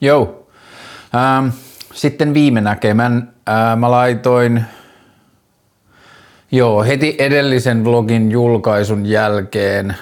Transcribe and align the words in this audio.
Joo. 0.00 0.48
Ähm, 1.14 1.48
sitten 1.94 2.34
viime 2.34 2.60
näkemän 2.60 3.32
äh, 3.48 3.76
mä 3.76 3.90
laitoin 3.90 4.64
Joo, 6.52 6.84
heti 6.84 7.16
edellisen 7.18 7.84
vlogin 7.84 8.30
julkaisun 8.30 9.06
jälkeen 9.06 9.96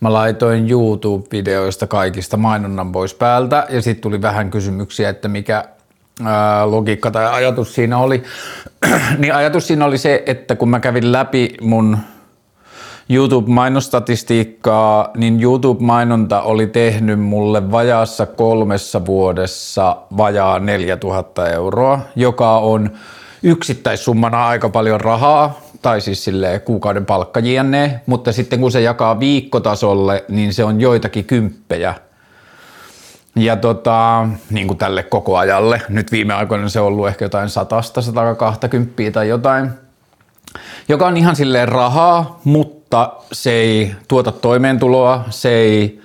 mä 0.00 0.12
laitoin 0.12 0.70
YouTube-videoista 0.70 1.86
kaikista 1.86 2.36
mainonnan 2.36 2.92
pois 2.92 3.14
päältä 3.14 3.66
ja 3.70 3.82
sitten 3.82 4.02
tuli 4.02 4.22
vähän 4.22 4.50
kysymyksiä, 4.50 5.08
että 5.08 5.28
mikä 5.28 5.64
ää, 6.24 6.70
logiikka 6.70 7.10
tai 7.10 7.26
ajatus 7.26 7.74
siinä 7.74 7.98
oli. 7.98 8.22
niin 9.18 9.34
ajatus 9.34 9.66
siinä 9.66 9.84
oli 9.84 9.98
se, 9.98 10.22
että 10.26 10.56
kun 10.56 10.70
mä 10.70 10.80
kävin 10.80 11.12
läpi 11.12 11.54
mun 11.60 11.98
YouTube-mainostatistiikkaa, 13.10 15.10
niin 15.16 15.42
YouTube-mainonta 15.42 16.42
oli 16.42 16.66
tehnyt 16.66 17.20
mulle 17.20 17.70
vajaassa 17.70 18.26
kolmessa 18.26 19.06
vuodessa 19.06 19.96
vajaa 20.16 20.58
4000 20.58 21.48
euroa, 21.48 22.00
joka 22.16 22.58
on 22.58 22.90
yksittäissummana 23.42 24.46
aika 24.46 24.68
paljon 24.68 25.00
rahaa, 25.00 25.60
tai 25.82 26.00
siis 26.00 26.24
sille 26.24 26.62
kuukauden 26.64 27.06
palkka 27.06 27.40
jne, 27.40 28.00
mutta 28.06 28.32
sitten 28.32 28.60
kun 28.60 28.72
se 28.72 28.80
jakaa 28.80 29.20
viikkotasolle, 29.20 30.24
niin 30.28 30.54
se 30.54 30.64
on 30.64 30.80
joitakin 30.80 31.24
kymppejä. 31.24 31.94
Ja 33.36 33.56
tota, 33.56 34.28
niin 34.50 34.66
kuin 34.66 34.78
tälle 34.78 35.02
koko 35.02 35.36
ajalle. 35.36 35.82
Nyt 35.88 36.12
viime 36.12 36.34
aikoina 36.34 36.68
se 36.68 36.80
on 36.80 36.86
ollut 36.86 37.08
ehkä 37.08 37.24
jotain 37.24 37.48
100, 37.48 37.82
120 37.82 39.02
tai 39.12 39.28
jotain. 39.28 39.70
Joka 40.88 41.06
on 41.06 41.16
ihan 41.16 41.36
silleen 41.36 41.68
rahaa, 41.68 42.40
mutta 42.44 42.77
se 43.32 43.52
ei 43.52 43.94
tuota 44.08 44.32
toimeentuloa, 44.32 45.24
se 45.30 45.48
ei 45.48 46.00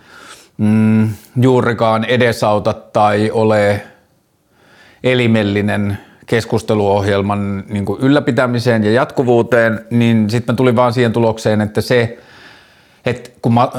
mm, 0.58 1.10
juurikaan 1.42 2.06
edesauta 2.06 2.74
tai 2.74 3.32
ole 3.32 3.82
elimellinen 5.04 5.98
keskusteluohjelman 6.26 7.64
niin 7.70 7.86
kuin 7.86 8.02
ylläpitämiseen 8.02 8.84
ja 8.84 8.92
jatkuvuuteen, 8.92 9.86
niin 9.90 10.30
sitten 10.30 10.54
mä 10.54 10.58
tulin 10.58 10.76
vaan 10.76 10.94
siihen 10.94 11.14
tulokseen, 11.14 11.62
että 11.62 11.82
se, 11.82 12.18
että 13.06 13.30
kun 13.42 13.54
mä 13.54 13.70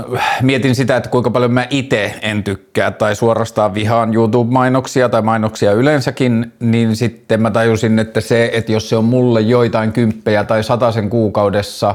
mietin 0.43 0.75
sitä, 0.75 0.97
että 0.97 1.11
kuinka 1.11 1.31
paljon 1.31 1.53
mä 1.53 1.67
itse 1.71 2.15
en 2.23 2.45
tykkää 2.45 2.91
tai 2.91 3.17
suorastaan 3.17 3.75
vihaan 3.75 4.15
YouTube-mainoksia 4.15 5.09
tai 5.09 5.23
mainoksia 5.23 5.73
yleensäkin, 5.73 6.53
niin 6.61 6.97
sitten 6.97 7.43
mä 7.43 7.51
tajusin, 7.51 7.99
että 7.99 8.21
se, 8.21 8.51
että 8.53 8.73
jos 8.73 8.89
se 8.89 8.97
on 8.97 9.05
mulle 9.05 9.41
joitain 9.41 9.93
kymppejä 9.93 10.45
tai 10.45 10.65
sataisen 10.65 11.11
kuukaudessa, 11.11 11.95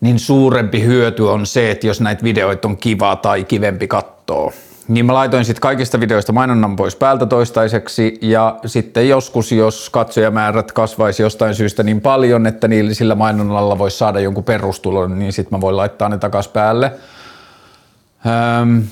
niin 0.00 0.18
suurempi 0.18 0.82
hyöty 0.84 1.22
on 1.22 1.46
se, 1.46 1.70
että 1.70 1.86
jos 1.86 2.00
näitä 2.00 2.22
videoita 2.22 2.68
on 2.68 2.76
kiva 2.76 3.16
tai 3.16 3.44
kivempi 3.44 3.88
katsoa. 3.88 4.52
Niin 4.88 5.06
mä 5.06 5.14
laitoin 5.14 5.44
sitten 5.44 5.60
kaikista 5.60 6.00
videoista 6.00 6.32
mainonnan 6.32 6.76
pois 6.76 6.96
päältä 6.96 7.26
toistaiseksi 7.26 8.18
ja 8.22 8.58
sitten 8.66 9.08
joskus, 9.08 9.52
jos 9.52 9.90
katsojamäärät 9.90 10.72
kasvaisi 10.72 11.22
jostain 11.22 11.54
syystä 11.54 11.82
niin 11.82 12.00
paljon, 12.00 12.46
että 12.46 12.68
niillä 12.68 12.94
sillä 12.94 13.14
mainonnalla 13.14 13.78
voisi 13.78 13.98
saada 13.98 14.20
jonkun 14.20 14.44
perustulon, 14.44 15.18
niin 15.18 15.32
sitten 15.32 15.58
mä 15.58 15.60
voin 15.60 15.76
laittaa 15.76 16.08
ne 16.08 16.18
takas 16.18 16.48
päälle. 16.48 16.92
Öm. 18.60 18.82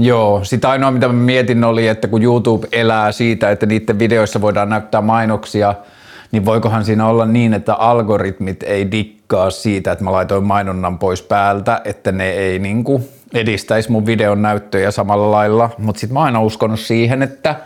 Joo, 0.00 0.44
sitä 0.44 0.70
ainoa 0.70 0.90
mitä 0.90 1.06
mä 1.06 1.12
mietin 1.12 1.64
oli, 1.64 1.88
että 1.88 2.08
kun 2.08 2.22
YouTube 2.22 2.68
elää 2.72 3.12
siitä, 3.12 3.50
että 3.50 3.66
niiden 3.66 3.98
videoissa 3.98 4.40
voidaan 4.40 4.68
näyttää 4.68 5.00
mainoksia– 5.00 5.74
niin 6.32 6.44
voikohan 6.44 6.84
siinä 6.84 7.06
olla 7.06 7.26
niin, 7.26 7.54
että 7.54 7.74
algoritmit 7.74 8.62
ei 8.62 8.90
dikkaa 8.90 9.50
siitä, 9.50 9.92
että 9.92 10.04
mä 10.04 10.12
laitoin 10.12 10.44
mainonnan 10.44 10.98
pois 10.98 11.22
päältä, 11.22 11.80
että 11.84 12.12
ne 12.12 12.30
ei 12.30 12.58
niinku 12.58 13.08
edistäisi 13.34 13.90
mun 13.92 14.06
videon 14.06 14.42
näyttöjä 14.42 14.90
samalla 14.90 15.30
lailla, 15.30 15.70
mutta 15.78 16.00
sitten 16.00 16.14
mä 16.14 16.20
oon 16.20 16.26
aina 16.26 16.40
uskonut 16.40 16.80
siihen, 16.80 17.22
että 17.22 17.56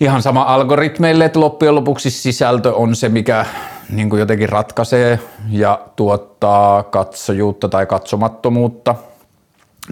ihan 0.00 0.22
sama 0.22 0.42
algoritmeille, 0.42 1.24
että 1.24 1.40
loppujen 1.40 1.74
lopuksi 1.74 2.10
sisältö 2.10 2.74
on 2.74 2.96
se, 2.96 3.08
mikä 3.08 3.46
niin 3.90 4.10
kuin 4.10 4.20
jotenkin 4.20 4.48
ratkaisee 4.48 5.20
ja 5.50 5.80
tuottaa 5.96 6.82
katsojuutta 6.82 7.68
tai 7.68 7.86
katsomattomuutta, 7.86 8.94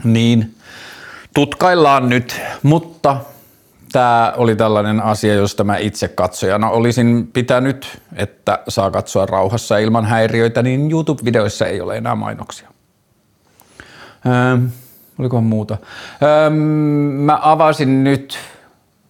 niin 0.05 0.55
tutkaillaan 1.35 2.09
nyt, 2.09 2.41
mutta 2.63 3.17
tämä 3.93 4.33
oli 4.37 4.57
tällainen 4.57 5.01
asia, 5.01 5.35
josta 5.35 5.65
mä 5.65 5.77
itse 5.77 6.09
katsojana 6.09 6.71
olisin 6.71 7.31
pitänyt, 7.33 8.01
että 8.17 8.59
saa 8.69 8.91
katsoa 8.91 9.27
rauhassa 9.27 9.79
ilman 9.79 10.05
häiriöitä, 10.05 10.63
niin 10.63 10.91
YouTube-videoissa 10.91 11.67
ei 11.67 11.81
ole 11.81 11.97
enää 11.97 12.15
mainoksia. 12.15 12.69
Öö, 14.27 14.59
oliko 15.19 15.41
muuta? 15.41 15.77
Öö, 16.23 16.51
mä 16.51 17.39
avasin 17.43 18.05
nyt, 18.05 18.39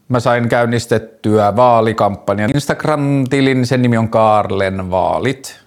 mä 0.09 0.21
sain 0.21 0.49
käynnistettyä 0.49 1.57
vaalikampanjan 1.57 2.51
Instagram-tilin, 2.55 3.67
sen 3.67 3.83
nimi 3.83 3.97
on 3.97 4.09
Kaarlen 4.09 4.91
vaalit. 4.91 5.61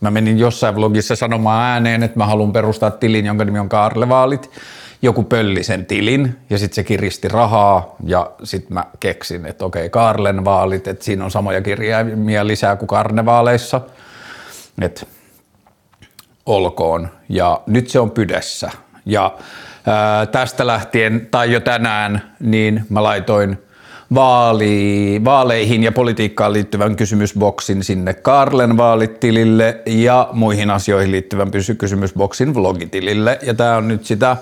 Mä 0.00 0.10
menin 0.10 0.38
jossain 0.38 0.76
vlogissa 0.76 1.16
sanomaan 1.16 1.62
ääneen, 1.62 2.02
että 2.02 2.18
mä 2.18 2.26
haluan 2.26 2.52
perustaa 2.52 2.90
tilin, 2.90 3.26
jonka 3.26 3.44
nimi 3.44 3.58
on 3.58 3.68
Kaarle 3.68 4.08
vaalit 4.08 4.50
joku 5.02 5.22
pölli 5.22 5.62
sen 5.62 5.86
tilin 5.86 6.36
ja 6.50 6.58
sitten 6.58 6.74
se 6.74 6.84
kiristi 6.84 7.28
rahaa 7.28 7.96
ja 8.04 8.30
sitten 8.44 8.74
mä 8.74 8.84
keksin, 9.00 9.46
että 9.46 9.64
okei, 9.64 9.90
Karlen 9.90 10.44
vaalit, 10.44 10.88
että 10.88 11.04
siinä 11.04 11.24
on 11.24 11.30
samoja 11.30 11.62
kirjaimia 11.62 12.46
lisää 12.46 12.76
kuin 12.76 12.86
karnevaaleissa, 12.86 13.80
että 14.80 15.06
olkoon. 16.46 17.08
Ja 17.28 17.60
nyt 17.66 17.88
se 17.88 18.00
on 18.00 18.10
pydessä. 18.10 18.70
Ja 19.06 19.34
ää, 19.86 20.26
tästä 20.26 20.66
lähtien, 20.66 21.28
tai 21.30 21.52
jo 21.52 21.60
tänään, 21.60 22.34
niin 22.40 22.84
mä 22.88 23.02
laitoin 23.02 23.58
vaali, 24.14 25.20
vaaleihin 25.24 25.82
ja 25.82 25.92
politiikkaan 25.92 26.52
liittyvän 26.52 26.96
kysymysboksin 26.96 27.84
sinne 27.84 28.14
Karlen 28.14 28.76
vaalitilille 28.76 29.80
ja 29.86 30.28
muihin 30.32 30.70
asioihin 30.70 31.12
liittyvän 31.12 31.50
kysymysboksin 31.78 32.54
vlogitilille. 32.54 33.38
Ja 33.42 33.54
tämä 33.54 33.76
on 33.76 33.88
nyt 33.88 34.04
sitä 34.04 34.36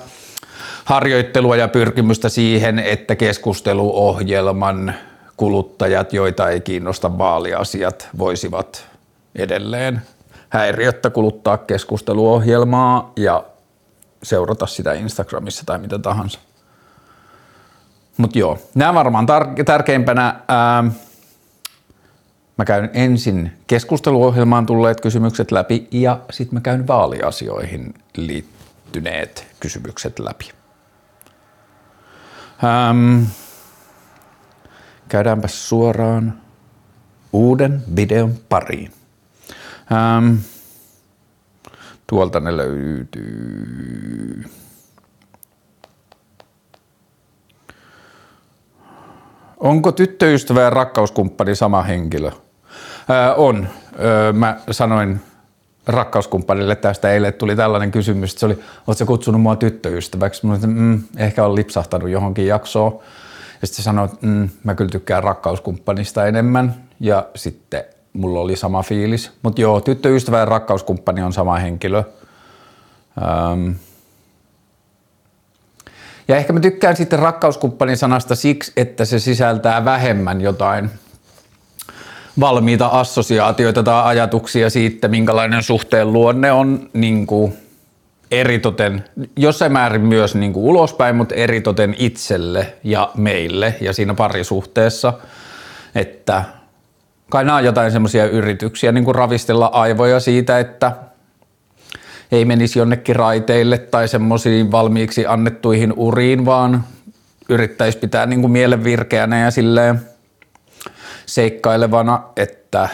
harjoittelua 0.84 1.56
ja 1.56 1.69
pyrkimystä 1.69 2.28
siihen, 2.28 2.78
että 2.78 3.16
keskusteluohjelman 3.16 4.94
kuluttajat, 5.37 6.12
joita 6.12 6.48
ei 6.48 6.60
kiinnosta 6.60 7.19
vaaliasiat, 7.19 8.09
voisivat 8.19 8.87
edelleen 9.34 10.03
häiriöttä 10.48 11.10
kuluttaa 11.10 11.59
keskusteluohjelmaa 11.59 13.12
ja 13.16 13.44
seurata 14.22 14.66
sitä 14.66 14.93
Instagramissa 14.93 15.62
tai 15.66 15.78
mitä 15.78 15.98
tahansa. 15.98 16.38
Mutta 18.16 18.38
joo, 18.38 18.59
nämä 18.75 18.94
varmaan 18.94 19.27
tar- 19.28 19.65
tärkeimpänä. 19.65 20.41
Ää, 20.48 20.84
mä 22.56 22.65
käyn 22.65 22.91
ensin 22.94 23.53
keskusteluohjelmaan 23.66 24.66
tulleet 24.66 25.00
kysymykset 25.00 25.53
läpi 25.53 25.88
ja 25.91 26.21
sitten 26.31 26.56
mä 26.56 26.60
käyn 26.60 26.87
vaaliasioihin 26.87 27.94
liittyneet 28.95 29.47
kysymykset 29.61 30.19
läpi. 30.19 30.51
Ähm, 32.65 33.23
käydäänpä 35.09 35.49
suoraan 35.49 36.41
uuden 37.33 37.83
videon 37.97 38.34
pariin. 38.49 38.93
Ähm, 39.93 40.34
tuolta 42.06 42.41
ne 42.41 42.56
löytyy. 42.56 44.45
Onko 49.57 49.93
tyttöystävä 49.93 50.61
ja 50.62 50.71
rakkauskumppani 50.71 51.54
sama 51.54 51.83
henkilö? 51.83 52.31
Ää, 53.09 53.34
on. 53.34 53.69
Öö, 54.01 54.33
mä 54.33 54.60
sanoin 54.71 55.21
rakkauskumppanille 55.95 56.77
tästä 56.77 57.13
eilen 57.13 57.33
tuli 57.33 57.57
tällainen 57.57 57.91
kysymys, 57.91 58.31
että 58.31 58.41
se 58.41 58.47
oli, 58.47 58.59
ootko 58.87 59.07
kutsunut 59.07 59.41
mua 59.41 59.57
tyttöystäväksi? 59.57 60.47
Mä 60.47 60.59
sanoin, 60.59 60.78
mm, 60.78 61.03
ehkä 61.16 61.45
on 61.45 61.54
lipsahtanut 61.54 62.10
johonkin 62.10 62.47
jaksoon. 62.47 62.92
Ja 63.60 63.66
sitten 63.66 63.77
se 63.77 63.83
sanoi, 63.83 64.04
että 64.04 64.27
mm, 64.27 64.48
mä 64.65 64.75
kyllä 64.75 64.91
tykkään 64.91 65.25
rakkauskumppanista 65.25 66.27
enemmän. 66.27 66.75
Ja 67.01 67.27
sitten 67.34 67.84
mulla 68.13 68.41
oli 68.41 68.57
sama 68.57 68.83
fiilis. 68.83 69.33
Mutta 69.42 69.60
joo, 69.60 69.81
tyttöystävä 69.81 70.39
ja 70.39 70.45
rakkauskumppani 70.45 71.22
on 71.22 71.33
sama 71.33 71.57
henkilö. 71.57 72.03
Ähm. 73.22 73.71
Ja 76.28 76.37
ehkä 76.37 76.53
mä 76.53 76.60
tykkään 76.60 76.97
sitten 76.97 77.19
rakkauskumppanin 77.19 77.97
sanasta 77.97 78.34
siksi, 78.34 78.72
että 78.77 79.04
se 79.04 79.19
sisältää 79.19 79.84
vähemmän 79.84 80.41
jotain 80.41 80.91
valmiita 82.41 82.87
assosiaatioita 82.87 83.83
tai 83.83 84.03
ajatuksia 84.04 84.71
siitä, 84.71 85.09
minkälainen 85.09 85.63
suhteen 85.63 86.13
luonne 86.13 86.53
on 86.53 86.91
niin 86.92 87.27
kuin 87.27 87.53
eritoten, 88.31 89.04
jossain 89.37 89.72
määrin 89.72 90.01
myös 90.01 90.34
niin 90.34 90.53
kuin 90.53 90.65
ulospäin, 90.65 91.16
mutta 91.16 91.34
eritoten 91.34 91.95
itselle 91.98 92.72
ja 92.84 93.10
meille 93.15 93.75
ja 93.81 93.92
siinä 93.92 94.15
parisuhteessa, 94.15 95.13
että 95.95 96.45
kai 97.31 97.45
nämä 97.45 97.57
on 97.57 97.65
jotain 97.65 97.92
semmoisia 97.92 98.27
yrityksiä 98.27 98.92
niin 98.92 99.04
kuin 99.04 99.15
ravistella 99.15 99.66
aivoja 99.66 100.21
siitä, 100.21 100.59
että 100.59 100.92
ei 102.33 102.45
menisi 102.45 102.78
jonnekin 102.78 103.16
raiteille 103.16 103.78
tai 103.78 104.09
semmoisiin 104.09 104.71
valmiiksi 104.71 105.27
annettuihin 105.27 105.92
uriin, 105.97 106.45
vaan 106.45 106.84
yrittäisi 107.48 107.98
pitää 107.98 108.27
niin 108.27 108.41
kuin 108.41 108.53
mielen 108.53 108.84
virkeänä 108.84 109.41
ja 109.41 109.51
silleen 109.51 110.01
seikkailevana, 111.27 112.22
että 112.36 112.88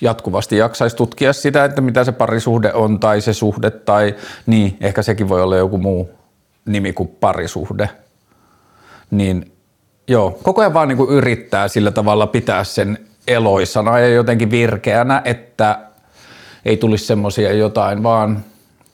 jatkuvasti 0.00 0.56
jaksaisi 0.56 0.96
tutkia 0.96 1.32
sitä, 1.32 1.64
että 1.64 1.80
mitä 1.80 2.04
se 2.04 2.12
parisuhde 2.12 2.72
on 2.72 3.00
tai 3.00 3.20
se 3.20 3.32
suhde 3.32 3.70
tai 3.70 4.14
niin, 4.46 4.76
ehkä 4.80 5.02
sekin 5.02 5.28
voi 5.28 5.42
olla 5.42 5.56
joku 5.56 5.78
muu 5.78 6.10
nimi 6.64 6.92
kuin 6.92 7.08
parisuhde. 7.08 7.90
Niin 9.10 9.52
joo, 10.08 10.38
koko 10.42 10.60
ajan 10.60 10.74
vaan 10.74 10.88
niin 10.88 10.96
kuin 10.96 11.10
yrittää 11.10 11.68
sillä 11.68 11.90
tavalla 11.90 12.26
pitää 12.26 12.64
sen 12.64 12.98
eloisana 13.28 13.98
ja 13.98 14.08
jotenkin 14.08 14.50
virkeänä, 14.50 15.22
että 15.24 15.78
ei 16.64 16.76
tulisi 16.76 17.06
semmoisia 17.06 17.52
jotain 17.52 18.02
vaan 18.02 18.44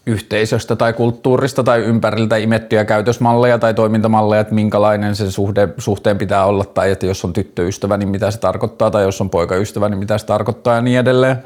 yhteisöstä 0.07 0.77
tai 0.77 0.93
kulttuurista 0.93 1.63
tai 1.63 1.81
ympäriltä 1.81 2.37
imettyjä 2.37 2.85
käytösmalleja 2.85 3.59
tai 3.59 3.75
toimintamalleja, 3.75 4.41
että 4.41 4.55
minkälainen 4.55 5.17
sen 5.17 5.33
suhde, 5.33 5.69
suhteen 5.79 6.19
pitää 6.19 6.45
olla 6.45 6.65
tai 6.65 6.91
että 6.91 7.07
jos 7.07 7.25
on 7.25 7.33
tyttöystävä, 7.33 7.97
niin 7.97 8.09
mitä 8.09 8.31
se 8.31 8.39
tarkoittaa 8.39 8.91
tai 8.91 9.03
jos 9.03 9.21
on 9.21 9.31
poikaystävä, 9.31 9.89
niin 9.89 9.99
mitä 9.99 10.19
se 10.19 10.27
tarkoittaa 10.27 10.75
ja 10.75 10.81
niin 10.81 10.99
edelleen. 10.99 11.45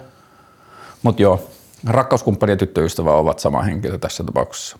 Mutta 1.02 1.22
joo, 1.22 1.48
rakkauskumppani 1.86 2.52
ja 2.52 2.56
tyttöystävä 2.56 3.12
ovat 3.12 3.38
sama 3.38 3.62
henkilö 3.62 3.98
tässä 3.98 4.24
tapauksessa. 4.24 4.78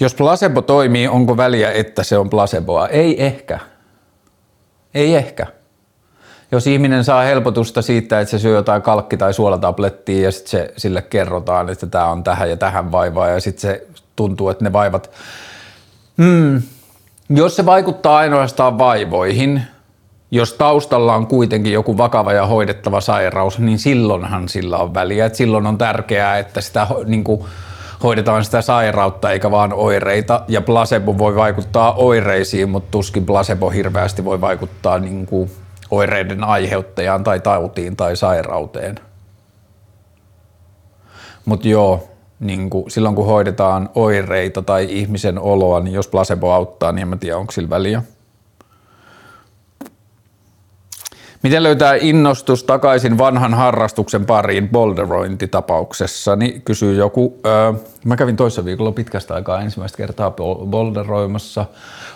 Jos 0.00 0.14
placebo 0.14 0.62
toimii, 0.62 1.08
onko 1.08 1.36
väliä, 1.36 1.72
että 1.72 2.02
se 2.02 2.18
on 2.18 2.30
placeboa? 2.30 2.88
Ei 2.88 3.24
ehkä. 3.24 3.58
Ei 4.94 5.14
ehkä 5.14 5.46
jos 6.52 6.66
ihminen 6.66 7.04
saa 7.04 7.22
helpotusta 7.22 7.82
siitä, 7.82 8.20
että 8.20 8.30
se 8.30 8.38
syö 8.38 8.56
jotain 8.56 8.82
kalkki- 8.82 9.16
tai 9.16 9.34
suolatablettia 9.34 10.24
ja 10.24 10.32
sitten 10.32 10.50
se, 10.50 10.72
sille 10.76 11.02
kerrotaan, 11.02 11.68
että 11.68 11.86
tämä 11.86 12.06
on 12.06 12.24
tähän 12.24 12.50
ja 12.50 12.56
tähän 12.56 12.92
vaivaa 12.92 13.28
ja 13.28 13.40
sitten 13.40 13.60
se 13.60 13.86
tuntuu, 14.16 14.48
että 14.48 14.64
ne 14.64 14.72
vaivat, 14.72 15.10
hmm, 16.22 16.62
jos 17.30 17.56
se 17.56 17.66
vaikuttaa 17.66 18.16
ainoastaan 18.16 18.78
vaivoihin, 18.78 19.62
jos 20.30 20.52
taustalla 20.52 21.14
on 21.14 21.26
kuitenkin 21.26 21.72
joku 21.72 21.98
vakava 21.98 22.32
ja 22.32 22.46
hoidettava 22.46 23.00
sairaus, 23.00 23.58
niin 23.58 23.78
silloinhan 23.78 24.48
sillä 24.48 24.76
on 24.78 24.94
väliä. 24.94 25.26
Et 25.26 25.34
silloin 25.34 25.66
on 25.66 25.78
tärkeää, 25.78 26.38
että 26.38 26.60
sitä 26.60 26.86
niin 27.04 27.24
kuin, 27.24 27.44
hoidetaan 28.02 28.44
sitä 28.44 28.62
sairautta 28.62 29.30
eikä 29.30 29.50
vaan 29.50 29.72
oireita. 29.72 30.44
Ja 30.48 30.60
placebo 30.60 31.18
voi 31.18 31.34
vaikuttaa 31.34 31.92
oireisiin, 31.92 32.70
mutta 32.70 32.90
tuskin 32.90 33.26
placebo 33.26 33.70
hirveästi 33.70 34.24
voi 34.24 34.40
vaikuttaa 34.40 34.98
niin 34.98 35.26
kuin, 35.26 35.50
oireiden 35.92 36.44
aiheuttajaan 36.44 37.24
tai 37.24 37.40
tautiin 37.40 37.96
tai 37.96 38.16
sairauteen. 38.16 38.94
Mutta 41.44 41.68
joo, 41.68 42.08
niin 42.40 42.70
kuin 42.70 42.90
silloin 42.90 43.14
kun 43.14 43.26
hoidetaan 43.26 43.88
oireita 43.94 44.62
tai 44.62 44.86
ihmisen 44.90 45.38
oloa, 45.38 45.80
niin 45.80 45.94
jos 45.94 46.08
placebo 46.08 46.52
auttaa, 46.52 46.92
niin 46.92 47.02
en 47.02 47.08
mä 47.08 47.16
tiedä, 47.16 47.36
onko 47.36 47.52
sillä 47.52 47.70
väliä. 47.70 48.02
Miten 51.42 51.62
löytää 51.62 51.94
innostus 52.00 52.64
takaisin 52.64 53.18
vanhan 53.18 53.54
harrastuksen 53.54 54.26
pariin 54.26 54.68
bolderointitapauksessa? 54.68 56.36
Niin 56.36 56.62
kysyy 56.62 56.94
joku. 56.94 57.40
Öö, 57.46 57.72
mä 58.04 58.16
kävin 58.16 58.36
toissa 58.36 58.64
viikolla 58.64 58.92
pitkästä 58.92 59.34
aikaa 59.34 59.60
ensimmäistä 59.60 59.96
kertaa 59.96 60.30
bolderoimassa. 60.66 61.64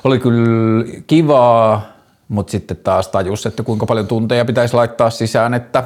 Oli 0.04 0.18
kyllä 0.18 0.84
kivaa, 1.06 1.95
mutta 2.28 2.50
sitten 2.50 2.76
taas 2.76 3.08
tajus, 3.08 3.46
että 3.46 3.62
kuinka 3.62 3.86
paljon 3.86 4.06
tunteja 4.06 4.44
pitäisi 4.44 4.74
laittaa 4.74 5.10
sisään, 5.10 5.54
että 5.54 5.84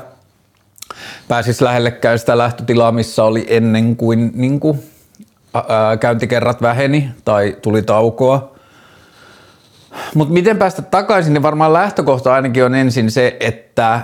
pääsisi 1.28 1.64
lähellekään 1.64 2.18
sitä 2.18 2.38
lähtötilaa, 2.38 2.92
missä 2.92 3.24
oli 3.24 3.46
ennen 3.48 3.96
kuin, 3.96 4.32
niin 4.34 4.60
kuin 4.60 4.82
ää, 5.54 5.96
käyntikerrat 5.96 6.62
väheni 6.62 7.10
tai 7.24 7.56
tuli 7.62 7.82
taukoa. 7.82 8.54
Mutta 10.14 10.34
miten 10.34 10.58
päästä 10.58 10.82
takaisin, 10.82 11.32
niin 11.32 11.42
varmaan 11.42 11.72
lähtökohta 11.72 12.34
ainakin 12.34 12.64
on 12.64 12.74
ensin 12.74 13.10
se, 13.10 13.36
että 13.40 14.00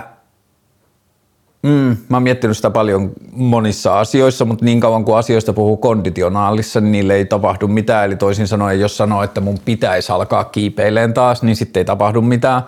Mm, 1.63 1.97
mä 2.09 2.17
oon 2.17 2.23
miettinyt 2.23 2.57
sitä 2.57 2.69
paljon 2.69 3.11
monissa 3.31 3.99
asioissa, 3.99 4.45
mutta 4.45 4.65
niin 4.65 4.79
kauan 4.79 5.05
kuin 5.05 5.17
asioista 5.17 5.53
puhuu 5.53 5.77
konditionaalissa, 5.77 6.81
niin 6.81 6.91
niille 6.91 7.15
ei 7.15 7.25
tapahdu 7.25 7.67
mitään. 7.67 8.05
Eli 8.05 8.15
toisin 8.15 8.47
sanoen, 8.47 8.79
jos 8.79 8.97
sanoo, 8.97 9.23
että 9.23 9.41
mun 9.41 9.59
pitäisi 9.65 10.11
alkaa 10.11 10.43
kiipeileen 10.43 11.13
taas, 11.13 11.43
niin 11.43 11.55
sitten 11.55 11.81
ei 11.81 11.85
tapahdu 11.85 12.21
mitään 12.21 12.61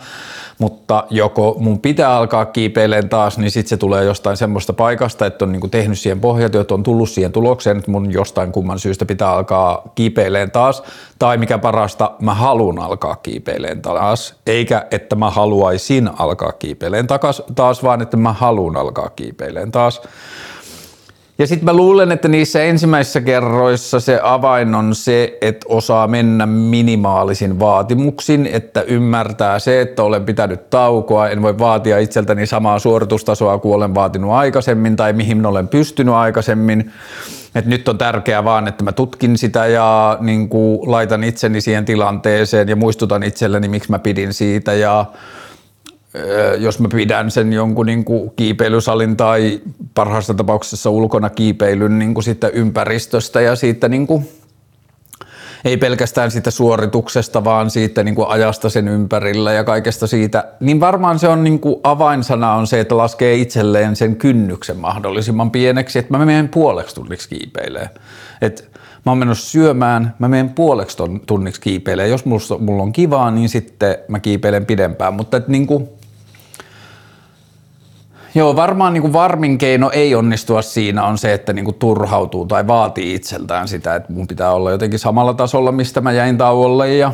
mutta 0.59 1.03
joko 1.09 1.55
mun 1.59 1.79
pitää 1.79 2.15
alkaa 2.15 2.45
kiipeileen 2.45 3.09
taas, 3.09 3.37
niin 3.37 3.51
sitten 3.51 3.69
se 3.69 3.77
tulee 3.77 4.03
jostain 4.03 4.37
semmoista 4.37 4.73
paikasta, 4.73 5.25
että 5.25 5.45
on 5.45 5.51
niinku 5.51 5.67
tehnyt 5.67 5.99
siihen 5.99 6.19
pohjatyöt, 6.19 6.71
on 6.71 6.83
tullut 6.83 7.09
siihen 7.09 7.31
tulokseen, 7.31 7.77
että 7.77 7.91
mun 7.91 8.11
jostain 8.11 8.51
kumman 8.51 8.79
syystä 8.79 9.05
pitää 9.05 9.31
alkaa 9.31 9.91
kiipeileen 9.95 10.51
taas, 10.51 10.83
tai 11.19 11.37
mikä 11.37 11.57
parasta, 11.57 12.11
mä 12.21 12.33
haluan 12.33 12.79
alkaa 12.79 13.15
kiipeileen 13.15 13.81
taas, 13.81 14.35
eikä 14.47 14.85
että 14.91 15.15
mä 15.15 15.29
haluaisin 15.29 16.09
alkaa 16.19 16.51
kiipeileen 16.51 17.07
taas, 17.55 17.83
vaan 17.83 18.01
että 18.01 18.17
mä 18.17 18.33
haluan 18.33 18.77
alkaa 18.77 19.09
kiipeileen 19.09 19.71
taas. 19.71 20.01
Ja 21.39 21.47
sitten 21.47 21.65
mä 21.65 21.73
luulen, 21.73 22.11
että 22.11 22.27
niissä 22.27 22.63
ensimmäisissä 22.63 23.21
kerroissa 23.21 23.99
se 23.99 24.19
avain 24.23 24.75
on 24.75 24.95
se, 24.95 25.37
että 25.41 25.65
osaa 25.69 26.07
mennä 26.07 26.45
minimaalisin 26.45 27.59
vaatimuksin, 27.59 28.49
että 28.53 28.81
ymmärtää 28.81 29.59
se, 29.59 29.81
että 29.81 30.03
olen 30.03 30.25
pitänyt 30.25 30.69
taukoa, 30.69 31.29
en 31.29 31.41
voi 31.41 31.59
vaatia 31.59 31.97
itseltäni 31.97 32.45
samaa 32.45 32.79
suoritustasoa 32.79 33.57
kuin 33.57 33.75
olen 33.75 33.95
vaatinut 33.95 34.31
aikaisemmin 34.31 34.95
tai 34.95 35.13
mihin 35.13 35.45
olen 35.45 35.67
pystynyt 35.67 36.13
aikaisemmin. 36.13 36.91
Et 37.55 37.65
nyt 37.65 37.87
on 37.87 37.97
tärkeää 37.97 38.43
vaan, 38.43 38.67
että 38.67 38.83
mä 38.83 38.91
tutkin 38.91 39.37
sitä 39.37 39.65
ja 39.65 40.17
niin 40.21 40.49
laitan 40.85 41.23
itseni 41.23 41.61
siihen 41.61 41.85
tilanteeseen 41.85 42.67
ja 42.67 42.75
muistutan 42.75 43.23
itselleni, 43.23 43.67
miksi 43.67 43.91
mä 43.91 43.99
pidin 43.99 44.33
siitä 44.33 44.73
ja 44.73 45.05
jos 46.57 46.79
mä 46.79 46.87
pidän 46.87 47.31
sen 47.31 47.53
jonkun 47.53 47.85
niin 47.85 48.05
kuin 48.05 48.31
kiipeilysalin 48.35 49.17
tai 49.17 49.61
parhaassa 49.93 50.33
tapauksessa 50.33 50.89
ulkona 50.89 51.29
kiipeilyn 51.29 51.99
niin 51.99 52.13
kuin 52.13 52.23
siitä 52.23 52.47
ympäristöstä 52.47 53.41
ja 53.41 53.55
siitä 53.55 53.89
niin 53.89 54.07
kuin, 54.07 54.29
ei 55.65 55.77
pelkästään 55.77 56.31
siitä 56.31 56.51
suorituksesta, 56.51 57.43
vaan 57.43 57.69
siitä 57.69 58.03
niin 58.03 58.15
kuin 58.15 58.27
ajasta 58.27 58.69
sen 58.69 58.87
ympärillä 58.87 59.53
ja 59.53 59.63
kaikesta 59.63 60.07
siitä, 60.07 60.43
niin 60.59 60.79
varmaan 60.79 61.19
se 61.19 61.27
on 61.27 61.43
niin 61.43 61.59
kuin 61.59 61.75
avainsana 61.83 62.53
on 62.53 62.67
se, 62.67 62.79
että 62.79 62.97
laskee 62.97 63.35
itselleen 63.35 63.95
sen 63.95 64.15
kynnyksen 64.15 64.77
mahdollisimman 64.77 65.51
pieneksi, 65.51 65.99
että 65.99 66.17
mä 66.17 66.25
menen 66.25 66.49
puoleksi 66.49 66.95
tunniksi 66.95 67.29
kiipeilee. 67.29 67.89
Et 68.41 68.69
mä 69.05 69.11
oon 69.11 69.17
menossa 69.17 69.49
syömään, 69.49 70.15
mä 70.19 70.27
menen 70.27 70.49
puoleksi 70.49 70.97
tunniksi 71.27 71.61
kiipeilee. 71.61 72.07
Jos 72.07 72.25
mulla, 72.25 72.83
on 72.83 72.91
kivaa, 72.91 73.31
niin 73.31 73.49
sitten 73.49 73.97
mä 74.07 74.19
kiipeilen 74.19 74.65
pidempään, 74.65 75.13
mutta 75.13 75.37
et 75.37 75.47
niin 75.47 75.67
kuin, 75.67 75.89
Joo, 78.35 78.55
varmaan 78.55 78.93
niin 78.93 79.01
kuin 79.01 79.13
varmin 79.13 79.57
keino 79.57 79.89
ei 79.93 80.15
onnistua 80.15 80.61
siinä 80.61 81.05
on 81.05 81.17
se, 81.17 81.33
että 81.33 81.53
niin 81.53 81.65
kuin 81.65 81.75
turhautuu 81.75 82.45
tai 82.45 82.67
vaatii 82.67 83.15
itseltään 83.15 83.67
sitä, 83.67 83.95
että 83.95 84.13
mun 84.13 84.27
pitää 84.27 84.51
olla 84.51 84.71
jotenkin 84.71 84.99
samalla 84.99 85.33
tasolla, 85.33 85.71
mistä 85.71 86.01
mä 86.01 86.11
jäin 86.11 86.37
tauolle 86.37 86.95
ja 86.95 87.13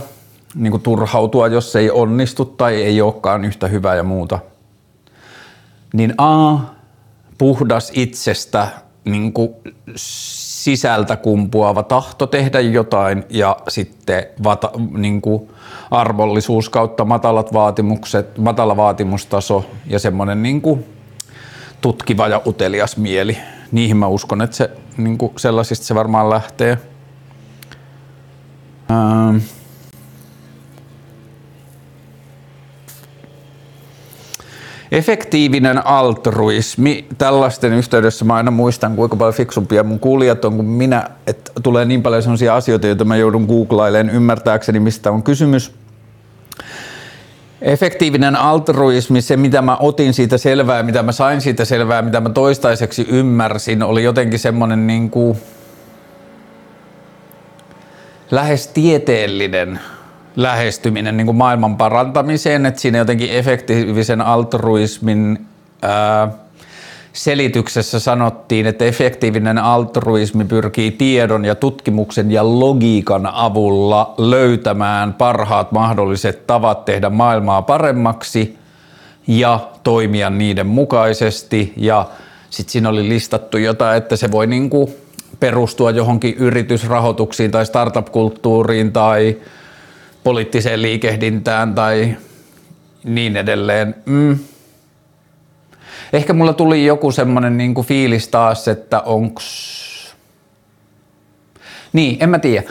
niin 0.55 0.71
kuin 0.71 0.83
turhautua, 0.83 1.47
jos 1.47 1.75
ei 1.75 1.91
onnistu 1.91 2.45
tai 2.45 2.83
ei 2.83 3.01
olekaan 3.01 3.45
yhtä 3.45 3.67
hyvää 3.67 3.95
ja 3.95 4.03
muuta. 4.03 4.39
Niin 5.93 6.13
A, 6.17 6.57
puhdas 7.37 7.91
itsestä 7.95 8.67
niin 9.05 9.33
kuin 9.33 9.49
sisältä 9.95 11.15
kumpuava 11.15 11.83
tahto 11.83 12.27
tehdä 12.27 12.59
jotain 12.59 13.23
ja 13.29 13.57
sitten 13.67 14.25
vata, 14.43 14.71
niin 14.97 15.21
kuin 15.21 15.49
arvollisuus 15.91 16.69
kautta 16.69 17.05
matalat 17.05 17.53
vaatimukset, 17.53 18.37
matala 18.37 18.77
vaatimustaso 18.77 19.65
ja 19.87 19.99
semmoinen 19.99 20.43
niin 20.43 20.61
kuin 20.61 20.94
tutkiva 21.85 22.27
ja 22.27 22.41
utelias 22.47 22.97
mieli. 22.97 23.37
Niihin 23.71 23.97
mä 23.97 24.07
uskon, 24.07 24.41
että 24.41 24.55
se, 24.55 24.69
niin 24.97 25.17
kuin 25.17 25.31
sellaisista 25.37 25.85
se 25.85 25.95
varmaan 25.95 26.29
lähtee. 26.29 26.77
Ähm. 28.91 29.37
Efektiivinen 34.91 35.87
altruismi. 35.87 37.07
Tällaisten 37.17 37.73
yhteydessä 37.73 38.25
mä 38.25 38.35
aina 38.35 38.51
muistan, 38.51 38.95
kuinka 38.95 39.15
paljon 39.15 39.33
fiksumpia 39.33 39.83
mun 39.83 39.99
kuulijat 39.99 40.45
on 40.45 40.55
kuin 40.55 40.67
minä, 40.67 41.09
että 41.27 41.51
tulee 41.63 41.85
niin 41.85 42.03
paljon 42.03 42.21
sellaisia 42.21 42.55
asioita, 42.55 42.87
joita 42.87 43.05
mä 43.05 43.15
joudun 43.15 43.45
googlailemaan 43.45 44.15
ymmärtääkseni, 44.15 44.79
mistä 44.79 45.11
on 45.11 45.23
kysymys. 45.23 45.84
Efektiivinen 47.65 48.35
altruismi, 48.35 49.21
se 49.21 49.37
mitä 49.37 49.61
mä 49.61 49.77
otin 49.79 50.13
siitä 50.13 50.37
selvää, 50.37 50.83
mitä 50.83 51.03
mä 51.03 51.11
sain 51.11 51.41
siitä 51.41 51.65
selvää, 51.65 52.01
mitä 52.01 52.21
mä 52.21 52.29
toistaiseksi 52.29 53.05
ymmärsin, 53.09 53.83
oli 53.83 54.03
jotenkin 54.03 54.39
semmoinen 54.39 54.87
niin 54.87 55.09
kuin 55.09 55.37
lähes 58.31 58.67
tieteellinen 58.67 59.79
lähestyminen 60.35 61.17
niin 61.17 61.25
kuin 61.25 61.37
maailman 61.37 61.77
parantamiseen, 61.77 62.65
että 62.65 62.81
siinä 62.81 62.97
jotenkin 62.97 63.29
efektiivisen 63.29 64.21
altruismin 64.21 65.45
ää, 65.81 66.27
selityksessä 67.15 67.99
sanottiin, 67.99 68.65
että 68.65 68.85
efektiivinen 68.85 69.57
altruismi 69.57 70.45
pyrkii 70.45 70.91
tiedon 70.91 71.45
ja 71.45 71.55
tutkimuksen 71.55 72.31
ja 72.31 72.59
logiikan 72.59 73.25
avulla 73.25 74.13
löytämään 74.17 75.13
parhaat 75.13 75.71
mahdolliset 75.71 76.47
tavat 76.47 76.85
tehdä 76.85 77.09
maailmaa 77.09 77.61
paremmaksi 77.61 78.57
ja 79.27 79.69
toimia 79.83 80.29
niiden 80.29 80.67
mukaisesti. 80.67 81.73
Ja 81.77 82.05
sitten 82.49 82.71
siinä 82.71 82.89
oli 82.89 83.09
listattu 83.09 83.57
jotain, 83.57 83.97
että 83.97 84.15
se 84.15 84.31
voi 84.31 84.47
niinku 84.47 84.95
perustua 85.39 85.91
johonkin 85.91 86.33
yritysrahoituksiin 86.33 87.51
tai 87.51 87.65
startup-kulttuuriin 87.65 88.91
tai 88.91 89.37
poliittiseen 90.23 90.81
liikehdintään 90.81 91.75
tai 91.75 92.17
niin 93.03 93.37
edelleen. 93.37 93.95
Mm 94.05 94.39
Ehkä 96.13 96.33
mulla 96.33 96.53
tuli 96.53 96.85
joku 96.85 97.11
semmonen 97.11 97.57
niinku 97.57 97.83
fiilis 97.83 98.27
taas, 98.27 98.67
että 98.67 98.99
onks... 98.99 99.45
Niin, 101.93 102.17
en 102.19 102.29
mä 102.29 102.39
tiedä. 102.39 102.63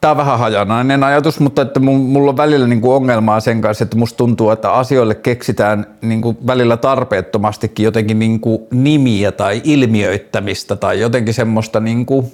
Tämä 0.00 0.10
on 0.10 0.16
vähän 0.16 0.38
hajanainen 0.38 1.04
ajatus, 1.04 1.40
mutta 1.40 1.62
että 1.62 1.80
mulla 1.80 2.30
on 2.30 2.36
välillä 2.36 2.66
niinku 2.66 2.92
ongelmaa 2.92 3.40
sen 3.40 3.60
kanssa, 3.60 3.84
että 3.84 3.96
musta 3.96 4.16
tuntuu, 4.16 4.50
että 4.50 4.72
asioille 4.72 5.14
keksitään 5.14 5.86
niinku 6.02 6.36
välillä 6.46 6.76
tarpeettomastikin 6.76 7.84
jotenkin 7.84 8.18
niinku 8.18 8.68
nimiä 8.70 9.32
tai 9.32 9.60
ilmiöittämistä 9.64 10.76
tai 10.76 11.00
jotenkin 11.00 11.34
semmoista 11.34 11.80
niinku, 11.80 12.32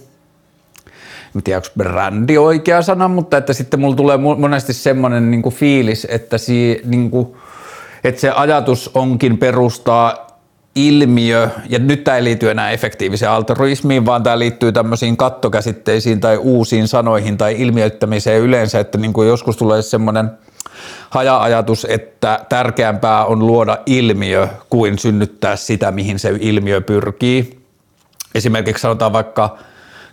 en 1.36 1.42
tiedä 1.42 1.58
onko 1.58 1.68
brändi 1.78 2.38
oikea 2.38 2.82
sana, 2.82 3.08
mutta 3.08 3.36
että 3.36 3.52
sitten 3.52 3.80
mulla 3.80 3.96
tulee 3.96 4.16
monesti 4.16 4.72
semmoinen 4.72 5.30
niinku 5.30 5.50
fiilis, 5.50 6.06
että 6.10 6.38
si, 6.38 6.80
niinku, 6.84 7.36
että 8.04 8.20
se 8.20 8.30
ajatus 8.30 8.90
onkin 8.94 9.38
perustaa 9.38 10.26
ilmiö, 10.74 11.48
ja 11.68 11.78
nyt 11.78 12.04
tämä 12.04 12.16
ei 12.16 12.24
liity 12.24 12.50
enää 12.50 12.70
efektiiviseen 12.70 13.30
altruismiin, 13.30 14.06
vaan 14.06 14.22
tämä 14.22 14.38
liittyy 14.38 14.72
tämmöisiin 14.72 15.16
kattokäsitteisiin 15.16 16.20
tai 16.20 16.36
uusiin 16.36 16.88
sanoihin 16.88 17.38
tai 17.38 17.54
ilmiöittämiseen 17.58 18.40
yleensä, 18.40 18.80
että 18.80 18.98
niin 18.98 19.12
kuin 19.12 19.28
joskus 19.28 19.56
tulee 19.56 19.82
semmoinen 19.82 20.30
haja-ajatus, 21.10 21.86
että 21.90 22.40
tärkeämpää 22.48 23.24
on 23.24 23.46
luoda 23.46 23.78
ilmiö 23.86 24.48
kuin 24.70 24.98
synnyttää 24.98 25.56
sitä, 25.56 25.90
mihin 25.90 26.18
se 26.18 26.36
ilmiö 26.40 26.80
pyrkii. 26.80 27.64
Esimerkiksi 28.34 28.82
sanotaan 28.82 29.12
vaikka 29.12 29.58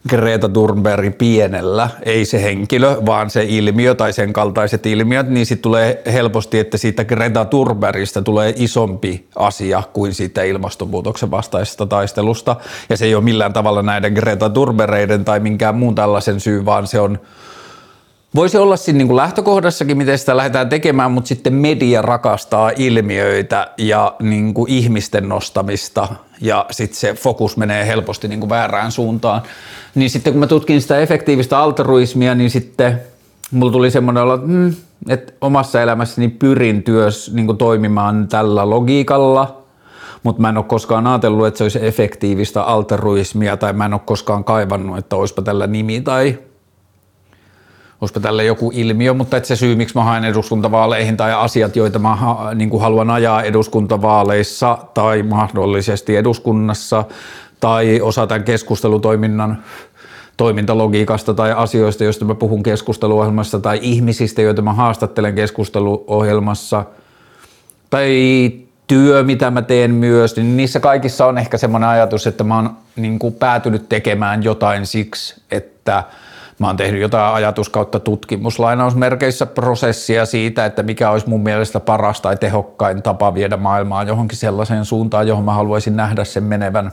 Greta 0.10 0.50
Thunberg 0.50 1.17
pienellä, 1.17 1.89
ei 2.03 2.25
se 2.25 2.41
henkilö, 2.41 2.96
vaan 3.05 3.29
se 3.29 3.46
ilmiö 3.48 3.96
tai 3.96 4.13
sen 4.13 4.34
kaltaiset 4.34 4.86
ilmiöt, 4.86 5.29
niin 5.29 5.46
sitten 5.46 5.63
tulee 5.63 6.01
helposti, 6.13 6.60
että 6.60 6.77
siitä 6.77 7.05
Greta 7.05 7.46
Thunbergista 7.46 8.22
tulee 8.22 8.53
isompi 8.58 9.25
asia 9.36 9.84
kuin 9.93 10.13
siitä 10.13 10.43
ilmastonmuutoksen 10.43 11.31
vastaisesta 11.31 11.86
taistelusta. 11.86 12.55
Ja 12.89 12.98
se 12.98 13.05
ei 13.05 13.15
ole 13.15 13.24
millään 13.24 13.53
tavalla 13.53 13.81
näiden 13.81 14.13
Greta 14.13 14.50
Thunbergeiden 14.50 15.25
tai 15.25 15.39
minkään 15.39 15.75
muun 15.75 15.96
tällaisen 15.96 16.39
syy, 16.39 16.65
vaan 16.65 16.88
se 16.88 17.00
on 17.00 17.20
Voisi 18.35 18.57
olla 18.57 18.77
siinä 18.77 18.97
niin 18.97 19.07
kuin 19.07 19.17
lähtökohdassakin, 19.17 19.97
miten 19.97 20.17
sitä 20.17 20.38
lähdetään 20.38 20.69
tekemään, 20.69 21.11
mutta 21.11 21.27
sitten 21.27 21.53
media 21.53 22.01
rakastaa 22.01 22.71
ilmiöitä 22.75 23.67
ja 23.77 24.15
niin 24.21 24.53
kuin 24.53 24.71
ihmisten 24.71 25.29
nostamista 25.29 26.07
ja 26.41 26.65
sitten 26.71 26.97
se 26.97 27.13
fokus 27.13 27.57
menee 27.57 27.88
helposti 27.88 28.27
niin 28.27 28.39
kuin 28.39 28.50
väärään 28.50 28.91
suuntaan. 28.91 29.41
Niin 29.95 30.09
sitten 30.09 30.33
kun 30.33 30.39
mä 30.39 30.47
tutkin 30.47 30.81
sitä 30.81 31.00
efektiivistä 31.00 31.59
altruismia, 31.59 32.35
niin 32.35 32.50
sitten 32.50 33.01
mulla 33.51 33.71
tuli 33.71 33.91
semmoinen 33.91 34.23
olo, 34.23 34.38
mm, 34.38 34.73
että 35.09 35.33
omassa 35.41 35.81
elämässäni 35.81 36.27
pyrin 36.27 36.83
työs 36.83 37.31
niin 37.33 37.45
kuin 37.45 37.57
toimimaan 37.57 38.27
tällä 38.27 38.69
logiikalla, 38.69 39.63
mutta 40.23 40.41
mä 40.41 40.50
en 40.50 40.57
ole 40.57 40.65
koskaan 40.65 41.07
ajatellut, 41.07 41.47
että 41.47 41.57
se 41.57 41.63
olisi 41.63 41.85
efektiivistä 41.85 42.63
altruismia 42.63 43.57
tai 43.57 43.73
mä 43.73 43.85
en 43.85 43.93
ole 43.93 44.01
koskaan 44.05 44.43
kaivannut, 44.43 44.97
että 44.97 45.15
olisipa 45.15 45.41
tällä 45.41 45.67
nimi 45.67 46.01
tai 46.01 46.38
olisipa 48.01 48.20
tälle 48.20 48.43
joku 48.43 48.72
ilmiö, 48.74 49.13
mutta 49.13 49.38
että 49.38 49.48
se 49.48 49.55
syy, 49.55 49.75
miksi 49.75 49.98
mä 49.98 50.03
haen 50.03 50.24
eduskuntavaaleihin 50.24 51.17
tai 51.17 51.34
asiat, 51.34 51.75
joita 51.75 52.00
mä 52.00 52.17
niin 52.55 52.70
kuin 52.70 52.81
haluan 52.81 53.10
ajaa 53.10 53.43
eduskuntavaaleissa 53.43 54.77
tai 54.93 55.24
mahdollisesti 55.24 56.15
eduskunnassa 56.15 57.03
tai 57.60 58.01
osa 58.01 58.27
tämän 58.27 58.43
keskustelutoiminnan 58.43 59.63
toimintalogiikasta 60.38 61.34
tai 61.34 61.51
asioista, 61.51 62.03
joista 62.03 62.25
mä 62.25 62.36
puhun 62.36 62.63
keskusteluohjelmassa 62.63 63.60
tai 63.60 63.79
ihmisistä, 63.81 64.41
joita 64.41 64.62
mä 64.62 64.74
haastattelen 64.74 65.36
keskusteluohjelmassa 65.36 66.86
tai 67.89 68.51
työ, 68.88 69.24
mitä 69.24 69.51
mä 69.51 69.62
teen 69.62 69.91
myös, 69.91 70.36
niin 70.36 70.58
niissä 70.58 70.79
kaikissa 70.79 71.25
on 71.25 71.38
ehkä 71.38 71.58
semmoinen 71.58 71.89
ajatus, 71.89 72.27
että 72.27 72.43
mä 72.43 72.55
oon 72.55 72.70
niin 72.96 73.20
kuin 73.20 73.34
päätynyt 73.34 73.89
tekemään 73.89 74.43
jotain 74.43 74.86
siksi, 74.86 75.41
että– 75.51 76.03
Mä 76.62 76.68
oon 76.68 76.77
tehnyt 76.77 77.01
jotain 77.01 77.36
ajatus 77.36 77.70
kautta 77.70 78.00
tutkimuslainausmerkeissä 78.00 79.46
prosessia 79.46 80.25
siitä, 80.25 80.65
että 80.65 80.84
mikä 80.84 81.10
olisi 81.10 81.30
mun 81.30 81.44
mielestä 81.44 81.80
paras 81.80 82.22
tai 82.22 82.38
tehokkain 82.38 83.01
tapa 83.01 83.34
viedä 83.34 83.58
maailmaa 83.58 84.03
johonkin 84.03 84.38
sellaiseen 84.38 84.86
suuntaan, 84.86 85.27
johon 85.27 85.44
mä 85.44 85.53
haluaisin 85.53 85.96
nähdä 85.96 86.24
sen 86.24 86.44
menevän. 86.44 86.91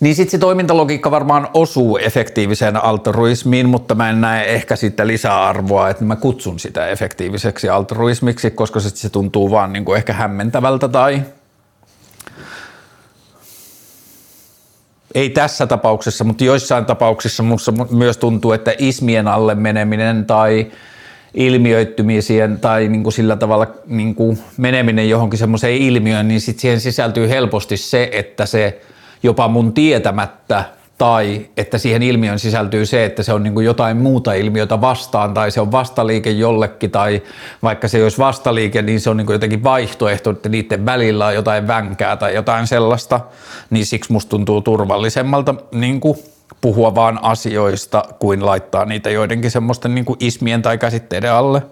Niin 0.00 0.14
sitten 0.14 0.30
se 0.30 0.38
toimintalogiikka 0.38 1.10
varmaan 1.10 1.48
osuu 1.54 1.96
efektiiviseen 1.96 2.84
altruismiin, 2.84 3.68
mutta 3.68 3.94
mä 3.94 4.10
en 4.10 4.20
näe 4.20 4.54
ehkä 4.54 4.76
siitä 4.76 5.06
lisäarvoa, 5.06 5.88
että 5.88 6.04
mä 6.04 6.16
kutsun 6.16 6.58
sitä 6.58 6.86
efektiiviseksi 6.86 7.68
altruismiksi, 7.68 8.50
koska 8.50 8.80
se 8.80 9.08
tuntuu 9.08 9.50
vaan 9.50 9.72
niin 9.72 9.84
kuin 9.84 9.96
ehkä 9.96 10.12
hämmentävältä 10.12 10.88
tai 10.88 11.22
ei 15.14 15.30
tässä 15.30 15.66
tapauksessa, 15.66 16.24
mutta 16.24 16.44
joissain 16.44 16.84
tapauksissa 16.84 17.42
minusta 17.42 17.72
myös 17.90 18.16
tuntuu, 18.16 18.52
että 18.52 18.74
ismien 18.78 19.28
alle 19.28 19.54
meneminen 19.54 20.24
tai 20.24 20.66
ilmiöittymisien 21.34 22.60
tai 22.60 22.88
niin 22.88 23.02
kuin 23.02 23.12
sillä 23.12 23.36
tavalla 23.36 23.66
niin 23.86 24.14
kuin 24.14 24.38
meneminen 24.56 25.08
johonkin 25.08 25.38
semmoiseen 25.38 25.76
ilmiöön, 25.76 26.28
niin 26.28 26.40
sit 26.40 26.58
siihen 26.58 26.80
sisältyy 26.80 27.28
helposti 27.28 27.76
se, 27.76 28.08
että 28.12 28.46
se 28.46 28.80
jopa 29.22 29.48
mun 29.48 29.72
tietämättä 29.72 30.64
tai 31.00 31.46
että 31.56 31.78
siihen 31.78 32.02
ilmiön 32.02 32.38
sisältyy 32.38 32.86
se, 32.86 33.04
että 33.04 33.22
se 33.22 33.32
on 33.32 33.42
niin 33.42 33.64
jotain 33.64 33.96
muuta 33.96 34.32
ilmiötä 34.32 34.80
vastaan 34.80 35.34
tai 35.34 35.50
se 35.50 35.60
on 35.60 35.72
vastaliike 35.72 36.30
jollekin 36.30 36.90
tai 36.90 37.22
vaikka 37.62 37.88
se 37.88 38.02
olisi 38.02 38.18
vastaliike, 38.18 38.82
niin 38.82 39.00
se 39.00 39.10
on 39.10 39.16
niin 39.16 39.32
jotenkin 39.32 39.64
vaihtoehto, 39.64 40.30
että 40.30 40.48
niiden 40.48 40.86
välillä 40.86 41.26
on 41.26 41.34
jotain 41.34 41.66
vänkää 41.66 42.16
tai 42.16 42.34
jotain 42.34 42.66
sellaista, 42.66 43.20
niin 43.70 43.86
siksi 43.86 44.12
musta 44.12 44.30
tuntuu 44.30 44.60
turvallisemmalta 44.60 45.54
niin 45.72 46.00
puhua 46.60 46.94
vaan 46.94 47.18
asioista 47.22 48.04
kuin 48.18 48.46
laittaa 48.46 48.84
niitä 48.84 49.10
joidenkin 49.10 49.50
semmoisten 49.50 49.94
niin 49.94 50.06
ismien 50.18 50.62
tai 50.62 50.78
käsitteiden 50.78 51.32
alle. 51.32 51.62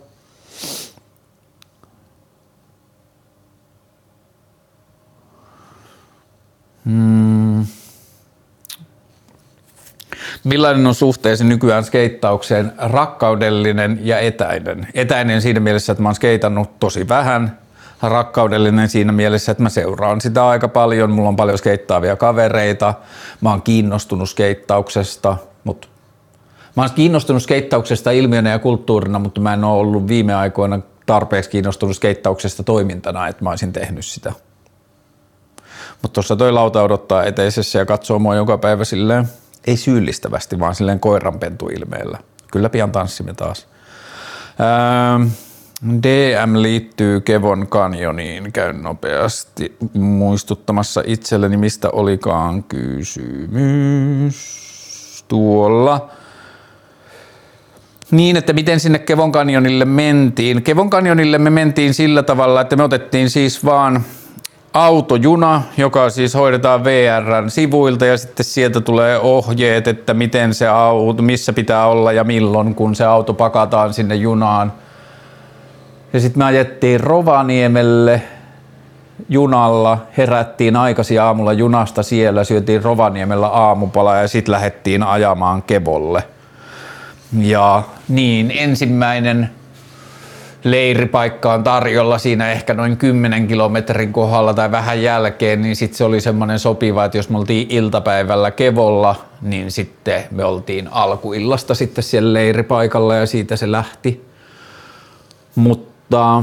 Hmm. 6.84 7.47
Millainen 10.44 10.86
on 10.86 10.94
suhteesi 10.94 11.44
nykyään 11.44 11.84
skeittaukseen 11.84 12.72
rakkaudellinen 12.78 13.98
ja 14.02 14.18
etäinen? 14.18 14.88
Etäinen 14.94 15.42
siinä 15.42 15.60
mielessä, 15.60 15.92
että 15.92 16.02
mä 16.02 16.08
oon 16.08 16.14
skeitannut 16.14 16.80
tosi 16.80 17.08
vähän. 17.08 17.58
Rakkaudellinen 18.02 18.88
siinä 18.88 19.12
mielessä, 19.12 19.52
että 19.52 19.62
mä 19.62 19.68
seuraan 19.68 20.20
sitä 20.20 20.46
aika 20.46 20.68
paljon. 20.68 21.10
Mulla 21.10 21.28
on 21.28 21.36
paljon 21.36 21.58
skeittaavia 21.58 22.16
kavereita. 22.16 22.94
Mä 23.40 23.50
oon 23.50 23.62
kiinnostunut 23.62 24.30
skeittauksesta, 24.30 25.36
mutta 25.64 25.88
Mä 26.78 26.82
oon 26.82 26.90
kiinnostunut 26.94 27.42
skeittauksesta 27.42 28.10
ilmiönä 28.10 28.50
ja 28.50 28.58
kulttuurina, 28.58 29.18
mutta 29.18 29.40
mä 29.40 29.54
en 29.54 29.64
ole 29.64 29.78
ollut 29.78 30.08
viime 30.08 30.34
aikoina 30.34 30.80
tarpeeksi 31.06 31.50
kiinnostunut 31.50 31.96
skeittauksesta 31.96 32.62
toimintana, 32.62 33.28
että 33.28 33.44
mä 33.44 33.50
olisin 33.50 33.72
tehnyt 33.72 34.06
sitä. 34.06 34.32
Mutta 36.02 36.14
tuossa 36.14 36.36
toi 36.36 36.52
lauta 36.52 36.82
odottaa 36.82 37.24
eteisessä 37.24 37.78
ja 37.78 37.86
katsoo 37.86 38.18
mua 38.18 38.34
joka 38.34 38.58
päivä 38.58 38.84
silleen 38.84 39.28
ei 39.68 39.76
syyllistävästi, 39.76 40.58
vaan 40.58 40.74
silleen 40.74 41.00
koiranpentuilmeellä. 41.00 42.18
Kyllä 42.52 42.68
pian 42.68 42.92
tanssimme 42.92 43.34
taas. 43.34 43.66
Ähm, 44.60 45.22
DM 46.02 46.52
liittyy 46.62 47.20
Kevon 47.20 47.66
kanjoniin, 47.66 48.52
käyn 48.52 48.82
nopeasti 48.82 49.76
muistuttamassa 49.94 51.02
itselleni, 51.06 51.56
mistä 51.56 51.90
olikaan 51.90 52.62
kysymys 52.62 54.38
tuolla. 55.28 56.10
Niin, 58.10 58.36
että 58.36 58.52
miten 58.52 58.80
sinne 58.80 58.98
Kevon 58.98 59.32
kanjonille 59.32 59.84
mentiin. 59.84 60.62
Kevon 60.62 60.90
kanjonille 60.90 61.38
me 61.38 61.50
mentiin 61.50 61.94
sillä 61.94 62.22
tavalla, 62.22 62.60
että 62.60 62.76
me 62.76 62.82
otettiin 62.82 63.30
siis 63.30 63.64
vaan 63.64 64.04
autojuna, 64.72 65.62
joka 65.76 66.10
siis 66.10 66.34
hoidetaan 66.34 66.84
VRn 66.84 67.50
sivuilta 67.50 68.06
ja 68.06 68.18
sitten 68.18 68.44
sieltä 68.44 68.80
tulee 68.80 69.18
ohjeet, 69.18 69.88
että 69.88 70.14
miten 70.14 70.54
se 70.54 70.68
auto, 70.68 71.22
missä 71.22 71.52
pitää 71.52 71.86
olla 71.86 72.12
ja 72.12 72.24
milloin, 72.24 72.74
kun 72.74 72.94
se 72.94 73.04
auto 73.04 73.34
pakataan 73.34 73.94
sinne 73.94 74.14
junaan. 74.14 74.72
Ja 76.12 76.20
sitten 76.20 76.38
me 76.38 76.44
ajettiin 76.44 77.00
Rovaniemelle 77.00 78.22
junalla, 79.28 80.06
herättiin 80.16 80.76
aikaisin 80.76 81.20
aamulla 81.20 81.52
junasta 81.52 82.02
siellä, 82.02 82.44
syötiin 82.44 82.82
Rovaniemellä 82.82 83.46
aamupala 83.46 84.16
ja 84.16 84.28
sitten 84.28 84.52
lähdettiin 84.52 85.02
ajamaan 85.02 85.62
Kevolle. 85.62 86.22
Ja 87.38 87.82
niin, 88.08 88.52
ensimmäinen 88.54 89.50
leiripaikka 90.64 91.52
on 91.52 91.64
tarjolla 91.64 92.18
siinä 92.18 92.52
ehkä 92.52 92.74
noin 92.74 92.96
10 92.96 93.46
kilometrin 93.46 94.12
kohdalla 94.12 94.54
tai 94.54 94.70
vähän 94.70 95.02
jälkeen, 95.02 95.62
niin 95.62 95.76
sitten 95.76 95.98
se 95.98 96.04
oli 96.04 96.20
semmoinen 96.20 96.58
sopiva, 96.58 97.04
että 97.04 97.18
jos 97.18 97.28
me 97.28 97.38
oltiin 97.38 97.66
iltapäivällä 97.70 98.50
Kevolla, 98.50 99.14
niin 99.42 99.70
sitten 99.70 100.24
me 100.30 100.44
oltiin 100.44 100.88
alkuillasta 100.90 101.74
sitten 101.74 102.04
siellä 102.04 102.32
leiripaikalla 102.32 103.14
ja 103.14 103.26
siitä 103.26 103.56
se 103.56 103.72
lähti. 103.72 104.24
Mutta 105.54 106.42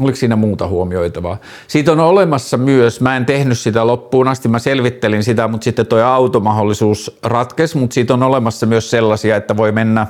Oliko 0.00 0.16
siinä 0.16 0.36
muuta 0.36 0.66
huomioitavaa? 0.66 1.36
Siitä 1.68 1.92
on 1.92 2.00
olemassa 2.00 2.56
myös, 2.56 3.00
mä 3.00 3.16
en 3.16 3.26
tehnyt 3.26 3.58
sitä 3.58 3.86
loppuun 3.86 4.28
asti, 4.28 4.48
mä 4.48 4.58
selvittelin 4.58 5.24
sitä, 5.24 5.48
mutta 5.48 5.64
sitten 5.64 5.86
tuo 5.86 5.98
automahdollisuus 5.98 7.18
ratkesi, 7.22 7.78
mutta 7.78 7.94
siitä 7.94 8.14
on 8.14 8.22
olemassa 8.22 8.66
myös 8.66 8.90
sellaisia, 8.90 9.36
että 9.36 9.56
voi 9.56 9.72
mennä 9.72 10.06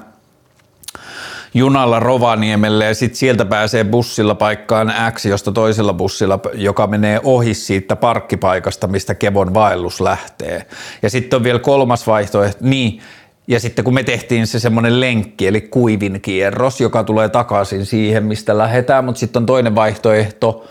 junalla 1.54 2.00
Rovaniemelle 2.00 2.84
ja 2.84 2.94
sitten 2.94 3.18
sieltä 3.18 3.44
pääsee 3.44 3.84
bussilla 3.84 4.34
paikkaan 4.34 4.94
X, 5.14 5.24
josta 5.24 5.52
toisella 5.52 5.92
bussilla, 5.92 6.40
joka 6.54 6.86
menee 6.86 7.20
ohi 7.24 7.54
siitä 7.54 7.96
parkkipaikasta, 7.96 8.86
mistä 8.86 9.14
Kevon 9.14 9.54
vaellus 9.54 10.00
lähtee. 10.00 10.66
Ja 11.02 11.10
sitten 11.10 11.36
on 11.36 11.44
vielä 11.44 11.58
kolmas 11.58 12.06
vaihtoehto, 12.06 12.58
niin 12.60 13.00
ja 13.48 13.60
sitten 13.60 13.84
kun 13.84 13.94
me 13.94 14.02
tehtiin 14.02 14.46
se 14.46 14.60
semmoinen 14.60 15.00
lenkki, 15.00 15.46
eli 15.46 15.60
kuivin 15.60 16.20
kierros, 16.20 16.80
joka 16.80 17.04
tulee 17.04 17.28
takaisin 17.28 17.86
siihen, 17.86 18.24
mistä 18.24 18.58
lähdetään, 18.58 19.04
mutta 19.04 19.18
sitten 19.18 19.40
on 19.40 19.46
toinen 19.46 19.74
vaihtoehto, 19.74 20.68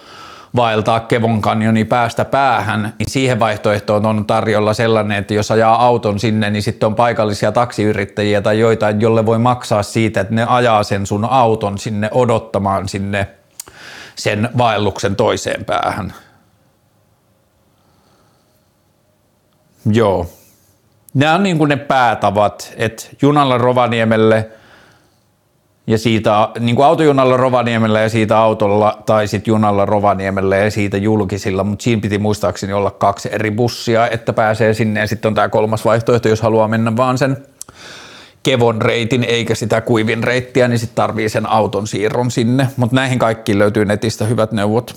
vaeltaa 0.55 0.99
Kevon 0.99 1.41
kanjoni 1.41 1.85
päästä 1.85 2.25
päähän, 2.25 2.93
niin 2.99 3.09
siihen 3.09 3.39
vaihtoehtoon 3.39 4.05
on 4.05 4.25
tarjolla 4.25 4.73
sellainen, 4.73 5.17
että 5.17 5.33
jos 5.33 5.51
ajaa 5.51 5.85
auton 5.85 6.19
sinne, 6.19 6.49
niin 6.49 6.63
sitten 6.63 6.87
on 6.87 6.95
paikallisia 6.95 7.51
taksiyrittäjiä 7.51 8.41
tai 8.41 8.59
joitain, 8.59 9.01
jolle 9.01 9.25
voi 9.25 9.39
maksaa 9.39 9.83
siitä, 9.83 10.21
että 10.21 10.33
ne 10.33 10.45
ajaa 10.49 10.83
sen 10.83 11.05
sun 11.05 11.25
auton 11.25 11.77
sinne 11.77 12.09
odottamaan 12.11 12.89
sinne 12.89 13.27
sen 14.15 14.49
vaelluksen 14.57 15.15
toiseen 15.15 15.65
päähän. 15.65 16.13
Joo 19.91 20.27
nämä 21.17 21.35
on 21.35 21.43
niin 21.43 21.57
kuin 21.57 21.69
ne 21.69 21.75
päätavat, 21.75 22.73
että 22.75 23.03
junalla 23.21 23.57
Rovaniemelle 23.57 24.49
ja 25.87 25.97
siitä 25.97 26.49
niin 26.59 26.75
kuin 26.75 26.85
autojunalla 26.85 27.37
Rovaniemelle 27.37 28.01
ja 28.01 28.09
siitä 28.09 28.37
autolla 28.37 29.03
tai 29.05 29.27
sitten 29.27 29.51
junalla 29.51 29.85
Rovaniemelle 29.85 30.57
ja 30.57 30.71
siitä 30.71 30.97
julkisilla, 30.97 31.63
mutta 31.63 31.83
siinä 31.83 32.01
piti 32.01 32.17
muistaakseni 32.17 32.73
olla 32.73 32.91
kaksi 32.91 33.29
eri 33.31 33.51
bussia, 33.51 34.09
että 34.09 34.33
pääsee 34.33 34.73
sinne 34.73 34.99
ja 34.99 35.07
sitten 35.07 35.29
on 35.29 35.35
tämä 35.35 35.49
kolmas 35.49 35.85
vaihtoehto, 35.85 36.29
jos 36.29 36.41
haluaa 36.41 36.67
mennä 36.67 36.97
vaan 36.97 37.17
sen 37.17 37.37
Kevon 38.43 38.81
reitin 38.81 39.23
eikä 39.23 39.55
sitä 39.55 39.81
kuivin 39.81 40.23
reittiä, 40.23 40.67
niin 40.67 40.79
sitten 40.79 40.95
tarvii 40.95 41.29
sen 41.29 41.49
auton 41.49 41.87
siirron 41.87 42.31
sinne, 42.31 42.67
mutta 42.77 42.95
näihin 42.95 43.19
kaikkiin 43.19 43.59
löytyy 43.59 43.85
netistä 43.85 44.25
hyvät 44.25 44.51
neuvot. 44.51 44.95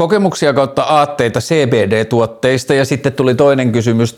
Kokemuksia 0.00 0.52
kautta 0.52 0.82
aatteita 0.82 1.40
CBD-tuotteista 1.40 2.74
ja 2.74 2.84
sitten 2.84 3.12
tuli 3.12 3.34
toinen 3.34 3.72
kysymys 3.72 4.16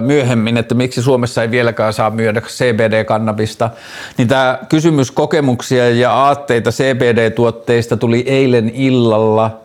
myöhemmin, 0.00 0.56
että 0.56 0.74
miksi 0.74 1.02
Suomessa 1.02 1.42
ei 1.42 1.50
vieläkään 1.50 1.92
saa 1.92 2.10
myydä 2.10 2.40
CBD-kannabista. 2.40 3.70
Niin 4.18 4.28
tämä 4.28 4.58
kysymys 4.68 5.10
kokemuksia 5.10 5.90
ja 5.90 6.12
aatteita 6.12 6.70
CBD-tuotteista 6.70 7.96
tuli 7.96 8.24
eilen 8.26 8.70
illalla 8.74 9.60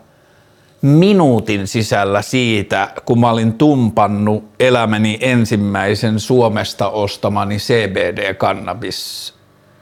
minuutin 0.82 1.66
sisällä 1.66 2.22
siitä, 2.22 2.88
kun 3.04 3.20
mä 3.20 3.30
olin 3.30 3.52
tumpannut 3.52 4.44
elämäni 4.60 5.18
ensimmäisen 5.20 6.20
Suomesta 6.20 6.88
ostamani 6.88 7.56
CBD-kannabis 7.56 9.34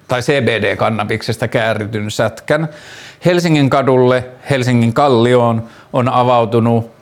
tai 0.08 0.20
CBD-kannabiksesta 0.20 1.48
käärityn 1.48 2.10
sätkän. 2.10 2.68
Helsingin 3.24 3.70
kadulle, 3.70 4.24
Helsingin 4.50 4.92
kallioon 4.92 5.62
on 5.92 6.08
avautunut 6.08 6.96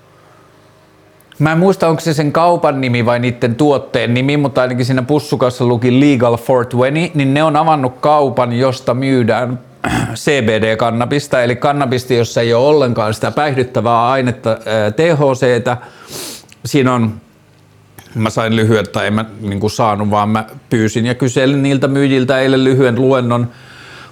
Mä 1.38 1.52
en 1.52 1.58
muista, 1.58 1.88
onko 1.88 2.00
se 2.00 2.14
sen 2.14 2.32
kaupan 2.32 2.80
nimi 2.80 3.06
vai 3.06 3.18
niiden 3.18 3.54
tuotteen 3.54 4.14
nimi, 4.14 4.36
mutta 4.36 4.62
ainakin 4.62 4.86
siinä 4.86 5.02
pussukassa 5.02 5.64
luki 5.64 6.00
Legal 6.00 6.36
420, 6.36 7.18
niin 7.18 7.34
ne 7.34 7.42
on 7.42 7.56
avannut 7.56 7.94
kaupan, 8.00 8.52
josta 8.52 8.94
myydään 8.94 9.58
CBD-kannabista, 10.14 11.42
eli 11.42 11.56
kannabista, 11.56 12.14
jossa 12.14 12.40
ei 12.40 12.54
ole 12.54 12.66
ollenkaan 12.66 13.14
sitä 13.14 13.30
päihdyttävää 13.30 14.08
ainetta 14.08 14.58
THCtä. 14.96 15.76
Siinä 16.64 16.94
on 16.94 17.14
mä 18.14 18.30
sain 18.30 18.56
lyhyen, 18.56 18.88
tai 18.88 19.06
en 19.06 19.14
mä 19.14 19.24
niin 19.40 19.60
kuin 19.60 19.70
saanut, 19.70 20.10
vaan 20.10 20.28
mä 20.28 20.44
pyysin 20.70 21.06
ja 21.06 21.14
kyselin 21.14 21.62
niiltä 21.62 21.88
myyjiltä 21.88 22.38
eilen 22.38 22.64
lyhyen 22.64 23.00
luennon, 23.00 23.48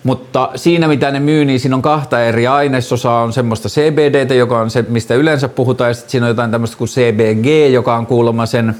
mutta 0.04 0.50
siinä 0.56 0.88
mitä 0.88 1.10
ne 1.10 1.20
myy, 1.20 1.44
niin 1.44 1.60
siinä 1.60 1.76
on 1.76 1.82
kahta 1.82 2.20
eri 2.20 2.46
ainesosaa. 2.46 3.22
On 3.22 3.32
semmoista 3.32 3.68
CBD, 3.68 4.34
joka 4.34 4.60
on 4.60 4.70
se, 4.70 4.84
mistä 4.88 5.14
yleensä 5.14 5.48
puhutaan, 5.48 5.90
ja 5.90 5.94
sitten 5.94 6.10
siinä 6.10 6.26
on 6.26 6.30
jotain 6.30 6.50
tämmöistä 6.50 6.76
kuin 6.76 6.88
CBG, 6.88 7.72
joka 7.72 7.96
on 7.96 8.06
kuulemma 8.06 8.46
sen 8.46 8.76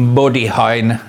body 0.00 0.40
high, 0.40 1.00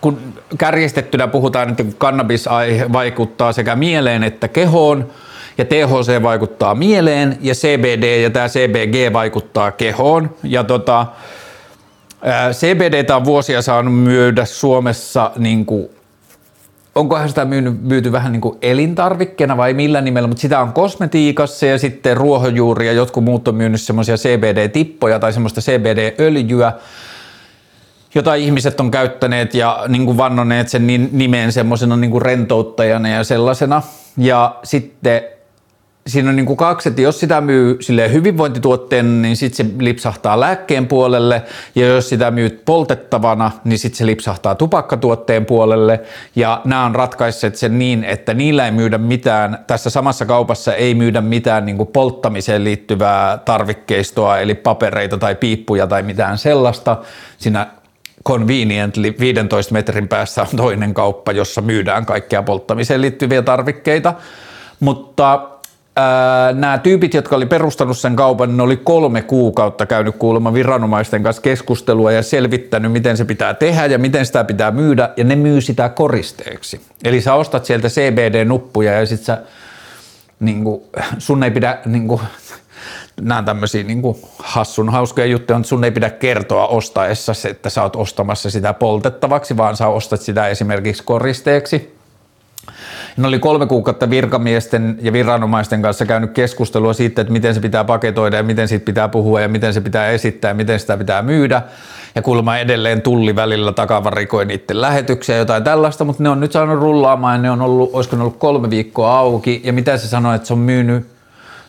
kun 0.00 0.18
kärjistettynä 0.58 1.28
puhutaan, 1.28 1.70
että 1.70 1.84
kannabis 1.98 2.44
vaikuttaa 2.92 3.52
sekä 3.52 3.76
mieleen 3.76 4.22
että 4.22 4.48
kehoon, 4.48 5.10
ja 5.58 5.64
THC 5.64 6.22
vaikuttaa 6.22 6.74
mieleen, 6.74 7.38
ja 7.40 7.54
CBD 7.54 8.22
ja 8.22 8.30
tämä 8.30 8.48
CBG 8.48 9.12
vaikuttaa 9.12 9.72
kehoon. 9.72 10.30
Ja 10.42 10.64
tota, 10.64 11.06
CBD 12.52 13.10
on 13.10 13.24
vuosia 13.24 13.62
saanut 13.62 13.94
myydä 13.94 14.44
Suomessa 14.44 15.30
niin 15.36 15.66
kuin 15.66 15.88
onkohan 16.94 17.28
sitä 17.28 17.44
myynyt, 17.44 17.82
myyty 17.82 18.12
vähän 18.12 18.32
niin 18.32 18.40
kuin 18.40 18.58
elintarvikkeena 18.62 19.56
vai 19.56 19.74
millä 19.74 20.00
nimellä, 20.00 20.26
mutta 20.26 20.40
sitä 20.40 20.60
on 20.60 20.72
kosmetiikassa 20.72 21.66
ja 21.66 21.78
sitten 21.78 22.16
ruohonjuuri 22.16 22.86
ja 22.86 22.92
jotkut 22.92 23.24
muut 23.24 23.48
on 23.48 23.54
myynyt 23.54 23.80
semmoisia 23.80 24.16
CBD-tippoja 24.16 25.18
tai 25.18 25.32
semmoista 25.32 25.60
CBD-öljyä, 25.60 26.72
jota 28.14 28.34
ihmiset 28.34 28.80
on 28.80 28.90
käyttäneet 28.90 29.54
ja 29.54 29.84
niin 29.88 30.04
kuin 30.04 30.16
vannoneet 30.16 30.68
sen 30.68 30.86
nimeen 31.12 31.52
semmoisena 31.52 31.96
niin 31.96 32.10
kuin 32.10 32.22
rentouttajana 32.22 33.08
ja 33.08 33.24
sellaisena. 33.24 33.82
Ja 34.16 34.56
sitten 34.64 35.22
siinä 36.06 36.30
on 36.30 36.36
niin 36.36 36.46
kuin 36.46 36.56
kaksi, 36.56 36.88
että 36.88 37.02
jos 37.02 37.20
sitä 37.20 37.40
myy 37.40 37.76
sille 37.80 38.12
hyvinvointituotteen, 38.12 39.22
niin 39.22 39.36
sitten 39.36 39.66
se 39.66 39.72
lipsahtaa 39.78 40.40
lääkkeen 40.40 40.86
puolelle, 40.86 41.42
ja 41.74 41.86
jos 41.86 42.08
sitä 42.08 42.30
myy 42.30 42.62
poltettavana, 42.64 43.50
niin 43.64 43.78
sitten 43.78 43.98
se 43.98 44.06
lipsahtaa 44.06 44.54
tupakkatuotteen 44.54 45.46
puolelle, 45.46 46.00
ja 46.36 46.60
nämä 46.64 46.84
on 46.84 46.94
ratkaisseet 46.94 47.56
sen 47.56 47.78
niin, 47.78 48.04
että 48.04 48.34
niillä 48.34 48.64
ei 48.64 48.70
myydä 48.70 48.98
mitään, 48.98 49.58
tässä 49.66 49.90
samassa 49.90 50.26
kaupassa 50.26 50.74
ei 50.74 50.94
myydä 50.94 51.20
mitään 51.20 51.66
niin 51.66 51.76
kuin 51.76 51.88
polttamiseen 51.88 52.64
liittyvää 52.64 53.38
tarvikkeistoa, 53.38 54.38
eli 54.38 54.54
papereita 54.54 55.18
tai 55.18 55.34
piippuja 55.34 55.86
tai 55.86 56.02
mitään 56.02 56.38
sellaista, 56.38 56.96
siinä 57.38 57.66
conveniently 58.26 59.14
15 59.20 59.72
metrin 59.72 60.08
päässä 60.08 60.42
on 60.42 60.56
toinen 60.56 60.94
kauppa, 60.94 61.32
jossa 61.32 61.60
myydään 61.60 62.06
kaikkia 62.06 62.42
polttamiseen 62.42 63.00
liittyviä 63.00 63.42
tarvikkeita, 63.42 64.14
mutta 64.80 65.53
nämä 66.54 66.78
tyypit, 66.78 67.14
jotka 67.14 67.36
oli 67.36 67.46
perustanut 67.46 67.98
sen 67.98 68.16
kaupan, 68.16 68.56
ne 68.56 68.62
oli 68.62 68.76
kolme 68.76 69.22
kuukautta 69.22 69.86
käynyt 69.86 70.16
kuulemma 70.16 70.54
viranomaisten 70.54 71.22
kanssa 71.22 71.42
keskustelua 71.42 72.12
ja 72.12 72.22
selvittänyt, 72.22 72.92
miten 72.92 73.16
se 73.16 73.24
pitää 73.24 73.54
tehdä 73.54 73.86
ja 73.86 73.98
miten 73.98 74.26
sitä 74.26 74.44
pitää 74.44 74.70
myydä, 74.70 75.10
ja 75.16 75.24
ne 75.24 75.36
myy 75.36 75.60
sitä 75.60 75.88
koristeeksi. 75.88 76.80
Eli 77.04 77.20
sä 77.20 77.34
ostat 77.34 77.64
sieltä 77.64 77.88
CBD-nuppuja 77.88 78.92
ja 78.92 79.06
sit 79.06 79.20
sä, 79.20 79.42
niin 80.40 80.64
kuin, 80.64 80.82
sun 81.18 81.42
ei 81.42 81.50
pidä, 81.50 81.78
niin 81.86 82.08
kuin, 82.08 82.20
nämä 83.20 83.38
on 83.38 83.44
tämmöisiä 83.44 83.82
niin 83.82 84.02
kuin 84.02 84.18
hassun 84.38 84.88
hauskoja 84.88 85.26
juttuja, 85.26 85.58
mutta 85.58 85.68
sun 85.68 85.84
ei 85.84 85.90
pidä 85.90 86.10
kertoa 86.10 86.66
ostaessa, 86.66 87.32
että 87.50 87.70
sä 87.70 87.82
oot 87.82 87.96
ostamassa 87.96 88.50
sitä 88.50 88.72
poltettavaksi, 88.72 89.56
vaan 89.56 89.76
sä 89.76 89.88
ostat 89.88 90.20
sitä 90.20 90.48
esimerkiksi 90.48 91.02
koristeeksi 91.04 91.93
ne 93.16 93.28
oli 93.28 93.38
kolme 93.38 93.66
kuukautta 93.66 94.10
virkamiesten 94.10 94.98
ja 95.02 95.12
viranomaisten 95.12 95.82
kanssa 95.82 96.06
käynyt 96.06 96.32
keskustelua 96.32 96.92
siitä, 96.92 97.20
että 97.20 97.32
miten 97.32 97.54
se 97.54 97.60
pitää 97.60 97.84
paketoida 97.84 98.36
ja 98.36 98.42
miten 98.42 98.68
siitä 98.68 98.84
pitää 98.84 99.08
puhua 99.08 99.40
ja 99.40 99.48
miten 99.48 99.74
se 99.74 99.80
pitää 99.80 100.08
esittää 100.08 100.48
ja 100.48 100.54
miten 100.54 100.80
sitä 100.80 100.96
pitää 100.96 101.22
myydä. 101.22 101.62
Ja 102.14 102.22
kuulemma 102.22 102.58
edelleen 102.58 103.02
tulli 103.02 103.36
välillä 103.36 103.72
takavarikoi 103.72 104.44
niiden 104.44 104.80
lähetyksiä 104.80 105.36
jotain 105.36 105.64
tällaista, 105.64 106.04
mutta 106.04 106.22
ne 106.22 106.28
on 106.28 106.40
nyt 106.40 106.52
saanut 106.52 106.78
rullaamaan 106.78 107.34
ja 107.34 107.42
ne 107.42 107.50
on 107.50 107.62
ollut, 107.62 107.90
olisiko 107.92 108.16
ne 108.16 108.22
ollut 108.22 108.36
kolme 108.36 108.70
viikkoa 108.70 109.18
auki. 109.18 109.60
Ja 109.64 109.72
mitä 109.72 109.96
se 109.96 110.08
sanoi, 110.08 110.36
että 110.36 110.48
se 110.48 110.52
on 110.52 110.58
myynyt 110.58 111.06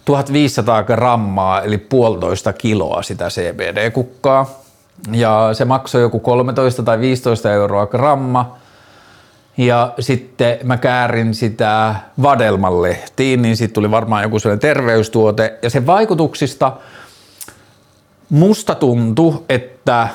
1500 0.05 0.83
grammaa 0.83 1.61
eli 1.61 1.77
puolitoista 1.77 2.53
kiloa 2.53 3.01
sitä 3.01 3.27
CBD-kukkaa. 3.29 4.59
Ja 5.11 5.49
se 5.53 5.65
maksoi 5.65 6.01
joku 6.01 6.19
13 6.19 6.83
tai 6.83 6.99
15 6.99 7.51
euroa 7.51 7.87
gramma 7.87 8.57
Ja 9.57 9.93
sitten 9.99 10.57
mä 10.63 10.77
käärin 10.77 11.33
sitä 11.33 11.95
vadelman 12.21 12.81
lehtiin, 12.81 13.41
niin 13.41 13.57
sitten 13.57 13.73
tuli 13.73 13.91
varmaan 13.91 14.23
joku 14.23 14.39
sellainen 14.39 14.59
terveystuote. 14.59 15.59
Ja 15.61 15.69
sen 15.69 15.85
vaikutuksista 15.85 16.71
musta 18.29 18.75
tuntui, 18.75 19.43
että 19.49 20.07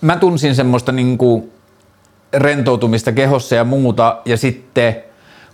mä 0.00 0.16
tunsin 0.16 0.54
semmoista 0.54 0.92
niinku 0.92 1.52
rentoutumista 2.34 3.12
kehossa 3.12 3.54
ja 3.54 3.64
muuta. 3.64 4.20
Ja 4.24 4.36
sitten 4.36 4.96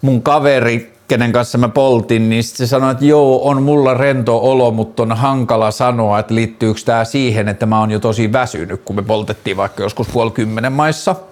mun 0.02 0.22
kaveri, 0.22 0.92
kenen 1.08 1.32
kanssa 1.32 1.58
mä 1.58 1.68
poltin, 1.68 2.28
niin 2.28 2.44
se 2.44 2.66
sanoi, 2.66 2.92
että 2.92 3.04
joo, 3.04 3.48
on 3.48 3.62
mulla 3.62 3.94
rento 3.94 4.38
olo, 4.38 4.70
mutta 4.70 5.02
on 5.02 5.16
hankala 5.16 5.70
sanoa, 5.70 6.18
että 6.18 6.34
liittyykö 6.34 6.80
tämä 6.84 7.04
siihen, 7.04 7.48
että 7.48 7.66
mä 7.66 7.80
oon 7.80 7.90
jo 7.90 8.00
tosi 8.00 8.32
väsynyt, 8.32 8.82
kun 8.84 8.96
me 8.96 9.02
poltettiin 9.02 9.56
vaikka 9.56 9.82
joskus 9.82 10.08
puoli 10.08 10.30
kymmenen 10.30 10.72
maissa– 10.72 11.16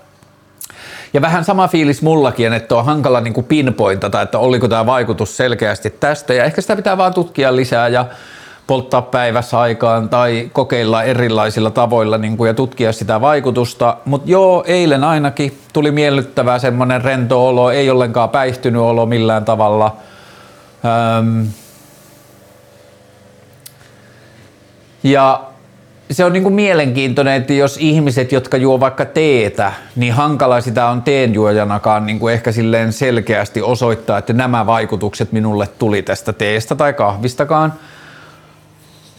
ja 1.13 1.21
vähän 1.21 1.45
sama 1.45 1.69
fiilis 1.69 2.03
mullakin, 2.03 2.53
että 2.53 2.77
on 2.77 2.85
hankala 2.85 3.21
niin 3.21 3.45
pinpointata, 3.49 4.23
että 4.23 4.39
oliko 4.39 4.69
tämä 4.69 4.87
vaikutus 4.87 5.37
selkeästi 5.37 5.91
tästä. 5.91 6.35
Ja 6.35 6.45
ehkä 6.45 6.61
sitä 6.61 6.77
pitää 6.77 6.99
vaan 6.99 7.15
tutkia 7.15 7.57
lisää 7.57 7.89
ja 7.89 8.07
polttaa 8.67 9.03
päivässä 9.03 9.61
aikaan 9.61 10.09
tai 10.09 10.51
kokeilla 10.53 11.03
erilaisilla 11.03 11.71
tavoilla 11.71 12.19
niin 12.19 12.37
kuin, 12.37 12.49
ja 12.49 12.55
tutkia 12.55 12.93
sitä 12.93 13.21
vaikutusta. 13.21 13.97
Mutta 14.05 14.31
joo, 14.31 14.65
eilen 14.67 15.05
ainakin 15.05 15.59
tuli 15.73 15.91
miellyttävää 15.91 16.59
semmoinen 16.59 17.05
rento 17.05 17.49
olo, 17.49 17.71
ei 17.71 17.91
ollenkaan 17.91 18.31
päihtynyt 18.31 18.83
olo 18.83 19.07
millään 19.07 19.45
tavalla. 19.45 19.97
Öm. 21.19 21.47
Ja 25.03 25.48
se 26.11 26.25
on 26.25 26.33
niinku 26.33 26.51
mielenkiintoinen, 26.51 27.35
että 27.35 27.53
jos 27.53 27.77
ihmiset, 27.81 28.33
jotka 28.33 28.57
juo 28.57 28.81
vaikka 28.81 29.05
teetä, 29.05 29.73
niin 29.97 30.13
hankala 30.13 30.61
sitä 30.61 30.87
on 30.87 31.03
teenjuojanakaan 31.03 32.07
niinku 32.07 32.29
ehkä 32.29 32.53
silleen 32.53 32.93
selkeästi 32.93 33.63
osoittaa, 33.63 34.19
että 34.19 34.33
nämä 34.33 34.67
vaikutukset 34.67 35.33
minulle 35.33 35.67
tuli 35.79 36.03
tästä 36.03 36.33
teestä 36.33 36.75
tai 36.75 36.93
kahvistakaan. 36.93 37.75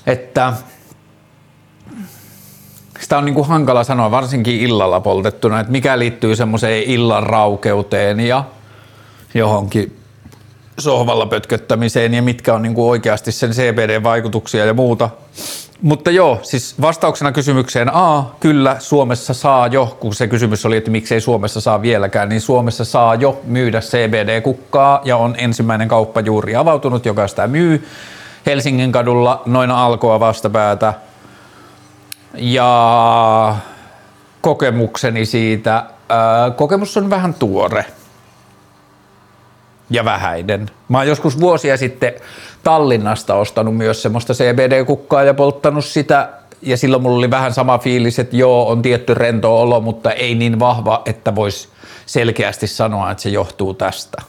Että 0.07 0.53
sitä 2.99 3.17
on 3.17 3.25
niinku 3.25 3.43
hankala 3.43 3.83
sanoa, 3.83 4.11
varsinkin 4.11 4.59
illalla 4.59 4.99
poltettuna, 4.99 5.59
että 5.59 5.71
mikä 5.71 5.99
liittyy 5.99 6.35
semmoiseen 6.35 6.83
illan 6.83 7.23
raukeuteen 7.23 8.19
ja 8.19 8.43
johonkin 9.33 9.97
sohvalla 10.79 11.25
pötköttämiseen 11.25 12.13
ja 12.13 12.21
mitkä 12.21 12.53
on 12.53 12.61
niinku 12.61 12.89
oikeasti 12.89 13.31
sen 13.31 13.51
CBD-vaikutuksia 13.51 14.65
ja 14.65 14.73
muuta. 14.73 15.09
Mutta 15.81 16.11
joo, 16.11 16.39
siis 16.41 16.81
vastauksena 16.81 17.31
kysymykseen 17.31 17.89
A, 17.93 18.23
kyllä 18.39 18.75
Suomessa 18.79 19.33
saa 19.33 19.67
jo, 19.67 19.97
kun 19.99 20.13
se 20.13 20.27
kysymys 20.27 20.65
oli, 20.65 20.77
että 20.77 20.91
miksei 20.91 21.21
Suomessa 21.21 21.61
saa 21.61 21.81
vieläkään, 21.81 22.29
niin 22.29 22.41
Suomessa 22.41 22.85
saa 22.85 23.15
jo 23.15 23.41
myydä 23.43 23.81
CBD-kukkaa 23.81 25.01
ja 25.05 25.17
on 25.17 25.35
ensimmäinen 25.37 25.87
kauppa 25.87 26.19
juuri 26.19 26.55
avautunut, 26.55 27.05
joka 27.05 27.27
sitä 27.27 27.47
myy 27.47 27.87
Helsingin 28.45 28.91
kadulla 28.91 29.41
noin 29.45 29.71
alkoa 29.71 30.19
vastapäätä. 30.19 30.93
Ja 32.33 33.55
kokemukseni 34.41 35.25
siitä, 35.25 35.85
ää, 36.09 36.51
kokemus 36.51 36.97
on 36.97 37.09
vähän 37.09 37.33
tuore 37.33 37.85
ja 39.89 40.05
vähäinen. 40.05 40.69
Mä 40.89 40.97
oon 40.97 41.07
joskus 41.07 41.39
vuosia 41.39 41.77
sitten 41.77 42.13
Tallinnasta 42.63 43.35
ostanut 43.35 43.77
myös 43.77 44.01
semmoista 44.01 44.33
CBD-kukkaa 44.33 45.23
ja 45.23 45.33
polttanut 45.33 45.85
sitä 45.85 46.29
ja 46.61 46.77
silloin 46.77 47.03
mulla 47.03 47.17
oli 47.17 47.29
vähän 47.29 47.53
sama 47.53 47.77
fiilis, 47.77 48.19
että 48.19 48.35
joo, 48.35 48.69
on 48.69 48.81
tietty 48.81 49.13
rento 49.13 49.61
olo, 49.61 49.81
mutta 49.81 50.11
ei 50.11 50.35
niin 50.35 50.59
vahva, 50.59 51.01
että 51.05 51.35
voisi 51.35 51.69
selkeästi 52.05 52.67
sanoa, 52.67 53.11
että 53.11 53.23
se 53.23 53.29
johtuu 53.29 53.73
tästä. 53.73 54.21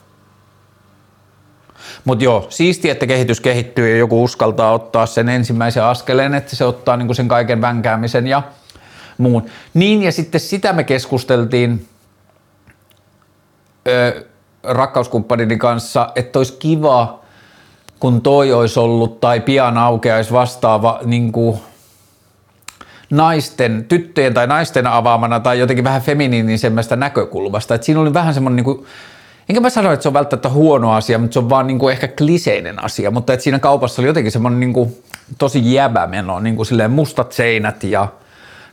Mutta 2.04 2.24
joo, 2.24 2.46
siisti, 2.48 2.90
että 2.90 3.06
kehitys 3.06 3.40
kehittyy 3.40 3.90
ja 3.90 3.96
joku 3.96 4.24
uskaltaa 4.24 4.72
ottaa 4.72 5.06
sen 5.06 5.28
ensimmäisen 5.28 5.84
askeleen, 5.84 6.34
että 6.34 6.56
se 6.56 6.64
ottaa 6.64 6.96
niinku 6.96 7.14
sen 7.14 7.28
kaiken 7.28 7.60
vänkäämisen 7.60 8.26
ja 8.26 8.42
muun. 9.18 9.46
Niin 9.74 10.02
ja 10.02 10.12
sitten 10.12 10.40
sitä 10.40 10.72
me 10.72 10.84
keskusteltiin 10.84 11.88
ö, 13.88 14.24
rakkauskumppanini 14.62 15.56
kanssa, 15.56 16.08
että 16.14 16.38
olisi 16.38 16.56
kiva, 16.58 17.20
kun 18.00 18.22
toi 18.22 18.52
olisi 18.52 18.80
ollut 18.80 19.20
tai 19.20 19.40
pian 19.40 19.78
aukeaisi 19.78 20.32
vastaava 20.32 21.00
niin 21.04 21.32
kuin 21.32 21.60
naisten, 23.10 23.84
tyttöjen 23.88 24.34
tai 24.34 24.46
naisten 24.46 24.86
avaamana 24.86 25.40
tai 25.40 25.58
jotenkin 25.58 25.84
vähän 25.84 26.02
feminiinisemmästä 26.02 26.96
näkökulmasta. 26.96 27.74
Et 27.74 27.82
siinä 27.82 28.00
oli 28.00 28.14
vähän 28.14 28.34
semmoinen, 28.34 28.56
niin 28.56 28.64
kuin, 28.64 28.86
enkä 29.48 29.60
mä 29.60 29.70
sano, 29.70 29.92
että 29.92 30.02
se 30.02 30.08
on 30.08 30.14
välttämättä 30.14 30.48
huono 30.48 30.92
asia, 30.92 31.18
mutta 31.18 31.32
se 31.32 31.38
on 31.38 31.50
vaan 31.50 31.66
niin 31.66 31.78
kuin 31.78 31.92
ehkä 31.92 32.08
kliseinen 32.08 32.84
asia, 32.84 33.10
mutta 33.10 33.32
että 33.32 33.44
siinä 33.44 33.58
kaupassa 33.58 34.02
oli 34.02 34.06
jotenkin 34.06 34.32
semmoinen 34.32 34.60
niin 34.60 34.72
kuin, 34.72 35.02
tosi 35.38 35.74
jäbä 35.74 36.06
meno, 36.06 36.40
niin 36.40 36.56
kuin 36.56 36.66
silleen 36.66 36.90
mustat 36.90 37.32
seinät 37.32 37.84
ja 37.84 38.08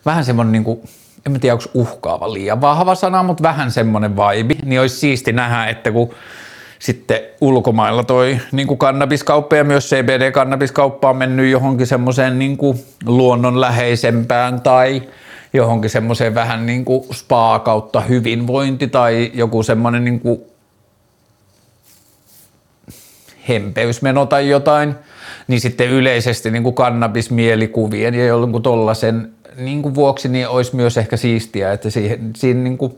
vähän 0.06 0.26
semmoinen 0.26 0.52
niin 0.52 0.64
kuin, 0.64 0.82
en 1.26 1.32
mä 1.32 1.40
tiedä 1.40 1.54
onko 1.54 1.66
uhkaava 1.74 2.34
liian 2.34 2.62
vahva 2.62 2.96
sana, 2.96 3.24
mutta 3.24 3.44
vähän 3.44 3.72
semmoinen 3.72 4.16
vibe, 4.16 4.56
niin 4.66 4.82
olisi 4.82 4.96
siisti 4.96 5.34
nähdä, 5.34 5.66
että 5.66 5.92
kun 5.92 6.14
sitten 6.80 7.20
ulkomailla 7.42 8.04
toi 8.04 8.40
niin 8.52 8.68
kuin 8.68 8.78
kannabiskauppa 8.78 9.56
ja 9.56 9.64
myös 9.64 9.90
CBD-kannabiskauppa 9.90 11.10
on 11.10 11.18
mennyt 11.18 11.52
johonkin 11.52 11.88
semmoiseen 11.88 12.40
niin 12.40 12.58
kuin 12.58 12.86
luonnonläheisempään 13.06 14.62
tai 14.62 15.02
johonkin 15.54 15.90
semmoiseen 15.90 16.36
vähän 16.36 16.66
niin 16.66 16.86
kuin 16.86 17.04
spa 17.14 17.60
kautta 17.60 18.02
hyvinvointi 18.02 18.88
tai 18.88 19.32
joku 19.34 19.64
semmoinen 19.64 20.06
niin 20.06 20.20
kuin 20.20 20.42
hempeysmeno 23.50 24.26
tai 24.26 24.50
jotain, 24.50 24.96
niin 25.48 25.62
sitten 25.62 25.90
yleisesti 25.90 26.52
niin 26.52 26.64
kuin 26.64 26.76
kannabismielikuvien 26.76 28.14
ja 28.14 28.26
jonkun 28.26 28.62
tollasen 28.62 29.32
niin 29.58 29.82
kuin 29.82 29.96
vuoksi 29.96 30.30
niin 30.30 30.48
olisi 30.48 30.76
myös 30.76 30.98
ehkä 30.98 31.18
siistiä, 31.18 31.74
että 31.74 31.90
siihen, 31.90 32.32
siinä 32.36 32.64
niin 32.64 32.78
kuin 32.78 32.98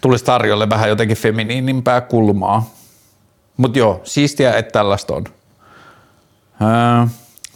tulisi 0.00 0.24
tarjolle 0.24 0.70
vähän 0.70 0.88
jotenkin 0.88 1.16
feminiinimpää 1.16 2.00
kulmaa. 2.00 2.70
Mutta 3.56 3.78
joo, 3.78 4.00
siistiä, 4.04 4.54
että 4.54 4.72
tällaista 4.72 5.14
on. 5.14 5.24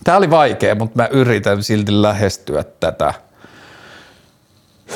Tämä 0.04 0.18
oli 0.18 0.30
vaikea, 0.30 0.74
mutta 0.74 1.02
mä 1.02 1.08
yritän 1.10 1.62
silti 1.62 2.02
lähestyä 2.02 2.64
tätä. 2.80 3.14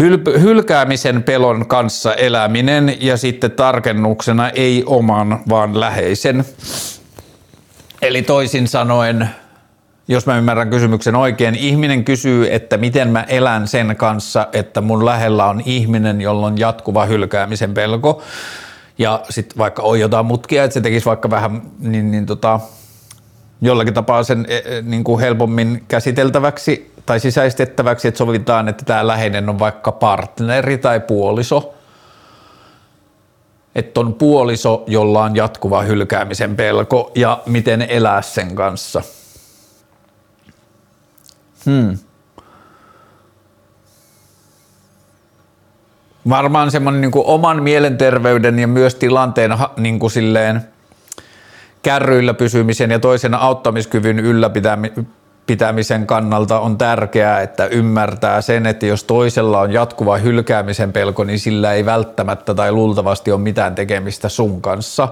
Hyl- 0.01 0.41
hylkäämisen 0.41 1.23
pelon 1.23 1.67
kanssa 1.67 2.15
eläminen 2.15 2.97
ja 3.01 3.17
sitten 3.17 3.51
tarkennuksena 3.51 4.51
ei 4.51 4.83
oman, 4.87 5.41
vaan 5.49 5.81
läheisen. 5.81 6.45
Eli 8.03 8.23
toisin 8.23 8.69
sanoen, 8.69 9.31
jos 10.09 10.27
mä 10.27 10.39
ymmärrän 10.39 10.71
kysymyksen 10.71 11.17
oikein, 11.17 11.55
ihminen 11.55 12.05
kysyy, 12.05 12.55
että 12.55 12.77
miten 12.77 13.09
mä 13.09 13.23
elän 13.23 13.69
sen 13.69 13.97
kanssa, 13.97 14.49
että 14.53 14.81
mun 14.81 15.05
lähellä 15.05 15.47
on 15.47 15.63
ihminen, 15.65 16.21
jolla 16.21 16.47
on 16.47 16.59
jatkuva 16.59 17.05
hylkäämisen 17.05 17.75
pelko 17.75 18.23
ja 18.99 19.23
sitten 19.31 19.59
vaikka 19.59 19.83
on 19.83 20.01
jotain 20.01 20.27
mutkia, 20.27 20.65
että 20.65 20.75
se 20.75 20.81
tekisi 20.81 21.07
vaikka 21.07 21.31
vähän 21.31 21.63
niin, 21.79 22.11
niin 22.11 22.27
tota, 22.27 22.61
jollakin 23.61 23.95
tapaa 23.95 24.23
sen 24.23 24.47
e, 24.49 24.57
e, 24.57 24.83
niin 24.83 25.05
kuin 25.05 25.21
helpommin 25.21 25.85
käsiteltäväksi 25.89 26.93
tai 27.07 27.21
sisäistettäväksi, 27.21 28.09
että 28.09 28.19
sovitaan, 28.19 28.69
että 28.69 28.85
tämä 28.85 29.07
läheinen 29.07 29.49
on 29.49 29.59
vaikka 29.59 29.93
partneri 29.93 30.79
tai 30.79 31.01
puoliso. 31.01 31.75
Että 33.75 34.01
on 34.01 34.15
puoliso, 34.15 34.85
jolla 34.87 35.23
on 35.23 35.37
jatkuva 35.37 35.83
hylkäämisen 35.83 36.57
pelko 36.57 37.13
ja 37.15 37.43
miten 37.47 37.83
elää 37.83 38.23
sen 38.23 38.55
kanssa. 38.55 39.03
Hmm. 41.67 41.99
varmaan 46.29 46.71
semmoinen 46.71 47.01
niin 47.01 47.13
oman 47.15 47.63
mielenterveyden 47.63 48.59
ja 48.59 48.69
myös 48.69 48.95
tilanteen 48.95 49.51
niin 49.77 49.99
kuin 49.99 50.11
silleen 50.11 50.63
kärryillä 51.83 52.35
pysymisen 52.35 52.91
ja 52.91 52.99
toisen 52.99 53.35
auttamiskyvyn 53.35 54.19
ylläpitämisen 55.45 56.07
kannalta 56.07 56.61
on 56.61 56.79
tärkeää, 56.79 57.41
että 57.41 57.67
ymmärtää 57.67 58.41
sen, 58.41 58.67
että 58.67 58.87
jos 58.87 59.05
toisella 59.05 59.61
on 59.61 59.73
jatkuva 59.73 60.17
hylkäämisen 60.17 60.93
pelko, 60.93 61.25
niin 61.25 61.39
sillä 61.39 61.73
ei 61.73 61.85
välttämättä 61.85 62.55
tai 62.55 62.73
luultavasti 62.73 63.33
ole 63.33 63.41
mitään 63.41 63.75
tekemistä 63.75 64.29
sun 64.29 64.61
kanssa. 64.63 65.09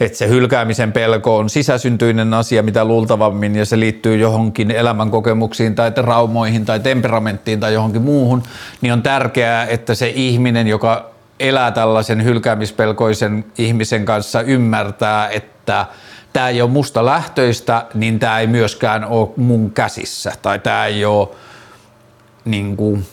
Että 0.00 0.18
se 0.18 0.28
hylkäämisen 0.28 0.92
pelko 0.92 1.36
on 1.36 1.50
sisäsyntyinen 1.50 2.34
asia, 2.34 2.62
mitä 2.62 2.84
luultavammin, 2.84 3.56
ja 3.56 3.64
se 3.64 3.80
liittyy 3.80 4.16
johonkin 4.16 4.70
elämänkokemuksiin 4.70 5.74
tai 5.74 5.92
traumoihin 5.92 6.64
tai 6.64 6.80
temperamenttiin 6.80 7.60
tai 7.60 7.74
johonkin 7.74 8.02
muuhun, 8.02 8.42
niin 8.80 8.92
on 8.92 9.02
tärkeää, 9.02 9.66
että 9.66 9.94
se 9.94 10.08
ihminen, 10.08 10.66
joka 10.66 11.15
elää 11.40 11.70
tällaisen 11.70 12.24
hylkäämispelkoisen 12.24 13.44
ihmisen 13.58 14.04
kanssa, 14.04 14.40
ymmärtää, 14.40 15.28
että 15.28 15.86
tämä 16.32 16.48
ei 16.48 16.62
ole 16.62 16.70
musta 16.70 17.04
lähtöistä, 17.04 17.86
niin 17.94 18.18
tämä 18.18 18.38
ei 18.40 18.46
myöskään 18.46 19.04
ole 19.04 19.28
mun 19.36 19.70
käsissä. 19.70 20.32
Tai 20.42 20.58
tämä 20.58 20.86
ei 20.86 21.04
ole 21.04 21.28
niin 22.44 22.76
kuin, 22.76 23.06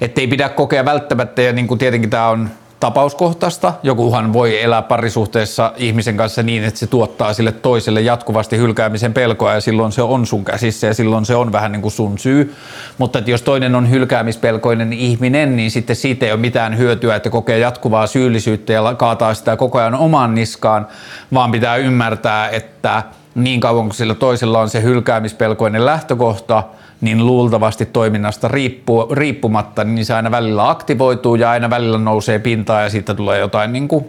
Että 0.00 0.20
ei 0.20 0.26
pidä 0.26 0.48
kokea 0.48 0.84
välttämättä, 0.84 1.42
ja 1.42 1.52
niin 1.52 1.66
kuin 1.66 1.78
tietenkin 1.78 2.10
tämä 2.10 2.28
on 2.28 2.50
tapauskohtaista. 2.80 3.72
Jokuhan 3.82 4.32
voi 4.32 4.62
elää 4.62 4.82
parisuhteessa 4.82 5.72
ihmisen 5.76 6.16
kanssa 6.16 6.42
niin, 6.42 6.64
että 6.64 6.80
se 6.80 6.86
tuottaa 6.86 7.32
sille 7.32 7.52
toiselle 7.52 8.00
jatkuvasti 8.00 8.58
hylkäämisen 8.58 9.14
pelkoa 9.14 9.54
ja 9.54 9.60
silloin 9.60 9.92
se 9.92 10.02
on 10.02 10.26
sun 10.26 10.44
käsissä 10.44 10.86
ja 10.86 10.94
silloin 10.94 11.26
se 11.26 11.34
on 11.34 11.52
vähän 11.52 11.72
niin 11.72 11.82
kuin 11.82 11.92
sun 11.92 12.18
syy. 12.18 12.54
Mutta 12.98 13.18
että 13.18 13.30
jos 13.30 13.42
toinen 13.42 13.74
on 13.74 13.90
hylkäämispelkoinen 13.90 14.92
ihminen, 14.92 15.56
niin 15.56 15.70
sitten 15.70 15.96
siitä 15.96 16.26
ei 16.26 16.32
ole 16.32 16.40
mitään 16.40 16.78
hyötyä, 16.78 17.16
että 17.16 17.30
kokee 17.30 17.58
jatkuvaa 17.58 18.06
syyllisyyttä 18.06 18.72
ja 18.72 18.94
kaataa 18.94 19.34
sitä 19.34 19.56
koko 19.56 19.78
ajan 19.78 19.94
omaan 19.94 20.34
niskaan, 20.34 20.86
vaan 21.34 21.50
pitää 21.50 21.76
ymmärtää, 21.76 22.48
että 22.48 23.02
niin 23.34 23.60
kauan 23.60 23.84
kuin 23.84 23.94
sillä 23.94 24.14
toisella 24.14 24.60
on 24.60 24.70
se 24.70 24.82
hylkäämispelkoinen 24.82 25.86
lähtökohta– 25.86 26.62
niin 27.00 27.26
luultavasti 27.26 27.86
toiminnasta 27.86 28.48
riippu, 28.48 29.08
riippumatta, 29.12 29.84
niin 29.84 30.06
se 30.06 30.14
aina 30.14 30.30
välillä 30.30 30.70
aktivoituu 30.70 31.34
ja 31.34 31.50
aina 31.50 31.70
välillä 31.70 31.98
nousee 31.98 32.38
pintaan 32.38 32.82
ja 32.82 32.90
siitä 32.90 33.14
tulee 33.14 33.38
jotain 33.38 33.72
niin 33.72 33.88
kuin, 33.88 34.04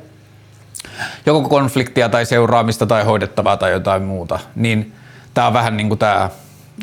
joko 1.25 1.49
konfliktia 1.49 2.10
tai 2.10 2.25
seuraamista 2.25 2.86
tai 2.86 3.04
hoidettavaa 3.04 3.58
tai 3.58 3.71
jotain 3.71 4.04
muuta. 4.04 4.39
Niin 4.56 4.93
tämä 5.34 5.47
on 5.47 5.54
vähän 5.54 5.78
niin 5.78 5.88
kuin 5.88 5.99
tämä 5.99 6.30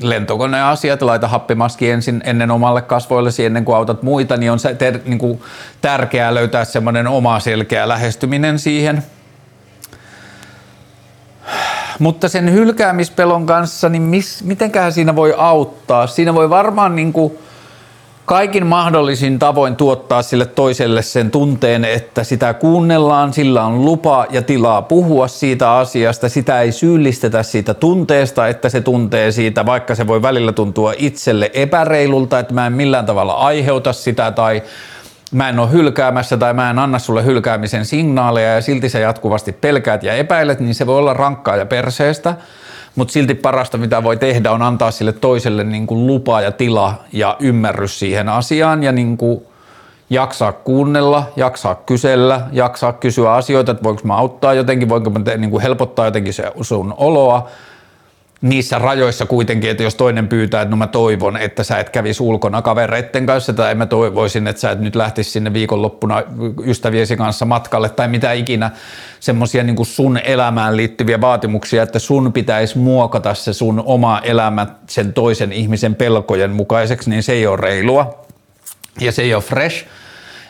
lentokoneen 0.02 0.64
asia, 0.64 0.92
että 0.92 1.06
laita 1.06 1.28
happimaski 1.28 1.90
ensin 1.90 2.22
ennen 2.24 2.50
omalle 2.50 2.82
kasvoillesi 2.82 3.44
ennen 3.44 3.64
kuin 3.64 3.76
autat 3.76 4.02
muita, 4.02 4.36
niin 4.36 4.52
on 4.52 4.58
se 4.58 4.74
ter, 4.74 4.98
niin 5.04 5.18
kuin 5.18 5.42
tärkeää 5.80 6.34
löytää 6.34 6.64
semmoinen 6.64 7.06
oma 7.06 7.40
selkeä 7.40 7.88
lähestyminen 7.88 8.58
siihen– 8.58 9.02
mutta 11.98 12.28
sen 12.28 12.52
hylkäämispelon 12.52 13.46
kanssa, 13.46 13.88
niin 13.88 14.02
mis, 14.02 14.44
mitenköhän 14.44 14.92
siinä 14.92 15.16
voi 15.16 15.34
auttaa? 15.36 16.06
Siinä 16.06 16.34
voi 16.34 16.50
varmaan 16.50 16.96
niin 16.96 17.12
kuin 17.12 17.38
kaikin 18.24 18.66
mahdollisin 18.66 19.38
tavoin 19.38 19.76
tuottaa 19.76 20.22
sille 20.22 20.46
toiselle 20.46 21.02
sen 21.02 21.30
tunteen, 21.30 21.84
että 21.84 22.24
sitä 22.24 22.54
kuunnellaan, 22.54 23.32
sillä 23.32 23.64
on 23.64 23.84
lupa 23.84 24.26
ja 24.30 24.42
tilaa 24.42 24.82
puhua 24.82 25.28
siitä 25.28 25.72
asiasta, 25.72 26.28
sitä 26.28 26.60
ei 26.60 26.72
syyllistetä 26.72 27.42
siitä 27.42 27.74
tunteesta, 27.74 28.48
että 28.48 28.68
se 28.68 28.80
tuntee 28.80 29.32
siitä, 29.32 29.66
vaikka 29.66 29.94
se 29.94 30.06
voi 30.06 30.22
välillä 30.22 30.52
tuntua 30.52 30.92
itselle 30.98 31.50
epäreilulta, 31.54 32.38
että 32.38 32.54
mä 32.54 32.66
en 32.66 32.72
millään 32.72 33.06
tavalla 33.06 33.32
aiheuta 33.32 33.92
sitä 33.92 34.30
tai 34.30 34.62
mä 35.36 35.48
en 35.48 35.58
ole 35.58 35.72
hylkäämässä 35.72 36.36
tai 36.36 36.54
mä 36.54 36.70
en 36.70 36.78
anna 36.78 36.98
sulle 36.98 37.24
hylkäämisen 37.24 37.84
signaaleja 37.84 38.54
ja 38.54 38.60
silti 38.60 38.88
sä 38.88 38.98
jatkuvasti 38.98 39.52
pelkäät 39.52 40.02
ja 40.02 40.14
epäilet, 40.14 40.60
niin 40.60 40.74
se 40.74 40.86
voi 40.86 40.98
olla 40.98 41.14
rankkaa 41.14 41.56
ja 41.56 41.66
perseestä, 41.66 42.34
mutta 42.94 43.12
silti 43.12 43.34
parasta 43.34 43.78
mitä 43.78 44.02
voi 44.02 44.16
tehdä 44.16 44.52
on 44.52 44.62
antaa 44.62 44.90
sille 44.90 45.12
toiselle 45.12 45.64
niin 45.64 45.86
kuin 45.86 46.06
lupa 46.06 46.40
ja 46.40 46.52
tila 46.52 46.94
ja 47.12 47.36
ymmärrys 47.40 47.98
siihen 47.98 48.28
asiaan 48.28 48.82
ja 48.82 48.92
niin 48.92 49.16
kuin 49.16 49.42
jaksaa 50.10 50.52
kuunnella, 50.52 51.24
jaksaa 51.36 51.74
kysellä, 51.74 52.40
jaksaa 52.52 52.92
kysyä 52.92 53.32
asioita, 53.32 53.72
että 53.72 53.84
voinko 53.84 54.02
mä 54.04 54.16
auttaa 54.16 54.54
jotenkin, 54.54 54.88
voinko 54.88 55.10
mä 55.10 55.20
te, 55.20 55.36
niin 55.36 55.50
kuin 55.50 55.62
helpottaa 55.62 56.04
jotenkin 56.04 56.34
se 56.34 56.52
sun 56.60 56.94
oloa, 56.96 57.48
niissä 58.40 58.78
rajoissa 58.78 59.26
kuitenkin, 59.26 59.70
että 59.70 59.82
jos 59.82 59.94
toinen 59.94 60.28
pyytää, 60.28 60.62
että 60.62 60.70
no 60.70 60.76
mä 60.76 60.86
toivon, 60.86 61.36
että 61.36 61.64
sä 61.64 61.78
et 61.78 61.90
kävisi 61.90 62.22
ulkona 62.22 62.62
kavereitten 62.62 63.26
kanssa 63.26 63.52
tai 63.52 63.74
mä 63.74 63.86
toivoisin, 63.86 64.46
että 64.46 64.60
sä 64.60 64.70
et 64.70 64.80
nyt 64.80 64.96
lähtisi 64.96 65.30
sinne 65.30 65.52
viikonloppuna 65.52 66.22
ystäviesi 66.64 67.16
kanssa 67.16 67.44
matkalle 67.44 67.88
tai 67.88 68.08
mitä 68.08 68.32
ikinä 68.32 68.70
semmoisia 69.20 69.62
niin 69.62 69.86
sun 69.86 70.18
elämään 70.24 70.76
liittyviä 70.76 71.20
vaatimuksia, 71.20 71.82
että 71.82 71.98
sun 71.98 72.32
pitäisi 72.32 72.78
muokata 72.78 73.34
se 73.34 73.52
sun 73.52 73.82
oma 73.86 74.20
elämä 74.24 74.66
sen 74.86 75.12
toisen 75.12 75.52
ihmisen 75.52 75.94
pelkojen 75.94 76.50
mukaiseksi, 76.50 77.10
niin 77.10 77.22
se 77.22 77.32
ei 77.32 77.46
ole 77.46 77.56
reilua. 77.56 78.26
Ja 79.00 79.12
se 79.12 79.22
ei 79.22 79.34
ole 79.34 79.42
fresh– 79.42 79.86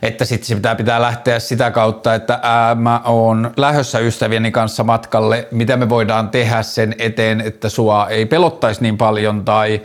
että 0.03 0.25
sitten 0.25 0.47
se 0.47 0.55
pitää, 0.55 0.75
pitää 0.75 1.01
lähteä 1.01 1.39
sitä 1.39 1.71
kautta, 1.71 2.15
että 2.15 2.39
ää, 2.43 2.75
mä 2.75 3.01
oon 3.05 3.51
lähössä 3.57 3.99
ystävieni 3.99 4.51
kanssa 4.51 4.85
matkalle, 4.85 5.49
mitä 5.51 5.77
me 5.77 5.89
voidaan 5.89 6.29
tehdä 6.29 6.63
sen 6.63 6.95
eteen, 6.99 7.41
että 7.41 7.69
sua 7.69 8.07
ei 8.09 8.27
pelottaisi 8.27 8.83
niin 8.83 8.99
paljon 8.99 9.45
tai 9.45 9.83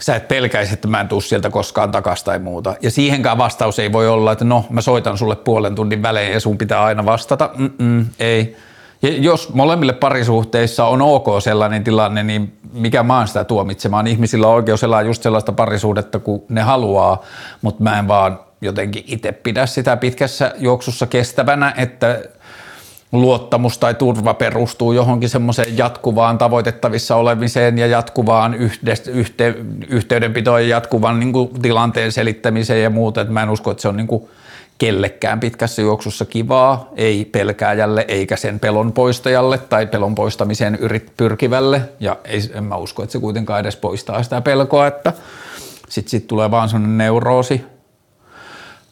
sä 0.00 0.16
et 0.16 0.28
pelkäisi, 0.28 0.74
että 0.74 0.88
mä 0.88 1.00
en 1.00 1.08
tuu 1.08 1.20
sieltä 1.20 1.50
koskaan 1.50 1.90
takaisin 1.90 2.24
tai 2.24 2.38
muuta. 2.38 2.74
Ja 2.82 2.90
siihenkään 2.90 3.38
vastaus 3.38 3.78
ei 3.78 3.92
voi 3.92 4.08
olla, 4.08 4.32
että 4.32 4.44
no 4.44 4.64
mä 4.70 4.80
soitan 4.80 5.18
sulle 5.18 5.36
puolen 5.36 5.74
tunnin 5.74 6.02
välein 6.02 6.32
ja 6.32 6.40
sun 6.40 6.58
pitää 6.58 6.84
aina 6.84 7.04
vastata. 7.04 7.50
Mm-mm, 7.56 8.06
ei. 8.20 8.56
Ja 9.02 9.08
jos 9.08 9.54
molemmille 9.54 9.92
parisuhteissa 9.92 10.84
on 10.84 11.02
ok 11.02 11.26
sellainen 11.42 11.84
tilanne, 11.84 12.22
niin 12.22 12.58
mikä 12.72 13.04
oon 13.08 13.28
sitä 13.28 13.44
tuomitsemaan. 13.44 14.06
Ihmisillä 14.06 14.48
on 14.48 14.54
oikeus 14.54 14.82
elää 14.82 15.02
just 15.02 15.22
sellaista 15.22 15.52
parisuudetta 15.52 16.18
kuin 16.18 16.42
ne 16.48 16.60
haluaa, 16.60 17.22
mutta 17.62 17.82
mä 17.82 17.98
en 17.98 18.08
vaan 18.08 18.38
jotenkin 18.60 19.04
itse 19.06 19.32
pidä 19.32 19.66
sitä 19.66 19.96
pitkässä 19.96 20.54
juoksussa 20.58 21.06
kestävänä, 21.06 21.74
että 21.76 22.22
luottamus 23.12 23.78
tai 23.78 23.94
turva 23.94 24.34
perustuu 24.34 24.92
johonkin 24.92 25.28
semmoiseen 25.28 25.78
jatkuvaan 25.78 26.38
tavoitettavissa 26.38 27.16
olemiseen 27.16 27.78
ja 27.78 27.86
jatkuvaan 27.86 28.54
yhte, 29.12 29.54
yhteydenpitoon 29.88 30.62
ja 30.62 30.68
jatkuvan 30.68 31.20
niin 31.20 31.32
kuin, 31.32 31.62
tilanteen 31.62 32.12
selittämiseen 32.12 32.82
ja 32.82 32.90
muuta. 32.90 33.24
Mä 33.24 33.42
en 33.42 33.50
usko, 33.50 33.70
että 33.70 33.82
se 33.82 33.88
on 33.88 33.96
niin 33.96 34.06
kuin, 34.06 34.28
kellekään 34.78 35.40
pitkässä 35.40 35.82
juoksussa 35.82 36.24
kivaa, 36.24 36.88
ei 36.96 37.24
pelkääjälle 37.24 38.04
eikä 38.08 38.36
sen 38.36 38.60
pelon 38.60 38.92
poistajalle 38.92 39.58
tai 39.58 39.86
pelon 39.86 40.14
poistamiseen 40.14 40.74
yrit 40.74 41.12
pyrkivälle. 41.16 41.82
Ja 42.00 42.16
ei, 42.24 42.40
en 42.54 42.64
mä 42.64 42.76
usko, 42.76 43.02
että 43.02 43.12
se 43.12 43.18
kuitenkaan 43.18 43.60
edes 43.60 43.76
poistaa 43.76 44.22
sitä 44.22 44.40
pelkoa, 44.40 44.86
että 44.86 45.12
sitten 45.88 46.10
sit 46.10 46.26
tulee 46.26 46.50
vaan 46.50 46.68
sellainen 46.68 46.98
neuroosi, 46.98 47.64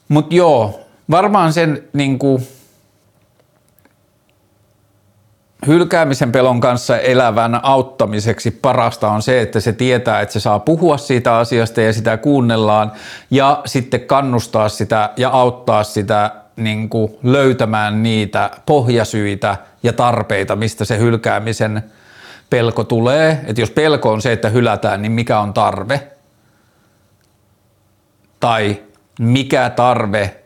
mutta 0.08 0.34
joo, 0.34 0.80
varmaan 1.10 1.52
sen 1.52 1.84
niin 1.92 2.18
kuin, 2.18 2.48
hylkäämisen 5.66 6.32
pelon 6.32 6.60
kanssa 6.60 6.98
elävän 6.98 7.60
auttamiseksi 7.62 8.50
parasta 8.50 9.10
on 9.10 9.22
se, 9.22 9.40
että 9.40 9.60
se 9.60 9.72
tietää, 9.72 10.20
että 10.20 10.32
se 10.32 10.40
saa 10.40 10.58
puhua 10.58 10.96
siitä 10.96 11.36
asiasta 11.36 11.80
ja 11.80 11.92
sitä 11.92 12.16
kuunnellaan 12.16 12.92
ja 13.30 13.62
sitten 13.66 14.00
kannustaa 14.00 14.68
sitä 14.68 15.10
ja 15.16 15.30
auttaa 15.30 15.84
sitä 15.84 16.30
niin 16.56 16.88
kuin 16.88 17.12
löytämään 17.22 18.02
niitä 18.02 18.50
pohjasyitä 18.66 19.56
ja 19.82 19.92
tarpeita, 19.92 20.56
mistä 20.56 20.84
se 20.84 20.98
hylkäämisen 20.98 21.82
pelko 22.50 22.84
tulee. 22.84 23.40
Että 23.46 23.60
jos 23.60 23.70
pelko 23.70 24.12
on 24.12 24.22
se, 24.22 24.32
että 24.32 24.48
hylätään, 24.48 25.02
niin 25.02 25.12
mikä 25.12 25.40
on 25.40 25.54
tarve? 25.54 26.00
Tai 28.40 28.82
mikä 29.18 29.70
tarve, 29.70 30.36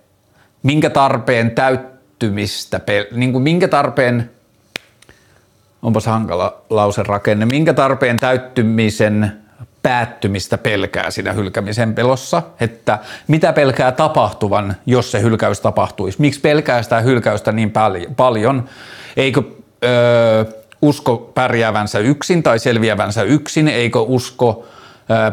minkä 0.63 0.91
tarpeen 0.91 1.51
täyttymistä, 1.51 2.81
niin 3.13 3.33
kuin 3.33 3.43
minkä 3.43 3.69
tarpeen, 3.69 4.31
onpas 5.83 6.07
hankala 6.07 6.63
lauserakenne, 6.71 7.47
minkä 7.47 7.75
tarpeen 7.75 8.19
täyttymisen 8.21 9.43
päättymistä 9.83 10.59
pelkää 10.59 11.11
siinä 11.11 11.33
hylkämisen 11.33 11.95
pelossa, 11.95 12.43
että 12.61 12.99
mitä 13.29 13.53
pelkää 13.53 13.93
tapahtuvan, 13.93 14.77
jos 14.87 15.11
se 15.11 15.23
hylkäys 15.23 15.61
tapahtuisi. 15.61 16.21
Miksi 16.21 16.41
pelkää 16.41 16.83
sitä 16.83 17.01
hylkäystä 17.01 17.53
niin 17.53 17.73
paljon? 18.17 18.69
Eikö 19.17 19.43
öö, 19.85 20.45
usko 20.83 21.17
pärjäävänsä 21.35 21.99
yksin 21.99 22.43
tai 22.43 22.59
selviävänsä 22.59 23.23
yksin? 23.23 23.69
Eikö 23.69 24.01
usko 24.01 24.67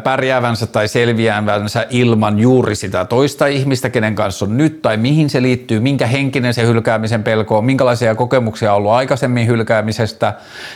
pärjäävänsä 0.04 0.66
tai 0.66 0.88
selviävänsä 0.88 1.86
ilman 1.90 2.38
juuri 2.38 2.74
sitä 2.74 3.04
toista 3.04 3.46
ihmistä, 3.46 3.90
kenen 3.90 4.14
kanssa 4.14 4.44
on 4.44 4.56
nyt, 4.56 4.82
tai 4.82 4.96
mihin 4.96 5.30
se 5.30 5.42
liittyy, 5.42 5.80
minkä 5.80 6.06
henkinen 6.06 6.54
se 6.54 6.66
hylkäämisen 6.66 7.22
pelko 7.22 7.58
on, 7.58 7.64
minkälaisia 7.64 8.14
kokemuksia 8.14 8.72
on 8.72 8.76
ollut 8.76 8.92
aikaisemmin 8.92 9.46
hylkäämisestä, 9.46 10.34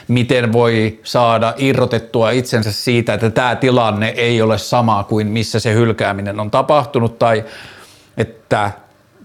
miten 0.09 0.53
voi 0.53 1.01
saada 1.03 1.55
irrotettua 1.57 2.31
itsensä 2.31 2.73
siitä, 2.73 3.15
että 3.15 3.31
tämä 3.31 3.57
tilanne 3.57 4.09
ei 4.09 4.43
ole 4.43 4.59
sama 4.59 5.05
kuin 5.05 5.27
missä 5.27 5.61
se 5.61 5.75
hylkääminen 5.75 6.41
on 6.41 6.51
tapahtunut, 6.51 7.19
tai 7.19 7.45
että 8.17 8.71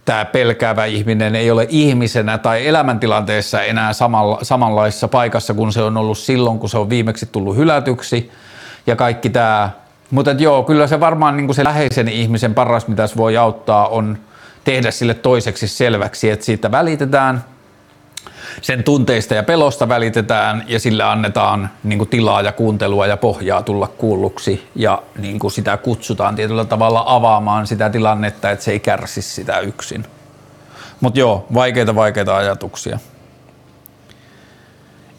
tämä 0.06 0.26
pelkäävä 0.26 0.86
ihminen 0.86 1.36
ei 1.36 1.52
ole 1.52 1.68
ihmisenä 1.70 2.38
tai 2.38 2.68
elämäntilanteessa 2.68 3.64
enää 3.64 3.94
samalla, 3.94 4.40
samanlaisessa 4.42 5.08
paikassa 5.08 5.54
kuin 5.54 5.74
se 5.74 5.82
on 5.82 5.98
ollut 5.98 6.18
silloin, 6.18 6.60
kun 6.60 6.70
se 6.70 6.78
on 6.78 6.90
viimeksi 6.90 7.26
tullut 7.32 7.56
hylätyksi– 7.56 8.32
ja 8.88 8.96
kaikki 8.96 9.30
tämä. 9.30 9.70
Mutta 10.12 10.32
joo, 10.32 10.64
kyllä 10.64 10.88
se 10.88 11.00
varmaan 11.00 11.38
niin 11.38 11.54
se 11.54 11.64
läheisen 11.64 12.08
ihmisen 12.08 12.54
paras, 12.54 12.88
mitä 12.88 13.08
se 13.08 13.18
voi 13.18 13.38
auttaa, 13.38 13.88
on 13.88 14.18
tehdä 14.64 14.92
sille 14.92 15.14
toiseksi 15.14 15.68
selväksi, 15.68 16.30
että 16.30 16.46
siitä 16.46 16.72
välitetään, 16.72 17.44
sen 18.62 18.84
tunteista 18.84 19.36
ja 19.36 19.44
pelosta 19.44 19.90
välitetään 19.90 20.64
ja 20.68 20.80
sille 20.80 21.04
annetaan 21.04 21.70
niin 21.84 22.08
tilaa 22.08 22.42
ja 22.42 22.52
kuuntelua 22.52 23.08
ja 23.08 23.18
pohjaa 23.18 23.64
tulla 23.64 23.88
kuulluksi 23.88 24.68
ja 24.76 25.04
niin 25.18 25.40
sitä 25.52 25.78
kutsutaan 25.78 26.36
tietyllä 26.36 26.66
tavalla 26.66 27.04
avaamaan 27.06 27.68
sitä 27.68 27.90
tilannetta, 27.90 28.52
että 28.52 28.66
se 28.66 28.72
ei 28.72 28.80
kärsi 28.80 29.22
sitä 29.22 29.60
yksin. 29.60 30.06
Mutta 31.02 31.20
joo, 31.20 31.48
vaikeita 31.54 31.96
vaikeita 31.96 32.38
ajatuksia. 32.38 33.00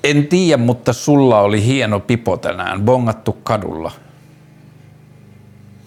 En 0.04 0.26
tiedä, 0.26 0.56
mutta 0.56 0.92
sulla 0.92 1.40
oli 1.40 1.64
hieno 1.64 2.00
pipo 2.00 2.36
tänään, 2.36 2.82
bongattu 2.82 3.32
kadulla. 3.32 3.92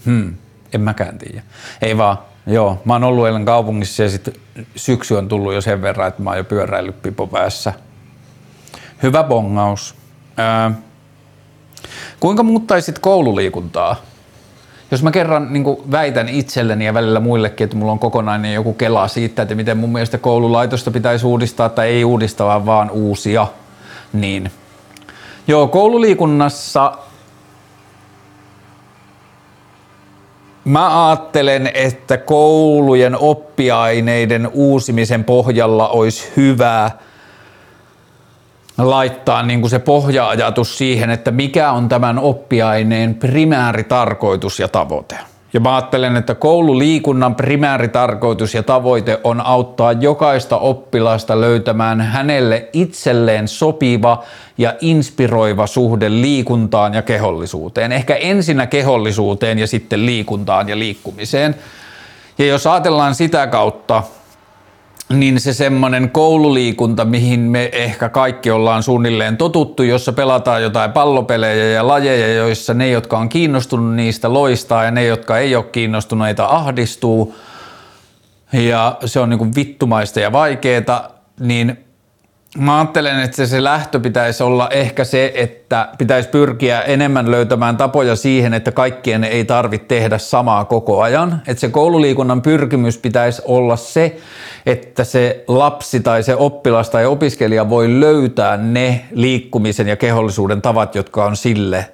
Hmm. 0.06 0.34
En 0.74 0.82
mäkään 0.82 1.18
tiedä. 1.18 1.42
Ei 1.82 1.98
vaan, 1.98 2.18
joo. 2.48 2.82
Mä 2.86 2.94
oon 2.94 3.04
ollut 3.04 3.28
eilen 3.28 3.46
kaupungissa 3.46 4.04
ja 4.04 4.10
sitten 4.10 4.34
syksy 4.76 5.16
on 5.16 5.28
tullut 5.28 5.54
jo 5.54 5.62
sen 5.62 5.82
verran, 5.82 6.08
että 6.08 6.24
mä 6.24 6.30
oon 6.30 6.38
jo 6.38 6.44
pyöräillyt 6.44 6.96
päässä. 7.32 7.74
Hyvä 9.04 9.24
bongaus. 9.24 9.96
Öö, 10.40 10.72
kuinka 12.20 12.44
muuttaisit 12.44 13.00
koululiikuntaa? 13.00 13.96
Jos 14.92 15.04
mä 15.04 15.12
kerran 15.12 15.54
niin 15.54 15.92
väitän 15.92 16.30
itselleni 16.30 16.86
ja 16.86 16.94
välillä 16.94 17.20
muillekin, 17.20 17.66
että 17.66 17.78
mulla 17.78 17.92
on 17.92 18.00
kokonainen 18.00 18.54
joku 18.54 18.74
kela 18.74 19.08
siitä, 19.08 19.42
että 19.42 19.56
miten 19.56 19.78
mun 19.78 19.92
mielestä 19.92 20.18
koululaitosta 20.18 20.92
pitäisi 20.92 21.26
uudistaa 21.26 21.70
tai 21.70 21.88
ei 21.88 22.04
uudistaa, 22.04 22.66
vaan 22.66 22.90
uusia, 22.90 23.48
niin 24.14 24.52
joo, 25.48 25.68
koululiikunnassa 25.68 26.98
Mä 30.66 31.08
ajattelen, 31.08 31.72
että 31.74 32.18
koulujen 32.18 33.18
oppiaineiden 33.20 34.50
uusimisen 34.54 35.24
pohjalla 35.24 35.88
olisi 35.88 36.32
hyvä 36.38 36.92
laittaa 38.78 39.44
niin 39.44 39.62
kuin 39.62 39.70
se 39.70 39.80
pohja-ajatus 39.80 40.78
siihen, 40.78 41.10
että 41.10 41.32
mikä 41.32 41.72
on 41.72 41.90
tämän 41.90 42.20
oppiaineen 42.20 43.16
primääritarkoitus 43.16 44.60
ja 44.60 44.68
tavoite. 44.68 45.33
Ja 45.54 45.60
mä 45.60 45.76
ajattelen, 45.76 46.16
että 46.16 46.36
koululiikunnan 46.36 47.36
primääritarkoitus 47.36 48.54
ja 48.54 48.64
tavoite 48.64 49.20
on 49.24 49.42
auttaa 49.42 49.92
jokaista 49.92 50.58
oppilasta 50.58 51.42
löytämään 51.42 52.02
hänelle 52.02 52.70
itselleen 52.74 53.48
sopiva 53.48 54.24
ja 54.58 54.74
inspiroiva 54.82 55.68
suhde 55.68 56.10
liikuntaan 56.10 56.94
ja 56.94 57.02
kehollisuuteen. 57.02 57.92
Ehkä 57.92 58.16
ensinnä 58.16 58.68
kehollisuuteen 58.68 59.60
ja 59.60 59.68
sitten 59.68 60.06
liikuntaan 60.06 60.70
ja 60.70 60.80
liikkumiseen. 60.80 61.56
Ja 62.38 62.46
jos 62.46 62.68
ajatellaan 62.68 63.16
sitä 63.16 63.48
kautta, 63.48 64.04
niin 65.20 65.40
se 65.40 65.54
semmoinen 65.54 66.10
koululiikunta, 66.10 67.06
mihin 67.06 67.40
me 67.40 67.70
ehkä 67.74 68.10
kaikki 68.10 68.52
ollaan 68.52 68.84
suunnilleen 68.84 69.38
totuttu, 69.38 69.84
jossa 69.84 70.14
pelataan 70.14 70.64
jotain 70.64 70.92
pallopelejä 70.92 71.66
ja 71.66 71.88
lajeja, 71.88 72.34
joissa 72.34 72.74
ne, 72.74 72.90
jotka 72.90 73.18
on 73.18 73.30
kiinnostunut 73.30 73.96
niistä, 73.96 74.34
loistaa 74.34 74.84
ja 74.84 74.92
ne, 74.92 75.06
jotka 75.06 75.38
ei 75.38 75.56
ole 75.56 75.64
kiinnostuneita, 75.64 76.46
ahdistuu. 76.46 77.36
Ja 78.54 78.98
se 79.06 79.20
on 79.20 79.30
niin 79.30 79.56
vittumaista 79.56 80.20
ja 80.20 80.32
vaikeeta, 80.32 81.10
niin 81.40 81.83
Mä 82.58 82.78
ajattelen, 82.78 83.20
että 83.20 83.46
se 83.46 83.64
lähtö 83.64 84.00
pitäisi 84.00 84.44
olla 84.44 84.70
ehkä 84.70 85.04
se, 85.04 85.32
että 85.36 85.90
pitäisi 85.98 86.30
pyrkiä 86.30 86.82
enemmän 86.82 87.32
löytämään 87.32 87.78
tapoja 87.78 88.16
siihen, 88.16 88.54
että 88.54 88.72
kaikkien 88.72 89.24
ei 89.24 89.46
tarvitse 89.46 89.88
tehdä 89.88 90.18
samaa 90.18 90.66
koko 90.66 91.02
ajan. 91.02 91.42
Että 91.48 91.62
se 91.62 91.70
koululiikunnan 91.70 92.42
pyrkimys 92.42 92.98
pitäisi 92.98 93.42
olla 93.46 93.76
se, 93.76 94.18
että 94.66 95.04
se 95.04 95.44
lapsi 95.48 96.00
tai 96.00 96.24
se 96.24 96.36
oppilas 96.36 96.90
tai 96.90 97.06
opiskelija 97.06 97.70
voi 97.70 98.00
löytää 98.00 98.58
ne 98.58 99.06
liikkumisen 99.12 99.88
ja 99.88 99.96
kehollisuuden 99.96 100.62
tavat, 100.62 100.96
jotka 100.96 101.26
on 101.26 101.38
sille 101.38 101.90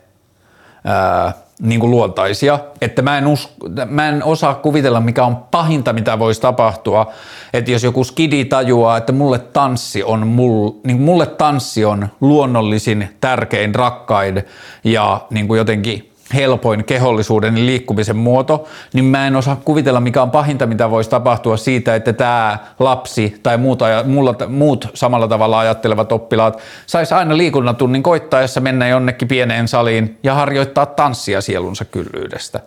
ää, 0.83 1.33
niin 1.59 1.79
kuin 1.79 1.91
luontaisia, 1.91 2.59
että 2.81 3.01
mä 3.01 3.17
en, 3.17 3.27
usko, 3.27 3.53
mä 3.85 4.09
en 4.09 4.23
osaa 4.23 4.55
kuvitella, 4.55 5.01
mikä 5.01 5.25
on 5.25 5.35
pahinta, 5.35 5.93
mitä 5.93 6.19
voisi 6.19 6.41
tapahtua, 6.41 7.11
että 7.53 7.71
jos 7.71 7.83
joku 7.83 8.03
skidi 8.03 8.45
tajuaa, 8.45 8.97
että 8.97 9.11
mulle 9.11 9.39
tanssi 9.39 10.03
on, 10.03 10.27
mul, 10.27 10.71
niin 10.83 11.01
mulle 11.01 11.25
tanssi 11.25 11.85
on 11.85 12.07
luonnollisin, 12.21 13.09
tärkein, 13.21 13.75
rakkain 13.75 14.43
ja 14.83 15.21
niin 15.29 15.47
kuin 15.47 15.57
jotenkin 15.57 16.08
helpoin 16.33 16.83
kehollisuuden 16.83 17.57
ja 17.57 17.65
liikkumisen 17.65 18.17
muoto, 18.17 18.67
niin 18.93 19.05
mä 19.05 19.27
en 19.27 19.35
osaa 19.35 19.61
kuvitella, 19.65 19.99
mikä 19.99 20.21
on 20.21 20.31
pahinta, 20.31 20.65
mitä 20.65 20.91
voisi 20.91 21.09
tapahtua 21.09 21.57
siitä, 21.57 21.95
että 21.95 22.13
tämä 22.13 22.57
lapsi 22.79 23.39
tai 23.43 23.57
muut, 23.57 23.79
mulla, 24.05 24.35
muut 24.47 24.87
samalla 24.93 25.27
tavalla 25.27 25.59
ajattelevat 25.59 26.11
oppilaat 26.11 26.61
saisi 26.85 27.13
aina 27.13 27.37
liikunnan 27.37 27.75
tunnin 27.75 28.03
koittaessa 28.03 28.61
mennä 28.61 28.87
jonnekin 28.87 29.27
pieneen 29.27 29.67
saliin 29.67 30.17
ja 30.23 30.33
harjoittaa 30.33 30.85
tanssia 30.85 31.41
sielunsa 31.41 31.85
kyllyydestä. 31.85 32.59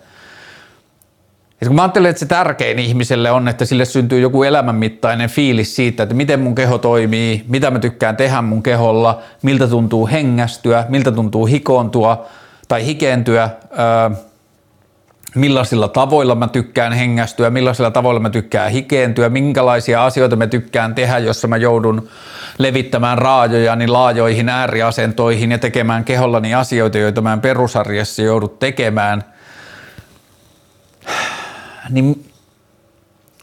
Ja 1.61 1.66
kun 1.66 1.77
mä 1.77 1.83
ajattelen, 1.83 2.11
että 2.11 2.20
se 2.20 2.27
tärkein 2.27 2.79
ihmiselle 2.79 3.31
on, 3.31 3.48
että 3.48 3.64
sille 3.64 3.85
syntyy 3.85 4.20
joku 4.20 4.42
elämänmittainen 4.42 5.31
fiilis 5.31 5.77
siitä, 5.77 6.03
että 6.03 6.14
miten 6.14 6.40
mun 6.40 6.55
keho 6.55 6.79
toimii, 6.79 7.44
mitä 7.48 7.70
mä 7.70 7.79
tykkään 7.79 8.16
tehdä 8.16 8.42
mun 8.42 8.62
keholla, 8.62 9.20
miltä 9.42 9.68
tuntuu 9.68 10.07
hengästyä, 10.07 10.85
miltä 10.88 11.12
tuntuu 11.12 11.46
hikoontua– 11.46 12.27
tai 12.73 12.87
hikeentyä, 12.87 13.51
millaisilla 15.35 15.89
tavoilla 15.89 16.35
mä 16.35 16.49
tykkään 16.49 16.93
hengästyä, 16.93 17.51
millaisilla 17.51 17.91
tavoilla 17.91 18.21
mä 18.21 18.31
tykkään 18.31 18.71
hikeentyä, 18.71 19.29
minkälaisia 19.29 20.05
asioita 20.05 20.37
mä 20.37 20.47
tykkään 20.47 20.95
tehdä, 20.95 21.19
jossa 21.19 21.49
mä 21.49 21.57
joudun 21.57 22.09
levittämään 22.59 23.19
raajojani 23.19 23.87
laajoihin 23.87 24.49
ääriasentoihin 24.49 25.53
ja 25.53 25.59
tekemään 25.59 26.05
kehollani 26.05 26.55
asioita, 26.55 26.99
joita 26.99 27.21
mä 27.21 27.33
en 27.33 27.41
perusarjessa 27.41 28.23
joudu 28.23 28.49
tekemään. 28.49 29.25
Niin 31.91 32.31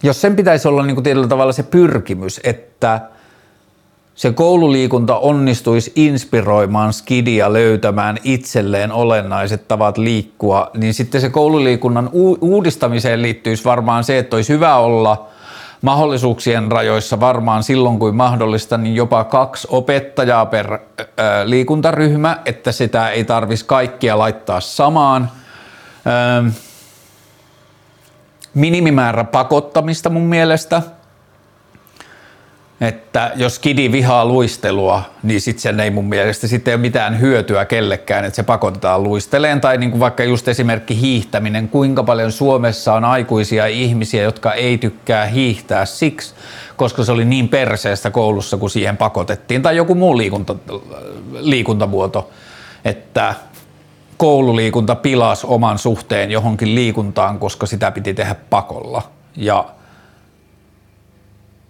jos 0.03 0.21
sen 0.21 0.35
pitäisi 0.35 0.67
olla 0.67 0.85
niin 0.85 0.95
kuin 0.95 1.03
tietyllä 1.03 1.27
tavalla 1.27 1.53
se 1.53 1.63
pyrkimys, 1.63 2.39
että– 2.43 3.01
se 4.19 4.31
koululiikunta 4.31 5.17
onnistuisi 5.17 5.91
inspiroimaan 5.95 6.93
skidia 6.93 7.53
löytämään 7.53 8.17
itselleen 8.23 8.91
olennaiset 8.91 9.67
tavat 9.67 9.97
liikkua, 9.97 10.71
niin 10.73 10.93
sitten 10.93 11.21
se 11.21 11.29
koululiikunnan 11.29 12.09
uudistamiseen 12.41 13.21
liittyisi 13.21 13.65
varmaan 13.65 14.03
se, 14.03 14.17
että 14.17 14.35
olisi 14.35 14.53
hyvä 14.53 14.75
olla 14.75 15.27
mahdollisuuksien 15.81 16.71
rajoissa 16.71 17.19
varmaan 17.19 17.63
silloin 17.63 17.99
kuin 17.99 18.15
mahdollista, 18.15 18.77
niin 18.77 18.95
jopa 18.95 19.23
kaksi 19.23 19.67
opettajaa 19.71 20.45
per 20.45 20.79
liikuntaryhmä, 21.43 22.37
että 22.45 22.71
sitä 22.71 23.09
ei 23.09 23.23
tarvitsisi 23.23 23.65
kaikkia 23.65 24.19
laittaa 24.19 24.59
samaan. 24.59 25.31
minimimäärä 28.53 29.23
pakottamista 29.23 30.09
mun 30.09 30.25
mielestä– 30.25 30.81
että 32.81 33.31
jos 33.35 33.59
kidi 33.59 33.91
vihaa 33.91 34.25
luistelua, 34.25 35.03
niin 35.23 35.41
sitten 35.41 35.61
sen 35.61 35.79
ei 35.79 35.91
mun 35.91 36.05
mielestä 36.05 36.47
sitten 36.47 36.71
ei 36.71 36.75
ole 36.75 36.81
mitään 36.81 37.19
hyötyä 37.19 37.65
kellekään, 37.65 38.25
että 38.25 38.35
se 38.35 38.43
pakotetaan 38.43 39.03
luisteleen. 39.03 39.61
Tai 39.61 39.77
niin 39.77 39.91
kuin 39.91 39.99
vaikka 39.99 40.23
just 40.23 40.47
esimerkki 40.47 41.01
hiihtäminen, 41.01 41.69
kuinka 41.69 42.03
paljon 42.03 42.31
Suomessa 42.31 42.93
on 42.93 43.05
aikuisia 43.05 43.65
ihmisiä, 43.67 44.23
jotka 44.23 44.53
ei 44.53 44.77
tykkää 44.77 45.25
hiihtää 45.25 45.85
siksi, 45.85 46.33
koska 46.75 47.03
se 47.03 47.11
oli 47.11 47.25
niin 47.25 47.49
perseestä 47.49 48.11
koulussa, 48.11 48.57
kun 48.57 48.69
siihen 48.69 48.97
pakotettiin. 48.97 49.61
Tai 49.61 49.75
joku 49.75 49.95
muu 49.95 50.17
liikunta, 50.17 50.55
liikuntamuoto, 51.31 52.29
että 52.85 53.35
koululiikunta 54.17 54.95
pilasi 54.95 55.47
oman 55.49 55.77
suhteen 55.77 56.31
johonkin 56.31 56.75
liikuntaan, 56.75 57.39
koska 57.39 57.65
sitä 57.65 57.91
piti 57.91 58.13
tehdä 58.13 58.35
pakolla. 58.49 59.01
Ja 59.35 59.65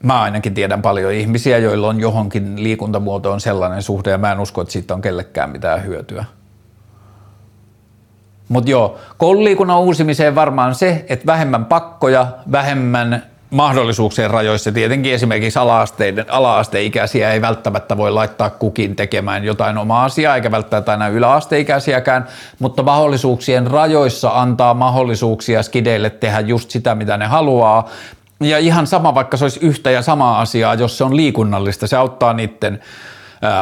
mä 0.04 0.22
ainakin 0.22 0.54
tiedän 0.54 0.82
paljon 0.82 1.12
ihmisiä, 1.12 1.58
joilla 1.58 1.88
on 1.88 2.00
johonkin 2.00 2.64
liikuntamuotoon 2.64 3.42
sellainen 3.42 3.82
suhde 3.84 4.10
ja 4.12 4.18
mä 4.18 4.32
en 4.32 4.40
usko, 4.40 4.62
että 4.62 4.72
siitä 4.72 4.94
on 4.94 5.02
kellekään 5.02 5.50
mitään 5.50 5.86
hyötyä. 5.86 6.26
Mutta 8.50 8.70
joo, 8.72 8.98
koululiikunnan 9.18 9.80
uusimiseen 9.80 10.36
varmaan 10.36 10.76
se, 10.76 11.06
että 11.10 11.26
vähemmän 11.26 11.66
pakkoja, 11.66 12.28
vähemmän 12.52 13.24
mahdollisuuksien 13.50 14.32
rajoissa. 14.32 14.72
Tietenkin 14.72 15.14
esimerkiksi 15.14 15.60
ala-asteiden, 15.60 16.26
ala-asteikäisiä 16.30 17.32
ei 17.32 17.42
välttämättä 17.42 17.98
voi 17.98 18.12
laittaa 18.12 18.50
kukin 18.50 18.96
tekemään 18.96 19.44
jotain 19.44 19.78
omaa 19.78 20.06
asiaa, 20.06 20.36
eikä 20.36 20.52
välttämättä 20.52 20.92
aina 20.92 21.08
yläasteikäisiäkään, 21.08 22.28
mutta 22.60 22.84
mahdollisuuksien 22.84 23.68
rajoissa 23.68 24.32
antaa 24.34 24.74
mahdollisuuksia 24.74 25.64
skideille 25.64 26.10
tehdä 26.10 26.40
just 26.40 26.70
sitä, 26.70 26.96
mitä 26.96 27.18
ne 27.18 27.26
haluaa, 27.26 27.90
ja 28.40 28.58
ihan 28.58 28.88
sama, 28.88 29.16
vaikka 29.16 29.38
se 29.38 29.46
olisi 29.46 29.60
yhtä 29.64 29.92
ja 29.92 30.02
samaa 30.02 30.42
asiaa, 30.42 30.76
jos 30.76 30.98
se 30.98 31.04
on 31.04 31.16
liikunnallista, 31.16 31.88
se 31.88 31.98
auttaa 31.98 32.34
niiden 32.34 32.80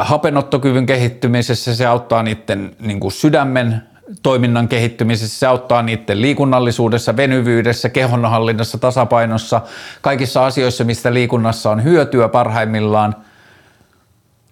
hapenottokyvyn 0.02 0.86
kehittymisessä, 0.86 1.74
se 1.74 1.86
auttaa 1.86 2.22
niiden 2.22 2.76
niin 2.80 3.00
kuin 3.00 3.12
sydämen 3.12 3.82
toiminnan 4.22 4.68
kehittymisessä, 4.68 5.38
se 5.38 5.46
auttaa 5.46 5.82
niiden 5.82 6.22
liikunnallisuudessa, 6.22 7.16
venyvyydessä, 7.16 7.88
kehonhallinnassa, 7.88 8.78
tasapainossa, 8.78 9.60
kaikissa 10.00 10.46
asioissa, 10.46 10.84
mistä 10.84 11.14
liikunnassa 11.14 11.70
on 11.70 11.84
hyötyä 11.84 12.28
parhaimmillaan. 12.28 13.16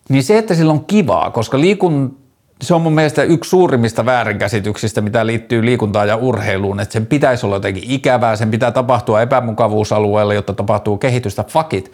Niin 0.09 0.25
se, 0.25 0.39
että 0.39 0.55
sillä 0.55 0.73
on 0.73 0.85
kivaa, 0.85 1.31
koska 1.31 1.61
liikun, 1.61 2.19
se 2.63 2.75
on 2.75 2.83
mun 2.83 2.95
mielestä 2.95 3.23
yksi 3.23 3.51
suurimmista 3.51 4.07
väärinkäsityksistä, 4.07 5.01
mitä 5.01 5.27
liittyy 5.27 5.65
liikuntaan 5.65 6.09
ja 6.09 6.17
urheiluun, 6.17 6.81
että 6.81 6.93
sen 6.93 7.07
pitäisi 7.07 7.47
olla 7.47 7.57
jotenkin 7.57 7.85
ikävää, 7.87 8.37
sen 8.37 8.51
pitää 8.51 8.71
tapahtua 8.71 9.23
epämukavuusalueella, 9.23 10.35
jotta 10.35 10.53
tapahtuu 10.53 10.99
kehitystä. 10.99 11.45
Fakit. 11.45 11.93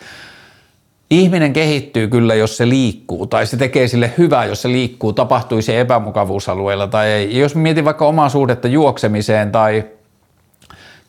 Ihminen 1.11 1.53
kehittyy 1.53 2.09
kyllä, 2.09 2.35
jos 2.35 2.57
se 2.57 2.69
liikkuu, 2.69 3.27
tai 3.27 3.47
se 3.47 3.57
tekee 3.57 3.89
sille 3.89 4.13
hyvää, 4.19 4.45
jos 4.45 4.63
se 4.63 4.69
liikkuu, 4.69 5.13
tapahtui 5.13 5.63
se 5.63 5.81
epämukavuusalueella 5.81 6.87
tai 6.87 7.09
ei. 7.09 7.39
Jos 7.39 7.55
mietin 7.55 7.85
vaikka 7.85 8.07
omaa 8.07 8.29
suhdetta 8.29 8.69
juoksemiseen 8.69 9.53
tai 9.53 9.85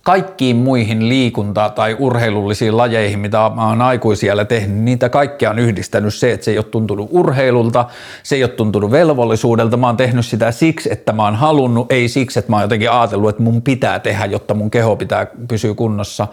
kaikkiin 0.03 0.55
muihin 0.55 1.09
liikunta- 1.09 1.69
tai 1.69 1.95
urheilullisiin 1.99 2.77
lajeihin, 2.77 3.19
mitä 3.19 3.51
mä 3.55 3.67
oon 3.67 3.81
aikuisiellä 3.81 4.45
tehnyt, 4.45 4.77
niitä 4.77 5.09
kaikkia 5.09 5.49
on 5.49 5.59
yhdistänyt 5.59 6.13
se, 6.13 6.31
että 6.31 6.43
se 6.43 6.51
ei 6.51 6.57
ole 6.57 6.65
tuntunut 6.65 7.09
urheilulta, 7.11 7.85
se 8.23 8.35
ei 8.35 8.43
ole 8.43 8.51
tuntunut 8.51 8.91
velvollisuudelta. 8.91 9.77
Mä 9.77 9.87
oon 9.87 9.97
tehnyt 9.97 10.25
sitä 10.25 10.51
siksi, 10.51 10.93
että 10.93 11.11
mä 11.11 11.23
oon 11.23 11.35
halunnut, 11.35 11.91
ei 11.91 12.07
siksi, 12.07 12.39
että 12.39 12.51
mä 12.51 12.55
oon 12.55 12.63
jotenkin 12.63 12.91
ajatellut, 12.91 13.29
että 13.29 13.43
mun 13.43 13.61
pitää 13.61 13.99
tehdä, 13.99 14.25
jotta 14.25 14.53
mun 14.53 14.71
keho 14.71 14.95
pitää 14.95 15.27
pysyä 15.47 15.73
kunnossa. 15.73 16.27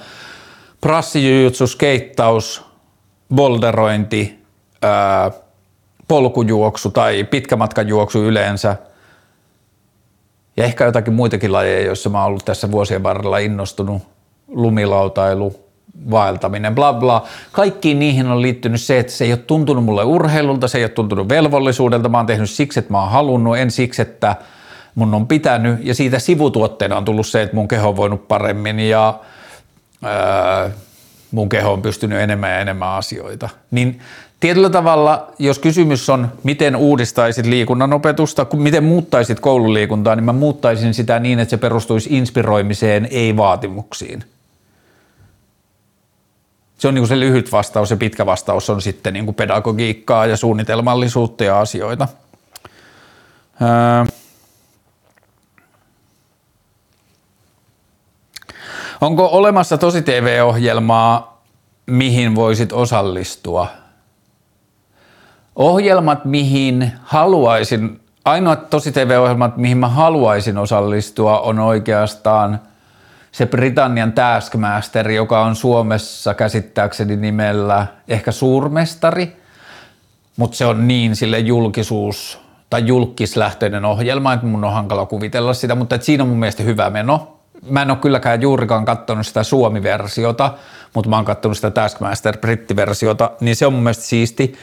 Prassijujutsu, 0.80 1.66
skeittaus, 1.66 2.64
bolderointi, 3.34 4.38
ää, 4.82 5.30
polkujuoksu 6.08 6.90
tai 6.90 7.24
pitkämatkajuoksu 7.24 8.24
yleensä– 8.24 8.76
ja 10.60 10.66
ehkä 10.66 10.84
jotakin 10.84 11.14
muitakin 11.14 11.52
lajeja, 11.52 11.86
joissa 11.86 12.10
mä 12.10 12.18
oon 12.18 12.26
ollut 12.26 12.44
tässä 12.44 12.70
vuosien 12.70 13.02
varrella 13.02 13.38
innostunut, 13.38 14.02
lumilautailu, 14.48 15.70
vaeltaminen, 16.10 16.74
bla 16.74 16.92
bla. 16.92 17.26
Kaikkiin 17.52 17.98
niihin 17.98 18.26
on 18.26 18.42
liittynyt 18.42 18.80
se, 18.80 18.98
että 18.98 19.12
se 19.12 19.24
ei 19.24 19.32
ole 19.32 19.40
tuntunut 19.46 19.84
mulle 19.84 20.04
urheilulta, 20.04 20.68
se 20.68 20.78
ei 20.78 20.84
ole 20.84 20.90
tuntunut 20.90 21.28
velvollisuudelta, 21.28 22.08
mä 22.08 22.16
oon 22.16 22.26
tehnyt 22.26 22.50
siksi, 22.50 22.78
että 22.78 22.92
mä 22.92 23.00
oon 23.00 23.10
halunnut, 23.10 23.56
en 23.56 23.70
siksi, 23.70 24.02
että 24.02 24.36
mun 24.94 25.14
on 25.14 25.26
pitänyt. 25.26 25.78
Ja 25.82 25.94
siitä 25.94 26.18
sivutuotteena 26.18 26.96
on 26.96 27.04
tullut 27.04 27.26
se, 27.26 27.42
että 27.42 27.56
mun 27.56 27.68
keho 27.68 27.88
on 27.88 27.96
voinut 27.96 28.28
paremmin 28.28 28.80
ja 28.80 29.20
ää, 30.02 30.70
mun 31.30 31.48
keho 31.48 31.72
on 31.72 31.82
pystynyt 31.82 32.18
enemmän 32.18 32.50
ja 32.50 32.58
enemmän 32.58 32.88
asioita. 32.88 33.48
Niin 33.70 34.00
Tietyllä 34.40 34.70
tavalla, 34.70 35.32
jos 35.38 35.58
kysymys 35.58 36.10
on, 36.10 36.32
miten 36.42 36.76
uudistaisit 36.76 37.46
liikunnan 37.46 37.92
opetusta, 37.92 38.46
miten 38.56 38.84
muuttaisit 38.84 39.40
koululiikuntaa, 39.40 40.16
niin 40.16 40.24
mä 40.24 40.32
muuttaisin 40.32 40.94
sitä 40.94 41.18
niin, 41.18 41.38
että 41.38 41.50
se 41.50 41.56
perustuisi 41.56 42.16
inspiroimiseen, 42.16 43.08
ei 43.10 43.36
vaatimuksiin. 43.36 44.24
Se 46.78 46.88
on 46.88 46.94
niin 46.94 47.02
kuin 47.02 47.08
se 47.08 47.20
lyhyt 47.20 47.52
vastaus 47.52 47.90
ja 47.90 47.96
pitkä 47.96 48.26
vastaus 48.26 48.70
on 48.70 48.82
sitten 48.82 49.12
niin 49.12 49.24
kuin 49.24 49.34
pedagogiikkaa 49.34 50.26
ja 50.26 50.36
suunnitelmallisuutta 50.36 51.44
ja 51.44 51.60
asioita. 51.60 52.08
Öö. 53.62 54.04
Onko 59.00 59.26
olemassa 59.26 59.78
tosi 59.78 60.02
TV-ohjelmaa, 60.02 61.42
mihin 61.86 62.34
voisit 62.34 62.72
osallistua– 62.72 63.66
Ohjelmat, 65.56 66.24
mihin 66.24 66.92
haluaisin, 67.02 68.00
ainoat 68.24 68.70
tosi 68.70 68.92
TV-ohjelmat, 68.92 69.56
mihin 69.56 69.78
mä 69.78 69.88
haluaisin 69.88 70.58
osallistua, 70.58 71.40
on 71.40 71.58
oikeastaan 71.58 72.60
se 73.32 73.46
Britannian 73.46 74.12
Taskmaster, 74.12 75.10
joka 75.10 75.44
on 75.44 75.56
Suomessa 75.56 76.34
käsittääkseni 76.34 77.16
nimellä 77.16 77.86
ehkä 78.08 78.32
suurmestari, 78.32 79.36
mutta 80.36 80.56
se 80.56 80.66
on 80.66 80.88
niin 80.88 81.16
sille 81.16 81.38
julkisuus 81.38 82.40
tai 82.70 82.86
julkislähtöinen 82.86 83.84
ohjelma, 83.84 84.32
että 84.32 84.46
mun 84.46 84.64
on 84.64 84.72
hankala 84.72 85.06
kuvitella 85.06 85.54
sitä, 85.54 85.74
mutta 85.74 85.98
siinä 86.00 86.22
on 86.22 86.28
mun 86.28 86.38
mielestä 86.38 86.62
hyvä 86.62 86.90
meno 86.90 87.39
mä 87.68 87.82
en 87.82 87.90
ole 87.90 87.98
kylläkään 87.98 88.42
juurikaan 88.42 88.84
katsonut 88.84 89.26
sitä 89.26 89.42
Suomi-versiota, 89.42 90.54
mutta 90.94 91.10
mä 91.10 91.16
oon 91.16 91.24
katsonut 91.24 91.58
sitä 91.58 91.70
Taskmaster 91.70 92.38
brittiversiota, 92.38 93.30
niin 93.40 93.56
se 93.56 93.66
on 93.66 93.72
mun 93.72 93.82
mielestä 93.82 94.04
siisti. 94.04 94.54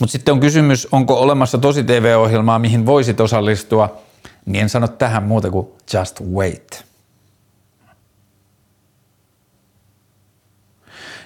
Mutta 0.00 0.12
sitten 0.12 0.32
on 0.32 0.40
kysymys, 0.40 0.88
onko 0.92 1.14
olemassa 1.14 1.58
tosi 1.58 1.84
TV-ohjelmaa, 1.84 2.58
mihin 2.58 2.86
voisit 2.86 3.20
osallistua, 3.20 3.96
niin 4.46 4.62
en 4.62 4.68
sano 4.68 4.88
tähän 4.88 5.22
muuta 5.22 5.50
kuin 5.50 5.68
just 5.94 6.20
wait. 6.20 6.84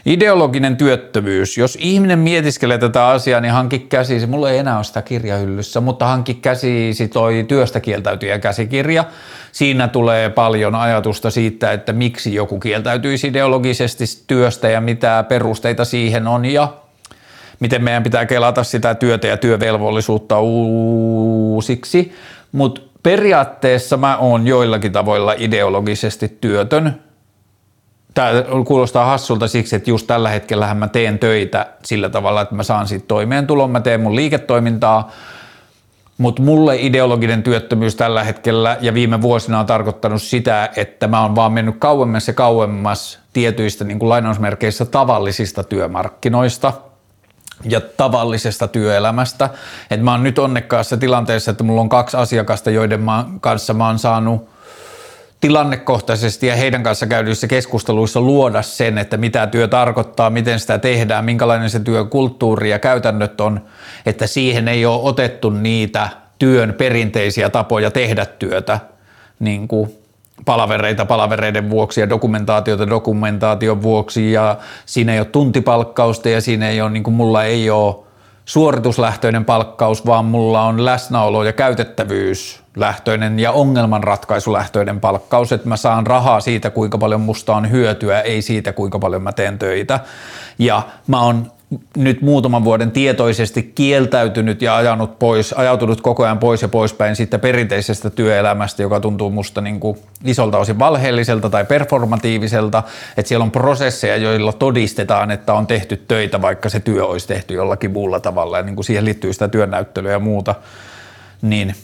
Ideologinen 0.06 0.76
työttömyys. 0.76 1.58
Jos 1.58 1.78
ihminen 1.80 2.18
mietiskelee 2.18 2.78
tätä 2.78 3.06
asiaa, 3.06 3.40
niin 3.40 3.52
hankki 3.52 3.78
käsisi, 3.78 4.26
mulla 4.26 4.50
ei 4.50 4.58
enää 4.58 4.76
ole 4.76 4.84
sitä 4.84 5.02
kirjahyllyssä, 5.02 5.80
mutta 5.80 6.06
hankki 6.06 6.34
käsisi 6.34 7.08
toi 7.08 7.44
työstä 7.48 7.80
kieltäytyjä 7.80 8.38
käsikirja. 8.38 9.04
Siinä 9.52 9.88
tulee 9.88 10.30
paljon 10.30 10.74
ajatusta 10.74 11.30
siitä, 11.30 11.72
että 11.72 11.92
miksi 11.92 12.34
joku 12.34 12.58
kieltäytyisi 12.58 13.26
ideologisesti 13.26 14.04
työstä 14.26 14.68
ja 14.68 14.80
mitä 14.80 15.24
perusteita 15.28 15.84
siihen 15.84 16.26
on 16.26 16.44
ja 16.44 16.68
miten 17.60 17.84
meidän 17.84 18.02
pitää 18.02 18.26
kelata 18.26 18.64
sitä 18.64 18.94
työtä 18.94 19.26
ja 19.26 19.36
työvelvollisuutta 19.36 20.40
uusiksi. 20.40 22.12
Mutta 22.52 22.80
periaatteessa 23.02 23.96
mä 23.96 24.16
oon 24.16 24.46
joillakin 24.46 24.92
tavoilla 24.92 25.34
ideologisesti 25.38 26.38
työtön 26.40 27.09
Tämä 28.14 28.30
kuulostaa 28.66 29.04
hassulta 29.04 29.48
siksi, 29.48 29.76
että 29.76 29.90
just 29.90 30.06
tällä 30.06 30.28
hetkellä 30.28 30.74
mä 30.74 30.88
teen 30.88 31.18
töitä 31.18 31.66
sillä 31.84 32.08
tavalla, 32.08 32.40
että 32.40 32.54
mä 32.54 32.62
saan 32.62 32.88
siitä 32.88 33.04
toimeentulon, 33.08 33.70
mä 33.70 33.80
teen 33.80 34.00
mun 34.00 34.16
liiketoimintaa, 34.16 35.10
mutta 36.18 36.42
mulle 36.42 36.76
ideologinen 36.76 37.42
työttömyys 37.42 37.96
tällä 37.96 38.24
hetkellä 38.24 38.76
ja 38.80 38.94
viime 38.94 39.22
vuosina 39.22 39.60
on 39.60 39.66
tarkoittanut 39.66 40.22
sitä, 40.22 40.70
että 40.76 41.08
mä 41.08 41.22
oon 41.22 41.36
vaan 41.36 41.52
mennyt 41.52 41.76
kauemmas 41.78 42.28
ja 42.28 42.34
kauemmas 42.34 43.18
tietyistä 43.32 43.84
niin 43.84 43.98
kuin 43.98 44.08
lainausmerkeissä 44.08 44.84
tavallisista 44.84 45.64
työmarkkinoista 45.64 46.72
ja 47.64 47.80
tavallisesta 47.80 48.68
työelämästä. 48.68 49.50
Et 49.90 50.02
mä 50.02 50.10
oon 50.10 50.22
nyt 50.22 50.38
onnekkaassa 50.38 50.96
tilanteessa, 50.96 51.50
että 51.50 51.64
mulla 51.64 51.80
on 51.80 51.88
kaksi 51.88 52.16
asiakasta, 52.16 52.70
joiden 52.70 53.02
kanssa 53.40 53.74
mä 53.74 53.86
oon 53.86 53.98
saanut– 53.98 54.48
tilannekohtaisesti 55.40 56.46
ja 56.46 56.56
heidän 56.56 56.82
kanssa 56.82 57.06
käydyissä 57.06 57.46
keskusteluissa 57.46 58.20
luoda 58.20 58.62
sen, 58.62 58.98
että 58.98 59.16
mitä 59.16 59.46
työ 59.46 59.68
tarkoittaa, 59.68 60.30
miten 60.30 60.60
sitä 60.60 60.78
tehdään, 60.78 61.24
minkälainen 61.24 61.70
se 61.70 61.80
työkulttuuri 61.80 62.70
ja 62.70 62.78
käytännöt 62.78 63.40
on, 63.40 63.60
että 64.06 64.26
siihen 64.26 64.68
ei 64.68 64.86
ole 64.86 65.00
otettu 65.02 65.50
niitä 65.50 66.08
työn 66.38 66.74
perinteisiä 66.78 67.50
tapoja 67.50 67.90
tehdä 67.90 68.26
työtä, 68.26 68.80
niin 69.38 69.68
kuin 69.68 70.00
palavereita 70.44 71.04
palavereiden 71.04 71.70
vuoksi 71.70 72.00
ja 72.00 72.08
dokumentaatiota 72.08 72.88
dokumentaation 72.88 73.82
vuoksi. 73.82 74.32
Ja 74.32 74.56
siinä 74.86 75.12
ei 75.12 75.18
ole 75.18 75.26
tuntipalkkausta 75.26 76.28
ja 76.28 76.40
siinä 76.40 76.68
ei 76.68 76.80
ole, 76.80 76.90
niin 76.90 77.02
kuin 77.02 77.14
mulla 77.14 77.44
ei 77.44 77.70
ole 77.70 77.96
suorituslähtöinen 78.44 79.44
palkkaus, 79.44 80.06
vaan 80.06 80.24
mulla 80.24 80.62
on 80.62 80.84
läsnäolo 80.84 81.44
ja 81.44 81.52
käytettävyys 81.52 82.59
lähtöinen 82.76 83.38
ja 83.38 83.52
ongelmanratkaisulähtöinen 83.52 85.00
palkkaus, 85.00 85.52
että 85.52 85.68
mä 85.68 85.76
saan 85.76 86.06
rahaa 86.06 86.40
siitä, 86.40 86.70
kuinka 86.70 86.98
paljon 86.98 87.20
musta 87.20 87.56
on 87.56 87.70
hyötyä, 87.70 88.20
ei 88.20 88.42
siitä, 88.42 88.72
kuinka 88.72 88.98
paljon 88.98 89.22
mä 89.22 89.32
teen 89.32 89.58
töitä. 89.58 90.00
Ja 90.58 90.82
mä 91.06 91.22
oon 91.22 91.52
nyt 91.96 92.22
muutaman 92.22 92.64
vuoden 92.64 92.90
tietoisesti 92.90 93.72
kieltäytynyt 93.74 94.62
ja 94.62 94.76
ajanut 94.76 95.18
pois, 95.18 95.52
ajautunut 95.52 96.00
koko 96.00 96.24
ajan 96.24 96.38
pois 96.38 96.62
ja 96.62 96.68
poispäin 96.68 97.16
siitä 97.16 97.38
perinteisestä 97.38 98.10
työelämästä, 98.10 98.82
joka 98.82 99.00
tuntuu 99.00 99.30
musta 99.30 99.60
niin 99.60 99.80
kuin 99.80 99.98
isolta 100.24 100.58
osin 100.58 100.78
valheelliselta 100.78 101.50
tai 101.50 101.64
performatiiviselta, 101.64 102.82
että 103.16 103.28
siellä 103.28 103.42
on 103.42 103.50
prosesseja, 103.50 104.16
joilla 104.16 104.52
todistetaan, 104.52 105.30
että 105.30 105.54
on 105.54 105.66
tehty 105.66 105.96
töitä, 106.08 106.42
vaikka 106.42 106.68
se 106.68 106.80
työ 106.80 107.06
olisi 107.06 107.28
tehty 107.28 107.54
jollakin 107.54 107.90
muulla 107.90 108.20
tavalla. 108.20 108.56
Ja 108.56 108.62
niin 108.62 108.76
kuin 108.76 108.84
siihen 108.84 109.04
liittyy 109.04 109.32
sitä 109.32 109.48
työnnäyttelyä 109.48 110.12
ja 110.12 110.18
muuta, 110.18 110.54
niin 111.42 111.74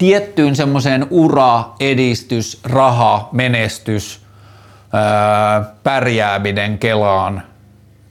tiettyyn 0.00 0.56
semmoiseen 0.56 1.06
ura, 1.10 1.64
edistys, 1.80 2.60
raha, 2.64 3.28
menestys, 3.32 4.20
ää, 4.92 5.64
pärjääminen 5.82 6.78
Kelaan 6.78 7.42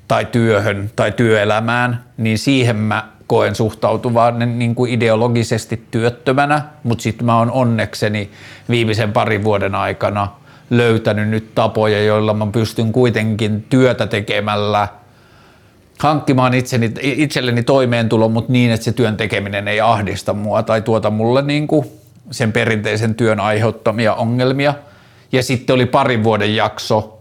tai 0.07 0.25
työhön 0.25 0.91
tai 0.95 1.11
työelämään, 1.11 2.03
niin 2.17 2.37
siihen 2.37 2.75
mä 2.75 3.07
koen 3.27 3.55
suhtautuvan 3.55 4.59
niin 4.59 4.75
kuin 4.75 4.93
ideologisesti 4.93 5.87
työttömänä, 5.91 6.61
mutta 6.83 7.01
sitten 7.01 7.25
mä 7.25 7.37
oon 7.37 7.51
onnekseni 7.51 8.31
viimeisen 8.69 9.13
parin 9.13 9.43
vuoden 9.43 9.75
aikana 9.75 10.27
löytänyt 10.69 11.29
nyt 11.29 11.55
tapoja, 11.55 12.03
joilla 12.03 12.33
mä 12.33 12.47
pystyn 12.51 12.91
kuitenkin 12.91 13.65
työtä 13.69 14.07
tekemällä 14.07 14.87
hankkimaan 15.99 16.53
itseni, 16.53 16.91
itselleni 17.01 17.63
toimeentulon, 17.63 18.31
mutta 18.31 18.51
niin, 18.51 18.71
että 18.71 18.83
se 18.83 18.91
työn 18.91 19.17
tekeminen 19.17 19.67
ei 19.67 19.81
ahdista 19.81 20.33
mua 20.33 20.63
tai 20.63 20.81
tuota 20.81 21.09
mulle 21.09 21.41
niin 21.41 21.67
kuin 21.67 21.85
sen 22.31 22.51
perinteisen 22.51 23.15
työn 23.15 23.39
aiheuttamia 23.39 24.13
ongelmia. 24.13 24.73
Ja 25.31 25.43
sitten 25.43 25.73
oli 25.73 25.85
parin 25.85 26.23
vuoden 26.23 26.55
jakso, 26.55 27.19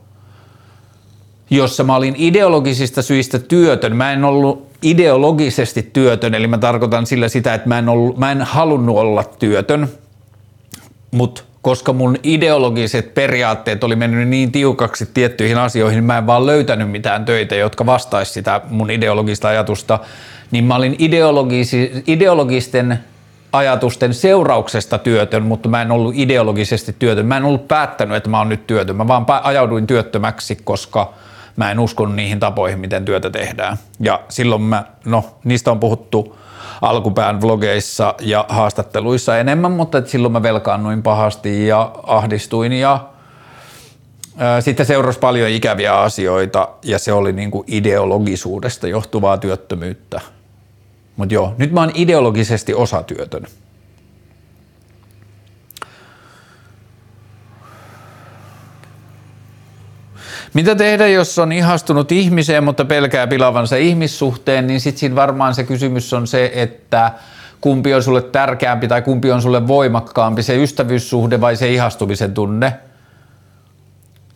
jossa 1.50 1.84
mä 1.84 1.96
olin 1.96 2.14
ideologisista 2.18 3.02
syistä 3.02 3.38
työtön. 3.38 3.96
Mä 3.96 4.12
en 4.12 4.24
ollut 4.24 4.68
ideologisesti 4.82 5.90
työtön, 5.92 6.34
eli 6.34 6.46
mä 6.46 6.58
tarkoitan 6.58 7.06
sillä 7.06 7.28
sitä, 7.28 7.54
että 7.54 7.68
mä 7.68 7.78
en, 7.78 7.88
ollut, 7.88 8.18
mä 8.18 8.32
en 8.32 8.42
halunnut 8.42 8.96
olla 8.96 9.24
työtön, 9.24 9.88
mutta 11.10 11.42
koska 11.62 11.92
mun 11.92 12.16
ideologiset 12.22 13.14
periaatteet 13.14 13.84
oli 13.84 13.96
mennyt 13.96 14.28
niin 14.28 14.52
tiukaksi 14.52 15.06
tiettyihin 15.14 15.58
asioihin, 15.58 16.04
mä 16.04 16.18
en 16.18 16.26
vaan 16.26 16.46
löytänyt 16.46 16.90
mitään 16.90 17.24
töitä, 17.24 17.54
jotka 17.54 17.86
vastaisi 17.86 18.32
sitä 18.32 18.60
mun 18.70 18.90
ideologista 18.90 19.48
ajatusta, 19.48 19.98
niin 20.50 20.64
mä 20.64 20.76
olin 20.76 20.96
ideologisi, 20.98 22.02
ideologisten 22.06 22.98
ajatusten 23.52 24.14
seurauksesta 24.14 24.98
työtön, 24.98 25.42
mutta 25.42 25.68
mä 25.68 25.82
en 25.82 25.90
ollut 25.90 26.14
ideologisesti 26.16 26.96
työtön. 26.98 27.26
Mä 27.26 27.36
en 27.36 27.44
ollut 27.44 27.68
päättänyt, 27.68 28.16
että 28.16 28.30
mä 28.30 28.38
oon 28.38 28.48
nyt 28.48 28.66
työtön. 28.66 28.96
Mä 28.96 29.08
vaan 29.08 29.26
ajauduin 29.42 29.86
työttömäksi, 29.86 30.58
koska 30.64 31.12
mä 31.56 31.70
en 31.70 31.78
uskon 31.78 32.16
niihin 32.16 32.40
tapoihin, 32.40 32.78
miten 32.78 33.04
työtä 33.04 33.30
tehdään. 33.30 33.76
Ja 34.00 34.20
silloin 34.28 34.62
mä, 34.62 34.84
no 35.04 35.24
niistä 35.44 35.70
on 35.70 35.80
puhuttu 35.80 36.38
alkupään 36.82 37.40
vlogeissa 37.40 38.14
ja 38.20 38.44
haastatteluissa 38.48 39.38
enemmän, 39.38 39.72
mutta 39.72 40.02
silloin 40.06 40.32
mä 40.32 40.42
velkaannuin 40.42 41.02
pahasti 41.02 41.66
ja 41.66 41.90
ahdistuin 42.02 42.72
ja 42.72 43.08
sitten 44.60 44.86
seurasi 44.86 45.18
paljon 45.18 45.50
ikäviä 45.50 46.00
asioita 46.00 46.68
ja 46.82 46.98
se 46.98 47.12
oli 47.12 47.32
niin 47.32 47.50
kuin 47.50 47.64
ideologisuudesta 47.66 48.88
johtuvaa 48.88 49.38
työttömyyttä. 49.38 50.20
Mutta 51.16 51.34
joo, 51.34 51.54
nyt 51.58 51.72
mä 51.72 51.80
oon 51.80 51.92
ideologisesti 51.94 52.74
osatyötön. 52.74 53.46
Mitä 60.54 60.74
tehdä, 60.74 61.08
jos 61.08 61.38
on 61.38 61.52
ihastunut 61.52 62.12
ihmiseen, 62.12 62.64
mutta 62.64 62.84
pelkää 62.84 63.26
pilavansa 63.26 63.76
ihmissuhteen, 63.76 64.66
niin 64.66 64.80
sitten 64.80 65.00
siinä 65.00 65.16
varmaan 65.16 65.54
se 65.54 65.64
kysymys 65.64 66.12
on 66.12 66.26
se, 66.26 66.52
että 66.54 67.12
kumpi 67.60 67.94
on 67.94 68.02
sulle 68.02 68.22
tärkeämpi 68.22 68.88
tai 68.88 69.02
kumpi 69.02 69.32
on 69.32 69.42
sulle 69.42 69.66
voimakkaampi, 69.66 70.42
se 70.42 70.62
ystävyyssuhde 70.62 71.40
vai 71.40 71.56
se 71.56 71.68
ihastumisen 71.72 72.34
tunne– 72.34 72.72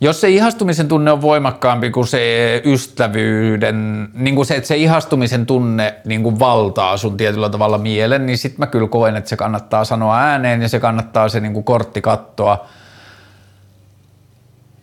jos 0.03 0.21
se 0.21 0.29
ihastumisen 0.29 0.87
tunne 0.87 1.11
on 1.11 1.21
voimakkaampi 1.21 1.89
kuin 1.89 2.07
se 2.07 2.61
ystävyyden, 2.65 4.09
niin 4.13 4.35
kuin 4.35 4.45
se, 4.45 4.55
että 4.55 4.67
se 4.67 4.77
ihastumisen 4.77 5.45
tunne 5.45 5.95
niin 6.05 6.23
kuin 6.23 6.39
valtaa 6.39 6.97
sun 6.97 7.17
tietyllä 7.17 7.49
tavalla 7.49 7.77
mielen, 7.77 8.25
niin 8.25 8.37
sitten 8.37 8.59
mä 8.59 8.67
kyllä 8.67 8.87
koen, 8.87 9.15
että 9.15 9.29
se 9.29 9.35
kannattaa 9.35 9.85
sanoa 9.85 10.19
ääneen 10.19 10.61
ja 10.61 10.69
se 10.69 10.79
kannattaa 10.79 11.29
se 11.29 11.39
niin 11.39 11.53
kuin 11.53 11.63
kortti 11.63 12.01
kattoa. 12.01 12.65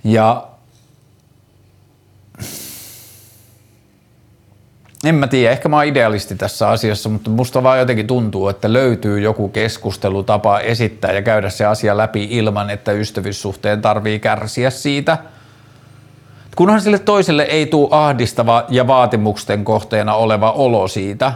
Ja 0.04 0.46
en 5.04 5.14
mä 5.14 5.26
tiedä, 5.26 5.52
ehkä 5.52 5.68
mä 5.68 5.76
oon 5.76 5.84
idealisti 5.84 6.36
tässä 6.36 6.68
asiassa, 6.68 7.08
mutta 7.08 7.30
musta 7.30 7.62
vaan 7.62 7.78
jotenkin 7.78 8.06
tuntuu, 8.06 8.48
että 8.48 8.72
löytyy 8.72 9.20
joku 9.20 9.48
keskustelutapa 9.48 10.60
esittää 10.60 11.12
ja 11.12 11.22
käydä 11.22 11.50
se 11.50 11.64
asia 11.64 11.96
läpi 11.96 12.28
ilman, 12.30 12.70
että 12.70 12.92
ystävyyssuhteen 12.92 13.82
tarvii 13.82 14.18
kärsiä 14.18 14.70
siitä. 14.70 15.18
Kunhan 16.56 16.80
sille 16.80 16.98
toiselle 16.98 17.42
ei 17.42 17.66
tule 17.66 17.88
ahdistava 17.90 18.64
ja 18.68 18.86
vaatimusten 18.86 19.64
kohteena 19.64 20.14
oleva 20.14 20.52
olo 20.52 20.88
siitä. 20.88 21.32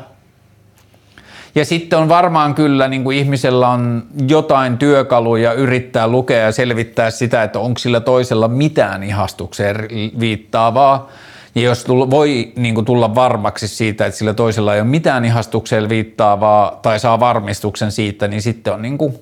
Ja 1.55 1.65
sitten 1.65 1.99
on 1.99 2.09
varmaan 2.09 2.55
kyllä, 2.55 2.89
niin 2.89 3.05
kuin 3.05 3.19
ihmisellä 3.19 3.69
on 3.69 4.07
jotain 4.29 4.79
työkaluja 4.79 5.53
yrittää 5.53 6.09
lukea 6.09 6.39
ja 6.39 6.53
selvittää 6.53 7.11
sitä, 7.11 7.43
että 7.43 7.59
onko 7.59 7.79
sillä 7.79 8.01
toisella 8.01 8.49
mitään 8.49 9.03
ihastukseen 9.03 9.77
viittaavaa 10.21 11.09
ja 11.55 11.63
jos 11.63 11.85
tulla, 11.85 12.11
voi 12.11 12.53
niin 12.57 12.75
kuin 12.75 12.85
tulla 12.85 13.15
varmaksi 13.15 13.69
siitä, 13.69 14.07
että 14.07 14.19
sillä 14.19 14.35
toisella 14.35 14.75
ei 14.75 14.81
ole 14.81 14.89
mitään 14.89 15.25
ihastukseen 15.25 15.89
viittaavaa 15.89 16.79
tai 16.83 17.01
saa 17.01 17.21
varmistuksen 17.21 17.93
siitä, 17.93 18.29
niin 18.29 18.43
sitten 18.43 18.73
on 18.73 18.83
niin 18.83 18.99
kuin 18.99 19.19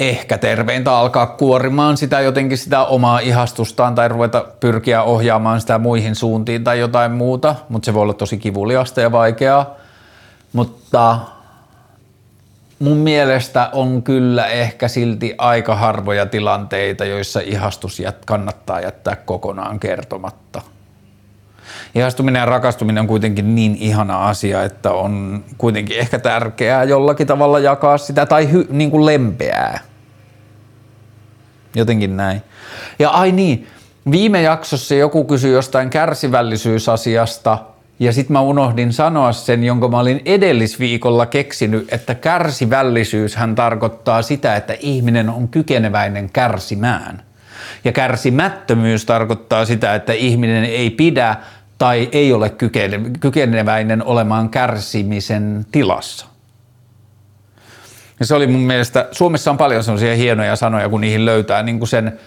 ehkä 0.00 0.38
terveintä 0.38 0.96
alkaa 0.96 1.26
kuorimaan 1.26 1.96
sitä 1.96 2.20
jotenkin 2.20 2.58
sitä 2.58 2.84
omaa 2.84 3.18
ihastustaan 3.18 3.94
tai 3.94 4.08
ruveta 4.08 4.46
pyrkiä 4.60 5.02
ohjaamaan 5.02 5.60
sitä 5.60 5.78
muihin 5.78 6.14
suuntiin 6.14 6.64
tai 6.64 6.78
jotain 6.78 7.12
muuta, 7.12 7.54
mutta 7.68 7.86
se 7.86 7.94
voi 7.94 8.02
olla 8.02 8.12
tosi 8.12 8.38
kivuliasta 8.38 9.00
ja 9.00 9.12
vaikeaa. 9.12 9.74
Mutta 10.52 11.18
mun 12.78 12.96
mielestä 12.96 13.70
on 13.72 14.02
kyllä 14.02 14.46
ehkä 14.46 14.88
silti 14.88 15.34
aika 15.38 15.76
harvoja 15.76 16.26
tilanteita, 16.26 17.04
joissa 17.04 17.40
ihastus 17.40 18.02
kannattaa 18.26 18.80
jättää 18.80 19.16
kokonaan 19.16 19.80
kertomatta. 19.80 20.62
Ihastuminen 21.94 22.40
ja 22.40 22.46
rakastuminen 22.46 23.00
on 23.00 23.06
kuitenkin 23.06 23.54
niin 23.54 23.76
ihana 23.80 24.28
asia, 24.28 24.62
että 24.62 24.92
on 24.92 25.44
kuitenkin 25.58 25.98
ehkä 25.98 26.18
tärkeää 26.18 26.84
jollakin 26.84 27.26
tavalla 27.26 27.58
jakaa 27.58 27.98
sitä 27.98 28.26
tai 28.26 28.52
hy, 28.52 28.66
niin 28.70 28.90
kuin 28.90 29.06
lempeää. 29.06 29.80
Jotenkin 31.74 32.16
näin. 32.16 32.42
Ja 32.98 33.10
ai 33.10 33.32
niin, 33.32 33.66
viime 34.10 34.42
jaksossa 34.42 34.94
joku 34.94 35.24
kysyi 35.24 35.52
jostain 35.52 35.90
kärsivällisyysasiasta– 35.90 37.58
ja 37.98 38.12
sitten 38.12 38.32
mä 38.32 38.40
unohdin 38.40 38.92
sanoa 38.92 39.32
sen, 39.32 39.64
jonka 39.64 39.88
mä 39.88 39.98
olin 39.98 40.22
edellisviikolla 40.24 41.26
keksinyt, 41.26 41.92
että 41.92 42.14
kärsivällisyys 42.14 43.36
hän 43.36 43.54
tarkoittaa 43.54 44.22
sitä, 44.22 44.56
että 44.56 44.76
ihminen 44.80 45.28
on 45.28 45.48
kykeneväinen 45.48 46.30
kärsimään. 46.30 47.22
Ja 47.84 47.92
kärsimättömyys 47.92 49.04
tarkoittaa 49.04 49.64
sitä, 49.64 49.94
että 49.94 50.12
ihminen 50.12 50.64
ei 50.64 50.90
pidä 50.90 51.36
tai 51.78 52.08
ei 52.12 52.32
ole 52.32 52.52
kykeneväinen 53.20 54.04
olemaan 54.04 54.48
kärsimisen 54.48 55.66
tilassa. 55.72 56.26
Ja 58.20 58.26
se 58.26 58.34
oli 58.34 58.46
mun 58.46 58.60
mielestä, 58.60 59.08
Suomessa 59.10 59.50
on 59.50 59.56
paljon 59.56 59.84
sellaisia 59.84 60.14
hienoja 60.14 60.56
sanoja, 60.56 60.88
kun 60.88 61.00
niihin 61.00 61.24
löytää 61.24 61.62
niin 61.62 61.78
kuin 61.78 61.88
sen 61.88 62.18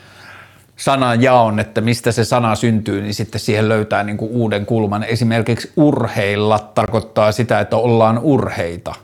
sanan 0.77 1.21
jaon, 1.21 1.59
että 1.59 1.81
mistä 1.81 2.11
se 2.11 2.23
sana 2.23 2.55
syntyy, 2.55 3.01
niin 3.01 3.13
sitten 3.13 3.41
siihen 3.41 3.69
löytää 3.69 4.03
niin 4.03 4.17
kuin 4.17 4.31
uuden 4.31 4.65
kulman. 4.65 5.03
Esimerkiksi 5.03 5.71
urheilla 5.75 6.59
tarkoittaa 6.59 7.31
sitä, 7.31 7.59
että 7.59 7.77
ollaan 7.77 8.19
urheita. 8.19 8.95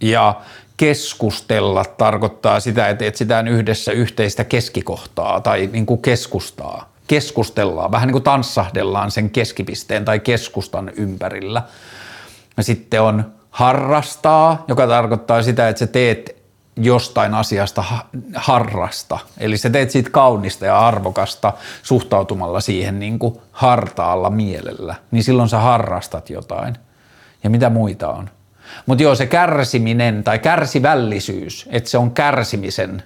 Ja 0.00 0.40
keskustella 0.76 1.84
tarkoittaa 1.84 2.60
sitä, 2.60 2.88
että 2.88 3.04
etsitään 3.04 3.48
yhdessä 3.48 3.92
yhteistä 3.92 4.44
keskikohtaa 4.44 5.40
tai 5.40 5.68
niin 5.72 5.86
kuin 5.86 6.02
keskustaa. 6.02 6.92
Keskustellaan, 7.06 7.92
vähän 7.92 8.06
niin 8.06 8.12
kuin 8.12 8.24
tanssahdellaan 8.24 9.10
sen 9.10 9.30
keskipisteen 9.30 10.04
tai 10.04 10.20
keskustan 10.20 10.92
ympärillä. 10.96 11.62
Ja 12.56 12.62
sitten 12.62 13.02
on 13.02 13.32
harrastaa, 13.50 14.64
joka 14.68 14.86
tarkoittaa 14.86 15.42
sitä, 15.42 15.68
että 15.68 15.78
sä 15.78 15.86
teet 15.86 16.37
jostain 16.78 17.34
asiasta 17.34 17.84
harrasta. 18.34 19.18
Eli 19.38 19.58
sä 19.58 19.70
teet 19.70 19.90
siitä 19.90 20.10
kaunista 20.10 20.66
ja 20.66 20.78
arvokasta 20.78 21.52
suhtautumalla 21.82 22.60
siihen 22.60 22.98
niin 22.98 23.18
kuin 23.18 23.40
hartaalla 23.52 24.30
mielellä. 24.30 24.94
Niin 25.10 25.24
silloin 25.24 25.48
sä 25.48 25.58
harrastat 25.58 26.30
jotain. 26.30 26.74
Ja 27.44 27.50
mitä 27.50 27.70
muita 27.70 28.08
on? 28.08 28.30
Mutta 28.86 29.02
joo, 29.02 29.14
se 29.14 29.26
kärsiminen 29.26 30.24
tai 30.24 30.38
kärsivällisyys, 30.38 31.68
että 31.70 31.90
se 31.90 31.98
on 31.98 32.10
kärsimisen 32.10 33.02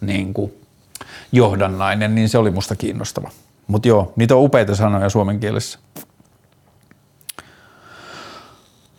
niin 0.00 0.34
kuin 0.34 0.52
johdannainen, 1.32 2.14
niin 2.14 2.28
se 2.28 2.38
oli 2.38 2.50
musta 2.50 2.76
kiinnostava. 2.76 3.30
Mutta 3.66 3.88
joo, 3.88 4.12
niitä 4.16 4.36
on 4.36 4.42
upeita 4.42 4.74
sanoja 4.74 5.08
suomen 5.08 5.40
kielessä. 5.40 5.78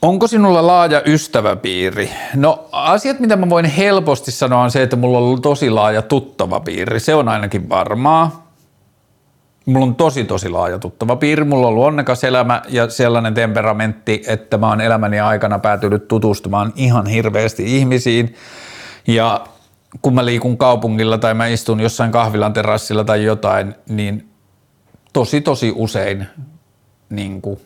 Onko 0.03 0.27
sinulla 0.27 0.67
laaja 0.67 1.01
ystäväpiiri? 1.05 2.11
No 2.35 2.65
asiat, 2.71 3.19
mitä 3.19 3.35
mä 3.35 3.49
voin 3.49 3.65
helposti 3.65 4.31
sanoa 4.31 4.61
on 4.61 4.71
se, 4.71 4.83
että 4.83 4.95
mulla 4.95 5.17
on 5.17 5.23
ollut 5.23 5.41
tosi 5.41 5.69
laaja 5.69 6.01
tuttava 6.01 6.59
piiri. 6.59 6.99
Se 6.99 7.15
on 7.15 7.29
ainakin 7.29 7.69
varmaa. 7.69 8.53
Mulla 9.65 9.85
on 9.85 9.95
tosi 9.95 10.23
tosi 10.23 10.49
laaja 10.49 10.79
tuttava 10.79 11.15
piiri. 11.15 11.43
Mulla 11.43 11.67
on 11.67 11.73
ollut 11.73 11.85
onnekas 11.85 12.23
elämä 12.23 12.61
ja 12.69 12.89
sellainen 12.89 13.33
temperamentti, 13.33 14.23
että 14.27 14.57
mä 14.57 14.69
oon 14.69 14.81
elämäni 14.81 15.19
aikana 15.19 15.59
päätynyt 15.59 16.07
tutustumaan 16.07 16.73
ihan 16.75 17.07
hirveästi 17.07 17.77
ihmisiin. 17.77 18.35
Ja 19.07 19.47
kun 20.01 20.13
mä 20.13 20.25
liikun 20.25 20.57
kaupungilla 20.57 21.17
tai 21.17 21.33
mä 21.33 21.47
istun 21.47 21.79
jossain 21.79 22.11
kahvilan 22.11 22.53
terassilla 22.53 23.03
tai 23.03 23.23
jotain, 23.23 23.75
niin 23.89 24.29
tosi 25.13 25.41
tosi 25.41 25.73
usein 25.75 26.27
niin 27.09 27.41
kuin 27.41 27.59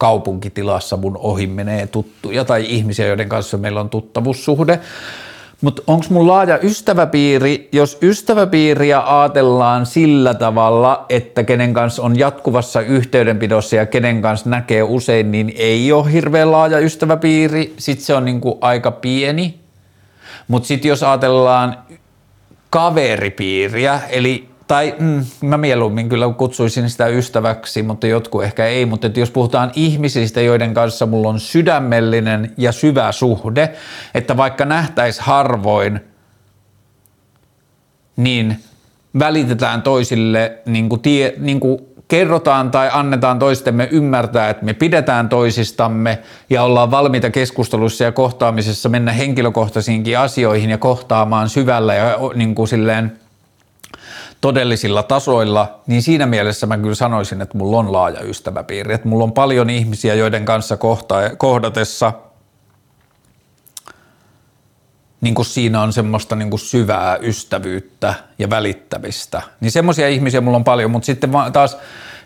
kaupunkitilassa 0.00 0.96
mun 0.96 1.16
ohi 1.16 1.46
menee 1.46 1.86
tuttuja 1.86 2.44
tai 2.44 2.64
ihmisiä, 2.68 3.06
joiden 3.06 3.28
kanssa 3.28 3.56
meillä 3.56 3.80
on 3.80 3.90
tuttavuussuhde. 3.90 4.80
Mutta 5.60 5.82
onko 5.86 6.06
mun 6.10 6.26
laaja 6.26 6.58
ystäväpiiri, 6.62 7.68
jos 7.72 7.98
ystäväpiiriä 8.02 9.20
ajatellaan 9.20 9.86
sillä 9.86 10.34
tavalla, 10.34 11.06
että 11.08 11.44
kenen 11.44 11.74
kanssa 11.74 12.02
on 12.02 12.18
jatkuvassa 12.18 12.80
yhteydenpidossa 12.80 13.76
ja 13.76 13.86
kenen 13.86 14.22
kanssa 14.22 14.50
näkee 14.50 14.82
usein, 14.82 15.32
niin 15.32 15.52
ei 15.56 15.92
ole 15.92 16.12
hirveän 16.12 16.52
laaja 16.52 16.78
ystäväpiiri, 16.78 17.74
sitten 17.78 18.06
se 18.06 18.14
on 18.14 18.24
niinku 18.24 18.58
aika 18.60 18.90
pieni. 18.90 19.60
Mutta 20.48 20.66
sitten 20.66 20.88
jos 20.88 21.02
ajatellaan 21.02 21.78
kaveripiiriä, 22.70 24.00
eli 24.08 24.49
tai 24.70 24.94
mm, 24.98 25.24
mä 25.40 25.58
mieluummin 25.58 26.08
kyllä 26.08 26.34
kutsuisin 26.38 26.90
sitä 26.90 27.06
ystäväksi, 27.06 27.82
mutta 27.82 28.06
jotkut 28.06 28.44
ehkä 28.44 28.66
ei, 28.66 28.86
mutta 28.86 29.06
että 29.06 29.20
jos 29.20 29.30
puhutaan 29.30 29.70
ihmisistä, 29.74 30.40
joiden 30.40 30.74
kanssa 30.74 31.06
mulla 31.06 31.28
on 31.28 31.40
sydämellinen 31.40 32.52
ja 32.56 32.72
syvä 32.72 33.12
suhde, 33.12 33.72
että 34.14 34.36
vaikka 34.36 34.64
nähtäis 34.64 35.20
harvoin, 35.20 36.00
niin 38.16 38.56
välitetään 39.18 39.82
toisille 39.82 40.58
niin 40.66 40.88
kuin 40.88 41.00
tie, 41.00 41.34
niin 41.38 41.60
kuin 41.60 41.78
kerrotaan 42.08 42.70
tai 42.70 42.90
annetaan 42.92 43.38
toistemme 43.38 43.88
ymmärtää, 43.90 44.50
että 44.50 44.64
me 44.64 44.74
pidetään 44.74 45.28
toisistamme 45.28 46.18
ja 46.50 46.62
ollaan 46.62 46.90
valmiita 46.90 47.30
keskustelussa 47.30 48.04
ja 48.04 48.12
kohtaamisessa 48.12 48.88
mennä 48.88 49.12
henkilökohtaisiinkin 49.12 50.18
asioihin 50.18 50.70
ja 50.70 50.78
kohtaamaan 50.78 51.48
syvällä 51.48 51.94
ja 51.94 52.18
niin 52.34 52.54
kuin 52.54 52.68
silleen 52.68 53.12
todellisilla 54.40 55.02
tasoilla, 55.02 55.80
niin 55.86 56.02
siinä 56.02 56.26
mielessä 56.26 56.66
mä 56.66 56.78
kyllä 56.78 56.94
sanoisin, 56.94 57.40
että 57.40 57.58
mulla 57.58 57.78
on 57.78 57.92
laaja 57.92 58.20
ystäväpiiri, 58.20 58.94
että 58.94 59.08
mulla 59.08 59.24
on 59.24 59.32
paljon 59.32 59.70
ihmisiä, 59.70 60.14
joiden 60.14 60.44
kanssa 60.44 60.76
kohta- 60.76 61.36
kohdatessa– 61.36 62.12
niin 65.20 65.34
kuin 65.34 65.46
siinä 65.46 65.82
on 65.82 65.92
semmoista 65.92 66.36
niin 66.36 66.50
kuin 66.50 66.60
syvää 66.60 67.16
ystävyyttä 67.16 68.14
ja 68.38 68.50
välittämistä. 68.50 69.42
Niin 69.60 69.70
semmoisia 69.70 70.08
ihmisiä 70.08 70.40
mulla 70.40 70.56
on 70.56 70.64
paljon, 70.64 70.90
mutta 70.90 71.06
sitten 71.06 71.30
taas 71.52 71.76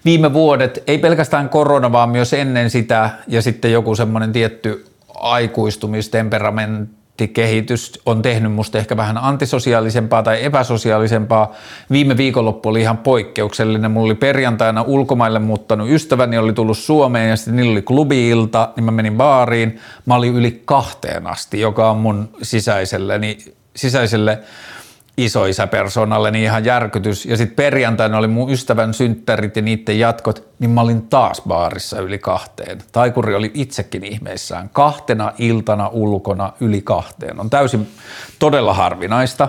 viime 0.05 0.33
vuodet, 0.33 0.83
ei 0.87 0.99
pelkästään 0.99 1.49
korona, 1.49 1.93
vaan 1.93 2.09
myös 2.09 2.33
ennen 2.33 2.71
sitä 2.71 3.11
ja 3.27 3.43
sitten 3.43 3.73
joku 3.73 3.95
semmoinen 3.95 4.33
tietty 4.33 4.87
aikuistumistemperamentti, 5.15 7.04
kehitys 7.35 8.01
on 8.07 8.23
tehnyt 8.23 8.53
musta 8.53 8.79
ehkä 8.79 8.97
vähän 8.97 9.19
antisosiaalisempaa 9.19 10.23
tai 10.23 10.45
epäsosiaalisempaa. 10.45 11.53
Viime 11.91 12.17
viikonloppu 12.17 12.69
oli 12.69 12.81
ihan 12.81 12.99
poikkeuksellinen. 12.99 13.91
Mulla 13.91 14.07
oli 14.07 14.15
perjantaina 14.15 14.83
ulkomaille 14.83 15.39
muuttanut 15.39 15.91
ystäväni, 15.91 16.39
oli 16.39 16.53
tullut 16.53 16.79
Suomeen 16.79 17.31
ja 17.31 17.37
sitten 17.37 17.57
niillä 17.57 17.73
oli 17.73 17.83
klubiilta, 17.83 18.69
niin 18.77 18.85
mä 18.85 18.91
menin 18.91 19.17
baariin. 19.17 19.81
Mä 20.07 20.15
olin 20.15 20.35
yli 20.35 20.63
kahteen 20.65 21.27
asti, 21.27 21.61
joka 21.61 21.91
on 21.91 21.97
mun 21.97 22.29
sisäiselle, 22.43 23.19
niin 23.19 23.55
sisäiselle 23.77 24.39
isoisäpersonalle 25.17 26.31
niin 26.31 26.45
ihan 26.45 26.65
järkytys. 26.65 27.27
Ja 27.27 27.37
sitten 27.37 27.57
perjantaina 27.57 28.19
oli 28.19 28.27
mun 28.27 28.51
ystävän 28.51 28.95
synttärit 28.95 29.57
ja 29.57 29.63
niiden 29.63 29.99
jatkot, 29.99 30.45
niin 30.59 30.71
mä 30.71 30.81
olin 30.81 31.03
taas 31.03 31.43
baarissa 31.49 32.01
yli 32.01 32.19
kahteen. 32.19 32.79
Taikuri 32.93 33.35
oli 33.35 33.51
itsekin 33.55 34.05
ihmeissään. 34.05 34.71
Kahtena 34.73 35.33
iltana 35.39 35.89
ulkona 35.89 36.53
yli 36.61 36.83
kahteen. 36.83 37.41
On 37.41 37.51
täysin 37.51 37.89
todella 38.39 38.75
harvinaista. 38.75 39.49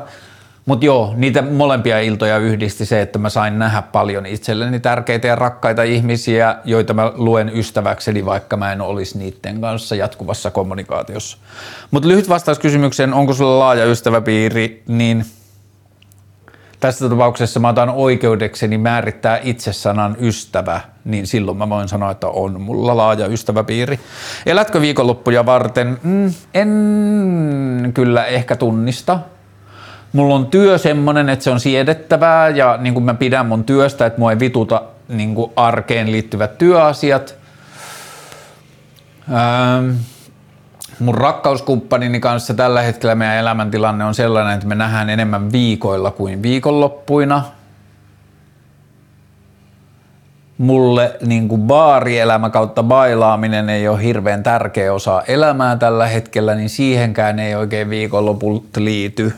Mutta 0.66 0.86
joo, 0.86 1.14
niitä 1.16 1.42
molempia 1.42 2.00
iltoja 2.00 2.38
yhdisti 2.38 2.86
se, 2.86 3.02
että 3.02 3.20
mä 3.20 3.30
sain 3.30 3.60
nähdä 3.60 3.82
paljon 3.82 4.26
itselleni 4.26 4.80
tärkeitä 4.80 5.28
ja 5.28 5.36
rakkaita 5.36 5.84
ihmisiä, 5.84 6.56
joita 6.64 6.94
mä 6.94 7.12
luen 7.16 7.52
ystäväkseni, 7.54 8.26
vaikka 8.26 8.58
mä 8.58 8.72
en 8.72 8.82
olisi 8.82 9.18
niiden 9.18 9.62
kanssa 9.62 9.96
jatkuvassa 9.96 10.52
kommunikaatiossa. 10.52 11.38
Mutta 11.92 12.10
lyhyt 12.10 12.30
vastaus 12.30 12.60
kysymykseen, 12.60 13.14
onko 13.14 13.34
sulla 13.34 13.60
laaja 13.60 13.86
ystäväpiiri, 13.86 14.84
niin– 14.88 15.26
tässä 16.80 17.10
tapauksessa 17.10 17.60
mä 17.60 17.70
otan 17.70 17.90
oikeudekseni 17.90 18.78
määrittää 18.78 19.40
itse 19.44 19.74
sanan 19.74 20.18
ystävä, 20.20 20.82
niin 21.06 21.28
silloin 21.28 21.58
mä 21.58 21.70
voin 21.70 21.90
sanoa, 21.90 22.12
että 22.12 22.28
on 22.28 22.62
mulla 22.62 22.98
laaja 22.98 23.28
ystäväpiiri. 23.28 24.00
Elätkö 24.46 24.82
viikonloppuja 24.82 25.46
varten? 25.46 26.00
Mm, 26.04 26.34
en 26.54 27.92
kyllä 27.94 28.26
ehkä 28.26 28.56
tunnista. 28.56 29.20
Mulla 30.14 30.36
on 30.36 30.46
työ 30.46 30.78
semmonen, 30.78 31.30
että 31.30 31.44
se 31.44 31.50
on 31.50 31.60
siedettävää 31.60 32.50
ja 32.50 32.78
niin 32.78 32.94
kuin 32.94 33.04
mä 33.04 33.14
pidän 33.14 33.46
mun 33.46 33.64
työstä, 33.64 34.06
että 34.06 34.20
mua 34.20 34.32
ei 34.32 34.40
vituta 34.40 34.82
niin 35.08 35.36
kuin 35.36 35.52
arkeen 35.56 36.12
liittyvät 36.12 36.58
työasiat. 36.58 37.36
Ähm, 39.30 39.92
mun 41.00 41.16
rakkauskumppanini 41.16 42.20
kanssa 42.20 42.54
tällä 42.54 42.82
hetkellä 42.82 43.16
meidän 43.16 43.38
elämäntilanne 43.38 44.06
on 44.06 44.16
sellainen, 44.16 44.54
että 44.54 44.68
me 44.68 44.76
nähdään 44.76 45.10
enemmän 45.10 45.52
viikoilla 45.52 46.12
kuin 46.12 46.44
viikonloppuina. 46.44 47.44
Mulle 50.58 51.16
niin 51.26 51.48
kuin 51.48 51.62
baarielämä 51.62 52.50
kautta 52.50 52.84
bailaaminen 52.84 53.70
ei 53.70 53.88
ole 53.88 54.04
hirveän 54.04 54.44
tärkeä 54.44 54.94
osa 54.94 55.22
elämää 55.28 55.76
tällä 55.76 56.08
hetkellä, 56.08 56.56
niin 56.56 56.70
siihenkään 56.70 57.40
ei 57.40 57.56
oikein 57.56 57.90
viikonloput 57.90 58.78
liity. 58.78 59.34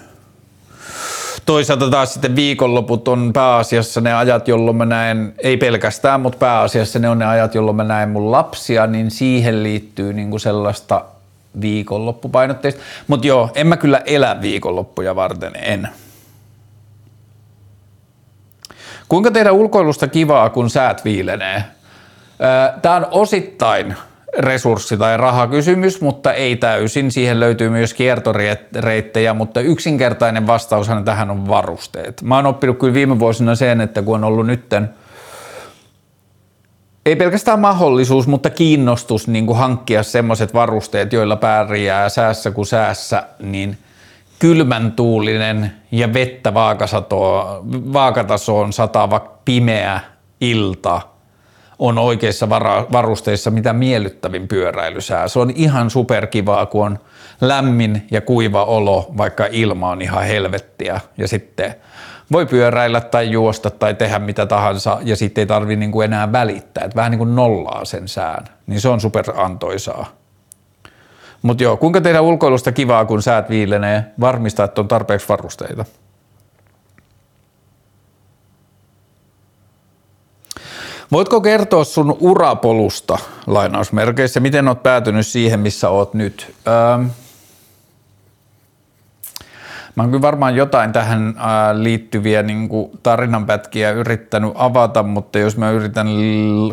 Toisaalta 1.46 1.90
taas 1.90 2.14
sitten 2.14 2.36
viikonloput 2.36 3.08
on 3.08 3.34
pääasiassa 3.34 4.02
ne 4.02 4.14
ajat, 4.14 4.48
jolloin 4.48 4.78
mä 4.78 4.86
näen, 4.86 5.34
ei 5.38 5.58
pelkästään, 5.58 6.22
mutta 6.22 6.38
pääasiassa 6.38 7.00
ne 7.00 7.10
on 7.10 7.20
ne 7.20 7.26
ajat, 7.26 7.56
jolloin 7.56 7.78
mä 7.78 7.84
näen 7.84 8.10
mun 8.10 8.32
lapsia, 8.32 8.88
niin 8.88 9.12
siihen 9.12 9.64
liittyy 9.64 10.14
niin 10.14 10.30
kuin 10.30 10.40
sellaista 10.40 11.06
viikonloppupainotteista. 11.62 12.82
Mutta 13.08 13.28
joo, 13.28 13.50
en 13.56 13.68
mä 13.68 13.78
kyllä 13.78 14.02
elä 14.06 14.42
viikonloppuja 14.42 15.16
varten, 15.16 15.52
en. 15.56 15.90
Kuinka 19.10 19.32
tehdä 19.32 19.52
ulkoilusta 19.52 20.08
kivaa, 20.08 20.50
kun 20.50 20.70
säät 20.70 21.06
viilenee? 21.06 21.64
Tämä 22.82 22.96
on 22.96 23.08
osittain 23.12 23.96
resurssi- 24.40 24.98
tai 24.98 25.18
rahakysymys, 25.18 26.02
mutta 26.02 26.34
ei 26.34 26.56
täysin. 26.56 27.12
Siihen 27.12 27.40
löytyy 27.40 27.70
myös 27.70 27.94
kiertoreittejä, 27.94 29.34
mutta 29.34 29.62
yksinkertainen 29.62 30.48
vastaushan 30.48 31.06
tähän 31.06 31.32
on 31.32 31.48
varusteet. 31.48 32.22
Mä 32.22 32.36
oon 32.36 32.46
oppinut 32.46 32.80
kyllä 32.80 32.94
viime 32.94 33.20
vuosina 33.20 33.56
sen, 33.56 33.82
että 33.82 34.02
kun 34.02 34.16
on 34.16 34.24
ollut 34.24 34.48
nytten– 34.48 34.90
ei 37.08 37.16
pelkästään 37.16 37.60
mahdollisuus, 37.60 38.28
mutta 38.28 38.50
kiinnostus 38.50 39.28
niin 39.28 39.46
kuin 39.46 39.58
hankkia 39.58 40.04
semmoiset 40.04 40.54
varusteet, 40.54 41.14
joilla 41.14 41.36
pärjää 41.36 42.10
säässä 42.10 42.52
kuin 42.52 42.66
säässä, 42.66 43.24
niin 43.40 43.78
kylmän 44.40 44.92
tuulinen 44.92 45.72
ja 45.92 46.14
vettä 46.14 46.54
vaakatasoon 47.94 48.74
satava 48.74 49.20
pimeä 49.46 50.00
ilta 50.42 51.02
on 51.80 51.98
oikeissa 51.98 52.50
varusteissa 52.92 53.52
mitä 53.52 53.74
miellyttävin 53.74 54.48
pyöräilysää. 54.48 55.28
Se 55.28 55.40
on 55.40 55.52
ihan 55.56 55.90
superkivaa, 55.90 56.66
kun 56.66 56.86
on 56.86 57.00
lämmin 57.42 58.08
ja 58.12 58.22
kuiva 58.22 58.64
olo, 58.64 59.12
vaikka 59.18 59.48
ilma 59.52 59.90
on 59.90 60.02
ihan 60.02 60.24
helvettiä 60.24 61.02
ja 61.18 61.28
sitten– 61.28 61.76
voi 62.32 62.46
pyöräillä 62.46 63.02
tai 63.02 63.32
juosta 63.32 63.70
tai 63.70 63.94
tehdä 63.94 64.20
mitä 64.20 64.46
tahansa 64.46 64.98
ja 65.04 65.16
sitten 65.16 65.42
ei 65.42 65.46
tarvi 65.46 65.76
niin 65.76 65.92
kuin 65.92 66.06
enää 66.06 66.32
välittää, 66.32 66.84
että 66.84 66.96
vähän 66.96 67.12
niin 67.12 67.20
kuin 67.20 67.36
nollaa 67.36 67.86
sen 67.86 68.08
sään, 68.08 68.46
niin 68.68 68.82
se 68.82 68.90
on 68.90 69.02
superantoisaa. 69.02 70.06
Mutta 71.42 71.64
joo, 71.64 71.78
kuinka 71.78 72.02
tehdä 72.02 72.22
ulkoilusta 72.22 72.72
kivaa, 72.72 73.06
kun 73.06 73.22
säät 73.22 73.50
viilenee, 73.50 74.06
varmistaa, 74.20 74.66
että 74.66 74.82
on 74.82 74.88
tarpeeksi 74.88 75.30
varusteita. 75.30 75.86
Voitko 81.12 81.42
kertoa 81.42 81.84
sun 81.84 82.18
urapolusta 82.20 83.18
lainausmerkeissä, 83.48 84.40
miten 84.40 84.68
oot 84.68 84.84
päätynyt 84.84 85.28
siihen, 85.28 85.60
missä 85.60 85.90
oot 85.90 86.14
nyt? 86.14 86.56
Öö, 86.68 87.06
Mä 89.98 90.04
oon 90.04 90.10
kyllä 90.10 90.22
varmaan 90.22 90.56
jotain 90.56 90.94
tähän 90.94 91.36
liittyviä 91.74 92.44
niin 92.44 92.70
kuin 92.70 92.92
tarinanpätkiä 93.04 93.92
yrittänyt 93.92 94.52
avata, 94.56 95.04
mutta 95.04 95.40
jos 95.40 95.58
mä 95.58 95.72
yritän, 95.72 96.08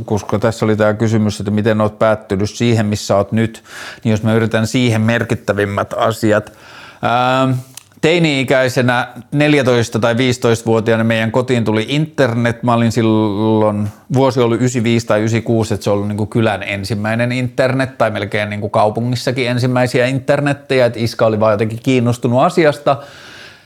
koska 0.05 0.39
tässä 0.39 0.64
oli 0.64 0.77
tämä 0.77 0.95
kysymys, 0.95 1.41
että 1.41 1.51
miten 1.51 1.81
oot 1.81 1.99
päättynyt 1.99 2.51
siihen, 2.51 2.87
missä 2.87 3.16
oot 3.16 3.33
nyt, 3.33 3.64
niin 4.05 4.11
jos 4.11 4.22
mä 4.22 4.35
yritän 4.35 4.66
siihen 4.66 5.01
merkittävimmät 5.01 5.93
asiat. 5.93 6.53
Ää, 7.03 7.49
teini-ikäisenä 8.05 9.09
14- 9.16 10.00
tai 10.00 10.14
15-vuotiaana 10.14 11.05
meidän 11.05 11.32
kotiin 11.32 11.64
tuli 11.64 11.86
internet. 11.88 12.62
Mä 12.62 12.74
olin 12.74 12.92
silloin, 12.92 13.88
vuosi 14.14 14.40
oli 14.40 14.55
95 14.55 15.07
tai 15.07 15.18
96, 15.18 15.74
että 15.74 15.84
se 15.84 15.90
oli 15.90 16.07
niin 16.09 16.16
kuin 16.16 16.30
kylän 16.30 16.62
ensimmäinen 16.62 17.32
internet 17.32 17.98
tai 17.98 18.11
melkein 18.11 18.50
niin 18.50 18.70
kaupungissakin 18.70 19.48
ensimmäisiä 19.48 20.07
internettejä, 20.07 20.86
että 20.86 21.00
iska 21.00 21.26
oli 21.26 21.40
vaan 21.40 21.52
jotenkin 21.52 21.78
kiinnostunut 21.82 22.42
asiasta. 22.42 22.96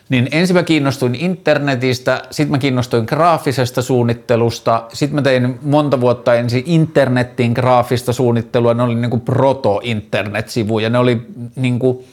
Niin 0.08 0.28
ensin 0.32 0.56
mä 0.56 0.62
kiinnostuin 0.62 1.14
internetistä, 1.14 2.22
sitten 2.30 2.50
mä 2.50 2.58
kiinnostuin 2.58 3.04
graafisesta 3.08 3.82
suunnittelusta, 3.82 4.84
sitten 4.92 5.14
mä 5.14 5.22
tein 5.22 5.58
monta 5.62 6.00
vuotta 6.00 6.34
ensin 6.34 6.62
internetin 6.66 7.52
graafista 7.52 8.12
suunnittelua, 8.12 8.74
ne 8.74 8.82
oli 8.82 8.94
niin 8.94 9.10
kuin 9.10 9.20
proto-internet-sivuja, 9.20 10.90
ne 10.90 10.98
oli 10.98 11.22
niin 11.56 11.78
kuin 11.78 12.04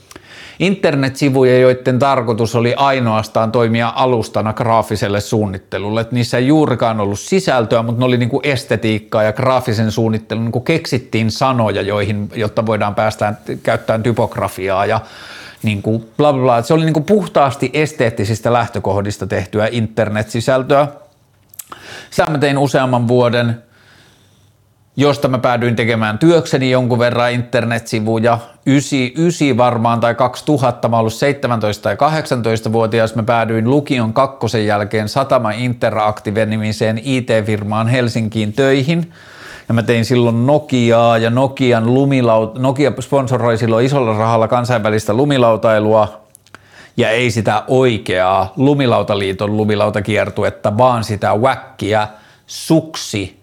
internetsivuja, 0.60 1.60
joiden 1.60 2.00
tarkoitus 2.00 2.56
oli 2.56 2.74
ainoastaan 2.78 3.52
toimia 3.52 3.94
alustana 3.96 4.54
graafiselle 4.54 5.22
suunnittelulle. 5.22 6.02
Et 6.02 6.12
niissä 6.12 6.38
ei 6.38 6.48
juurikaan 6.48 7.00
ollut 7.00 7.20
sisältöä, 7.20 7.84
mutta 7.84 8.00
ne 8.00 8.06
oli 8.06 8.18
niinku 8.18 8.42
estetiikkaa 8.44 9.24
ja 9.24 9.34
graafisen 9.34 9.92
suunnittelun. 9.92 10.44
Niinku 10.44 10.60
keksittiin 10.60 11.32
sanoja, 11.32 11.82
joihin, 11.82 12.30
jotta 12.36 12.66
voidaan 12.66 12.96
päästä 12.96 13.34
käyttämään 13.64 14.04
typografiaa 14.04 14.86
ja 14.86 15.02
niin 15.66 15.82
kuin 15.82 16.10
bla 16.18 16.34
bla 16.34 16.42
bla. 16.42 16.62
Se 16.62 16.74
oli 16.74 16.86
niin 16.86 16.94
kuin 16.94 17.06
puhtaasti 17.06 17.70
esteettisistä 17.74 18.54
lähtökohdista 18.54 19.28
tehtyä 19.28 19.68
internet-sisältöä. 19.72 20.88
Sitä 22.10 22.32
mä 22.32 22.38
tein 22.38 22.58
useamman 22.58 23.08
vuoden. 23.08 23.64
josta 24.98 25.28
mä 25.28 25.38
päädyin 25.38 25.76
tekemään 25.76 26.18
työkseni 26.20 26.72
jonkun 26.72 27.00
verran 27.00 27.32
internetsivuja. 27.32 28.40
99 28.66 29.58
varmaan 29.58 30.00
tai 30.00 30.16
2000, 30.16 30.90
mä 30.90 31.00
ollut 31.00 31.14
17 31.14 31.84
tai 31.84 31.96
18-vuotias, 31.96 33.16
mä 33.16 33.24
päädyin 33.24 33.70
lukion 33.70 34.14
kakkosen 34.14 34.66
jälkeen 34.66 35.10
Satama 35.10 35.52
Interactive-nimiseen 35.52 37.02
IT-firmaan 37.04 37.88
Helsinkiin 37.88 38.54
töihin. 38.54 39.14
Ja 39.68 39.74
mä 39.74 39.84
tein 39.84 40.06
silloin 40.06 40.46
Nokiaa 40.48 41.18
ja 41.18 41.30
Nokian 41.30 41.86
lumilaut- 41.86 42.60
Nokia 42.60 42.94
sponsoroi 43.02 43.58
silloin 43.58 43.86
isolla 43.86 44.18
rahalla 44.18 44.48
kansainvälistä 44.48 45.14
lumilautailua, 45.14 46.22
ja 46.98 47.10
ei 47.10 47.32
sitä 47.32 47.64
oikeaa 47.68 48.54
lumilautaliiton 48.56 49.58
lumilautakiertuetta, 49.58 50.78
vaan 50.78 51.04
sitä 51.04 51.36
wäkkiä 51.36 52.08
suksi 52.48 53.40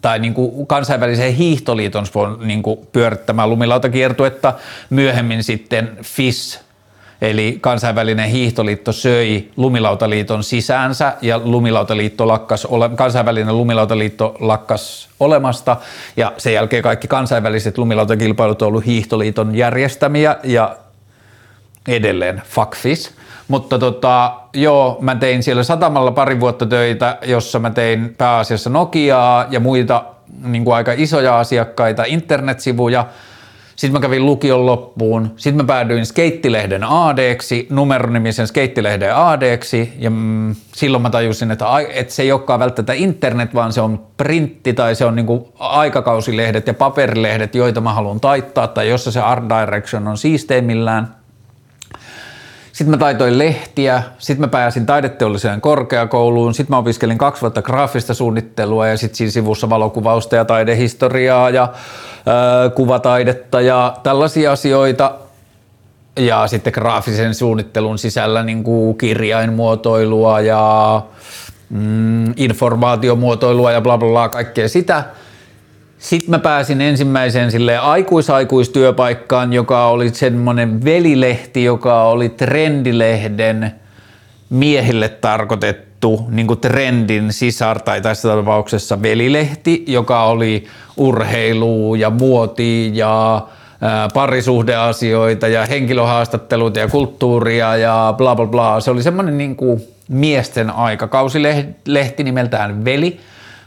tai 0.00 0.18
niin 0.18 0.34
kuin 0.34 0.66
kansainvälisen 0.66 1.34
hiihtoliiton 1.34 2.06
niin 2.44 2.62
kuin 2.62 2.78
pyörittämää 2.92 3.46
lumilautakiertuetta, 3.46 4.54
myöhemmin 4.90 5.44
sitten 5.44 5.98
FIS, 6.02 6.65
eli 7.20 7.58
kansainvälinen 7.60 8.28
hiihtoliitto 8.28 8.92
söi 8.92 9.50
lumilautaliiton 9.56 10.44
sisäänsä 10.44 11.12
ja 11.22 11.40
lumilautaliitto 11.44 12.28
lakkas, 12.28 12.64
ole, 12.66 12.88
kansainvälinen 12.88 13.56
lumilautaliitto 13.56 14.36
lakkas 14.40 15.08
olemasta 15.20 15.76
ja 16.16 16.32
sen 16.38 16.54
jälkeen 16.54 16.82
kaikki 16.82 17.08
kansainväliset 17.08 17.78
lumilautakilpailut 17.78 18.62
on 18.62 18.68
ollut 18.68 18.86
hiihtoliiton 18.86 19.54
järjestämiä 19.54 20.36
ja 20.44 20.76
edelleen 21.88 22.42
fuck 22.44 22.76
FIS. 22.76 23.14
Mutta 23.48 23.78
tota, 23.78 24.34
joo, 24.52 24.98
mä 25.00 25.14
tein 25.14 25.42
siellä 25.42 25.62
satamalla 25.62 26.10
pari 26.10 26.40
vuotta 26.40 26.66
töitä, 26.66 27.18
jossa 27.22 27.58
mä 27.58 27.70
tein 27.70 28.14
pääasiassa 28.18 28.70
Nokiaa 28.70 29.46
ja 29.50 29.60
muita 29.60 30.04
niin 30.42 30.64
kuin 30.64 30.74
aika 30.74 30.92
isoja 30.96 31.38
asiakkaita, 31.38 32.04
internetsivuja. 32.06 33.06
Sitten 33.76 33.92
mä 33.92 34.00
kävin 34.00 34.26
lukion 34.26 34.66
loppuun. 34.66 35.30
Sitten 35.36 35.64
mä 35.64 35.66
päädyin 35.66 36.06
Skeittilehden 36.06 36.84
AD-ksi, 36.84 37.66
numeronimisen 37.70 38.46
Skeittilehden 38.46 39.16
AD-ksi, 39.16 39.92
ja 39.98 40.10
mm, 40.10 40.54
silloin 40.74 41.02
mä 41.02 41.10
tajusin, 41.10 41.50
että, 41.50 41.66
että 41.94 42.14
se 42.14 42.22
ei 42.22 42.32
olekaan 42.32 42.60
välttämättä 42.60 42.92
internet, 42.92 43.54
vaan 43.54 43.72
se 43.72 43.80
on 43.80 44.06
printti 44.16 44.72
tai 44.72 44.94
se 44.94 45.04
on 45.04 45.16
niin 45.16 45.26
kuin 45.26 45.44
aikakausilehdet 45.58 46.66
ja 46.66 46.74
paperilehdet, 46.74 47.54
joita 47.54 47.80
mä 47.80 47.92
haluan 47.92 48.20
taittaa, 48.20 48.68
tai 48.68 48.88
jossa 48.88 49.10
se 49.10 49.20
art 49.20 49.44
direction 49.44 50.08
on 50.08 50.18
siisteimmillään. 50.18 51.16
Sitten 52.76 52.90
mä 52.90 52.96
taitoin 52.96 53.38
lehtiä, 53.38 54.02
sitten 54.18 54.40
mä 54.40 54.48
pääsin 54.48 54.86
taideteolliseen 54.86 55.60
korkeakouluun, 55.60 56.54
sitten 56.54 56.74
mä 56.74 56.78
opiskelin 56.78 57.18
kaksi 57.18 57.42
vuotta 57.42 57.62
graafista 57.62 58.14
suunnittelua 58.14 58.86
ja 58.86 58.96
sitten 58.96 59.16
siinä 59.16 59.30
sivussa 59.30 59.70
valokuvausta 59.70 60.36
ja 60.36 60.44
taidehistoriaa 60.44 61.50
ja 61.50 61.62
äh, 61.62 62.74
kuvataidetta 62.74 63.60
ja 63.60 63.96
tällaisia 64.02 64.52
asioita. 64.52 65.14
Ja 66.16 66.46
sitten 66.46 66.72
graafisen 66.72 67.34
suunnittelun 67.34 67.98
sisällä 67.98 68.42
niin 68.42 68.64
kuin 68.64 68.98
kirjainmuotoilua 68.98 70.40
ja 70.40 71.02
mm, 71.70 72.34
informaatiomuotoilua 72.36 73.72
ja 73.72 73.80
bla 73.80 73.98
bla 73.98 74.08
bla, 74.08 74.28
kaikkea 74.28 74.68
sitä– 74.68 75.04
sitten 75.98 76.30
mä 76.30 76.38
pääsin 76.38 76.80
ensimmäiseen 76.80 77.50
sille 77.50 77.78
aikuisaikuistyöpaikkaan, 77.78 79.52
joka 79.52 79.86
oli 79.86 80.08
semmoinen 80.10 80.84
velilehti, 80.84 81.64
joka 81.64 82.02
oli 82.04 82.28
trendilehden 82.28 83.72
miehille 84.50 85.08
tarkoitettu 85.08 86.26
niin 86.28 86.46
kuin 86.46 86.60
trendin 86.60 87.32
sisar 87.32 87.80
tai 87.80 88.00
tässä 88.00 88.28
tapauksessa 88.28 89.02
velilehti, 89.02 89.84
joka 89.86 90.24
oli 90.24 90.66
urheilu 90.96 91.94
ja 91.94 92.10
muoti 92.10 92.90
ja 92.94 93.46
parisuhdeasioita 94.14 95.48
ja 95.48 95.66
henkilöhaastatteluita 95.66 96.78
ja 96.78 96.88
kulttuuria 96.88 97.76
ja 97.76 98.14
bla 98.16 98.36
bla 98.36 98.46
bla. 98.46 98.80
Se 98.80 98.90
oli 98.90 99.02
semmoinen 99.02 99.38
niin 99.38 99.56
kuin 99.56 99.82
miesten 100.08 100.70
aikakausilehti 100.70 102.24
nimeltään 102.24 102.84
Veli– 102.84 103.20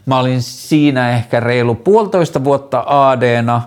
Mä 0.10 0.20
olin 0.20 0.42
siinä 0.42 1.12
ehkä 1.12 1.40
reilu 1.40 1.76
puolitoista 1.76 2.44
vuotta 2.44 2.84
ADna, 2.88 3.62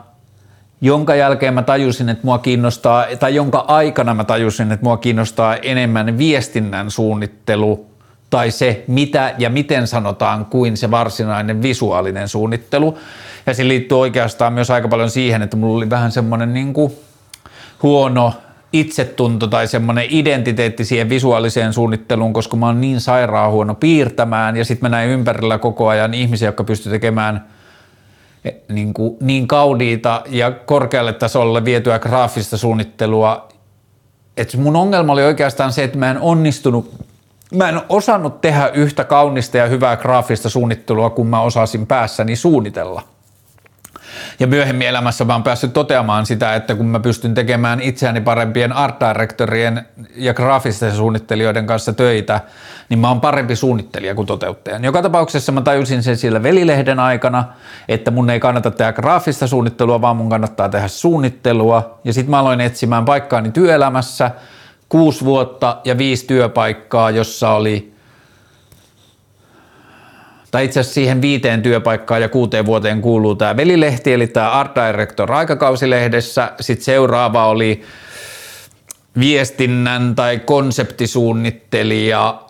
jonka 0.80 1.14
jälkeen 1.14 1.54
mä 1.54 1.62
tajusin, 1.62 2.08
että 2.08 2.26
mua 2.26 2.38
kiinnostaa, 2.38 3.06
tai 3.20 3.34
jonka 3.34 3.64
aikana 3.68 4.14
mä 4.14 4.24
tajusin, 4.24 4.72
että 4.72 4.84
mua 4.84 4.96
kiinnostaa 4.96 5.56
enemmän 5.56 6.18
viestinnän 6.18 6.90
suunnittelu 6.90 7.86
tai 8.30 8.50
se, 8.50 8.84
mitä 8.86 9.34
ja 9.38 9.50
miten 9.50 9.86
sanotaan, 9.86 10.44
kuin 10.44 10.76
se 10.76 10.90
varsinainen 10.90 11.62
visuaalinen 11.62 12.28
suunnittelu. 12.28 12.98
Ja 13.46 13.54
se 13.54 13.68
liittyy 13.68 14.00
oikeastaan 14.00 14.52
myös 14.52 14.70
aika 14.70 14.88
paljon 14.88 15.10
siihen, 15.10 15.42
että 15.42 15.56
mulla 15.56 15.76
oli 15.76 15.90
vähän 15.90 16.12
semmoinen 16.12 16.54
niin 16.54 16.72
kuin 16.72 16.92
huono 17.82 18.34
itsetunto 18.72 19.46
tai 19.46 19.66
semmoinen 19.66 20.06
identiteetti 20.08 20.84
siihen 20.84 21.08
visuaaliseen 21.08 21.72
suunnitteluun, 21.72 22.32
koska 22.32 22.56
mä 22.56 22.66
oon 22.66 22.80
niin 22.80 23.00
sairaan 23.00 23.52
huono 23.52 23.74
piirtämään 23.74 24.56
ja 24.56 24.64
sitten 24.64 24.90
mä 24.90 24.96
näin 24.96 25.10
ympärillä 25.10 25.58
koko 25.58 25.88
ajan 25.88 26.14
ihmisiä, 26.14 26.48
jotka 26.48 26.64
pysty 26.64 26.90
tekemään 26.90 27.48
eh, 28.44 28.54
niin, 28.68 28.94
kuin, 28.94 29.16
niin 29.20 29.48
kauniita 29.48 30.22
ja 30.28 30.50
korkealle 30.50 31.12
tasolle 31.12 31.64
vietyä 31.64 31.98
graafista 31.98 32.56
suunnittelua. 32.56 33.48
Et 34.36 34.56
mun 34.56 34.76
ongelma 34.76 35.12
oli 35.12 35.22
oikeastaan 35.22 35.72
se, 35.72 35.84
että 35.84 35.98
mä 35.98 36.10
en 36.10 36.20
onnistunut, 36.20 36.94
mä 37.54 37.68
en 37.68 37.80
osannut 37.88 38.40
tehdä 38.40 38.68
yhtä 38.68 39.04
kaunista 39.04 39.56
ja 39.56 39.66
hyvää 39.66 39.96
graafista 39.96 40.48
suunnittelua, 40.48 41.10
kun 41.10 41.26
mä 41.26 41.40
osasin 41.40 41.86
päässäni 41.86 42.36
suunnitella. 42.36 43.02
Ja 44.40 44.46
myöhemmin 44.46 44.88
elämässä 44.88 45.24
mä 45.24 45.32
oon 45.32 45.42
päässyt 45.42 45.72
toteamaan 45.72 46.26
sitä, 46.26 46.54
että 46.54 46.74
kun 46.74 46.86
mä 46.86 47.00
pystyn 47.00 47.34
tekemään 47.34 47.80
itseäni 47.80 48.20
parempien 48.20 48.72
art 48.72 48.96
directorien 49.00 49.86
ja 50.16 50.34
graafisten 50.34 50.92
suunnittelijoiden 50.92 51.66
kanssa 51.66 51.92
töitä, 51.92 52.40
niin 52.88 52.98
mä 52.98 53.08
oon 53.08 53.20
parempi 53.20 53.56
suunnittelija 53.56 54.14
kuin 54.14 54.26
toteuttaja. 54.26 54.78
Joka 54.82 55.02
tapauksessa 55.02 55.52
mä 55.52 55.60
tajusin 55.60 56.02
sen 56.02 56.16
sillä 56.16 56.42
velilehden 56.42 57.00
aikana, 57.00 57.44
että 57.88 58.10
mun 58.10 58.30
ei 58.30 58.40
kannata 58.40 58.70
tehdä 58.70 58.92
graafista 58.92 59.46
suunnittelua, 59.46 60.00
vaan 60.00 60.16
mun 60.16 60.30
kannattaa 60.30 60.68
tehdä 60.68 60.88
suunnittelua. 60.88 61.98
Ja 62.04 62.12
sitten 62.12 62.30
mä 62.30 62.38
aloin 62.38 62.60
etsimään 62.60 63.04
paikkaani 63.04 63.50
työelämässä, 63.50 64.30
kuusi 64.88 65.24
vuotta 65.24 65.76
ja 65.84 65.98
viisi 65.98 66.26
työpaikkaa, 66.26 67.10
jossa 67.10 67.50
oli 67.50 67.91
tai 70.52 70.64
itse 70.64 70.80
asiassa 70.80 70.94
siihen 70.94 71.22
viiteen 71.22 71.62
työpaikkaan 71.62 72.22
ja 72.22 72.28
kuuteen 72.28 72.66
vuoteen 72.66 73.00
kuuluu 73.00 73.34
tämä 73.34 73.56
velilehti, 73.56 74.12
eli 74.12 74.26
tämä 74.26 74.50
Art 74.50 74.72
Director 74.74 75.32
aikakausilehdessä. 75.32 76.52
Sitten 76.60 76.84
seuraava 76.84 77.46
oli 77.46 77.82
viestinnän 79.18 80.14
tai 80.14 80.38
konseptisuunnittelija 80.38 82.42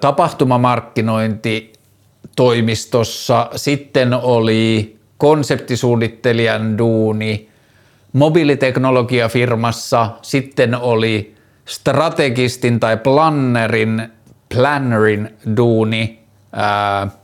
tapahtumamarkkinointi 0.00 1.72
toimistossa. 2.36 3.50
Sitten 3.56 4.14
oli 4.14 4.96
konseptisuunnittelijan 5.18 6.78
duuni 6.78 7.48
mobiiliteknologiafirmassa. 8.12 10.10
Sitten 10.22 10.74
oli 10.74 11.34
strategistin 11.64 12.80
tai 12.80 12.96
plannerin, 12.96 14.08
plannerin 14.54 15.36
duuni 15.56 16.18
ää, 16.52 17.21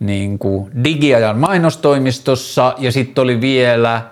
niin 0.00 0.38
kuin 0.38 0.70
digiajan 0.84 1.38
mainostoimistossa 1.38 2.74
ja 2.78 2.92
sitten 2.92 3.22
oli 3.22 3.40
vielä 3.40 4.02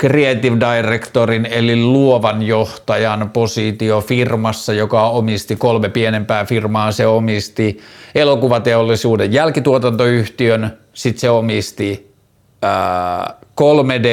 creative 0.00 0.56
directorin 0.60 1.46
eli 1.46 1.76
luovan 1.76 2.42
johtajan 2.42 3.30
positio 3.30 4.00
firmassa, 4.00 4.72
joka 4.72 5.08
omisti 5.08 5.56
kolme 5.56 5.88
pienempää 5.88 6.44
firmaa. 6.44 6.92
Se 6.92 7.06
omisti 7.06 7.80
elokuvateollisuuden 8.14 9.32
jälkituotantoyhtiön, 9.32 10.78
sitten 10.92 11.20
se 11.20 11.30
omisti 11.30 12.14
ää, 12.62 13.34
3D 13.60 14.06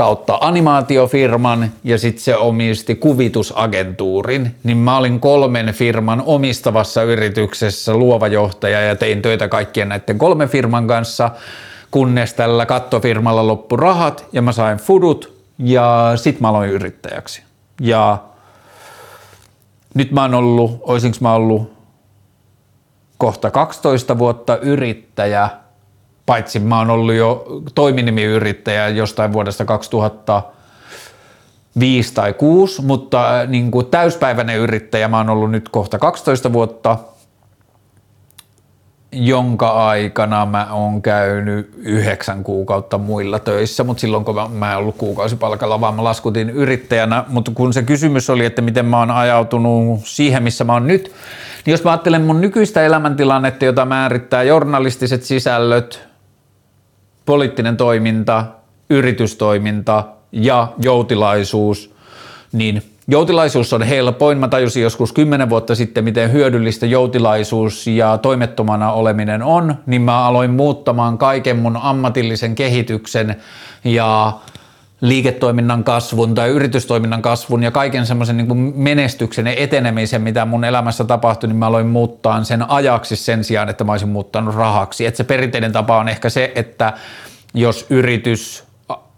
kautta 0.00 0.38
animaatiofirman 0.40 1.70
ja 1.84 1.98
sitten 1.98 2.22
se 2.22 2.36
omisti 2.36 2.94
kuvitusagentuurin, 2.94 4.54
niin 4.64 4.76
mä 4.76 4.96
olin 4.96 5.20
kolmen 5.20 5.74
firman 5.74 6.22
omistavassa 6.26 7.02
yrityksessä 7.02 7.94
luova 7.94 8.28
johtaja 8.28 8.80
ja 8.80 8.96
tein 8.96 9.22
töitä 9.22 9.48
kaikkien 9.48 9.88
näiden 9.88 10.18
kolmen 10.18 10.48
firman 10.48 10.86
kanssa, 10.86 11.30
kunnes 11.90 12.34
tällä 12.34 12.66
kattofirmalla 12.66 13.46
loppu 13.46 13.76
rahat 13.76 14.26
ja 14.32 14.42
mä 14.42 14.52
sain 14.52 14.78
fudut 14.78 15.36
ja 15.58 16.12
sit 16.16 16.40
mä 16.40 16.48
aloin 16.48 16.70
yrittäjäksi. 16.70 17.42
Ja 17.80 18.18
nyt 19.94 20.10
mä 20.10 20.22
oon 20.22 20.34
ollut, 20.34 20.80
oisinko 20.82 21.16
mä 21.20 21.34
ollut 21.34 21.72
kohta 23.18 23.50
12 23.50 24.18
vuotta 24.18 24.56
yrittäjä– 24.56 25.50
paitsi 26.26 26.58
mä 26.58 26.78
oon 26.78 26.90
ollut 26.90 27.14
jo 27.14 27.44
toiminimiyrittäjä 27.74 28.88
jostain 28.88 29.32
vuodesta 29.32 29.64
2005 29.64 32.14
tai 32.14 32.32
6, 32.32 32.82
mutta 32.82 33.40
äh, 33.40 33.48
niin 33.48 33.70
kuin 33.70 33.86
täyspäiväinen 33.86 34.58
yrittäjä 34.58 35.08
mä 35.08 35.16
oon 35.16 35.30
ollut 35.30 35.50
nyt 35.50 35.68
kohta 35.68 35.98
12 35.98 36.52
vuotta. 36.52 36.98
jonka 39.12 39.68
aikana 39.68 40.46
mä 40.46 40.68
oon 40.72 41.02
käynyt 41.02 41.70
yhdeksän 41.76 42.44
kuukautta 42.44 42.98
muilla 42.98 43.38
töissä, 43.38 43.84
mutta 43.84 44.00
silloin 44.00 44.24
kun 44.24 44.52
mä 44.52 44.72
en 44.72 44.78
ollut 44.78 44.96
kuukausipalkalla, 44.96 45.80
vaan 45.80 45.94
mä 45.94 46.04
laskutin 46.04 46.50
yrittäjänä, 46.50 47.24
mutta 47.28 47.50
kun 47.54 47.72
se 47.72 47.82
kysymys 47.82 48.30
oli, 48.30 48.44
että 48.44 48.62
miten 48.62 48.86
mä 48.86 48.98
oon 48.98 49.10
ajautunut 49.10 50.00
siihen, 50.04 50.42
missä 50.42 50.64
mä 50.64 50.72
oon 50.72 50.86
nyt, 50.86 51.12
niin 51.66 51.72
jos 51.72 51.84
mä 51.84 51.90
ajattelen 51.90 52.22
mun 52.22 52.40
nykyistä 52.40 52.82
elämäntilannetta, 52.82 53.64
jota 53.64 53.84
määrittää 53.84 54.42
journalistiset 54.42 55.22
sisällöt, 55.22 56.09
poliittinen 57.30 57.76
toiminta, 57.76 58.44
yritystoiminta 58.90 60.04
ja 60.32 60.68
joutilaisuus, 60.82 61.94
niin 62.52 62.82
Joutilaisuus 63.08 63.72
on 63.72 63.82
helpoin. 63.82 64.38
Mä 64.38 64.48
tajusin 64.48 64.82
joskus 64.82 65.12
kymmenen 65.12 65.50
vuotta 65.50 65.74
sitten, 65.74 66.04
miten 66.04 66.32
hyödyllistä 66.32 66.86
joutilaisuus 66.86 67.86
ja 67.86 68.18
toimettomana 68.18 68.92
oleminen 68.92 69.42
on, 69.42 69.74
niin 69.86 70.02
mä 70.02 70.24
aloin 70.24 70.50
muuttamaan 70.50 71.18
kaiken 71.18 71.56
mun 71.56 71.76
ammatillisen 71.76 72.54
kehityksen 72.54 73.36
ja 73.84 74.32
liiketoiminnan 75.00 75.84
kasvun 75.84 76.34
tai 76.34 76.48
yritystoiminnan 76.48 77.22
kasvun 77.22 77.62
ja 77.62 77.70
kaiken 77.70 78.06
semmoisen 78.06 78.36
niin 78.36 78.72
menestyksen 78.76 79.46
ja 79.46 79.54
etenemisen, 79.56 80.22
mitä 80.22 80.44
mun 80.44 80.64
elämässä 80.64 81.04
tapahtui, 81.04 81.48
niin 81.48 81.56
mä 81.56 81.66
aloin 81.66 81.86
muuttaa 81.86 82.44
sen 82.44 82.70
ajaksi 82.70 83.16
sen 83.16 83.44
sijaan, 83.44 83.68
että 83.68 83.84
mä 83.84 83.92
olisin 83.92 84.08
muuttanut 84.08 84.54
rahaksi. 84.54 85.06
Et 85.06 85.16
se 85.16 85.24
perinteinen 85.24 85.72
tapa 85.72 85.98
on 85.98 86.08
ehkä 86.08 86.30
se, 86.30 86.52
että 86.54 86.92
jos 87.54 87.86
yritys 87.90 88.70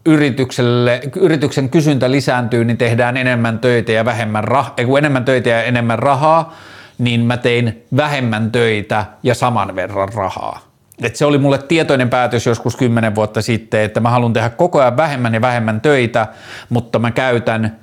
yritykselle, 0.06 1.00
yrityksen 1.16 1.68
kysyntä 1.68 2.10
lisääntyy, 2.10 2.64
niin 2.64 2.78
tehdään 2.78 3.16
enemmän 3.16 3.58
töitä 3.58 3.92
ja 3.92 4.04
vähemmän 4.04 4.44
rahaa, 4.44 4.74
enemmän 4.98 5.24
töitä 5.24 5.50
ja 5.50 5.62
enemmän 5.62 5.98
rahaa, 5.98 6.54
niin 6.98 7.20
mä 7.20 7.36
tein 7.36 7.84
vähemmän 7.96 8.52
töitä 8.52 9.04
ja 9.22 9.34
saman 9.34 9.76
verran 9.76 10.08
rahaa. 10.14 10.71
Et 11.04 11.16
se 11.16 11.24
oli 11.24 11.38
mulle 11.38 11.58
tietoinen 11.58 12.10
päätös 12.10 12.46
joskus 12.46 12.76
kymmenen 12.76 13.14
vuotta 13.14 13.42
sitten, 13.42 13.80
että 13.80 14.00
mä 14.00 14.10
haluan 14.10 14.32
tehdä 14.32 14.50
koko 14.50 14.80
ajan 14.80 14.96
vähemmän 14.96 15.34
ja 15.34 15.40
vähemmän 15.40 15.80
töitä, 15.80 16.26
mutta 16.68 16.98
mä 16.98 17.10
käytän 17.10 17.76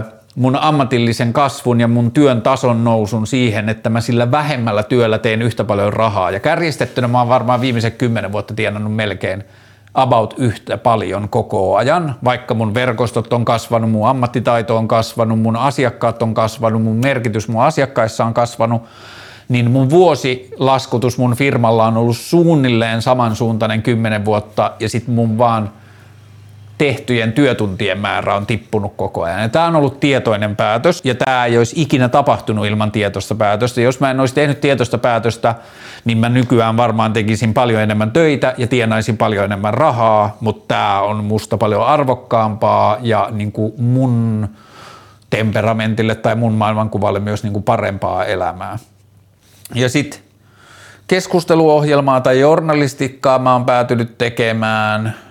ö, 0.00 0.12
mun 0.34 0.56
ammatillisen 0.56 1.32
kasvun 1.32 1.80
ja 1.80 1.88
mun 1.88 2.10
työn 2.10 2.42
tason 2.42 2.84
nousun 2.84 3.26
siihen, 3.26 3.68
että 3.68 3.90
mä 3.90 4.00
sillä 4.00 4.30
vähemmällä 4.30 4.82
työllä 4.82 5.18
teen 5.18 5.42
yhtä 5.42 5.64
paljon 5.64 5.92
rahaa. 5.92 6.30
Ja 6.30 6.40
kärjistettynä 6.40 7.08
mä 7.08 7.18
oon 7.18 7.28
varmaan 7.28 7.60
viimeiset 7.60 7.96
kymmenen 7.96 8.32
vuotta 8.32 8.54
tienannut 8.54 8.94
melkein– 8.94 9.44
about 9.94 10.34
yhtä 10.38 10.78
paljon 10.78 11.28
koko 11.28 11.76
ajan, 11.76 12.14
vaikka 12.24 12.54
mun 12.54 12.74
verkostot 12.74 13.32
on 13.32 13.44
kasvanut, 13.44 13.90
mun 13.90 14.08
ammattitaito 14.08 14.76
on 14.76 14.88
kasvanut, 14.88 15.40
mun 15.40 15.56
asiakkaat 15.56 16.22
on 16.22 16.34
kasvanut, 16.34 16.82
mun 16.82 16.96
merkitys 16.96 17.48
mun 17.48 17.62
asiakkaissa 17.62 18.24
on 18.24 18.34
kasvanut, 18.34 18.82
niin 19.48 19.70
mun 19.70 19.90
vuosilaskutus 19.90 21.18
mun 21.18 21.36
firmalla 21.36 21.86
on 21.86 21.96
ollut 21.96 22.16
suunnilleen 22.16 23.02
samansuuntainen 23.02 23.82
kymmenen 23.82 24.24
vuotta 24.24 24.72
ja 24.80 24.88
sitten 24.88 25.14
mun 25.14 25.38
vaan– 25.38 25.70
tehtyjen 26.78 27.32
työtuntien 27.32 27.98
määrä 27.98 28.34
on 28.34 28.46
tippunut 28.46 28.92
koko 28.96 29.22
ajan. 29.22 29.42
Ja 29.42 29.48
tämä 29.48 29.66
on 29.66 29.76
ollut 29.76 30.00
tietoinen 30.00 30.56
päätös 30.56 31.00
ja 31.04 31.14
tämä 31.14 31.44
ei 31.44 31.58
olisi 31.58 31.82
ikinä 31.82 32.08
tapahtunut 32.08 32.66
ilman 32.66 32.92
tietoista 32.92 33.34
päätöstä. 33.34 33.80
Jos 33.80 34.00
mä 34.00 34.10
en 34.10 34.20
olisi 34.20 34.34
tehnyt 34.34 34.60
tietoista 34.60 34.98
päätöstä, 34.98 35.54
niin 36.04 36.18
mä 36.18 36.28
nykyään 36.28 36.76
varmaan 36.76 37.12
tekisin 37.12 37.54
paljon 37.54 37.82
enemmän 37.82 38.10
töitä 38.10 38.54
ja 38.58 38.66
tienaisin 38.66 39.16
paljon 39.16 39.44
enemmän 39.44 39.74
rahaa, 39.74 40.36
mutta 40.40 40.64
tämä 40.68 41.00
on 41.00 41.24
musta 41.24 41.58
paljon 41.58 41.86
arvokkaampaa 41.86 42.96
ja 43.00 43.28
niin 43.30 43.52
kuin 43.52 43.72
mun 43.78 44.48
temperamentille 45.30 46.14
tai 46.14 46.34
mun 46.34 46.52
maailmankuvalle 46.52 47.20
myös 47.20 47.42
niin 47.42 47.52
kuin 47.52 47.62
parempaa 47.62 48.24
elämää. 48.24 48.78
Ja 49.74 49.88
sitten 49.88 50.20
keskusteluohjelmaa 51.06 52.20
tai 52.20 52.40
journalistikkaa 52.40 53.38
mä 53.38 53.52
oon 53.52 53.64
päätynyt 53.64 54.18
tekemään– 54.18 55.14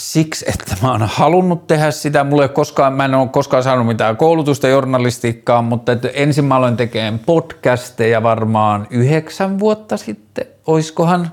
siksi, 0.00 0.44
että 0.48 0.76
mä 0.82 0.90
oon 0.92 1.02
halunnut 1.02 1.66
tehdä 1.66 1.90
sitä. 1.90 2.24
Mulla 2.24 2.42
ei 2.42 2.48
koskaan, 2.48 2.92
mä 2.92 3.04
en 3.04 3.14
ole 3.14 3.28
koskaan 3.28 3.62
saanut 3.62 3.86
mitään 3.86 4.16
koulutusta 4.16 4.68
journalistiikkaan, 4.68 5.64
mutta 5.64 5.92
että 5.92 6.08
ensin 6.08 6.44
mä 6.44 6.56
aloin 6.56 6.76
tekemään 6.76 7.18
podcasteja 7.18 8.22
varmaan 8.22 8.86
yhdeksän 8.90 9.58
vuotta 9.58 9.96
sitten, 9.96 10.46
oiskohan. 10.66 11.32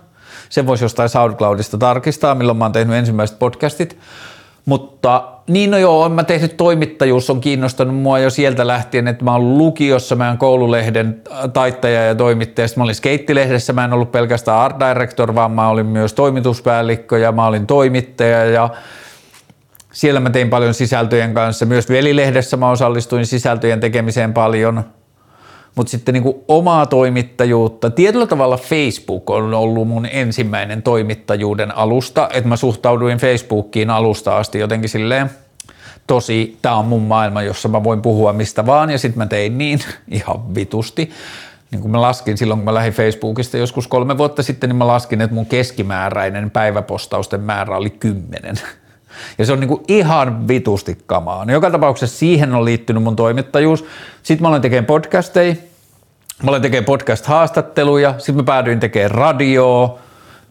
Se 0.49 0.68
voisi 0.68 0.84
jostain 0.84 1.09
SoundCloudista 1.09 1.78
tarkistaa, 1.78 2.36
milloin 2.36 2.57
mä 2.57 2.65
oon 2.65 2.72
tehnyt 2.72 2.95
ensimmäiset 2.95 3.39
podcastit. 3.39 3.99
Mutta 4.68 5.24
niin 5.47 5.72
no 5.72 5.78
joo, 5.78 6.09
mä 6.09 6.24
tehnyt 6.24 6.57
toimittajuus, 6.57 7.30
on 7.30 7.41
kiinnostanut 7.41 7.95
mua 7.95 8.20
jo 8.20 8.30
sieltä 8.30 8.68
lähtien, 8.68 9.07
että 9.07 9.26
mä 9.26 9.32
oon 9.32 9.57
lukiossa, 9.57 10.15
mä 10.15 10.28
oon 10.28 10.38
koululehden 10.38 11.22
taittaja 11.53 12.05
ja 12.05 12.15
toimittaja, 12.15 12.68
sitten 12.68 12.82
mä 12.82 12.84
olin 12.84 12.95
skeittilehdessä, 12.95 13.74
mä 13.74 13.86
en 13.86 13.93
ollut 13.93 14.11
pelkästään 14.11 14.57
art 14.57 14.76
director, 14.80 15.36
vaan 15.36 15.51
mä 15.51 15.70
olin 15.70 15.86
myös 15.86 16.13
toimituspäällikkö 16.13 17.18
ja 17.18 17.32
mä 17.32 17.45
olin 17.47 17.68
toimittaja. 17.68 18.45
Ja 18.45 18.70
siellä 19.91 20.20
mä 20.20 20.30
tein 20.30 20.49
paljon 20.49 20.74
sisältöjen 20.74 21.34
kanssa, 21.34 21.65
myös 21.65 21.89
velilehdessä 21.89 22.57
mä 22.57 22.70
osallistuin 22.70 23.26
sisältöjen 23.26 23.80
tekemiseen 23.80 24.34
paljon– 24.34 24.84
mutta 25.78 25.92
sitten 25.92 26.14
niin 26.14 26.24
kuin 26.24 26.38
omaa 26.48 26.86
toimittajuutta. 26.86 27.90
Tietyllä 27.90 28.28
tavalla 28.28 28.58
Facebook 28.58 29.30
on 29.30 29.54
ollut 29.54 29.88
mun 29.88 30.08
ensimmäinen 30.12 30.82
toimittajuuden 30.82 31.78
alusta, 31.78 32.30
että 32.34 32.50
mä 32.50 32.56
suhtauduin 32.56 33.18
Facebookiin 33.18 33.90
alusta 33.90 34.38
asti 34.38 34.60
jotenkin 34.60 34.90
silleen, 34.90 35.30
tosi, 36.08 36.58
tämä 36.62 36.76
on 36.76 36.86
mun 36.86 37.02
maailma, 37.02 37.42
jossa 37.42 37.70
mä 37.70 37.84
voin 37.84 38.02
puhua 38.02 38.34
mistä 38.34 38.66
vaan, 38.66 38.90
ja 38.90 38.98
sitten 38.98 39.18
mä 39.18 39.26
tein 39.26 39.58
niin 39.58 39.80
ihan 40.12 40.56
vitusti. 40.56 41.10
Niin 41.72 41.82
kun 41.82 41.92
mä 41.92 42.02
laskin 42.02 42.38
silloin, 42.38 42.60
kun 42.60 42.66
mä 42.66 42.74
lähdin 42.74 42.94
Facebookista 42.94 43.58
joskus 43.58 43.88
kolme 43.88 44.18
vuotta 44.18 44.44
sitten, 44.44 44.70
niin 44.70 44.78
mä 44.78 44.88
laskin, 44.88 45.22
että 45.22 45.34
mun 45.34 45.46
keskimääräinen 45.46 46.52
päiväpostausten 46.52 47.42
määrä 47.42 47.78
oli 47.78 47.90
kymmenen. 47.90 48.56
Ja 49.38 49.45
se 49.45 49.53
on 49.53 49.59
niin 49.59 49.68
kuin 49.68 49.84
ihan 49.88 50.47
vitusti 50.47 50.97
kamaa. 51.05 51.45
No 51.45 51.53
joka 51.53 51.72
tapauksessa 51.72 52.18
siihen 52.18 52.55
on 52.55 52.65
liittynyt 52.65 53.03
mun 53.03 53.15
toimittajuus. 53.15 53.86
Sitten 54.24 54.41
mä 54.41 54.49
olen 54.49 54.61
tekemään 54.61 54.86
podcasteja, 54.86 55.55
mä 56.43 56.49
olen 56.49 56.61
tekemään 56.61 56.86
podcast-haastatteluja, 56.86 58.13
sitten 58.18 58.36
mä 58.36 58.43
päädyin 58.43 58.80
tekemään 58.80 59.11
radioa, 59.11 59.99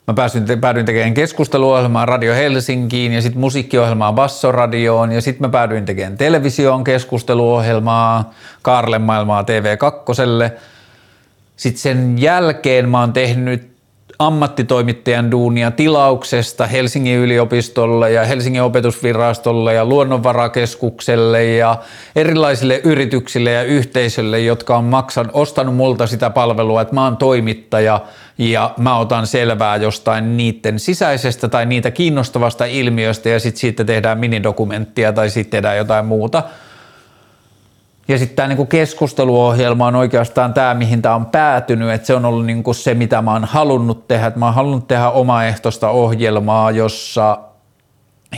Mä 0.07 0.15
pääsin, 0.15 0.45
päädyin 0.61 0.87
tekemään 0.87 1.15
keskusteluohjelmaa 1.15 2.07
Radio 2.07 2.35
Helsinkiin 2.35 3.13
ja 3.13 3.23
sitten 3.23 3.41
musiikkiohjelmaa 3.41 4.13
Bassoradioon 4.13 5.13
ja 5.13 5.21
sitten 5.21 5.49
mä 5.49 5.49
päädyin 5.49 5.85
tekemään 5.85 6.19
televisioon 6.19 6.85
keskusteluohjelmaa 6.85 8.35
Kaarlen 8.63 9.03
maailmaa 9.03 9.43
TV2. 9.43 10.51
Sitten 11.57 11.81
sen 11.81 12.19
jälkeen 12.19 12.89
mä 12.89 13.01
oon 13.01 13.13
tehnyt 13.13 13.76
ammattitoimittajan 14.19 15.31
duunia 15.31 15.71
tilauksesta 15.71 16.67
Helsingin 16.67 17.19
yliopistolle 17.19 18.11
ja 18.11 18.25
Helsingin 18.25 18.63
opetusvirastolle 18.63 19.75
ja 19.75 19.85
luonnonvarakeskukselle 19.85 21.45
ja 21.45 21.77
erilaisille 22.17 22.81
yrityksille 22.85 23.53
ja 23.53 23.63
yhteisölle, 23.63 24.41
jotka 24.41 24.77
on 24.77 24.85
maksan, 24.85 25.31
ostanut 25.33 25.77
multa 25.77 26.07
sitä 26.07 26.31
palvelua, 26.31 26.81
että 26.81 26.95
mä 26.95 27.05
oon 27.05 27.17
toimittaja 27.17 28.01
ja 28.39 28.75
mä 28.79 28.99
otan 28.99 29.27
selvää 29.27 29.77
jostain 29.77 30.37
niiden 30.37 30.79
sisäisestä 30.79 31.49
tai 31.49 31.67
niitä 31.67 31.91
kiinnostavasta 31.91 32.65
ilmiöstä 32.65 33.29
ja 33.29 33.41
sitten 33.41 33.61
siitä 33.61 33.85
tehdään 33.85 34.19
minidokumenttia 34.19 35.13
tai 35.13 35.31
sitten 35.31 35.51
tehdään 35.51 35.77
jotain 35.77 36.07
muuta– 36.07 36.43
ja 38.09 38.19
sitten 38.19 38.37
tämä 38.37 38.49
niinku 38.49 38.67
keskusteluohjelma 38.67 39.87
on 39.87 39.97
oikeastaan 39.97 40.55
tämä, 40.55 40.75
mihin 40.75 41.03
tämä 41.03 41.15
on 41.15 41.27
päätynyt, 41.27 41.91
että 41.91 42.07
se 42.07 42.15
on 42.15 42.25
ollut 42.25 42.47
niinku 42.47 42.75
se, 42.75 42.95
mitä 42.95 43.23
mä 43.23 43.33
oon 43.33 43.45
halunnut 43.45 44.09
tehdä. 44.09 44.27
Et 44.27 44.37
mä 44.37 44.45
oon 44.45 44.55
halunnut 44.55 44.89
tehdä 44.89 45.11
omaehtoista 45.11 45.89
ohjelmaa, 45.89 46.71
jossa 46.71 47.39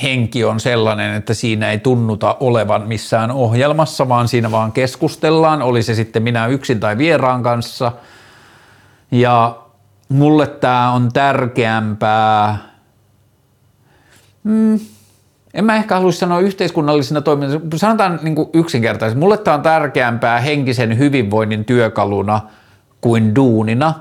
henki 0.03 0.45
on 0.45 0.61
sellainen, 0.61 1.15
että 1.15 1.35
siinä 1.35 1.71
ei 1.71 1.79
tunnuta 1.79 2.37
olevan 2.41 2.89
missään 2.89 3.31
ohjelmassa, 3.31 4.09
vaan 4.09 4.29
siinä 4.29 4.51
vaan 4.51 4.73
keskustellaan, 4.73 5.63
oli 5.63 5.83
se 5.83 5.95
sitten 5.95 6.23
minä 6.23 6.47
yksin 6.47 6.81
tai 6.81 6.99
vieraan 6.99 7.43
kanssa. 7.43 7.93
Ja 9.11 9.59
mulle 10.09 10.47
tämä 10.47 10.93
on 10.93 11.09
tärkeämpää. 11.13 12.59
Mm, 14.45 14.81
en 15.55 15.65
mä 15.65 15.77
ehkä 15.77 15.95
haluaisi 15.95 16.19
sanoa 16.19 16.41
yhteiskunnallisena 16.41 17.21
toimintana, 17.21 17.61
sanotaan 17.77 18.21
niin 18.23 18.35
kuin 18.35 18.49
yksinkertaisesti, 18.53 19.21
mulle 19.21 19.39
tämä 19.39 19.55
on 19.55 19.63
tärkeämpää 19.63 20.41
henkisen 20.41 20.99
hyvinvoinnin 20.99 21.65
työkaluna 21.65 22.41
kuin 23.01 23.35
duunina, 23.35 23.95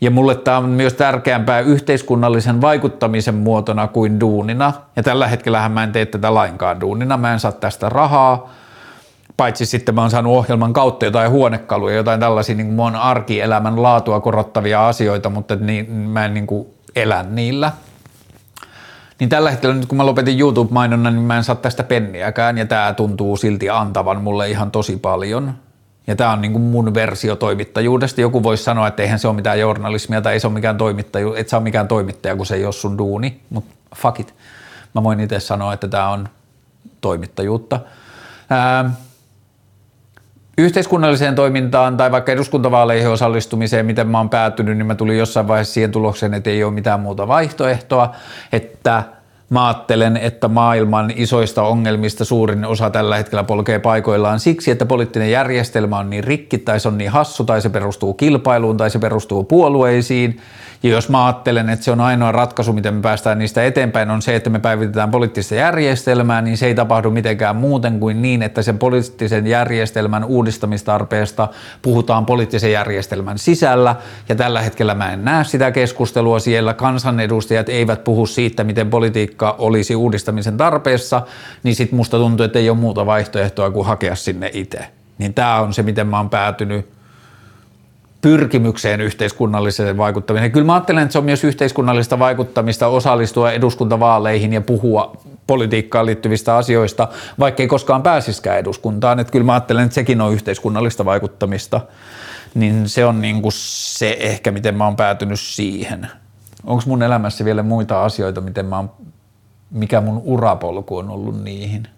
ja 0.00 0.10
mulle 0.10 0.34
tämä 0.34 0.58
on 0.58 0.68
myös 0.68 0.94
tärkeämpää 0.94 1.60
yhteiskunnallisen 1.60 2.60
vaikuttamisen 2.60 3.34
muotona 3.34 3.88
kuin 3.88 4.20
duunina, 4.20 4.72
ja 4.96 5.02
tällä 5.02 5.28
hetkellä 5.28 5.68
mä 5.68 5.82
en 5.82 5.92
tee 5.92 6.06
tätä 6.06 6.34
lainkaan 6.34 6.80
duunina, 6.80 7.16
mä 7.16 7.32
en 7.32 7.40
saa 7.40 7.52
tästä 7.52 7.88
rahaa, 7.88 8.54
paitsi 9.36 9.66
sitten 9.66 9.94
mä 9.94 10.00
oon 10.00 10.10
saanut 10.10 10.36
ohjelman 10.36 10.72
kautta 10.72 11.04
jotain 11.04 11.30
huonekaluja, 11.30 11.96
jotain 11.96 12.20
tällaisia 12.20 12.54
niin 12.54 12.76
kuin 12.76 12.96
arkielämän 12.96 13.82
laatua 13.82 14.20
korottavia 14.20 14.88
asioita, 14.88 15.30
mutta 15.30 15.56
niin, 15.56 15.92
mä 15.92 16.24
en 16.24 16.34
niin 16.34 16.46
kuin 16.46 16.66
elä 16.96 17.22
niillä– 17.22 17.72
niin 19.20 19.28
tällä 19.28 19.50
hetkellä 19.50 19.74
nyt 19.74 19.86
kun 19.86 19.98
mä 19.98 20.06
lopetin 20.06 20.40
YouTube-mainonnan, 20.40 21.14
niin 21.14 21.24
mä 21.24 21.36
en 21.36 21.44
saa 21.44 21.56
tästä 21.56 21.82
penniäkään 21.82 22.58
ja 22.58 22.66
tämä 22.66 22.94
tuntuu 22.94 23.36
silti 23.36 23.70
antavan 23.70 24.22
mulle 24.22 24.50
ihan 24.50 24.70
tosi 24.70 24.96
paljon. 24.96 25.54
Ja 26.06 26.16
tämä 26.16 26.32
on 26.32 26.40
niin 26.40 26.52
kuin 26.52 26.62
mun 26.62 26.94
versio 26.94 27.36
toimittajuudesta. 27.36 28.20
Joku 28.20 28.42
voisi 28.42 28.64
sanoa, 28.64 28.88
että 28.88 29.02
eihän 29.02 29.18
se 29.18 29.28
ole 29.28 29.36
mitään 29.36 29.60
journalismia 29.60 30.20
tai 30.20 30.32
ei 30.32 30.40
se 30.40 30.46
ole 30.46 30.54
mikään 30.54 30.76
toimittaju, 30.76 31.34
et 31.34 31.52
ole 31.52 31.62
mikään 31.62 31.88
toimittaja, 31.88 32.36
kun 32.36 32.46
se 32.46 32.54
ei 32.54 32.64
ole 32.64 32.72
sun 32.72 32.98
duuni, 32.98 33.40
mutta 33.50 33.74
fuck 33.96 34.20
it. 34.20 34.34
Mä 34.94 35.02
voin 35.02 35.20
itse 35.20 35.40
sanoa, 35.40 35.72
että 35.72 35.88
tämä 35.88 36.08
on 36.08 36.28
toimittajuutta. 37.00 37.80
Ää, 38.50 38.90
yhteiskunnalliseen 40.58 41.34
toimintaan 41.34 41.96
tai 41.96 42.12
vaikka 42.12 42.32
eduskuntavaaleihin 42.32 43.08
osallistumiseen, 43.08 43.86
miten 43.86 44.08
mä 44.08 44.18
oon 44.18 44.30
päätynyt, 44.30 44.76
niin 44.76 44.86
mä 44.86 44.94
tulin 44.94 45.18
jossain 45.18 45.48
vaiheessa 45.48 45.74
siihen 45.74 45.92
tulokseen, 45.92 46.34
että 46.34 46.50
ei 46.50 46.64
ole 46.64 46.72
mitään 46.72 47.00
muuta 47.00 47.28
vaihtoehtoa, 47.28 48.14
että– 48.52 49.02
Mä 49.50 49.66
ajattelen, 49.66 50.16
että 50.16 50.48
maailman 50.48 51.12
isoista 51.16 51.62
ongelmista 51.62 52.24
suurin 52.24 52.64
osa 52.64 52.90
tällä 52.90 53.16
hetkellä 53.16 53.44
polkee 53.44 53.78
paikoillaan 53.78 54.40
siksi, 54.40 54.70
että 54.70 54.86
poliittinen 54.86 55.30
järjestelmä 55.30 55.98
on 55.98 56.10
niin 56.10 56.24
rikki 56.24 56.58
tai 56.58 56.80
se 56.80 56.88
on 56.88 56.98
niin 56.98 57.10
hassu 57.10 57.44
tai 57.44 57.62
se 57.62 57.68
perustuu 57.68 58.14
kilpailuun 58.14 58.76
tai 58.76 58.90
se 58.90 58.98
perustuu 58.98 59.44
puolueisiin 59.44 60.40
ja 60.82 60.90
jos 60.90 61.08
mä 61.08 61.26
ajattelen, 61.26 61.68
että 61.68 61.84
se 61.84 61.90
on 61.90 62.00
ainoa 62.00 62.32
ratkaisu, 62.32 62.72
miten 62.72 62.94
me 62.94 63.00
päästään 63.00 63.38
niistä 63.38 63.64
eteenpäin, 63.64 64.10
on 64.10 64.22
se, 64.22 64.36
että 64.36 64.50
me 64.50 64.58
päivitetään 64.58 65.10
poliittista 65.10 65.54
järjestelmää, 65.54 66.42
niin 66.42 66.56
se 66.56 66.66
ei 66.66 66.74
tapahdu 66.74 67.10
mitenkään 67.10 67.56
muuten 67.56 68.00
kuin 68.00 68.22
niin, 68.22 68.42
että 68.42 68.62
sen 68.62 68.78
poliittisen 68.78 69.46
järjestelmän 69.46 70.24
uudistamistarpeesta 70.24 71.48
puhutaan 71.82 72.26
poliittisen 72.26 72.72
järjestelmän 72.72 73.38
sisällä. 73.38 73.96
Ja 74.28 74.34
tällä 74.34 74.60
hetkellä 74.62 74.94
mä 74.94 75.12
en 75.12 75.24
näe 75.24 75.44
sitä 75.44 75.70
keskustelua 75.70 76.38
siellä. 76.38 76.74
Kansanedustajat 76.74 77.68
eivät 77.68 78.04
puhu 78.04 78.26
siitä, 78.26 78.64
miten 78.64 78.90
politiikka 78.90 79.56
olisi 79.58 79.96
uudistamisen 79.96 80.56
tarpeessa, 80.56 81.22
niin 81.62 81.76
sit 81.76 81.92
musta 81.92 82.16
tuntuu, 82.16 82.44
että 82.44 82.58
ei 82.58 82.70
ole 82.70 82.78
muuta 82.78 83.06
vaihtoehtoa 83.06 83.70
kuin 83.70 83.86
hakea 83.86 84.14
sinne 84.14 84.50
itse. 84.52 84.86
Niin 85.18 85.34
tämä 85.34 85.60
on 85.60 85.74
se, 85.74 85.82
miten 85.82 86.06
mä 86.06 86.16
oon 86.16 86.30
päätynyt 86.30 86.97
pyrkimykseen 88.20 89.00
yhteiskunnalliseen 89.00 89.96
vaikuttamiseen. 89.96 90.52
Kyllä 90.52 90.66
mä 90.66 90.74
ajattelen, 90.74 91.02
että 91.02 91.12
se 91.12 91.18
on 91.18 91.24
myös 91.24 91.44
yhteiskunnallista 91.44 92.18
vaikuttamista 92.18 92.86
osallistua 92.86 93.52
eduskuntavaaleihin 93.52 94.52
ja 94.52 94.60
puhua 94.60 95.16
politiikkaan 95.46 96.06
liittyvistä 96.06 96.56
asioista, 96.56 97.08
vaikka 97.38 97.62
ei 97.62 97.68
koskaan 97.68 98.02
pääsiskään 98.02 98.58
eduskuntaan. 98.58 99.20
Että 99.20 99.30
kyllä 99.30 99.46
mä 99.46 99.52
ajattelen, 99.52 99.84
että 99.84 99.94
sekin 99.94 100.20
on 100.20 100.32
yhteiskunnallista 100.32 101.04
vaikuttamista. 101.04 101.80
Niin 102.54 102.88
se 102.88 103.04
on 103.04 103.20
niin 103.20 103.42
kuin 103.42 103.52
se 103.52 104.16
ehkä, 104.20 104.50
miten 104.50 104.74
mä 104.74 104.84
oon 104.84 104.96
päätynyt 104.96 105.40
siihen. 105.40 106.08
Onko 106.64 106.82
mun 106.86 107.02
elämässä 107.02 107.44
vielä 107.44 107.62
muita 107.62 108.04
asioita, 108.04 108.40
miten 108.40 108.66
mä 108.66 108.76
oon, 108.76 108.90
mikä 109.70 110.00
mun 110.00 110.22
urapolku 110.24 110.96
on 110.96 111.10
ollut 111.10 111.44
niihin? 111.44 111.88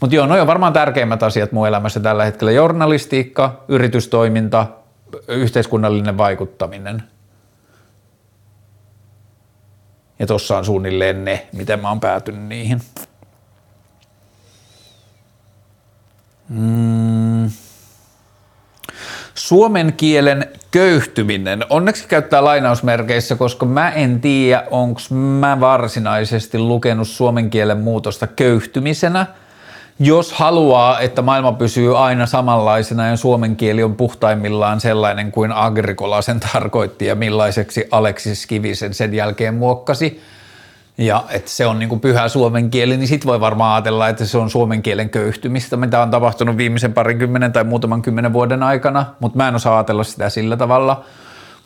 Mutta 0.00 0.16
joo, 0.16 0.26
no 0.26 0.40
on 0.40 0.46
varmaan 0.46 0.72
tärkeimmät 0.72 1.22
asiat 1.22 1.52
mun 1.52 1.68
elämässä 1.68 2.00
tällä 2.00 2.24
hetkellä. 2.24 2.52
Journalistiikka, 2.52 3.64
yritystoiminta, 3.68 4.66
yhteiskunnallinen 5.28 6.18
vaikuttaminen. 6.18 7.02
Ja 10.18 10.26
tuossa 10.26 10.58
on 10.58 10.64
suunnilleen 10.64 11.24
ne, 11.24 11.46
miten 11.52 11.80
mä 11.80 11.88
oon 11.88 12.00
päätynyt 12.00 12.42
niihin. 12.42 12.80
Mm. 16.48 17.50
Suomen 19.34 19.92
kielen 19.92 20.48
köyhtyminen. 20.70 21.64
Onneksi 21.70 22.08
käyttää 22.08 22.44
lainausmerkeissä, 22.44 23.36
koska 23.36 23.66
mä 23.66 23.90
en 23.90 24.20
tiedä, 24.20 24.64
onko 24.70 25.00
mä 25.14 25.60
varsinaisesti 25.60 26.58
lukenut 26.58 27.08
suomen 27.08 27.50
kielen 27.50 27.78
muutosta 27.78 28.26
köyhtymisenä– 28.26 29.26
jos 29.98 30.32
haluaa, 30.32 31.00
että 31.00 31.22
maailma 31.22 31.52
pysyy 31.52 31.98
aina 31.98 32.26
samanlaisena 32.26 33.06
ja 33.06 33.16
suomen 33.16 33.56
kieli 33.56 33.82
on 33.82 33.94
puhtaimmillaan 33.94 34.80
sellainen 34.80 35.32
kuin 35.32 35.52
Agricola 35.52 36.22
sen 36.22 36.40
tarkoitti 36.40 37.06
ja 37.06 37.14
millaiseksi 37.14 37.88
Aleksis 37.90 38.46
Kivisen 38.46 38.94
sen 38.94 39.14
jälkeen 39.14 39.54
muokkasi, 39.54 40.20
ja 40.98 41.24
että 41.30 41.50
se 41.50 41.66
on 41.66 41.78
niin 41.78 41.88
kuin 41.88 42.00
pyhä 42.00 42.28
suomen 42.28 42.70
kieli, 42.70 42.96
niin 42.96 43.08
sitten 43.08 43.28
voi 43.28 43.40
varmaan 43.40 43.74
ajatella, 43.74 44.08
että 44.08 44.24
se 44.24 44.38
on 44.38 44.50
suomen 44.50 44.82
kielen 44.82 45.10
köyhtymistä, 45.10 45.76
mitä 45.76 46.02
on 46.02 46.10
tapahtunut 46.10 46.56
viimeisen 46.56 46.92
parinkymmenen 46.92 47.52
tai 47.52 47.64
muutaman 47.64 48.02
kymmenen 48.02 48.32
vuoden 48.32 48.62
aikana, 48.62 49.06
mutta 49.20 49.36
mä 49.36 49.48
en 49.48 49.54
osaa 49.54 49.76
ajatella 49.76 50.04
sitä 50.04 50.30
sillä 50.30 50.56
tavalla– 50.56 51.04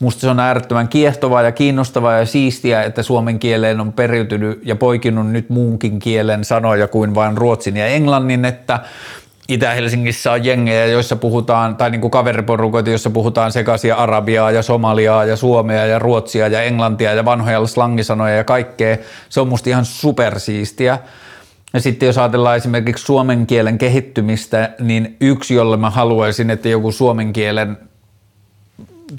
Musta 0.01 0.21
se 0.21 0.29
on 0.29 0.41
äärettömän 0.41 0.89
kiehtovaa 0.89 1.43
ja 1.43 1.53
kiinnostavaa 1.53 2.19
ja 2.19 2.27
siistiä, 2.27 2.83
että 2.83 3.03
suomen 3.03 3.39
kieleen 3.39 3.81
on 3.81 3.93
periytynyt 3.93 4.61
ja 4.65 4.77
poikinut 4.77 5.31
nyt 5.31 5.51
muunkin 5.51 5.99
kielen 5.99 6.45
sanoja 6.45 6.89
kuin 6.89 7.15
vain 7.15 7.37
ruotsin 7.37 7.77
ja 7.77 7.87
englannin, 7.87 8.45
että 8.45 8.81
Itä-Helsingissä 9.49 10.33
on 10.33 10.45
jengejä, 10.45 10.87
joissa 10.87 11.17
puhutaan, 11.17 11.77
tai 11.77 11.91
niin 11.91 12.01
kuin 12.01 12.11
kaveriporukoita, 12.11 12.91
joissa 12.91 13.11
puhutaan 13.11 13.53
sekaisin 13.53 13.95
arabiaa 13.95 14.51
ja 14.51 14.63
somaliaa 14.63 15.25
ja 15.25 15.37
suomea 15.37 15.87
ja 15.87 15.99
ruotsia 15.99 16.49
ja 16.49 16.63
englantia 16.63 17.15
ja 17.15 17.25
vanhoja 17.25 17.67
slangisanoja 17.67 18.37
ja 18.37 18.45
kaikkea. 18.45 18.97
Se 19.29 19.41
on 19.41 19.49
musta 19.49 19.71
ihan 19.71 19.85
supersiistiä. 19.85 20.99
Ja 21.73 21.81
sitten 21.81 22.07
jos 22.07 22.19
ajatellaan 22.19 22.57
esimerkiksi 22.57 23.05
suomen 23.05 23.47
kielen 23.47 23.79
kehittymistä, 23.79 24.71
niin 24.81 25.17
yksi, 25.21 25.55
jolle 25.55 25.77
mä 25.77 25.91
haluaisin, 25.91 26.51
että 26.51 26.69
joku 26.69 26.93
suomen 26.93 27.33
kielen 27.33 27.79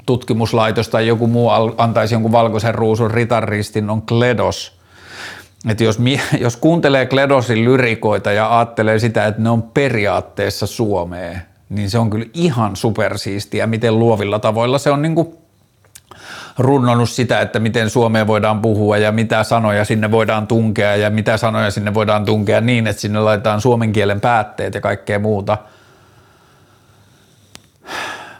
tutkimuslaitos 0.06 0.88
tai 0.88 1.06
joku 1.06 1.26
muu 1.26 1.50
antaisi 1.76 2.14
jonkun 2.14 2.32
valkoisen 2.32 2.74
ruusun 2.74 3.10
ritaristin, 3.10 3.90
on 3.90 4.02
Kledos. 4.02 4.80
Että 5.68 5.84
jos, 5.84 5.98
jos 6.40 6.56
kuuntelee 6.56 7.06
Kledosin 7.06 7.64
lyrikoita 7.64 8.32
ja 8.32 8.58
ajattelee 8.58 8.98
sitä, 8.98 9.26
että 9.26 9.42
ne 9.42 9.50
on 9.50 9.62
periaatteessa 9.62 10.66
Suomea, 10.66 11.38
niin 11.68 11.90
se 11.90 11.98
on 11.98 12.10
kyllä 12.10 12.26
ihan 12.34 12.76
supersiistiä, 12.76 13.66
miten 13.66 13.98
luovilla 13.98 14.38
tavoilla 14.38 14.78
se 14.78 14.90
on 14.90 15.02
niin 15.02 15.14
kuin 15.14 15.34
runnonut 16.58 17.10
sitä, 17.10 17.40
että 17.40 17.58
miten 17.58 17.90
Suomea 17.90 18.26
voidaan 18.26 18.60
puhua 18.60 18.98
ja 18.98 19.12
mitä 19.12 19.42
sanoja 19.44 19.84
sinne 19.84 20.10
voidaan 20.10 20.46
tunkea 20.46 20.96
ja 20.96 21.10
mitä 21.10 21.36
sanoja 21.36 21.70
sinne 21.70 21.94
voidaan 21.94 22.24
tunkea 22.24 22.60
niin, 22.60 22.86
että 22.86 23.02
sinne 23.02 23.20
laitetaan 23.20 23.60
suomen 23.60 23.92
kielen 23.92 24.20
päätteet 24.20 24.74
ja 24.74 24.80
kaikkea 24.80 25.18
muuta– 25.18 25.58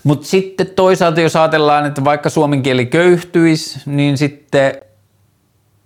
mutta 0.05 0.27
sitten 0.27 0.67
toisaalta 0.67 1.21
jos 1.21 1.37
ajatellaan, 1.37 1.87
että 1.87 2.05
vaikka 2.05 2.31
suomen 2.31 2.63
kieli 2.63 2.87
köyhtyisi, 2.87 3.81
niin 3.87 4.19
sitten 4.19 4.75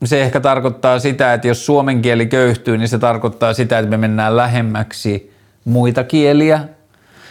se 0.04 0.22
ehkä 0.22 0.40
tarkoittaa 0.40 0.98
sitä, 0.98 1.34
että 1.34 1.48
jos 1.48 1.66
suomen 1.66 2.02
kieli 2.02 2.26
köyhtyy, 2.26 2.78
niin 2.78 2.88
se 2.88 2.98
tarkoittaa 2.98 3.54
sitä, 3.54 3.78
että 3.78 3.90
me 3.90 3.96
mennään 3.96 4.36
lähemmäksi 4.36 5.32
muita 5.64 6.04
kieliä, 6.04 6.60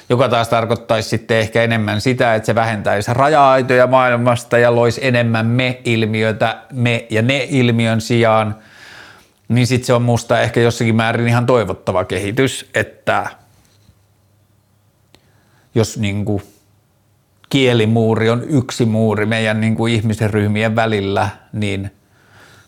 joka 0.10 0.30
taas 0.30 0.48
tarkoittaisi 0.50 1.10
sitten 1.10 1.38
ehkä 1.38 1.64
enemmän 1.64 2.02
sitä, 2.02 2.36
että 2.36 2.46
se 2.46 2.56
vähentäisi 2.56 3.14
raja-aitoja 3.14 3.88
maailmasta 3.88 4.58
ja 4.58 4.76
loisi 4.76 5.06
enemmän 5.08 5.46
me-ilmiötä 5.46 6.58
me- 6.72 7.08
ja 7.10 7.22
ne-ilmiön 7.22 8.02
sijaan, 8.02 8.56
niin 9.48 9.68
sitten 9.68 9.88
se 9.88 9.94
on 9.94 10.02
musta 10.02 10.42
ehkä 10.42 10.60
jossakin 10.60 10.96
määrin 10.96 11.28
ihan 11.28 11.46
toivottava 11.46 12.06
kehitys, 12.06 12.70
että 12.74 13.28
jos 15.76 15.98
niin 15.98 16.26
kuin 16.26 16.44
kielimuuri 17.54 18.30
on 18.30 18.44
yksi 18.50 18.86
muuri 18.86 19.26
meidän 19.26 19.62
niin 19.62 19.76
kuin 19.76 19.94
ihmisen 19.94 20.30
ryhmien 20.30 20.76
välillä, 20.76 21.30
niin 21.52 21.92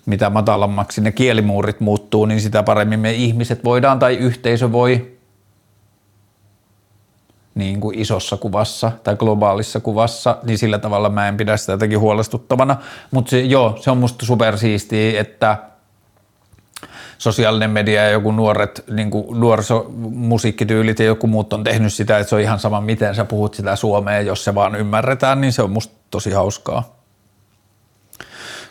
mitä 0.05 0.29
matalammaksi 0.29 1.01
ne 1.01 1.11
kielimuurit 1.11 1.79
muuttuu, 1.79 2.25
niin 2.25 2.41
sitä 2.41 2.63
paremmin 2.63 2.99
me 2.99 3.13
ihmiset 3.13 3.63
voidaan 3.63 3.99
tai 3.99 4.15
yhteisö 4.15 4.71
voi 4.71 5.17
niin 7.55 7.81
kuin 7.81 7.99
isossa 7.99 8.37
kuvassa 8.37 8.91
tai 9.03 9.15
globaalissa 9.15 9.79
kuvassa, 9.79 10.37
niin 10.43 10.57
sillä 10.57 10.79
tavalla 10.79 11.09
mä 11.09 11.27
en 11.27 11.37
pidä 11.37 11.57
sitä 11.57 11.71
jotenkin 11.71 11.99
huolestuttavana. 11.99 12.77
Mutta 13.11 13.37
joo, 13.37 13.77
se 13.79 13.91
on 13.91 13.97
musta 13.97 14.25
supersiistiä, 14.25 15.21
että– 15.21 15.57
sosiaalinen 17.17 17.69
media 17.69 18.03
ja 18.03 18.09
joku 18.09 18.31
nuoret 18.31 18.83
niin 18.91 19.11
kuin 19.11 19.39
nuorisomusiikkityylit 19.39 20.99
ja 20.99 21.05
joku 21.05 21.27
muut 21.27 21.53
on 21.53 21.63
tehnyt 21.63 21.93
sitä, 21.93 22.17
että 22.17 22.29
se 22.29 22.35
on 22.35 22.41
ihan 22.41 22.59
sama, 22.59 22.81
miten 22.81 23.15
sä 23.15 23.25
puhut 23.25 23.53
sitä 23.53 23.75
suomea, 23.75 24.21
jos 24.21 24.43
se 24.43 24.55
vaan 24.55 24.75
ymmärretään, 24.75 25.41
niin 25.41 25.53
se 25.53 25.61
on 25.61 25.71
musta 25.71 25.93
tosi 26.11 26.31
hauskaa. 26.31 26.95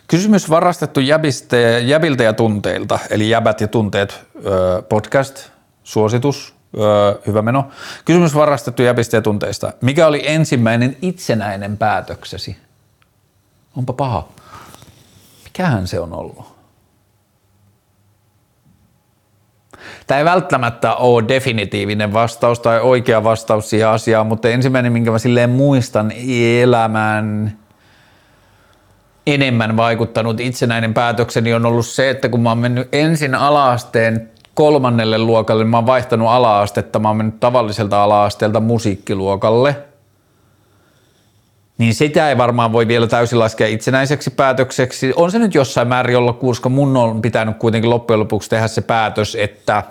Kysymys 0.07 0.49
varastettu 0.49 0.99
jäbistä, 0.99 1.57
jäbiltä 1.57 2.23
ja 2.23 2.33
tunteilta, 2.33 2.99
eli 3.09 3.29
jäbät 3.29 3.61
ja 3.61 3.67
tunteet 3.67 4.27
podcast, 4.89 5.49
suositus, 5.83 6.55
hyvä 7.27 7.41
meno. 7.41 7.67
Kysymys 8.05 8.35
varastettu 8.35 8.81
jäbistä 8.81 9.17
ja 9.17 9.21
tunteista. 9.21 9.73
Mikä 9.81 10.07
oli 10.07 10.21
ensimmäinen 10.25 10.97
itsenäinen 11.01 11.77
päätöksesi? 11.77 12.57
Onpa 13.77 13.93
paha. 13.93 14.27
Mikähän 15.43 15.87
se 15.87 15.99
on 15.99 16.13
ollut? 16.13 16.54
Tämä 20.07 20.19
ei 20.19 20.25
välttämättä 20.25 20.95
ole 20.95 21.27
definitiivinen 21.27 22.13
vastaus 22.13 22.59
tai 22.59 22.79
oikea 22.79 23.23
vastaus 23.23 23.69
siihen 23.69 23.87
asiaan, 23.87 24.27
mutta 24.27 24.49
ensimmäinen, 24.49 24.93
minkä 24.93 25.11
mä 25.11 25.19
silleen 25.19 25.49
muistan 25.49 26.11
elämään 26.61 27.57
enemmän 29.27 29.77
vaikuttanut 29.77 30.39
itsenäinen 30.39 30.93
päätökseni 30.93 31.53
on 31.53 31.65
ollut 31.65 31.85
se, 31.85 32.09
että 32.09 32.29
kun 32.29 32.41
mä 32.41 32.49
oon 32.49 32.57
mennyt 32.57 32.89
ensin 32.91 33.35
alaasteen 33.35 34.29
kolmannelle 34.53 35.17
luokalle, 35.17 35.63
mä 35.63 35.77
oon 35.77 35.85
vaihtanut 35.85 36.29
ala-astetta, 36.29 36.99
mä 36.99 37.07
oon 37.07 37.17
mennyt 37.17 37.39
tavalliselta 37.39 38.03
ala-asteelta 38.03 38.59
musiikkiluokalle, 38.59 39.75
niin 41.77 41.93
sitä 41.93 42.29
ei 42.29 42.37
varmaan 42.37 42.73
voi 42.73 42.87
vielä 42.87 43.07
täysin 43.07 43.39
laskea 43.39 43.67
itsenäiseksi 43.67 44.29
päätökseksi. 44.29 45.13
On 45.15 45.31
se 45.31 45.39
nyt 45.39 45.55
jossain 45.55 45.87
määrin 45.87 46.17
olla, 46.17 46.33
koska 46.33 46.69
mun 46.69 46.97
on 46.97 47.21
pitänyt 47.21 47.57
kuitenkin 47.57 47.89
loppujen 47.89 48.19
lopuksi 48.19 48.49
tehdä 48.49 48.67
se 48.67 48.81
päätös, 48.81 49.35
että 49.35 49.83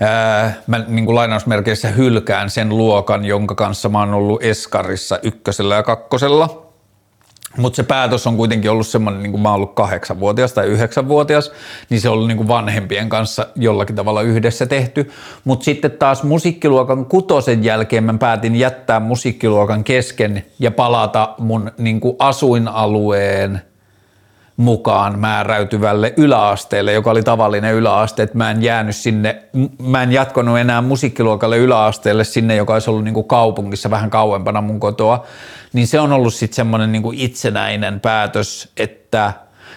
ää, 0.00 0.54
mä 0.66 0.84
niin 0.88 1.04
kuin 1.04 1.14
lainausmerkeissä 1.14 1.88
hylkään 1.88 2.50
sen 2.50 2.68
luokan, 2.68 3.24
jonka 3.24 3.54
kanssa 3.54 3.88
mä 3.88 3.98
oon 3.98 4.14
ollut 4.14 4.42
Eskarissa 4.42 5.18
ykkösellä 5.22 5.74
ja 5.74 5.82
kakkosella– 5.82 6.62
mutta 7.58 7.76
se 7.76 7.82
päätös 7.82 8.26
on 8.26 8.36
kuitenkin 8.36 8.70
ollut 8.70 8.86
semmoinen, 8.86 9.22
niin 9.22 9.30
kuin 9.30 9.42
mä 9.42 9.48
oon 9.48 9.56
ollut 9.56 9.74
kahdeksanvuotias 9.74 10.52
tai 10.52 10.66
yhdeksänvuotias, 10.66 11.52
niin 11.90 12.00
se 12.00 12.08
on 12.08 12.14
ollut 12.14 12.28
niin 12.28 12.36
kuin 12.36 12.48
vanhempien 12.48 13.08
kanssa 13.08 13.46
jollakin 13.56 13.96
tavalla 13.96 14.22
yhdessä 14.22 14.66
tehty. 14.66 15.10
Mutta 15.44 15.64
sitten 15.64 15.90
taas 15.90 16.22
musiikkiluokan 16.22 17.06
kutosen 17.06 17.64
jälkeen 17.64 18.04
mä 18.04 18.14
päätin 18.18 18.56
jättää 18.56 19.00
musiikkiluokan 19.00 19.84
kesken 19.84 20.44
ja 20.58 20.70
palata 20.70 21.34
mun 21.38 21.72
niin 21.78 22.00
kuin 22.00 22.16
asuinalueen 22.18 23.67
mukaan 24.58 25.18
määräytyvälle 25.18 26.14
yläasteelle, 26.16 26.92
joka 26.92 27.10
oli 27.10 27.22
tavallinen 27.22 27.74
yläaste, 27.74 28.22
että 28.22 28.38
mä 28.38 28.50
en 28.50 28.62
jäänyt 28.62 28.96
sinne, 28.96 29.42
mä 29.82 30.02
en 30.02 30.12
jatkanut 30.12 30.58
enää 30.58 30.82
musiikkiluokalle 30.82 31.58
yläasteelle 31.58 32.24
sinne, 32.24 32.56
joka 32.56 32.72
olisi 32.72 32.90
ollut 32.90 33.04
niin 33.04 33.14
kuin 33.14 33.28
kaupungissa 33.28 33.90
vähän 33.90 34.10
kauempana 34.10 34.60
mun 34.60 34.80
kotoa, 34.80 35.26
niin 35.72 35.86
se 35.86 36.00
on 36.00 36.12
ollut 36.12 36.34
sitten 36.34 36.56
semmoinen 36.56 36.92
niin 36.92 37.14
itsenäinen 37.14 38.00
päätös, 38.00 38.72
että 38.76 39.32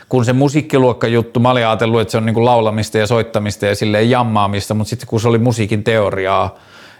kun 0.10 0.26
se 0.26 0.34
musiikkiluokka 0.34 1.08
juttu, 1.08 1.40
mä 1.40 1.52
olin 1.52 1.68
ajatellut, 1.68 2.02
että 2.02 2.12
se 2.12 2.18
on 2.18 2.26
niin 2.26 2.34
kuin 2.34 2.46
laulamista 2.46 2.98
ja 2.98 3.08
soittamista 3.08 3.66
ja 3.66 3.76
silleen 3.76 4.10
jammaamista, 4.10 4.74
mutta 4.74 4.90
sitten 4.90 5.08
kun 5.08 5.20
se 5.20 5.28
oli 5.28 5.38
musiikin 5.38 5.84
teoriaa, 5.84 6.56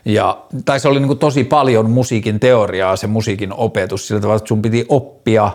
ja, 0.06 0.38
tai 0.66 0.80
se 0.80 0.88
oli 0.88 1.00
niin 1.00 1.08
kuin 1.08 1.20
tosi 1.20 1.44
paljon 1.44 1.90
musiikin 1.90 2.40
teoriaa 2.40 2.96
se 2.96 3.08
musiikin 3.08 3.54
opetus 3.54 4.08
sillä 4.08 4.22
tavalla, 4.22 4.38
että 4.38 4.48
sun 4.48 4.62
piti 4.62 4.86
oppia 4.90 5.52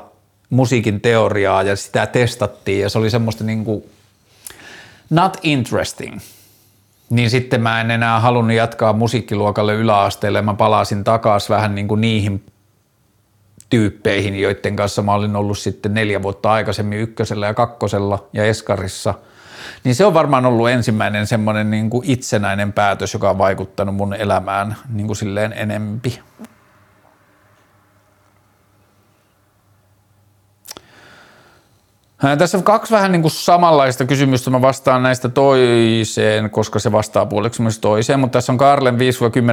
musiikin 0.51 1.01
teoriaa 1.01 1.63
ja 1.63 1.77
sitä 1.77 2.07
testattiin 2.07 2.81
ja 2.81 2.89
se 2.89 2.99
oli 2.99 3.11
semmoista 3.11 3.45
niin 3.45 3.65
kuin 3.65 3.85
not 5.11 5.37
interesting. 5.43 6.19
Niin 7.11 7.31
sitten 7.31 7.63
mä 7.63 7.81
en 7.81 7.91
enää 7.91 8.21
halunnut 8.21 8.57
jatkaa 8.57 8.93
musiikkiluokalle 8.93 9.75
yläasteelle, 9.75 10.43
mä 10.43 10.55
palasin 10.55 11.05
takaisin 11.05 11.57
vähän 11.57 11.75
niin 11.75 11.89
kuin 11.89 12.01
niihin 12.01 12.45
tyyppeihin, 13.71 14.41
joiden 14.41 14.77
kanssa 14.77 15.03
mä 15.03 15.15
olin 15.15 15.37
ollut 15.37 15.59
sitten 15.59 15.95
neljä 15.95 16.23
vuotta 16.23 16.53
aikaisemmin 16.53 16.99
ykkösellä 16.99 17.47
ja 17.47 17.55
kakkosella 17.55 18.29
ja 18.33 18.45
Eskarissa. 18.45 19.15
Niin 19.85 19.95
se 19.95 20.05
on 20.05 20.15
varmaan 20.15 20.47
ollut 20.47 20.69
ensimmäinen 20.69 21.27
semmoinen 21.27 21.71
niin 21.71 21.91
kuin 21.91 22.11
itsenäinen 22.11 22.73
päätös, 22.73 23.15
joka 23.15 23.31
on 23.31 23.39
vaikuttanut 23.39 23.95
mun 23.95 24.15
elämään 24.15 24.77
niin 24.93 25.07
kuin 25.07 25.17
silleen 25.17 25.53
enempi. 25.57 26.21
Tässä 32.39 32.59
on 32.59 32.65
kaksi 32.65 32.95
vähän 32.95 33.13
niin 33.13 33.23
kuin 33.23 33.33
samanlaista 33.33 34.05
kysymystä. 34.05 34.51
Mä 34.51 34.63
vastaan 34.63 35.03
näistä 35.03 35.29
toiseen, 35.29 36.51
koska 36.51 36.79
se 36.79 36.93
vastaa 36.93 37.27
puoliksi 37.27 37.63
myös 37.63 37.79
toiseen, 37.79 38.21
mutta 38.21 38.37
tässä 38.37 38.53
on 38.53 38.59
Karlen 38.59 38.97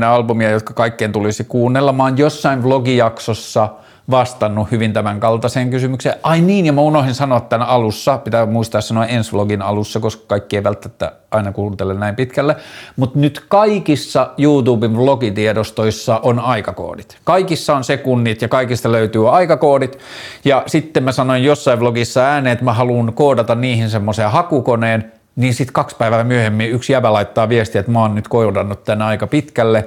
5-10 0.02 0.04
albumia, 0.04 0.50
jotka 0.50 0.74
kaikkien 0.74 1.12
tulisi 1.12 1.44
kuunnella. 1.44 1.94
Mä 1.94 2.04
oon 2.04 2.18
jossain 2.18 2.64
vlogijaksossa– 2.64 3.70
vastannut 4.12 4.72
hyvin 4.72 4.94
tämän 4.94 5.20
kaltaiseen 5.20 5.70
kysymykseen. 5.70 6.16
Ai 6.24 6.42
niin, 6.42 6.66
ja 6.66 6.74
mä 6.74 6.82
unohdin 6.82 7.16
sanoa 7.16 7.40
tämän 7.40 7.68
alussa, 7.68 8.18
pitää 8.18 8.46
muistaa 8.46 8.82
sanoa 8.82 9.06
ensi 9.06 9.32
vlogin 9.34 9.62
alussa, 9.62 10.00
koska 10.00 10.24
kaikki 10.28 10.56
ei 10.56 10.64
välttämättä 10.64 11.12
aina 11.32 11.52
kuuntele 11.52 11.94
näin 11.94 12.16
pitkälle, 12.16 12.56
mutta 12.96 13.20
nyt 13.20 13.46
kaikissa 13.48 14.30
YouTuben 14.38 14.98
vlogitiedostoissa 14.98 16.20
on 16.24 16.40
aikakoodit. 16.40 17.18
Kaikissa 17.24 17.76
on 17.76 17.84
sekunnit 17.84 18.42
ja 18.42 18.48
kaikista 18.48 18.92
löytyy 18.92 19.36
aikakoodit, 19.36 20.00
ja 20.46 20.64
sitten 20.68 21.04
mä 21.04 21.12
sanoin 21.12 21.44
jossain 21.44 21.80
vlogissa 21.80 22.22
ääneen, 22.22 22.54
että 22.54 22.66
mä 22.66 22.74
haluan 22.74 23.14
koodata 23.14 23.56
niihin 23.56 23.90
semmoisen 23.90 24.32
hakukoneen, 24.32 25.12
niin 25.36 25.54
sitten 25.54 25.74
kaksi 25.74 25.96
päivää 25.96 26.24
myöhemmin 26.24 26.70
yksi 26.70 26.94
jäbä 26.94 27.14
laittaa 27.14 27.50
viestiä, 27.50 27.80
että 27.80 27.92
mä 27.92 28.00
oon 28.00 28.16
nyt 28.16 28.28
koodannut 28.28 28.84
tämän 28.84 29.02
aika 29.02 29.28
pitkälle, 29.28 29.86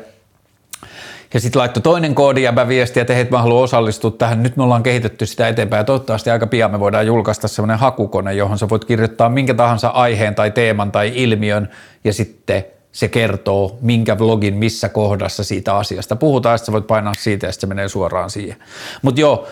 ja 1.34 1.40
sitten 1.40 1.60
laittoi 1.60 1.82
toinen 1.82 2.14
koodi 2.14 2.42
ja 2.42 2.68
viesti, 2.68 3.00
että 3.00 3.14
hei, 3.14 3.26
mä 3.30 3.42
haluan 3.42 3.64
osallistua 3.64 4.10
tähän. 4.10 4.42
Nyt 4.42 4.56
me 4.56 4.62
ollaan 4.62 4.82
kehitetty 4.82 5.26
sitä 5.26 5.48
eteenpäin 5.48 5.80
ja 5.80 5.84
toivottavasti 5.84 6.30
aika 6.30 6.46
pian 6.46 6.70
me 6.70 6.80
voidaan 6.80 7.06
julkaista 7.06 7.48
semmoinen 7.48 7.78
hakukone, 7.78 8.34
johon 8.34 8.58
sä 8.58 8.68
voit 8.68 8.84
kirjoittaa 8.84 9.28
minkä 9.28 9.54
tahansa 9.54 9.88
aiheen 9.88 10.34
tai 10.34 10.50
teeman 10.50 10.92
tai 10.92 11.12
ilmiön 11.14 11.68
ja 12.04 12.12
sitten 12.12 12.64
se 12.92 13.08
kertoo, 13.08 13.78
minkä 13.80 14.18
vlogin 14.18 14.54
missä 14.54 14.88
kohdassa 14.88 15.44
siitä 15.44 15.76
asiasta 15.76 16.16
puhutaan, 16.16 16.58
sä 16.58 16.72
voit 16.72 16.86
painaa 16.86 17.14
siitä 17.18 17.46
ja 17.46 17.52
sitten 17.52 17.68
se 17.68 17.74
menee 17.74 17.88
suoraan 17.88 18.30
siihen. 18.30 18.56
Mutta 19.02 19.20
joo, 19.20 19.46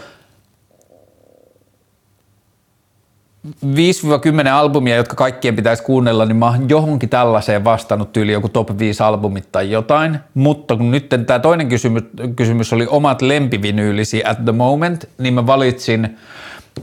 5-10 3.47 4.49
albumia, 4.53 4.97
jotka 4.97 5.15
kaikkien 5.15 5.57
pitäisi 5.57 5.83
kuunnella, 5.83 6.25
niin 6.25 6.37
mä 6.37 6.47
oon 6.47 6.69
johonkin 6.69 7.09
tällaiseen 7.09 7.65
vastannut 7.65 8.13
tyyli 8.13 8.33
joku 8.33 8.49
top 8.49 8.79
5 8.79 9.03
albumit 9.03 9.53
tai 9.53 9.71
jotain. 9.71 10.19
Mutta 10.35 10.77
kun 10.77 10.91
nyt 10.91 11.09
tämä 11.27 11.39
toinen 11.39 11.69
kysymys, 11.69 12.03
kysymys 12.37 12.73
oli 12.73 12.87
omat 12.89 13.23
lempivinyylisi 13.23 14.25
at 14.25 14.45
the 14.45 14.53
moment, 14.53 15.05
niin 15.19 15.35
mä 15.35 15.47
valitsin 15.47 16.17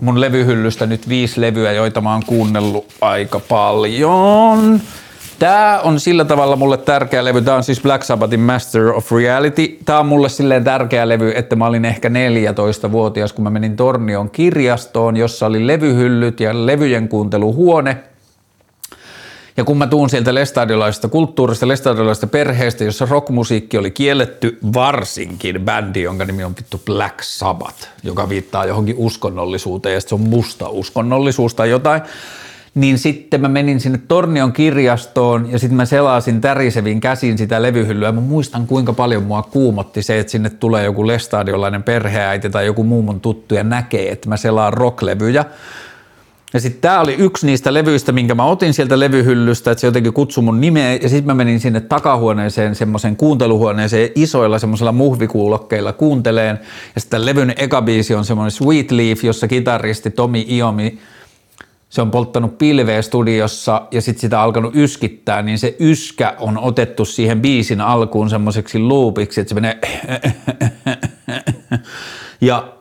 mun 0.02 0.22
levyhyllystä 0.22 0.86
nyt 0.86 1.10
viisi 1.10 1.42
levyä, 1.42 1.72
joita 1.72 2.02
mä 2.02 2.12
oon 2.12 2.26
kuunnellut 2.26 2.86
aika 3.02 3.40
paljon. 3.40 4.82
Tämä 5.42 5.80
on 5.84 6.00
sillä 6.00 6.26
tavalla 6.26 6.56
mulle 6.56 6.78
tärkeä 6.78 7.24
levy. 7.24 7.42
Tämä 7.42 7.58
on 7.58 7.64
siis 7.64 7.82
Black 7.82 8.04
Sabbathin 8.04 8.40
Master 8.40 8.88
of 8.88 9.12
Reality. 9.12 9.78
Tämä 9.86 10.00
on 10.00 10.06
mulle 10.06 10.30
silleen 10.30 10.64
tärkeä 10.64 11.10
levy, 11.10 11.34
että 11.36 11.56
mä 11.56 11.66
olin 11.66 11.86
ehkä 11.86 12.10
14-vuotias, 12.10 13.34
kun 13.34 13.44
mä 13.44 13.50
menin 13.50 13.76
Tornion 13.76 14.30
kirjastoon, 14.30 15.18
jossa 15.18 15.46
oli 15.46 15.68
levyhyllyt 15.68 16.40
ja 16.40 16.66
levyjen 16.66 17.10
kuunteluhuone. 17.10 17.98
Ja 19.58 19.64
kun 19.64 19.78
mä 19.78 19.88
tuun 19.88 20.10
sieltä 20.10 20.34
lestadiolaisesta 20.34 21.08
kulttuurista, 21.08 21.68
lestadiolaisesta 21.68 22.28
perheestä, 22.28 22.84
jossa 22.84 23.08
rockmusiikki 23.10 23.78
oli 23.78 23.92
kielletty, 23.92 24.58
varsinkin 24.74 25.62
bändi, 25.62 26.02
jonka 26.02 26.26
nimi 26.26 26.44
on 26.44 26.56
vittu 26.58 26.82
Black 26.86 27.22
Sabbath, 27.22 27.88
joka 28.04 28.30
viittaa 28.30 28.66
johonkin 28.66 28.96
uskonnollisuuteen, 28.98 29.94
ja 29.94 30.02
se 30.02 30.16
on 30.16 30.22
musta 30.22 30.70
uskonnollisuus 30.70 31.56
tai 31.56 31.70
jotain, 31.70 32.02
niin 32.76 32.98
sitten 32.98 33.42
mä 33.42 33.48
menin 33.48 33.80
sinne 33.80 34.00
Tornion 34.08 34.54
kirjastoon 34.54 35.52
ja 35.52 35.60
sitten 35.60 35.76
mä 35.76 35.86
selasin 35.86 36.42
tärisevin 36.42 37.02
käsin 37.02 37.38
sitä 37.38 37.62
levyhyllyä. 37.62 38.12
Mä 38.12 38.22
muistan 38.22 38.68
kuinka 38.68 38.94
paljon 38.94 39.24
mua 39.24 39.42
kuumotti 39.42 40.04
se, 40.04 40.20
että 40.20 40.32
sinne 40.32 40.50
tulee 40.50 40.86
joku 40.86 41.08
lestadiolainen 41.08 41.84
perheäiti 41.84 42.50
tai 42.50 42.66
joku 42.66 42.84
muu 42.84 43.02
mun 43.02 43.22
tuttu 43.22 43.56
ja 43.56 43.64
näkee, 43.64 44.12
että 44.12 44.30
mä 44.30 44.38
selaan 44.38 44.74
rocklevyjä. 44.74 45.46
Ja 46.54 46.60
sitten 46.60 46.82
tää 46.82 47.02
oli 47.02 47.14
yksi 47.14 47.46
niistä 47.46 47.74
levyistä, 47.74 48.12
minkä 48.12 48.36
mä 48.36 48.46
otin 48.46 48.74
sieltä 48.74 49.00
levyhyllystä, 49.00 49.72
että 49.72 49.80
se 49.80 49.88
jotenkin 49.88 50.14
kutsui 50.14 50.44
mun 50.44 50.62
nimeä. 50.62 50.96
Ja 50.96 51.10
sitten 51.10 51.26
mä 51.26 51.34
menin 51.34 51.60
sinne 51.60 51.80
takahuoneeseen, 51.80 52.76
semmoisen 52.76 53.16
kuunteluhuoneeseen 53.16 54.10
isoilla 54.16 54.60
semmoisilla 54.60 54.92
muhvikuulokkeilla 54.92 55.94
kuunteleen. 55.94 56.60
Ja 56.96 57.02
sitten 57.02 57.26
levyn 57.26 57.54
eka 57.58 57.82
biisi 57.82 58.16
on 58.16 58.26
semmoinen 58.26 58.52
Sweet 58.52 58.92
Leaf, 58.92 59.24
jossa 59.24 59.48
kitaristi 59.48 60.12
Tomi 60.12 60.46
Iomi 60.50 61.00
se 61.92 62.02
on 62.02 62.12
polttanut 62.12 62.58
pilveä 62.58 63.02
studiossa 63.02 63.82
ja 63.92 64.02
sitten 64.02 64.22
sitä 64.22 64.42
alkanut 64.42 64.76
yskittää, 64.76 65.42
niin 65.42 65.60
se 65.60 65.76
yskä 65.80 66.36
on 66.40 66.58
otettu 66.58 67.06
siihen 67.06 67.42
biisin 67.42 67.82
alkuun 67.82 68.30
semmoiseksi 68.30 68.80
loopiksi, 68.80 69.42
että 69.42 69.50
se 69.50 69.56
menee 69.56 69.80
ja 72.42 72.74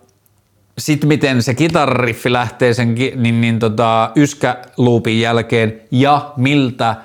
sitten 0.78 1.09
miten 1.09 1.43
se 1.43 1.55
kitarriffi 1.55 2.32
lähtee 2.32 2.74
sen 2.74 2.95
niin, 2.95 3.41
niin 3.41 3.59
tota, 3.59 4.11
yskäluupin 4.16 5.20
jälkeen 5.20 5.81
ja 5.91 6.32
miltä 6.37 6.97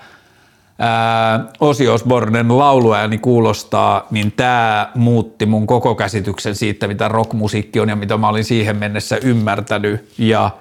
Osi 1.60 1.88
Osbornen 1.88 2.58
lauluääni 2.58 3.18
kuulostaa, 3.18 4.08
niin 4.12 4.32
tämä 4.32 4.92
muutti 4.96 5.46
mun 5.46 5.68
koko 5.68 5.96
käsityksen 5.96 6.56
siitä, 6.56 6.88
mitä 6.88 7.08
rockmusiikki 7.08 7.80
on 7.80 7.90
ja 7.90 7.96
mitä 7.96 8.18
mä 8.18 8.30
olin 8.30 8.44
siihen 8.44 8.78
mennessä 8.78 9.18
ymmärtänyt. 9.24 10.10
Ja– 10.18 10.52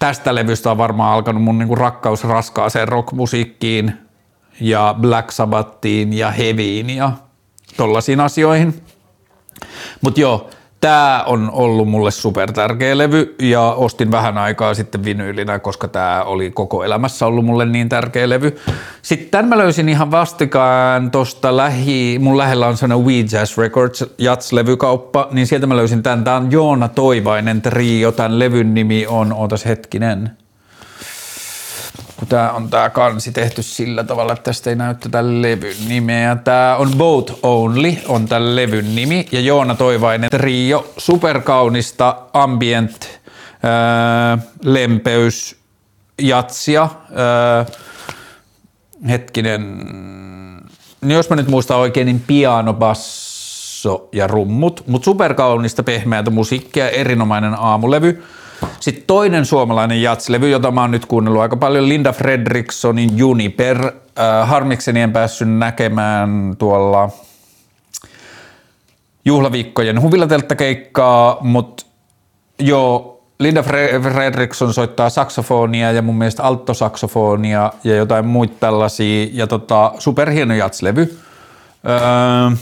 tästä 0.00 0.34
levystä 0.34 0.70
on 0.70 0.78
varmaan 0.78 1.14
alkanut 1.14 1.42
mun 1.42 1.58
niinku 1.58 1.74
rakkaus 1.74 2.24
raskaaseen 2.24 2.88
rockmusiikkiin 2.88 3.92
ja 4.60 4.94
Black 5.00 5.30
Sabbathiin 5.30 6.12
ja 6.12 6.30
Heavyin 6.30 6.90
ja 6.90 7.12
tollaisiin 7.76 8.20
asioihin. 8.20 8.82
Mutta 10.00 10.20
joo, 10.20 10.50
Tämä 10.80 11.24
on 11.26 11.50
ollut 11.52 11.88
mulle 11.88 12.10
super 12.10 12.52
tärkeä 12.52 12.98
levy 12.98 13.34
ja 13.42 13.62
ostin 13.62 14.10
vähän 14.10 14.38
aikaa 14.38 14.74
sitten 14.74 15.04
vinyylinä, 15.04 15.58
koska 15.58 15.88
tämä 15.88 16.22
oli 16.22 16.50
koko 16.50 16.84
elämässä 16.84 17.26
ollut 17.26 17.44
mulle 17.44 17.66
niin 17.66 17.88
tärkeä 17.88 18.28
levy. 18.28 18.56
Sitten 19.02 19.30
tämän 19.30 19.48
mä 19.48 19.58
löysin 19.58 19.88
ihan 19.88 20.10
vastikaan 20.10 21.10
tosta 21.10 21.56
lähi, 21.56 22.18
mun 22.18 22.38
lähellä 22.38 22.66
on 22.66 22.76
sellainen 22.76 23.06
We 23.06 23.24
Jazz 23.32 23.58
Records 23.58 24.04
Jats-levykauppa, 24.18 25.28
niin 25.30 25.46
sieltä 25.46 25.66
mä 25.66 25.76
löysin 25.76 26.02
tämän. 26.02 26.24
Tämä 26.24 26.36
on 26.36 26.52
Joona 26.52 26.88
Toivainen 26.88 27.62
trio, 27.62 28.12
tämän 28.12 28.38
levyn 28.38 28.74
nimi 28.74 29.06
on, 29.06 29.32
ootas 29.32 29.64
hetkinen, 29.64 30.30
kun 32.20 32.28
tää 32.28 32.52
on 32.52 32.70
tää 32.70 32.90
kansi 32.90 33.32
tehty 33.32 33.62
sillä 33.62 34.04
tavalla, 34.04 34.32
että 34.32 34.42
tästä 34.42 34.70
ei 34.70 34.76
näy 34.76 34.94
tätä 34.94 35.18
levyn 35.22 35.76
nimeä. 35.88 36.36
Tää 36.36 36.76
on 36.76 36.90
Boat 36.96 37.38
Only, 37.42 37.92
on 38.08 38.28
tämän 38.28 38.56
levyn 38.56 38.94
nimi, 38.94 39.26
ja 39.32 39.40
Joona 39.40 39.74
Toivainen 39.74 40.30
trio, 40.30 40.92
superkaunista 40.98 42.16
ambient, 42.32 43.20
ää, 43.62 44.38
lempeys, 44.64 45.56
jatsia, 46.18 46.88
ää, 47.14 47.66
hetkinen, 49.08 49.78
niin 51.00 51.16
jos 51.16 51.30
mä 51.30 51.36
nyt 51.36 51.48
muistan 51.48 51.76
oikein, 51.76 52.06
niin 52.06 52.22
piano, 52.26 52.74
basso 52.74 54.08
ja 54.12 54.26
rummut, 54.26 54.84
mutta 54.86 55.04
superkaunista 55.04 55.82
pehmeätä 55.82 56.30
musiikkia, 56.30 56.90
erinomainen 56.90 57.54
aamulevy. 57.58 58.24
Sitten 58.80 59.04
toinen 59.06 59.46
suomalainen 59.46 60.02
jatslevy, 60.02 60.50
jota 60.50 60.70
mä 60.70 60.80
oon 60.80 60.90
nyt 60.90 61.06
kuunnellut 61.06 61.42
aika 61.42 61.56
paljon, 61.56 61.88
Linda 61.88 62.12
Fredrikssonin 62.12 63.18
Juniper. 63.18 63.84
Äh, 63.86 64.48
harmikseni 64.48 65.00
en 65.00 65.12
päässyt 65.12 65.48
näkemään 65.48 66.54
tuolla 66.58 67.10
juhlaviikkojen 69.24 70.02
huvilatelttakeikkaa, 70.02 71.38
mutta 71.40 71.86
joo, 72.58 73.20
Linda 73.38 73.62
Fredriksson 74.02 74.74
soittaa 74.74 75.10
saksofonia 75.10 75.92
ja 75.92 76.02
mun 76.02 76.18
mielestä 76.18 76.42
alttosaksofonia 76.42 77.72
ja 77.84 77.96
jotain 77.96 78.26
muita 78.26 78.54
tällaisia 78.60 79.28
ja 79.32 79.46
tota, 79.46 79.92
superhieno 79.98 80.54
jatslevy. 80.54 81.18
Öö, 81.88 82.56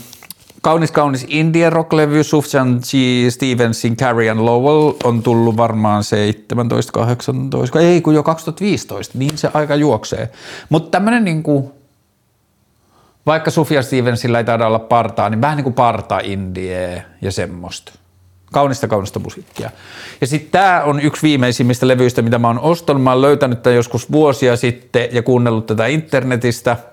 kaunis 0.61 0.91
kaunis 0.91 1.25
indie 1.27 1.69
rock-levy 1.69 2.23
Sufjan 2.23 2.79
G. 2.79 2.93
Stevensin 3.29 3.97
and 4.31 4.39
Lowell 4.39 4.93
on 5.03 5.23
tullut 5.23 5.57
varmaan 5.57 6.03
17, 6.03 6.91
18, 6.91 7.79
ei 7.79 8.01
kun 8.01 8.15
jo 8.15 8.23
2015, 8.23 9.17
niin 9.17 9.37
se 9.37 9.49
aika 9.53 9.75
juoksee. 9.75 10.29
Mutta 10.69 10.91
tämmönen 10.91 11.23
niinku, 11.23 11.71
vaikka 13.25 13.51
Sufjan 13.51 13.83
Stevensillä 13.83 14.37
ei 14.37 14.43
taida 14.43 14.67
olla 14.67 14.79
partaa, 14.79 15.29
niin 15.29 15.41
vähän 15.41 15.57
niin 15.57 15.63
kuin 15.63 15.73
parta 15.73 16.19
indie 16.23 17.05
ja 17.21 17.31
semmoista. 17.31 17.91
Kaunista 18.51 18.87
kaunista 18.87 19.19
musiikkia. 19.19 19.71
Ja 20.21 20.27
sitten 20.27 20.51
tämä 20.51 20.83
on 20.83 20.99
yksi 20.99 21.23
viimeisimmistä 21.23 21.87
levyistä, 21.87 22.21
mitä 22.21 22.39
mä 22.39 22.47
oon 22.47 22.59
ostanut. 22.59 23.03
Mä 23.03 23.11
oon 23.11 23.21
löytänyt 23.21 23.63
tämän 23.63 23.75
joskus 23.75 24.11
vuosia 24.11 24.55
sitten 24.55 25.09
ja 25.11 25.23
kuunnellut 25.23 25.65
tätä 25.65 25.87
internetistä– 25.87 26.77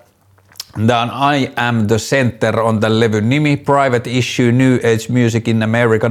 Tämä 0.87 1.03
on 1.03 1.35
I 1.35 1.51
Am 1.57 1.87
The 1.87 1.97
Center 1.97 2.61
on 2.61 2.81
tämän 2.81 3.01
levyn 3.01 3.29
nimi, 3.29 3.57
Private 3.57 4.11
Issue 4.11 4.53
New 4.53 4.75
Age 4.75 5.23
Music 5.23 5.49
in 5.49 5.63
America 5.63 6.09
1950-1990. 6.09 6.11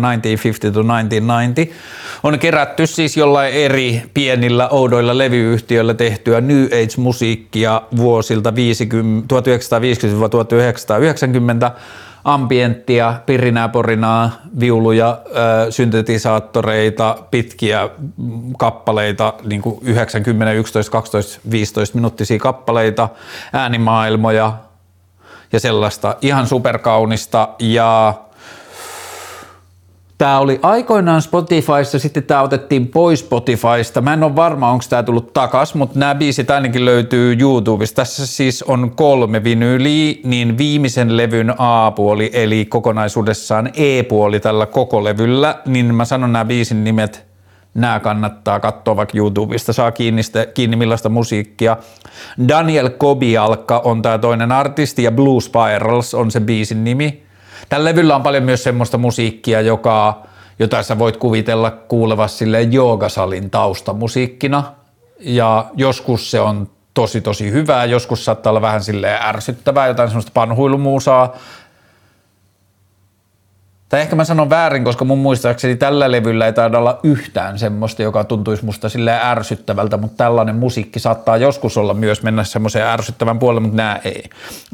On 2.23 2.39
kerätty 2.39 2.87
siis 2.87 3.17
jollain 3.17 3.53
eri 3.53 4.01
pienillä 4.13 4.69
oudoilla 4.69 5.17
levyyhtiöillä 5.17 5.93
tehtyä 5.93 6.41
New 6.41 6.65
Age-musiikkia 6.65 7.81
vuosilta 7.97 8.51
1950-1990 8.51 8.53
ambienttia, 12.25 13.13
pirinää, 13.25 13.69
porinaa, 13.69 14.31
viuluja, 14.59 15.21
syntetisaattoreita, 15.69 17.17
pitkiä 17.31 17.89
kappaleita, 18.57 19.33
niin 19.43 19.61
kuin 19.61 19.79
9, 19.81 20.23
10, 20.23 20.55
11, 20.55 20.91
12, 20.91 21.39
15 21.51 21.97
minuuttisia 21.97 22.39
kappaleita, 22.39 23.09
äänimaailmoja 23.53 24.53
ja 25.51 25.59
sellaista. 25.59 26.15
Ihan 26.21 26.47
superkaunista 26.47 27.49
ja 27.59 28.13
Tämä 30.17 30.39
oli 30.39 30.59
aikoinaan 30.61 31.21
Spotifyssa, 31.21 31.99
sitten 31.99 32.23
tämä 32.23 32.41
otettiin 32.41 32.87
pois 32.87 33.19
Spotifysta. 33.19 34.01
Mä 34.01 34.13
en 34.13 34.23
ole 34.23 34.35
varma, 34.35 34.71
onko 34.71 34.85
tämä 34.89 35.03
tullut 35.03 35.33
takas, 35.33 35.75
mutta 35.75 35.99
nämä 35.99 36.15
biisit 36.15 36.51
ainakin 36.51 36.85
löytyy 36.85 37.37
YouTubesta. 37.39 37.95
Tässä 37.95 38.27
siis 38.27 38.63
on 38.63 38.91
kolme 38.95 39.43
vinyyliä, 39.43 40.15
niin 40.23 40.57
viimeisen 40.57 41.17
levyn 41.17 41.53
A-puoli, 41.57 42.29
eli 42.33 42.65
kokonaisuudessaan 42.65 43.69
E-puoli 43.73 44.39
tällä 44.39 44.65
koko 44.65 45.03
levyllä, 45.03 45.59
niin 45.65 45.95
mä 45.95 46.05
sanon 46.05 46.33
nämä 46.33 46.45
biisin 46.45 46.83
nimet, 46.83 47.25
nämä 47.73 47.99
kannattaa 47.99 48.59
katsoa 48.59 48.95
vaikka 48.95 49.17
YouTubesta, 49.17 49.73
saa 49.73 49.91
kiinni, 49.91 50.23
sitä, 50.23 50.45
kiinni 50.45 50.75
millaista 50.75 51.09
musiikkia. 51.09 51.77
Daniel 52.47 52.89
Kobialka 52.89 53.79
on 53.79 54.01
tämä 54.01 54.17
toinen 54.17 54.51
artisti 54.51 55.03
ja 55.03 55.11
Blue 55.11 55.41
Spirals 55.41 56.13
on 56.13 56.31
se 56.31 56.39
biisin 56.39 56.83
nimi. 56.83 57.24
Tällä 57.69 57.89
levyllä 57.89 58.15
on 58.15 58.23
paljon 58.23 58.43
myös 58.43 58.63
semmoista 58.63 58.97
musiikkia, 58.97 59.61
joka, 59.61 60.23
jota 60.59 60.83
sä 60.83 60.99
voit 60.99 61.17
kuvitella 61.17 61.71
kuulevassa 61.71 62.37
sille 62.37 62.61
joogasalin 62.61 63.49
taustamusiikkina. 63.49 64.63
Ja 65.19 65.65
joskus 65.75 66.31
se 66.31 66.39
on 66.39 66.69
tosi 66.93 67.21
tosi 67.21 67.51
hyvää, 67.51 67.85
joskus 67.85 68.25
saattaa 68.25 68.51
olla 68.51 68.61
vähän 68.61 68.83
sille 68.83 69.17
ärsyttävää, 69.21 69.87
jotain 69.87 70.09
semmoista 70.09 70.31
panhuilumuusaa, 70.33 71.33
tai 73.89 74.01
ehkä 74.01 74.15
mä 74.15 74.23
sanon 74.23 74.49
väärin, 74.49 74.83
koska 74.83 75.05
mun 75.05 75.17
muistaakseni 75.17 75.75
tällä 75.75 76.11
levyllä 76.11 76.45
ei 76.45 76.53
taida 76.53 76.77
olla 76.77 76.99
yhtään 77.03 77.59
semmoista, 77.59 78.01
joka 78.01 78.23
tuntuisi 78.23 78.65
musta 78.65 78.89
sille 78.89 79.19
ärsyttävältä, 79.23 79.97
mutta 79.97 80.17
tällainen 80.17 80.55
musiikki 80.55 80.99
saattaa 80.99 81.37
joskus 81.37 81.77
olla 81.77 81.93
myös 81.93 82.23
mennä 82.23 82.43
semmoiseen 82.43 82.87
ärsyttävän 82.87 83.39
puolelle, 83.39 83.61
mutta 83.61 83.77
nämä 83.77 83.99
ei. 84.03 84.23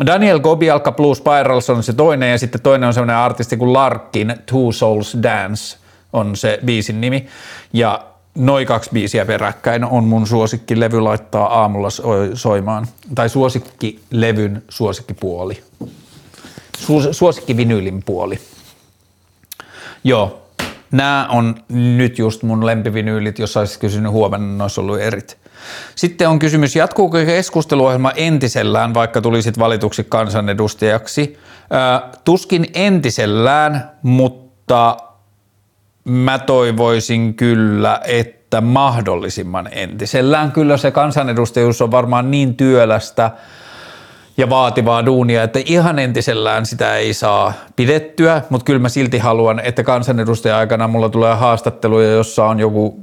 Daniel 0.05 0.39
Gobialka 0.39 0.91
Blue 0.91 1.15
Spirals 1.15 1.69
on 1.69 1.83
se 1.83 1.93
toinen 1.93 2.31
ja 2.31 2.37
sitten 2.37 2.61
toinen 2.61 2.87
on 2.87 2.93
semmoinen 2.93 3.15
artisti 3.15 3.57
kuin 3.57 3.73
Larkin 3.73 4.35
Two 4.45 4.71
Souls 4.71 5.17
Dance 5.23 5.77
on 6.13 6.35
se 6.35 6.59
biisin 6.65 7.01
nimi. 7.01 7.27
Ja 7.73 8.05
noin 8.35 8.67
kaksi 8.67 8.89
biisiä 8.93 9.25
peräkkäin 9.25 9.85
on 9.85 10.03
mun 10.03 10.27
suosikkilevy 10.27 10.99
laittaa 10.99 11.59
aamulla 11.61 11.89
soimaan. 12.33 12.87
Tai 13.15 13.29
suosikkilevyn 13.29 14.63
suosikkipuoli. 14.69 15.63
Suosikkivinylin 17.11 18.03
puoli. 18.05 18.39
Joo, 20.03 20.41
nämä 20.91 21.27
on 21.29 21.55
nyt 21.69 22.19
just 22.19 22.43
mun 22.43 22.65
lempivinyylit, 22.65 23.39
jos 23.39 23.57
olisit 23.57 23.81
kysynyt 23.81 24.11
huomenna, 24.11 24.57
ne 24.57 24.63
olisi 24.63 24.81
ollut 24.81 24.99
erit. 24.99 25.37
Sitten 25.95 26.29
on 26.29 26.39
kysymys, 26.39 26.75
jatkuuko 26.75 27.17
keskusteluohjelma 27.17 28.11
entisellään, 28.11 28.93
vaikka 28.93 29.21
tulisit 29.21 29.59
valituksi 29.59 30.03
kansanedustajaksi? 30.03 31.37
tuskin 32.25 32.67
entisellään, 32.73 33.91
mutta 34.01 34.97
mä 36.03 36.39
toivoisin 36.39 37.33
kyllä, 37.33 38.01
että 38.03 38.61
mahdollisimman 38.61 39.69
entisellään. 39.71 40.51
Kyllä 40.51 40.77
se 40.77 40.91
kansanedustajuus 40.91 41.81
on 41.81 41.91
varmaan 41.91 42.31
niin 42.31 42.55
työlästä, 42.55 43.31
ja 44.37 44.49
vaativaa 44.49 45.05
duunia, 45.05 45.43
että 45.43 45.59
ihan 45.65 45.99
entisellään 45.99 46.65
sitä 46.65 46.97
ei 46.97 47.13
saa 47.13 47.53
pidettyä, 47.75 48.41
mutta 48.49 48.65
kyllä 48.65 48.79
mä 48.79 48.89
silti 48.89 49.17
haluan, 49.17 49.59
että 49.59 49.83
kansanedustajan 49.83 50.57
aikana 50.57 50.87
mulla 50.87 51.09
tulee 51.09 51.35
haastatteluja, 51.35 52.11
jossa 52.11 52.45
on 52.45 52.59
joku 52.59 52.99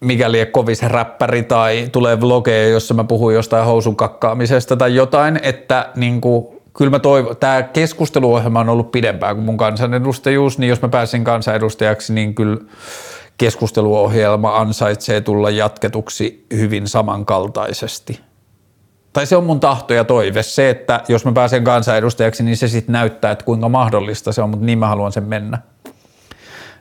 mikäli 0.00 0.46
kovis 0.46 0.82
räppäri 0.82 1.42
tai 1.42 1.88
tulee 1.92 2.20
vlogeja, 2.20 2.68
jossa 2.68 2.94
mä 2.94 3.04
puhun 3.04 3.34
jostain 3.34 3.64
housun 3.64 3.96
kakkaamisesta 3.96 4.76
tai 4.76 4.94
jotain, 4.94 5.40
että 5.42 5.90
niin 5.96 6.20
kuin, 6.20 6.46
kyllä 6.76 6.90
mä 6.90 6.98
toivon, 6.98 7.36
tämä 7.36 7.62
keskusteluohjelma 7.62 8.60
on 8.60 8.68
ollut 8.68 8.92
pidempään 8.92 9.36
kuin 9.36 9.44
mun 9.44 9.56
kansanedustajuus, 9.56 10.58
niin 10.58 10.68
jos 10.68 10.82
mä 10.82 10.88
pääsin 10.88 11.24
kansanedustajaksi, 11.24 12.14
niin 12.14 12.34
kyllä 12.34 12.56
keskusteluohjelma 13.38 14.56
ansaitsee 14.56 15.20
tulla 15.20 15.50
jatketuksi 15.50 16.46
hyvin 16.56 16.88
samankaltaisesti 16.88 18.20
tai 19.14 19.26
se 19.26 19.36
on 19.36 19.44
mun 19.44 19.60
tahto 19.60 19.94
ja 19.94 20.04
toive, 20.04 20.42
se, 20.42 20.70
että 20.70 21.00
jos 21.08 21.24
mä 21.24 21.32
pääsen 21.32 21.64
kansanedustajaksi, 21.64 22.42
niin 22.42 22.56
se 22.56 22.68
sitten 22.68 22.92
näyttää, 22.92 23.30
että 23.30 23.44
kuinka 23.44 23.68
mahdollista 23.68 24.32
se 24.32 24.42
on, 24.42 24.50
mutta 24.50 24.66
niin 24.66 24.78
mä 24.78 24.88
haluan 24.88 25.12
sen 25.12 25.24
mennä. 25.24 25.58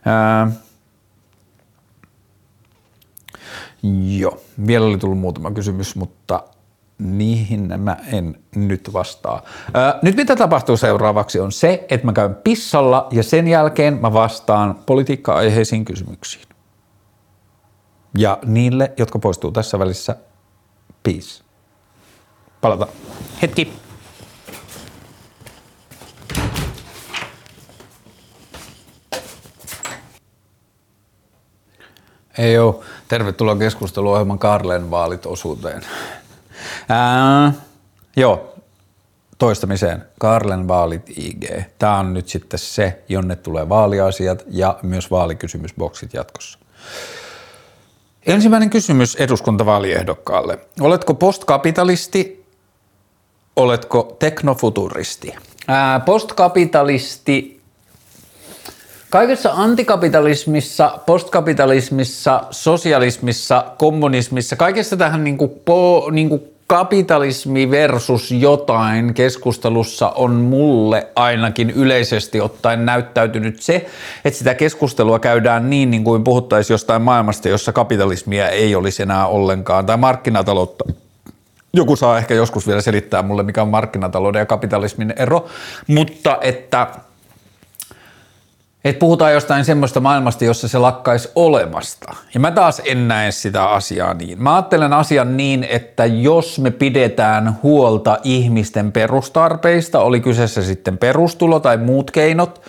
Ää, 0.06 0.52
joo, 4.18 4.42
vielä 4.68 4.86
oli 4.86 4.98
tullut 4.98 5.20
muutama 5.20 5.52
kysymys, 5.52 5.96
mutta 5.96 6.44
niihin 6.98 7.74
mä 7.78 7.98
en 8.12 8.40
nyt 8.56 8.90
vastaa. 8.94 9.42
Ää, 9.74 10.00
nyt 10.02 10.16
mitä 10.16 10.36
tapahtuu 10.36 10.78
seuraavaksi 10.78 11.40
on 11.40 11.52
se, 11.52 11.86
että 11.90 12.06
mä 12.06 12.14
käyn 12.14 12.36
pissalla 12.36 13.08
ja 13.12 13.24
sen 13.24 13.48
jälkeen 13.48 14.02
mä 14.02 14.14
vastaan 14.14 14.76
politiikka-aiheisiin 14.86 15.86
kysymyksiin. 15.86 16.48
Ja 18.18 18.38
niille, 18.46 18.92
jotka 18.98 19.20
poistuu 19.20 19.52
tässä 19.52 19.80
välissä, 19.80 20.16
peace 21.04 21.43
palata. 22.64 22.88
Hetki. 23.42 23.74
Ei 32.38 32.58
ole. 32.58 32.76
Tervetuloa 33.08 33.56
keskusteluohjelman 33.56 34.40
Karlen 34.40 34.92
vaalit 34.92 35.26
osuuteen. 35.26 35.82
Ää, 36.90 37.54
joo, 38.16 38.54
toistamiseen. 39.38 40.06
Karlen 40.20 40.68
vaalit 40.68 41.10
IG. 41.10 41.46
Tämä 41.80 42.00
on 42.00 42.14
nyt 42.14 42.28
sitten 42.30 42.60
se, 42.60 43.04
jonne 43.10 43.36
tulee 43.36 43.70
vaaliasiat 43.70 44.44
ja 44.48 44.80
myös 44.82 45.12
vaalikysymysboksit 45.12 46.14
jatkossa. 46.14 46.60
Ensimmäinen 48.26 48.70
kysymys 48.70 49.16
eduskuntavaaliehdokkaalle. 49.16 50.60
Oletko 50.80 51.14
postkapitalisti, 51.14 52.43
oletko 53.56 54.16
teknofuturisti? 54.20 55.36
Postkapitalisti 56.06 57.64
Kaikessa 59.14 59.52
antikapitalismissa, 59.54 61.00
postkapitalismissa, 61.06 62.44
sosialismissa, 62.52 63.66
kommunismissa, 63.78 64.56
kaikessa 64.56 64.98
tähän 64.98 65.24
niin 65.24 65.38
kuin 65.38 65.52
po, 65.66 66.10
niin 66.12 66.30
kuin 66.30 66.42
kapitalismi 66.68 67.72
versus 67.72 68.32
jotain 68.32 69.14
keskustelussa 69.14 70.10
on 70.10 70.32
mulle 70.32 71.08
ainakin 71.16 71.70
yleisesti 71.70 72.42
ottaen 72.42 72.86
näyttäytynyt 72.86 73.62
se, 73.62 73.86
että 74.26 74.38
sitä 74.38 74.56
keskustelua 74.56 75.20
käydään 75.20 75.70
niin, 75.70 75.92
niin 75.92 76.04
kuin 76.04 76.24
puhuttaisiin 76.24 76.74
jostain 76.74 77.02
maailmasta, 77.02 77.50
jossa 77.50 77.74
kapitalismia 77.74 78.50
ei 78.50 78.76
olisi 78.76 79.04
enää 79.04 79.28
ollenkaan, 79.28 79.86
tai 79.86 79.98
markkinataloutta. 79.98 81.03
Joku 81.74 81.96
saa 81.96 82.18
ehkä 82.18 82.34
joskus 82.34 82.68
vielä 82.68 82.82
selittää 82.82 83.22
mulle, 83.22 83.44
mikä 83.44 83.62
on 83.62 83.68
markkinatalouden 83.68 84.40
ja 84.40 84.46
kapitalismin 84.46 85.14
ero, 85.18 85.48
mutta 85.88 86.38
että– 86.42 86.88
että 88.84 89.00
puhutaan 89.00 89.34
jostain 89.34 89.66
semmoista 89.66 90.00
maailmasta, 90.00 90.46
jossa 90.46 90.68
se 90.68 90.78
lakkaisi 90.78 91.30
olemasta. 91.36 92.16
Ja 92.34 92.40
mä 92.40 92.52
taas 92.52 92.82
en 92.86 93.08
näe 93.08 93.32
sitä 93.32 93.66
asiaa 93.66 94.14
niin. 94.14 94.44
Mä 94.44 94.56
ajattelen 94.56 94.94
asian 94.94 95.38
niin, 95.38 95.64
että 95.64 96.06
jos 96.06 96.60
me 96.60 96.72
pidetään 96.72 97.60
huolta 97.64 98.18
ihmisten 98.24 98.92
perustarpeista, 98.92 100.00
oli 100.00 100.20
kyseessä 100.20 100.64
sitten 100.64 100.98
perustulo 100.98 101.60
tai 101.60 101.78
muut 101.78 102.12
keinot, 102.12 102.62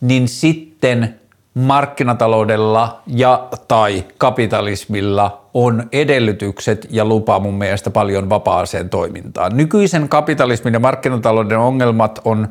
niin 0.00 0.28
sitten 0.28 1.20
markkinataloudella 1.54 3.02
ja 3.06 3.48
tai 3.68 4.04
kapitalismilla 4.18 5.42
on 5.54 5.88
edellytykset 5.92 6.86
ja 6.90 7.04
lupa 7.04 7.38
mun 7.38 7.54
mielestä 7.54 7.90
paljon 7.90 8.30
vapaaseen 8.30 8.90
toimintaan. 8.90 9.56
Nykyisen 9.56 10.08
kapitalismin 10.08 10.74
ja 10.74 10.80
markkinatalouden 10.80 11.58
ongelmat 11.58 12.20
on 12.24 12.48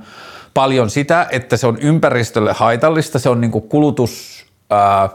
paljon 0.54 0.90
sitä, 0.90 1.28
että 1.30 1.58
se 1.58 1.68
on 1.68 1.78
ympäristölle 1.82 2.54
haitallista, 2.54 3.20
se 3.20 3.30
on 3.30 3.42
niin 3.42 3.52
kulutus, 3.52 4.46
ää, 4.70 5.10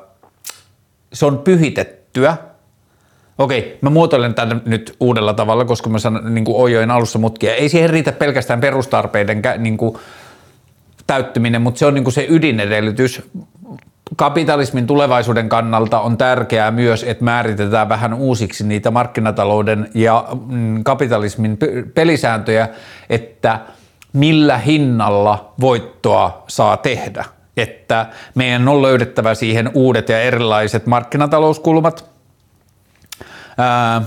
se 1.13 1.27
on 1.27 1.39
pyhitettyä. 1.39 2.37
Okei, 3.39 3.79
mä 3.81 3.91
muotoilen 3.91 4.35
tämän 4.35 4.63
nyt 4.65 4.97
uudella 5.01 5.35
tavalla, 5.35 5.65
koska 5.65 5.91
mä 5.91 5.99
sanon, 5.99 6.35
niin 6.35 6.45
ojoin 6.49 6.91
alussa 6.91 7.19
mutkia. 7.19 7.55
Ei 7.55 7.69
siihen 7.69 7.91
riitä 7.91 8.13
pelkästään 8.13 8.61
perustarpeiden 8.61 9.43
niin 9.59 9.77
kuin, 9.77 9.99
täyttyminen, 11.07 11.63
mutta 11.63 11.79
se 11.79 11.87
on 11.87 11.95
niin 11.95 12.13
se 12.13 12.27
ydinedellytys. 12.29 13.23
Kapitalismin 14.17 14.87
tulevaisuuden 14.87 15.49
kannalta 15.49 16.01
on 16.01 16.19
tärkeää 16.19 16.71
myös, 16.71 17.03
että 17.03 17.25
määritetään 17.25 17.89
vähän 17.89 18.15
uusiksi 18.15 18.67
niitä 18.67 18.91
markkinatalouden 18.91 19.91
ja 19.95 20.29
mm, 20.47 20.85
kapitalismin 20.85 21.59
pelisääntöjä, 21.95 22.69
että– 23.11 23.61
millä 24.17 24.59
hinnalla 24.59 25.53
voittoa 25.61 26.45
saa 26.49 26.77
tehdä. 26.77 27.25
Että 27.57 28.07
meidän 28.35 28.69
on 28.69 28.83
löydettävä 28.83 29.35
siihen 29.35 29.71
uudet 29.75 30.09
ja 30.09 30.21
erilaiset 30.21 30.87
markkinatalouskulmat. 30.87 32.11
Ää, 33.59 34.03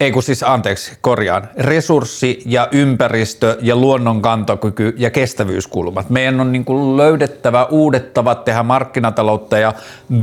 ei 0.00 0.12
kun 0.12 0.22
siis, 0.22 0.42
anteeksi, 0.42 0.92
korjaan, 1.00 1.48
resurssi 1.56 2.42
ja 2.46 2.68
ympäristö 2.72 3.56
ja 3.60 3.76
luonnon 3.76 4.22
kantokyky 4.22 4.94
ja 4.96 5.10
kestävyyskulmat. 5.10 6.10
Meidän 6.10 6.40
on 6.40 6.52
niin 6.52 6.64
kuin 6.64 6.96
löydettävä 6.96 7.64
uudet 7.64 8.14
tavat 8.14 8.44
tehdä 8.44 8.62
markkinataloutta 8.62 9.58
ja 9.58 9.72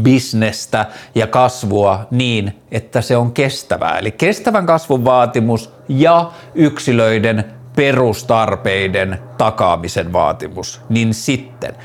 bisnestä 0.02 0.86
ja 1.16 1.28
kasvua 1.28 2.08
niin, 2.12 2.62
että 2.72 3.02
se 3.02 3.18
on 3.18 3.32
kestävää. 3.32 4.00
Eli 4.00 4.12
kestävän 4.12 4.66
kasvun 4.66 5.06
vaatimus 5.06 5.70
ja 5.90 6.32
yksilöiden 6.56 7.46
perustarpeiden 7.76 9.20
takaamisen 9.38 10.14
vaatimus, 10.14 10.82
niin 10.90 11.14
sitten 11.14 11.76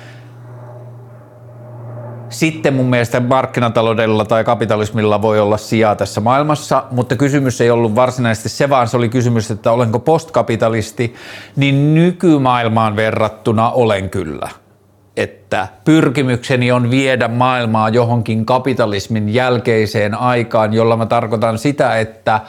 sitten 2.31 2.75
mun 2.75 2.87
mielestä 2.87 3.21
markkinataloudella 3.21 4.25
tai 4.25 4.45
kapitalismilla 4.45 5.23
voi 5.23 5.41
olla 5.41 5.57
sijaa 5.57 5.97
tässä 5.97 6.21
maailmassa, 6.21 6.85
mutta 6.91 7.17
kysymys 7.17 7.61
ei 7.61 7.71
ollut 7.71 7.95
varsinaisesti 7.95 8.49
se, 8.49 8.71
vaan 8.71 8.89
se 8.89 8.97
oli 8.97 9.09
kysymys, 9.09 9.51
että 9.51 9.73
olenko 9.73 9.99
postkapitalisti, 9.99 11.15
niin 11.57 11.95
nykymaailmaan 11.95 12.97
verrattuna 12.97 13.71
olen 13.71 14.11
kyllä. 14.11 14.49
Että 15.17 15.69
pyrkimykseni 15.85 16.73
on 16.73 16.91
viedä 16.91 17.29
maailmaa 17.29 17.89
johonkin 17.89 18.47
kapitalismin 18.47 19.35
jälkeiseen 19.35 20.15
aikaan, 20.15 20.75
jolla 20.75 20.97
mä 20.97 21.07
tarkoitan 21.07 21.59
sitä, 21.59 21.99
että 21.99 22.41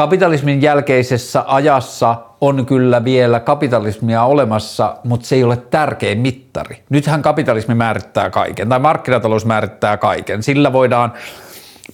kapitalismin 0.00 0.62
jälkeisessä 0.62 1.44
ajassa 1.46 2.16
on 2.40 2.66
kyllä 2.66 3.04
vielä 3.04 3.40
kapitalismia 3.40 4.24
olemassa, 4.24 4.96
mutta 5.04 5.26
se 5.26 5.34
ei 5.34 5.44
ole 5.44 5.56
tärkein 5.56 6.18
mittari. 6.18 6.82
Nythän 6.90 7.22
kapitalismi 7.22 7.74
määrittää 7.74 8.30
kaiken, 8.30 8.68
tai 8.68 8.78
markkinatalous 8.78 9.46
määrittää 9.46 9.96
kaiken. 9.96 10.42
Sillä 10.42 10.72
voidaan 10.72 11.12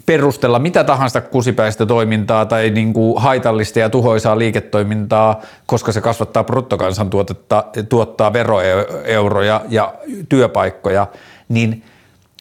perustella 0.07 0.59
mitä 0.59 0.85
tahansa 0.85 1.21
kusipäistä 1.21 1.87
toimintaa 1.87 2.47
tai 2.47 2.71
niin 2.71 2.93
kuin 2.93 3.23
haitallista 3.23 3.79
ja 3.79 3.91
tuhoisaa 3.91 4.39
liiketoimintaa, 4.39 5.41
koska 5.67 5.93
se 5.93 6.01
kasvattaa 6.01 6.45
bruttokansantuotetta, 6.45 7.65
tuottaa 7.89 8.33
veroeuroja 8.33 9.61
ja 9.69 9.95
työpaikkoja, 10.29 11.07
niin– 11.49 11.83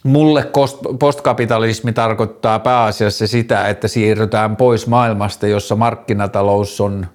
Mulle 0.06 0.50
postkapitalismi 0.98 1.92
tarkoittaa 1.92 2.58
pääasiassa 2.58 3.26
sitä, 3.26 3.68
että 3.68 3.88
siirrytään 3.88 4.56
pois 4.56 4.86
maailmasta, 4.86 5.46
jossa 5.46 5.76
markkinatalous 5.76 6.80
on 6.80 7.06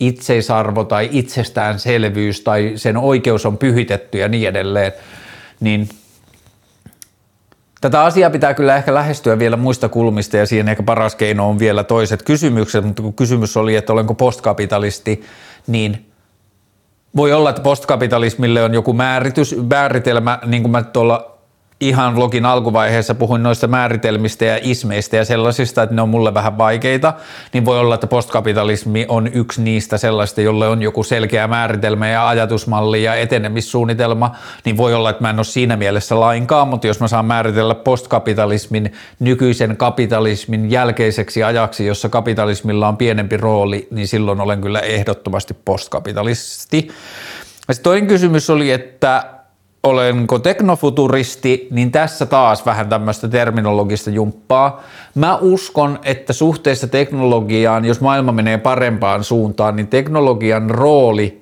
itseisarvo 0.00 0.84
tai 0.84 1.08
itsestäänselvyys 1.12 2.40
tai 2.40 2.72
sen 2.76 2.96
oikeus 2.96 3.46
on 3.46 3.58
pyhitetty 3.58 4.18
ja 4.18 4.28
niin 4.28 4.48
edelleen, 4.48 4.92
niin 5.60 5.88
Tätä 7.82 8.02
asiaa 8.02 8.30
pitää 8.30 8.54
kyllä 8.54 8.76
ehkä 8.76 8.94
lähestyä 8.94 9.38
vielä 9.38 9.56
muista 9.56 9.88
kulmista 9.88 10.36
ja 10.36 10.46
siihen 10.46 10.68
ehkä 10.68 10.82
paras 10.82 11.14
keino 11.14 11.48
on 11.48 11.58
vielä 11.58 11.84
toiset 11.84 12.22
kysymykset, 12.22 12.84
mutta 12.84 13.02
kun 13.02 13.14
kysymys 13.14 13.56
oli, 13.56 13.76
että 13.76 13.92
olenko 13.92 14.14
postkapitalisti, 14.14 15.22
niin 15.66 16.06
voi 17.16 17.32
olla, 17.32 17.50
että 17.50 17.62
postkapitalismille 17.62 18.62
on 18.62 18.74
joku 18.74 18.92
määritys, 18.92 19.56
määritelmä, 19.70 20.38
niin 20.46 20.62
kuin 20.62 20.72
mä 20.72 20.82
tuolla 20.82 21.31
ihan 21.82 22.16
vlogin 22.16 22.46
alkuvaiheessa 22.46 23.14
puhuin 23.14 23.42
noista 23.42 23.66
määritelmistä 23.66 24.44
ja 24.44 24.58
ismeistä 24.62 25.16
ja 25.16 25.24
sellaisista, 25.24 25.82
että 25.82 25.94
ne 25.94 26.02
on 26.02 26.08
mulle 26.08 26.34
vähän 26.34 26.58
vaikeita, 26.58 27.12
niin 27.52 27.64
voi 27.64 27.78
olla, 27.78 27.94
että 27.94 28.06
postkapitalismi 28.06 29.06
on 29.08 29.26
yksi 29.26 29.62
niistä 29.62 29.98
sellaista, 29.98 30.40
jolle 30.40 30.68
on 30.68 30.82
joku 30.82 31.02
selkeä 31.02 31.48
määritelmä 31.48 32.08
ja 32.08 32.28
ajatusmalli 32.28 33.02
ja 33.02 33.14
etenemissuunnitelma, 33.14 34.36
niin 34.64 34.76
voi 34.76 34.94
olla, 34.94 35.10
että 35.10 35.22
mä 35.22 35.30
en 35.30 35.38
ole 35.38 35.44
siinä 35.44 35.76
mielessä 35.76 36.20
lainkaan, 36.20 36.68
mutta 36.68 36.86
jos 36.86 37.00
mä 37.00 37.08
saan 37.08 37.24
määritellä 37.24 37.74
postkapitalismin 37.74 38.92
nykyisen 39.20 39.76
kapitalismin 39.76 40.70
jälkeiseksi 40.70 41.42
ajaksi, 41.42 41.86
jossa 41.86 42.08
kapitalismilla 42.08 42.88
on 42.88 42.96
pienempi 42.96 43.36
rooli, 43.36 43.88
niin 43.90 44.08
silloin 44.08 44.40
olen 44.40 44.60
kyllä 44.60 44.80
ehdottomasti 44.80 45.54
postkapitalisti. 45.64 46.88
Ja 47.68 47.74
toinen 47.82 48.06
kysymys 48.06 48.50
oli, 48.50 48.70
että 48.70 49.41
olenko 49.82 50.38
teknofuturisti, 50.38 51.68
niin 51.70 51.92
tässä 51.92 52.26
taas 52.26 52.66
vähän 52.66 52.88
tämmöistä 52.88 53.28
terminologista 53.28 54.10
jumppaa. 54.10 54.82
Mä 55.14 55.36
uskon, 55.36 55.98
että 56.04 56.32
suhteessa 56.32 56.86
teknologiaan, 56.86 57.84
jos 57.84 58.00
maailma 58.00 58.32
menee 58.32 58.58
parempaan 58.58 59.24
suuntaan, 59.24 59.76
niin 59.76 59.88
teknologian 59.88 60.70
rooli 60.70 61.41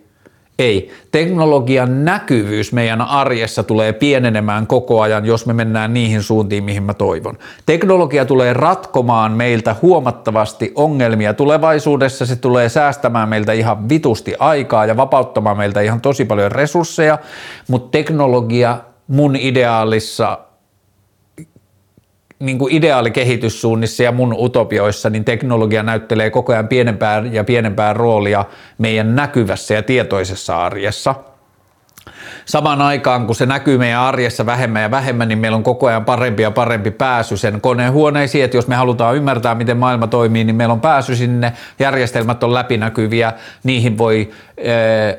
ei. 0.61 0.91
Teknologian 1.11 2.05
näkyvyys 2.05 2.73
meidän 2.73 3.01
arjessa 3.01 3.63
tulee 3.63 3.93
pienenemään 3.93 4.67
koko 4.67 5.01
ajan, 5.01 5.27
jos 5.27 5.47
me 5.47 5.53
mennään 5.53 5.95
niihin 5.95 6.23
suuntiin, 6.23 6.65
mihin 6.65 6.83
mä 6.83 6.95
toivon. 6.95 7.39
Teknologia 7.67 8.25
tulee 8.25 8.53
ratkomaan 8.53 9.33
meiltä 9.33 9.77
huomattavasti 9.83 10.73
ongelmia 10.75 11.35
tulevaisuudessa. 11.35 12.27
Se 12.27 12.37
tulee 12.37 12.69
säästämään 12.69 13.29
meiltä 13.29 13.53
ihan 13.53 13.89
vitusti 13.89 14.35
aikaa 14.39 14.87
ja 14.87 14.97
vapauttamaan 14.97 15.57
meiltä 15.57 15.81
ihan 15.81 16.01
tosi 16.01 16.25
paljon 16.25 16.53
resursseja, 16.53 17.19
mutta 17.69 17.91
teknologia 17.91 18.79
mun 19.09 19.37
ideaalissa 19.37 20.39
niin 22.41 22.59
kuin 22.59 22.75
ideaalikehityssuunnissa 22.75 24.03
ja 24.03 24.13
mun 24.13 24.35
utopioissa, 24.39 25.11
niin 25.11 25.25
teknologia 25.25 25.83
näyttelee 25.83 26.31
koko 26.31 26.53
ajan 26.53 26.69
pienempää 26.69 27.23
ja 27.33 27.45
pienempää 27.45 27.93
roolia 27.93 28.45
meidän 28.79 29.17
näkyvässä 29.17 29.75
ja 29.75 29.83
tietoisessa 29.83 30.65
arjessa. 30.65 31.15
Samaan 32.51 32.83
aikaan, 32.83 33.27
kun 33.27 33.35
se 33.35 33.47
näkyy 33.47 33.79
meidän 33.79 34.01
arjessa 34.01 34.47
vähemmän 34.47 34.83
ja 34.83 34.91
vähemmän, 34.91 35.29
niin 35.29 35.39
meillä 35.39 35.57
on 35.57 35.63
koko 35.63 35.87
ajan 35.87 36.05
parempi 36.05 36.43
ja 36.43 36.51
parempi 36.51 36.91
pääsy 36.91 37.37
sen 37.37 37.61
koneen 37.61 37.93
huoneisiin, 37.93 38.45
että 38.45 38.57
jos 38.57 38.69
me 38.69 38.75
halutaan 38.75 39.17
ymmärtää, 39.17 39.55
miten 39.55 39.77
maailma 39.77 40.07
toimii, 40.07 40.45
niin 40.45 40.57
meillä 40.57 40.73
on 40.73 40.81
pääsy 40.81 41.17
sinne, 41.17 41.53
järjestelmät 41.79 42.43
on 42.43 42.55
läpinäkyviä, 42.55 43.33
niihin 43.65 43.99
voi 43.99 44.31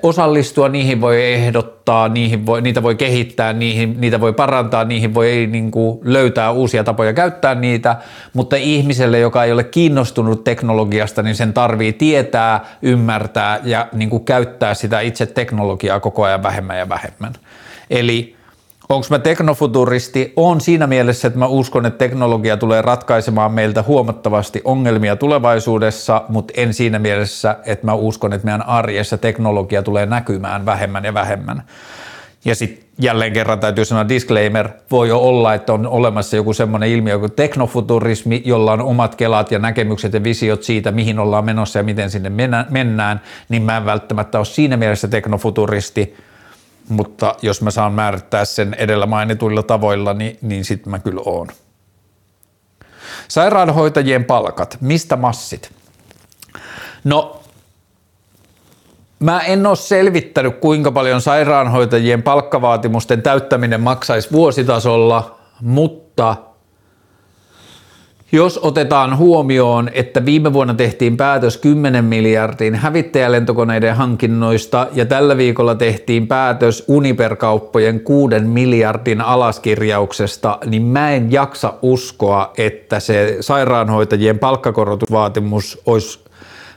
osallistua, 0.04 0.70
niihin 0.70 1.02
voi 1.02 1.34
ehdottaa, 1.34 2.10
niihin 2.10 2.46
voi, 2.46 2.62
niitä 2.62 2.84
voi 2.84 2.96
kehittää, 2.96 3.54
niihin, 3.54 4.02
niitä 4.02 4.20
voi 4.20 4.34
parantaa, 4.34 4.84
niihin 4.84 5.14
voi 5.14 5.48
niin 5.52 5.72
kuin, 5.72 6.00
löytää 6.04 6.52
uusia 6.52 6.84
tapoja 6.84 7.14
käyttää 7.14 7.56
niitä, 7.56 7.96
mutta 8.34 8.56
ihmiselle, 8.56 9.20
joka 9.20 9.44
ei 9.44 9.52
ole 9.52 9.64
kiinnostunut 9.64 10.44
teknologiasta, 10.44 11.24
niin 11.24 11.36
sen 11.36 11.54
tarvii 11.54 11.94
tietää, 11.94 12.66
ymmärtää 12.82 13.60
ja 13.64 13.88
niin 13.94 14.10
kuin, 14.10 14.26
käyttää 14.26 14.74
sitä 14.74 15.00
itse 15.00 15.26
teknologiaa 15.26 16.00
koko 16.00 16.24
ajan 16.24 16.44
vähemmän 16.44 16.78
ja 16.78 16.90
vähemmän. 16.90 17.21
Eli 17.90 18.36
Onko 18.92 19.08
mä 19.10 19.20
teknofuturisti? 19.20 20.34
On 20.36 20.62
siinä 20.62 20.88
mielessä, 20.88 21.28
että 21.28 21.40
mä 21.40 21.48
uskon, 21.48 21.86
että 21.86 21.98
teknologia 21.98 22.58
tulee 22.58 22.82
ratkaisemaan 22.82 23.52
meiltä 23.52 23.84
huomattavasti 23.84 24.62
ongelmia 24.64 25.16
tulevaisuudessa, 25.16 26.24
mutta 26.30 26.54
en 26.58 26.74
siinä 26.74 27.00
mielessä, 27.00 27.58
että 27.66 27.86
mä 27.86 27.94
uskon, 27.94 28.34
että 28.34 28.46
meidän 28.46 28.68
arjessa 28.68 29.18
teknologia 29.18 29.84
tulee 29.84 30.06
näkymään 30.06 30.66
vähemmän 30.66 31.06
ja 31.06 31.14
vähemmän. 31.14 31.64
Ja 32.46 32.56
sitten 32.56 32.86
jälleen 33.00 33.34
kerran 33.34 33.60
täytyy 33.60 33.86
sanoa 33.86 34.10
disclaimer, 34.10 34.70
voi 34.92 35.10
jo 35.10 35.20
olla, 35.20 35.54
että 35.54 35.74
on 35.74 35.88
olemassa 35.88 36.36
joku 36.36 36.54
semmoinen 36.54 36.90
ilmiö 36.90 37.20
kuin 37.20 37.32
teknofuturismi, 37.32 38.42
jolla 38.46 38.72
on 38.72 38.82
omat 38.82 39.16
kelat 39.16 39.52
ja 39.52 39.60
näkemykset 39.60 40.14
ja 40.14 40.24
visiot 40.24 40.64
siitä, 40.64 40.92
mihin 40.92 41.20
ollaan 41.20 41.46
menossa 41.46 41.80
ja 41.80 41.84
miten 41.84 42.10
sinne 42.10 42.30
mennään, 42.70 43.22
niin 43.50 43.64
mä 43.64 43.78
en 43.78 43.86
välttämättä 43.86 44.38
ole 44.38 44.46
siinä 44.46 44.78
mielessä 44.78 45.08
teknofuturisti, 45.08 46.16
mutta 46.92 47.36
jos 47.42 47.62
mä 47.62 47.72
saan 47.72 47.94
määrittää 47.94 48.46
sen 48.46 48.74
edellä 48.74 49.06
mainituilla 49.06 49.64
tavoilla, 49.64 50.14
niin, 50.14 50.38
niin 50.42 50.66
sitten 50.66 50.92
mä 50.92 51.00
kyllä 51.00 51.22
oon. 51.26 51.48
Sairaanhoitajien 53.28 54.26
palkat, 54.26 54.78
mistä 54.82 55.16
massit? 55.16 55.72
No, 57.04 57.42
mä 59.20 59.40
en 59.40 59.66
ole 59.66 59.76
selvittänyt, 59.76 60.58
kuinka 60.58 60.92
paljon 60.92 61.22
sairaanhoitajien 61.22 62.24
palkkavaatimusten 62.24 63.22
täyttäminen 63.22 63.82
maksaisi 63.82 64.32
vuositasolla, 64.32 65.40
mutta– 65.62 66.36
jos 68.32 68.60
otetaan 68.64 69.18
huomioon, 69.18 69.90
että 69.94 70.26
viime 70.26 70.54
vuonna 70.54 70.74
tehtiin 70.74 71.18
päätös 71.18 71.58
10 71.58 72.06
miljardin 72.06 72.76
hävittäjälentokoneiden 72.76 73.96
hankinnoista 73.96 74.88
ja 74.94 75.06
tällä 75.06 75.38
viikolla 75.38 75.76
tehtiin 75.76 76.28
päätös 76.28 76.84
Uniper-kauppojen 76.88 78.00
6 78.00 78.40
miljardin 78.40 79.22
alaskirjauksesta, 79.22 80.58
niin 80.66 80.82
mä 80.82 81.12
en 81.12 81.32
jaksa 81.32 81.74
uskoa, 81.82 82.52
että 82.58 83.00
se 83.00 83.38
sairaanhoitajien 83.40 84.40
palkkakorotusvaatimus 84.40 85.82
olisi 85.86 86.20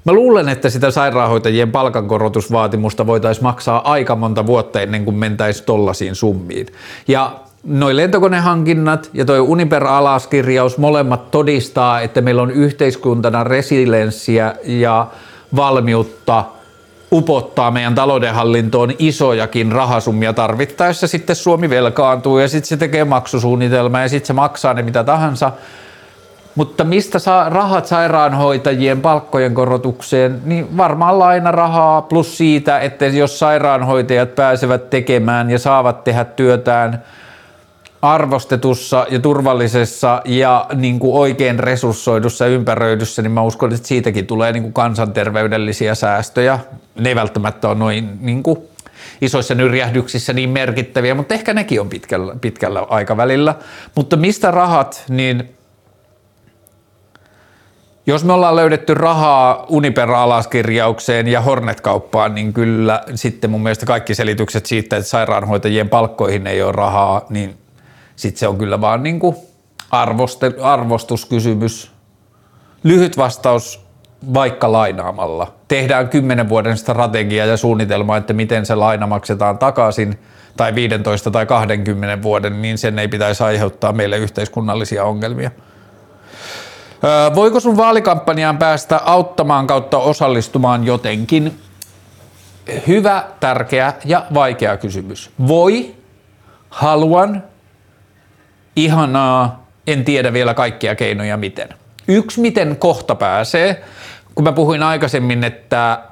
Mä 0.05 0.13
luulen, 0.13 0.49
että 0.49 0.71
sitä 0.71 0.91
sairaanhoitajien 0.91 1.73
palkankorotusvaatimusta 1.73 3.07
voitaisiin 3.07 3.45
maksaa 3.45 3.93
aika 3.93 4.17
monta 4.17 4.47
vuotta 4.47 4.81
ennen 4.81 5.05
kuin 5.05 5.17
mentäisiin 5.17 5.67
tollasiin 5.67 6.15
summiin. 6.15 6.67
Ja 7.09 7.44
Noi 7.65 7.97
lentokonehankinnat 7.97 9.11
ja 9.13 9.25
toi 9.25 9.41
Uniper-alaskirjaus 9.41 10.79
molemmat 10.79 11.31
todistaa, 11.31 12.01
että 12.01 12.21
meillä 12.21 12.43
on 12.43 12.51
yhteiskuntana 12.51 13.45
resilienssiä 13.45 14.55
ja 14.65 15.07
valmiutta 15.57 16.45
upottaa 17.13 17.71
meidän 17.71 17.95
taloudenhallintoon 17.95 18.93
isojakin 18.99 19.73
rahasummia 19.73 20.33
tarvittaessa. 20.33 21.07
Sitten 21.07 21.37
Suomi 21.37 21.71
velkaantuu 21.71 22.39
ja 22.39 22.49
sitten 22.49 22.69
se 22.69 22.77
tekee 22.77 23.05
maksusuunnitelma 23.05 24.01
ja 24.01 24.09
sitten 24.09 24.27
se 24.27 24.33
maksaa 24.33 24.75
ne 24.75 24.83
mitä 24.83 25.05
tahansa. 25.05 25.53
Mutta 26.55 26.85
mistä 26.85 27.19
saa 27.19 27.49
rahat 27.49 27.87
sairaanhoitajien 27.87 29.01
palkkojen 29.01 29.55
korotukseen, 29.55 30.41
niin 30.45 30.77
varmaan 30.77 31.19
lainarahaa 31.19 32.03
plus 32.03 32.39
siitä, 32.39 32.79
että 32.79 33.07
jos 33.07 33.39
sairaanhoitajat 33.39 34.35
pääsevät 34.35 34.91
tekemään 34.91 35.51
ja 35.51 35.59
saavat 35.59 36.05
tehdä 36.05 36.25
työtään– 36.25 37.03
arvostetussa 38.05 39.07
ja 39.11 39.21
turvallisessa 39.21 40.23
ja 40.25 40.67
niin 40.75 40.99
kuin 40.99 41.15
oikein 41.15 41.59
resurssoidussa 41.59 42.47
ympäröidyssä, 42.47 43.23
niin 43.23 43.33
mä 43.33 43.43
uskon, 43.43 43.75
että 43.75 43.89
siitäkin 43.89 44.27
tulee 44.27 44.53
niin 44.53 44.63
kuin 44.63 44.73
kansanterveydellisiä 44.73 45.95
säästöjä. 45.95 46.59
Ne 46.99 47.09
ei 47.09 47.15
välttämättä 47.15 47.69
ole 47.69 47.79
noin 47.79 48.19
niin 48.21 48.43
kuin 48.43 48.59
isoissa 49.21 49.55
nyrjähdyksissä 49.55 50.33
niin 50.33 50.51
merkittäviä, 50.51 51.15
mutta 51.15 51.35
ehkä 51.35 51.55
nekin 51.55 51.81
on 51.81 51.89
pitkällä, 51.89 52.37
pitkällä 52.41 52.81
aikavälillä. 52.81 53.55
Mutta 53.95 54.17
mistä 54.17 54.51
rahat, 54.51 55.05
niin 55.09 55.49
jos 58.07 58.25
me 58.25 58.33
ollaan 58.33 58.57
löydetty 58.57 58.95
rahaa 58.95 59.67
Uniper-alaskirjaukseen 59.69 61.29
ja 61.29 61.41
Hornet-kauppaan, 61.41 62.35
niin 62.35 62.53
kyllä 62.53 63.03
sitten 63.15 63.51
mun 63.51 63.63
mielestä 63.63 63.87
kaikki 63.87 64.15
selitykset 64.15 64.67
siitä, 64.67 64.97
että 64.97 65.09
sairaanhoitajien 65.09 65.89
palkkoihin 65.89 66.47
ei 66.47 66.63
ole 66.63 66.73
rahaa, 66.73 67.27
niin 67.29 67.64
sitten 68.17 68.41
se 68.41 68.49
on 68.49 68.59
kyllä 68.59 68.81
vaan 68.81 69.03
niin 69.03 69.21
kuin 69.21 69.37
arvoste, 69.91 70.53
arvostuskysymys. 70.63 71.91
Lyhyt 72.83 73.17
vastaus 73.17 73.85
vaikka 74.35 74.73
lainaamalla. 74.73 75.55
Tehdään 75.69 76.09
kymmenen 76.09 76.49
vuoden 76.49 76.77
strategia 76.77 77.47
ja 77.47 77.57
suunnitelma, 77.57 78.17
että 78.17 78.33
miten 78.33 78.67
se 78.67 78.75
laina 78.75 79.07
maksetaan 79.07 79.59
takaisin 79.59 80.19
tai 80.57 80.75
15 80.75 81.31
tai 81.31 81.47
20 81.47 82.23
vuoden, 82.23 82.63
niin 82.63 82.79
sen 82.79 82.99
ei 82.99 83.09
pitäisi 83.09 83.45
aiheuttaa 83.45 83.93
meille 83.93 84.19
yhteiskunnallisia 84.19 85.05
ongelmia. 85.05 85.51
voiko 87.35 87.61
sun 87.61 87.77
vaalikampanjaan 87.77 88.59
päästä 88.59 89.01
auttamaan 89.05 89.67
kautta 89.67 89.99
osallistumaan 89.99 90.85
jotenkin? 90.85 91.59
Hyvä, 92.87 93.25
tärkeä 93.41 93.93
ja 94.05 94.27
vaikea 94.35 94.77
kysymys. 94.77 95.31
Voi, 95.49 95.95
haluan, 96.71 97.43
ihanaa, 98.77 99.67
en 99.87 100.05
tiedä 100.05 100.33
vielä 100.33 100.55
kaikkia 100.55 100.95
keinoja 100.95 101.37
miten. 101.37 101.69
Yksi, 102.09 102.41
miten 102.41 102.77
kohta 102.77 103.15
pääsee, 103.15 103.85
kun 104.35 104.45
mä 104.45 104.53
puhuin 104.53 104.83
aikaisemmin, 104.83 105.45
että 105.45 106.03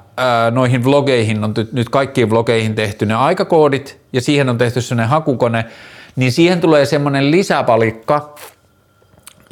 noihin 0.51 0.83
vlogeihin 0.83 1.43
on 1.43 1.53
nyt 1.71 1.89
kaikkiin 1.89 2.29
vlogeihin 2.29 2.75
tehty 2.75 3.05
ne 3.05 3.13
aikakoodit 3.13 3.99
ja 4.13 4.21
siihen 4.21 4.49
on 4.49 4.57
tehty 4.57 4.81
sellainen 4.81 5.09
hakukone, 5.09 5.65
niin 6.15 6.31
siihen 6.31 6.61
tulee 6.61 6.85
semmoinen 6.85 7.31
lisäpalikka, 7.31 8.35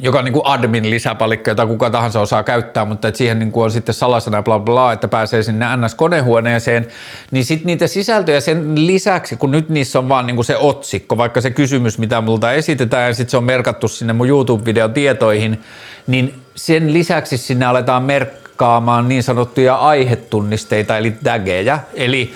joka 0.02 0.18
on 0.18 0.24
niin 0.24 0.32
kuin 0.32 0.46
admin 0.46 0.90
lisäpalikka, 0.90 1.50
jota 1.50 1.66
kuka 1.66 1.90
tahansa 1.90 2.20
osaa 2.20 2.42
käyttää, 2.42 2.84
mutta 2.84 3.08
että 3.08 3.18
siihen 3.18 3.38
niin 3.38 3.52
kuin 3.52 3.64
on 3.64 3.70
sitten 3.70 3.94
salasana 3.94 4.38
ja 4.38 4.42
bla 4.42 4.58
bla, 4.58 4.92
että 4.92 5.08
pääsee 5.08 5.42
sinne 5.42 5.66
NS-konehuoneeseen, 5.76 6.86
niin 7.30 7.44
sitten 7.44 7.66
niitä 7.66 7.86
sisältöjä 7.86 8.40
sen 8.40 8.86
lisäksi, 8.86 9.36
kun 9.36 9.50
nyt 9.50 9.68
niissä 9.68 9.98
on 9.98 10.08
vaan 10.08 10.26
niin 10.26 10.34
kuin 10.34 10.44
se 10.44 10.56
otsikko, 10.56 11.16
vaikka 11.16 11.40
se 11.40 11.50
kysymys, 11.50 11.98
mitä 11.98 12.20
multa 12.20 12.52
esitetään, 12.52 13.06
ja 13.08 13.14
sitten 13.14 13.30
se 13.30 13.36
on 13.36 13.44
merkattu 13.44 13.88
sinne 13.88 14.12
mun 14.12 14.28
YouTube-videon 14.28 14.92
tietoihin, 14.92 15.60
niin 16.06 16.34
sen 16.54 16.92
lisäksi 16.92 17.38
sinne 17.38 17.66
aletaan 17.66 18.02
merkkaamaan 18.02 19.08
niin 19.08 19.22
sanottuja 19.22 19.74
aihetunnisteita, 19.74 20.98
eli 20.98 21.10
tageja, 21.24 21.78
eli 21.94 22.34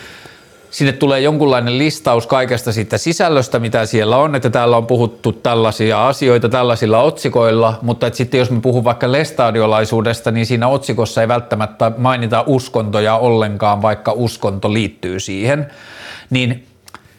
sinne 0.70 0.92
tulee 0.92 1.20
jonkunlainen 1.20 1.78
listaus 1.78 2.26
kaikesta 2.26 2.72
siitä 2.72 2.98
sisällöstä, 2.98 3.58
mitä 3.58 3.86
siellä 3.86 4.16
on, 4.16 4.34
että 4.34 4.50
täällä 4.50 4.76
on 4.76 4.86
puhuttu 4.86 5.32
tällaisia 5.32 6.08
asioita 6.08 6.48
tällaisilla 6.48 7.02
otsikoilla, 7.02 7.78
mutta 7.82 8.06
että 8.06 8.16
sitten 8.16 8.38
jos 8.38 8.50
me 8.50 8.60
puhun 8.60 8.84
vaikka 8.84 9.12
lestadiolaisuudesta, 9.12 10.30
niin 10.30 10.46
siinä 10.46 10.68
otsikossa 10.68 11.20
ei 11.20 11.28
välttämättä 11.28 11.92
mainita 11.98 12.44
uskontoja 12.46 13.16
ollenkaan, 13.16 13.82
vaikka 13.82 14.12
uskonto 14.12 14.72
liittyy 14.72 15.20
siihen, 15.20 15.66
niin 16.30 16.66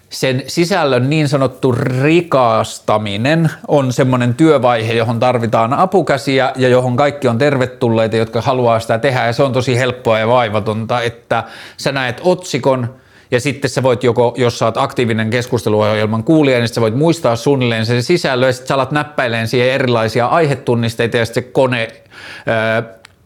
sen 0.10 0.44
sisällön 0.48 1.10
niin 1.10 1.28
sanottu 1.28 1.72
rikastaminen 1.72 3.52
on 3.68 3.94
semmoinen 3.94 4.34
työvaihe, 4.34 4.94
johon 4.94 5.20
tarvitaan 5.20 5.74
apukäsiä 5.74 6.54
ja 6.56 6.70
johon 6.70 6.96
kaikki 6.96 7.28
on 7.28 7.38
tervetulleita, 7.38 8.16
jotka 8.16 8.42
haluaa 8.42 8.80
sitä 8.80 9.00
tehdä. 9.00 9.26
Ja 9.26 9.34
se 9.34 9.44
on 9.44 9.54
tosi 9.54 9.78
helppoa 9.78 10.20
ja 10.20 10.28
vaivatonta, 10.28 11.02
että 11.02 11.44
sä 11.78 11.92
näet 11.92 12.22
otsikon– 12.24 12.88
ja 13.32 13.40
sitten 13.40 13.70
sä 13.70 13.84
voit 13.84 14.04
joko, 14.04 14.34
jos 14.38 14.60
sä 14.60 14.66
oot 14.66 14.78
aktiivinen 14.78 15.30
keskusteluohjelman 15.30 16.24
kuulija, 16.24 16.60
niin 16.60 16.68
sä 16.68 16.82
voit 16.82 16.96
muistaa 16.96 17.36
suunnilleen 17.36 17.86
sen 17.86 18.04
sisällön 18.04 18.50
ja 18.50 18.54
sitten 18.54 18.68
sä 18.68 18.76
alat 18.76 18.92
näppäileen 18.92 19.48
siihen 19.48 19.72
erilaisia 19.72 20.26
aihetunnisteita 20.26 21.18
ja 21.18 21.26
sitten 21.26 21.44
se 21.44 21.50
kone 21.50 21.88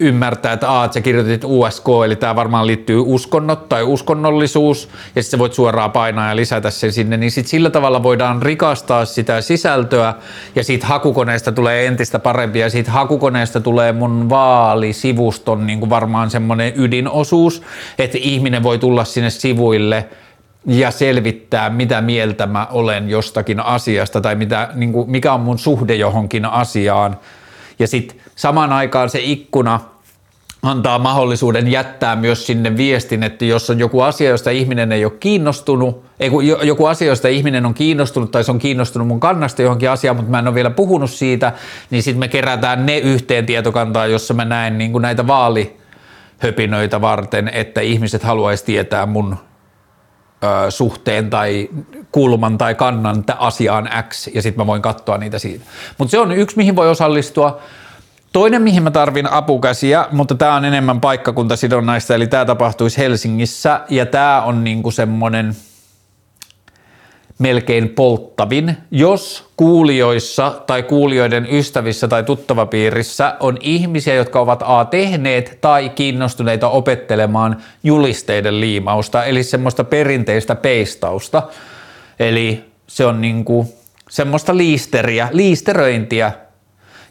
ymmärtää, 0.02 0.54
että, 0.54 0.70
aa, 0.70 0.86
että 0.86 0.94
sä 0.94 1.02
kirjoitit 1.02 1.44
USK, 1.44 1.86
eli 2.06 2.16
tämä 2.16 2.36
varmaan 2.36 2.68
liittyy 2.68 3.00
uskonnot 3.06 3.70
tai 3.70 3.84
uskonnollisuus, 3.84 4.90
ja 5.16 5.24
sitten 5.24 5.40
voit 5.40 5.54
suoraan 5.54 5.92
painaa 5.92 6.30
ja 6.30 6.36
lisätä 6.36 6.70
sen 6.70 6.94
sinne, 6.94 7.18
niin 7.18 7.32
sitten 7.32 7.50
sillä 7.50 7.70
tavalla 7.70 8.04
voidaan 8.04 8.42
rikastaa 8.42 9.06
sitä 9.06 9.42
sisältöä, 9.42 10.14
ja 10.56 10.64
siitä 10.64 10.88
hakukoneesta 10.88 11.52
tulee 11.52 11.88
entistä 11.88 12.20
parempi, 12.20 12.60
ja 12.60 12.70
siitä 12.70 12.92
hakukoneesta 12.92 13.62
tulee 13.62 13.92
mun 13.92 14.30
vaalisivuston 14.30 15.68
niin 15.68 15.80
kuin 15.80 15.90
varmaan 15.90 16.30
semmoinen 16.30 16.74
ydinosuus, 16.76 17.62
että 18.00 18.18
ihminen 18.22 18.64
voi 18.64 18.80
tulla 18.80 19.04
sinne 19.04 19.30
sivuille, 19.30 20.08
ja 20.66 20.92
selvittää, 20.92 21.70
mitä 21.70 22.02
mieltä 22.02 22.48
mä 22.48 22.68
olen 22.72 23.10
jostakin 23.10 23.60
asiasta 23.60 24.22
tai 24.22 24.36
mitä, 24.36 24.70
niin 24.74 24.92
kuin, 24.92 25.12
mikä 25.12 25.34
on 25.34 25.42
mun 25.42 25.60
suhde 25.60 25.96
johonkin 25.96 26.46
asiaan. 26.46 27.18
Ja 27.80 27.88
sitten 27.88 28.18
samaan 28.36 28.74
aikaan 28.74 29.10
se 29.10 29.20
ikkuna 29.20 29.80
antaa 30.64 31.00
mahdollisuuden 31.00 31.68
jättää 31.68 32.16
myös 32.16 32.46
sinne 32.48 32.78
viestin, 32.78 33.24
että 33.24 33.46
jos 33.46 33.70
on 33.70 33.80
joku 33.80 34.02
asia, 34.02 34.30
josta 34.30 34.50
ihminen 34.50 34.92
ei 34.92 35.06
ole 35.06 35.14
kiinnostunut, 35.20 36.06
ei 36.20 36.30
kun 36.30 36.48
joku 36.48 36.86
asia, 36.86 37.08
josta 37.08 37.28
ihminen 37.28 37.66
on 37.66 37.74
kiinnostunut 37.74 38.32
tai 38.32 38.44
se 38.44 38.52
on 38.52 38.60
kiinnostunut 38.60 39.08
mun 39.08 39.20
kannasta 39.20 39.62
johonkin 39.62 39.90
asiaan, 39.90 40.16
mutta 40.16 40.32
mä 40.32 40.40
en 40.40 40.48
ole 40.48 40.56
vielä 40.56 40.70
puhunut 40.70 41.12
siitä, 41.12 41.54
niin 41.90 42.04
sitten 42.04 42.20
me 42.20 42.28
kerätään 42.28 42.86
ne 42.86 42.98
yhteen 42.98 43.46
tietokantaan, 43.46 44.12
jossa 44.12 44.34
mä 44.34 44.46
näen 44.46 44.78
niin 44.78 44.92
kuin 44.92 45.02
näitä 45.02 45.28
vaalihöpinöitä 45.28 47.02
varten, 47.02 47.48
että 47.54 47.82
ihmiset 47.82 48.24
haluaisi 48.24 48.66
tietää 48.66 49.06
mun 49.06 49.38
ö, 50.44 50.72
suhteen 50.72 51.30
tai 51.30 51.70
kulman 52.12 52.58
tai 52.58 52.76
kannan 52.76 53.24
asiaan 53.38 53.90
X, 54.10 54.28
ja 54.34 54.42
sitten 54.42 54.62
mä 54.62 54.68
voin 54.68 54.82
katsoa 54.82 55.18
niitä 55.18 55.40
siitä. 55.40 55.66
Mutta 55.98 56.12
se 56.12 56.20
on 56.20 56.32
yksi, 56.32 56.58
mihin 56.58 56.76
voi 56.76 56.90
osallistua. 56.90 57.62
Toinen, 58.34 58.62
mihin 58.62 58.84
mä 58.84 58.92
tarvin 58.92 59.32
apukäsiä, 59.32 60.06
mutta 60.12 60.36
tämä 60.36 60.56
on 60.56 60.66
enemmän 60.66 61.02
paikkakuntasidonnaista, 61.02 62.16
eli 62.16 62.28
tämä 62.28 62.46
tapahtuisi 62.46 62.98
Helsingissä, 62.98 63.82
ja 63.90 64.06
tämä 64.06 64.42
on 64.42 64.64
niinku 64.64 64.92
semmoinen 64.92 65.56
melkein 67.40 67.90
polttavin, 67.90 68.78
jos 68.92 69.52
kuulijoissa 69.58 70.62
tai 70.68 70.84
kuulijoiden 70.84 71.48
ystävissä 71.52 72.08
tai 72.08 72.24
tuttavapiirissä 72.24 73.36
on 73.40 73.58
ihmisiä, 73.62 74.14
jotka 74.14 74.40
ovat 74.40 74.64
A 74.66 74.86
tehneet 74.86 75.58
tai 75.62 75.90
kiinnostuneita 75.90 76.70
opettelemaan 76.70 77.58
julisteiden 77.84 78.62
liimausta, 78.62 79.24
eli 79.24 79.44
semmoista 79.44 79.84
perinteistä 79.84 80.56
peistausta. 80.56 81.44
Eli 82.20 82.66
se 82.88 83.06
on 83.06 83.22
niinku 83.22 83.76
semmoista 84.10 84.58
liisteriä, 84.58 85.30
liisteröintiä, 85.32 86.32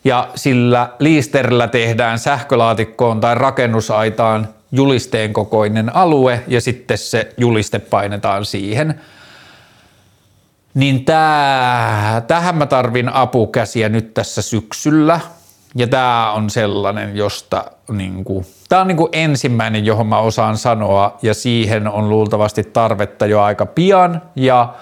ja 0.04 0.28
sillä 0.34 0.90
liisterillä 0.98 1.68
tehdään 1.68 2.18
sähkölaatikkoon 2.18 3.20
tai 3.20 3.34
rakennusaitaan 3.34 4.48
julisteen 4.72 5.32
kokoinen 5.32 5.96
alue 5.96 6.44
ja 6.48 6.60
sitten 6.60 6.98
se 6.98 7.34
juliste 7.36 7.78
painetaan 7.78 8.44
siihen. 8.44 9.00
Niin 10.74 11.04
tää, 11.04 12.20
tähän 12.20 12.54
mä 12.54 12.66
tarvin 12.66 13.08
apukäsiä 13.08 13.88
nyt 13.88 14.14
tässä 14.14 14.42
syksyllä. 14.42 15.20
Ja 15.74 15.86
tämä 15.86 16.32
on 16.32 16.50
sellainen, 16.50 17.16
josta 17.16 17.64
niinku, 17.88 18.44
tämä 18.68 18.80
on 18.80 18.88
niinku 18.88 19.08
ensimmäinen, 19.12 19.86
johon 19.86 20.06
mä 20.06 20.18
osaan 20.18 20.56
sanoa 20.56 21.18
ja 21.22 21.34
siihen 21.34 21.88
on 21.88 22.08
luultavasti 22.08 22.64
tarvetta 22.64 23.26
jo 23.26 23.42
aika 23.42 23.66
pian 23.66 24.22
ja 24.36 24.74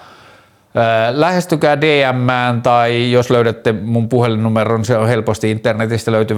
Lähestykää 1.11 1.81
DM 1.81 2.27
tai 2.63 3.11
jos 3.11 3.29
löydätte 3.29 3.71
mun 3.71 4.09
puhelinnumeron, 4.09 4.85
se 4.85 4.97
on 4.97 5.07
helposti 5.07 5.51
internetistä 5.51 6.11
löyty, 6.11 6.35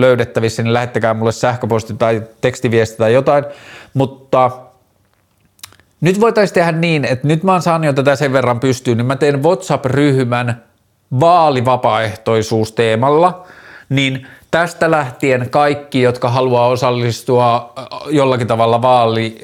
löydettävissä, 0.00 0.62
niin 0.62 0.72
lähettäkää 0.72 1.14
mulle 1.14 1.32
sähköposti 1.32 1.94
tai 1.94 2.22
tekstiviesti 2.40 2.96
tai 2.96 3.12
jotain. 3.12 3.44
Mutta 3.94 4.50
nyt 6.00 6.20
voitaisiin 6.20 6.54
tehdä 6.54 6.72
niin, 6.72 7.04
että 7.04 7.28
nyt 7.28 7.42
mä 7.42 7.52
oon 7.52 7.62
saanut 7.62 7.86
jo 7.86 7.92
tätä 7.92 8.16
sen 8.16 8.32
verran 8.32 8.60
pystyyn, 8.60 8.96
niin 8.96 9.06
mä 9.06 9.16
teen 9.16 9.42
WhatsApp-ryhmän 9.42 10.62
vaalivapaaehtoisuusteemalla, 11.20 13.46
niin 13.88 14.26
tästä 14.56 14.90
lähtien 14.90 15.50
kaikki, 15.50 16.02
jotka 16.02 16.30
haluaa 16.30 16.66
osallistua 16.66 17.72
jollakin 18.10 18.46
tavalla 18.46 18.82
vaali, 18.82 19.38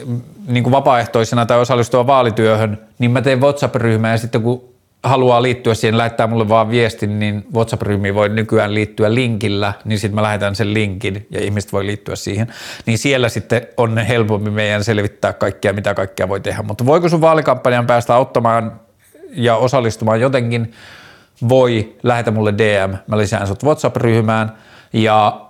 niin 0.47 0.63
kuin 0.63 0.73
vapaaehtoisena 0.73 1.47
tai 1.47 1.61
osallistua 1.61 2.07
vaalityöhön, 2.07 2.79
niin 2.99 3.11
mä 3.11 3.23
teen 3.23 3.41
WhatsApp-ryhmää 3.41 4.13
ja 4.13 4.19
sitten 4.19 4.43
kun 4.43 4.65
haluaa 5.03 5.43
liittyä 5.43 5.75
siihen, 5.75 5.99
lähettää 5.99 6.27
mulle 6.27 6.49
vaan 6.49 6.71
viestin, 6.71 7.19
niin 7.19 7.47
WhatsApp-ryhmiin 7.55 8.15
voi 8.15 8.29
nykyään 8.29 8.75
liittyä 8.75 9.15
linkillä, 9.15 9.73
niin 9.85 9.99
sitten 9.99 10.15
mä 10.15 10.23
lähetän 10.23 10.55
sen 10.55 10.75
linkin 10.75 11.27
ja 11.31 11.41
ihmiset 11.41 11.73
voi 11.73 11.87
liittyä 11.87 12.17
siihen. 12.17 12.47
Niin 12.87 12.99
siellä 12.99 13.29
sitten 13.29 13.67
on 13.77 13.99
helpompi 13.99 14.51
meidän 14.51 14.85
selvittää 14.85 15.33
kaikkia, 15.33 15.73
mitä 15.73 15.95
kaikkea 15.95 16.29
voi 16.29 16.41
tehdä. 16.41 16.63
Mutta 16.63 16.87
voiko 16.87 17.09
sun 17.09 17.21
vaalikampanjan 17.21 17.87
päästä 17.87 18.15
auttamaan 18.15 18.81
ja 19.35 19.57
osallistumaan 19.57 20.21
jotenkin, 20.21 20.73
voi, 21.49 21.97
lähetä 22.03 22.31
mulle 22.31 22.55
DM, 22.59 22.97
mä 23.07 23.19
lisään 23.19 23.47
sut 23.47 23.65
WhatsApp-ryhmään 23.65 24.53
ja 24.93 25.41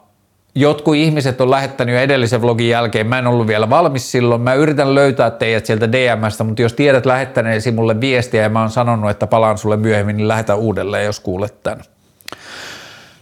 jotkut 0.55 0.94
ihmiset 0.94 1.40
on 1.40 1.51
lähettänyt 1.51 1.94
jo 1.94 2.01
edellisen 2.01 2.43
vlogin 2.43 2.69
jälkeen, 2.69 3.06
mä 3.06 3.19
en 3.19 3.27
ollut 3.27 3.47
vielä 3.47 3.70
valmis 3.70 4.12
silloin, 4.12 4.40
mä 4.40 4.55
yritän 4.55 4.94
löytää 4.94 5.31
teidät 5.31 5.66
sieltä 5.66 5.93
DMstä, 5.93 6.44
mutta 6.44 6.62
jos 6.62 6.73
tiedät 6.73 7.06
lähettäneesi 7.06 7.73
mulle 7.73 8.01
viestiä 8.01 8.43
ja 8.43 8.48
mä 8.48 8.60
oon 8.60 8.70
sanonut, 8.70 9.10
että 9.10 9.27
palaan 9.27 9.59
sulle 9.59 9.77
myöhemmin, 9.77 10.16
niin 10.16 10.28
lähetä 10.28 10.55
uudelleen, 10.55 11.05
jos 11.05 11.20
kuulet 11.20 11.62
tämän. 11.62 11.85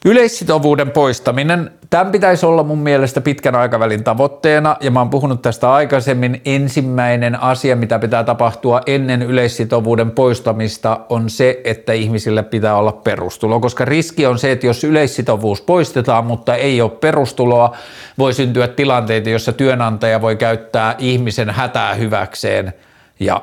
Yleissitovuuden 0.05 0.91
poistaminen, 0.91 1.71
tämän 1.91 2.13
pitäisi 2.13 2.47
olla 2.47 2.63
mun 2.63 2.79
mielestä 2.79 3.21
pitkän 3.21 3.55
aikavälin 3.55 4.05
tavoitteena, 4.05 4.77
ja 4.81 4.91
mä 4.91 5.01
oon 5.01 5.11
puhunut 5.11 5.43
tästä 5.43 5.73
aikaisemmin. 5.73 6.41
Ensimmäinen 6.45 7.41
asia, 7.41 7.77
mitä 7.77 7.99
pitää 7.99 8.25
tapahtua 8.25 8.81
ennen 8.87 9.23
yleissitovuuden 9.23 10.11
poistamista, 10.11 11.01
on 11.09 11.31
se, 11.31 11.61
että 11.65 11.93
ihmisille 11.93 12.43
pitää 12.43 12.77
olla 12.77 12.93
perustulo, 12.93 13.61
koska 13.61 13.85
riski 13.85 14.27
on 14.27 14.39
se, 14.39 14.53
että 14.53 14.67
jos 14.67 14.85
yleissitovuus 14.85 15.61
poistetaan, 15.61 16.27
mutta 16.27 16.55
ei 16.55 16.81
ole 16.81 16.91
perustuloa, 16.91 17.77
voi 18.19 18.35
syntyä 18.35 18.69
tilanteita, 18.69 19.31
jossa 19.31 19.53
työnantaja 19.53 20.21
voi 20.21 20.37
käyttää 20.37 20.95
ihmisen 20.99 21.51
hätää 21.51 21.95
hyväkseen 21.95 22.75
ja 23.21 23.43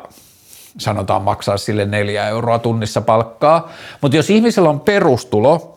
sanotaan 0.78 1.22
maksaa 1.22 1.58
sille 1.58 1.86
neljä 1.86 2.28
euroa 2.28 2.60
tunnissa 2.60 3.02
palkkaa. 3.02 3.72
Mutta 4.02 4.18
jos 4.18 4.30
ihmisellä 4.30 4.70
on 4.70 4.80
perustulo, 4.80 5.77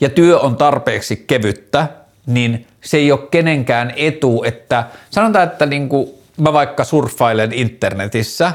ja 0.00 0.08
työ 0.08 0.38
on 0.38 0.56
tarpeeksi 0.56 1.24
kevyttä, 1.26 1.88
niin 2.26 2.66
se 2.80 2.96
ei 2.96 3.12
ole 3.12 3.20
kenenkään 3.30 3.92
etu, 3.96 4.44
että 4.44 4.84
sanotaan, 5.10 5.44
että 5.44 5.66
niin 5.66 5.88
kuin 5.88 6.10
mä 6.36 6.52
vaikka 6.52 6.84
surffailen 6.84 7.52
internetissä 7.52 8.52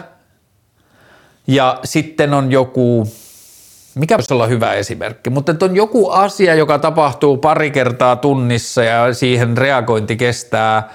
ja 1.47 1.79
sitten 1.83 2.33
on 2.33 2.51
joku, 2.51 3.07
mikä 3.95 4.17
voisi 4.17 4.33
olla 4.33 4.47
hyvä 4.47 4.73
esimerkki, 4.73 5.29
mutta 5.29 5.55
on 5.61 5.75
joku 5.75 6.09
asia, 6.09 6.55
joka 6.55 6.79
tapahtuu 6.79 7.37
pari 7.37 7.71
kertaa 7.71 8.15
tunnissa 8.15 8.83
ja 8.83 9.13
siihen 9.13 9.57
reagointi 9.57 10.15
kestää 10.15 10.89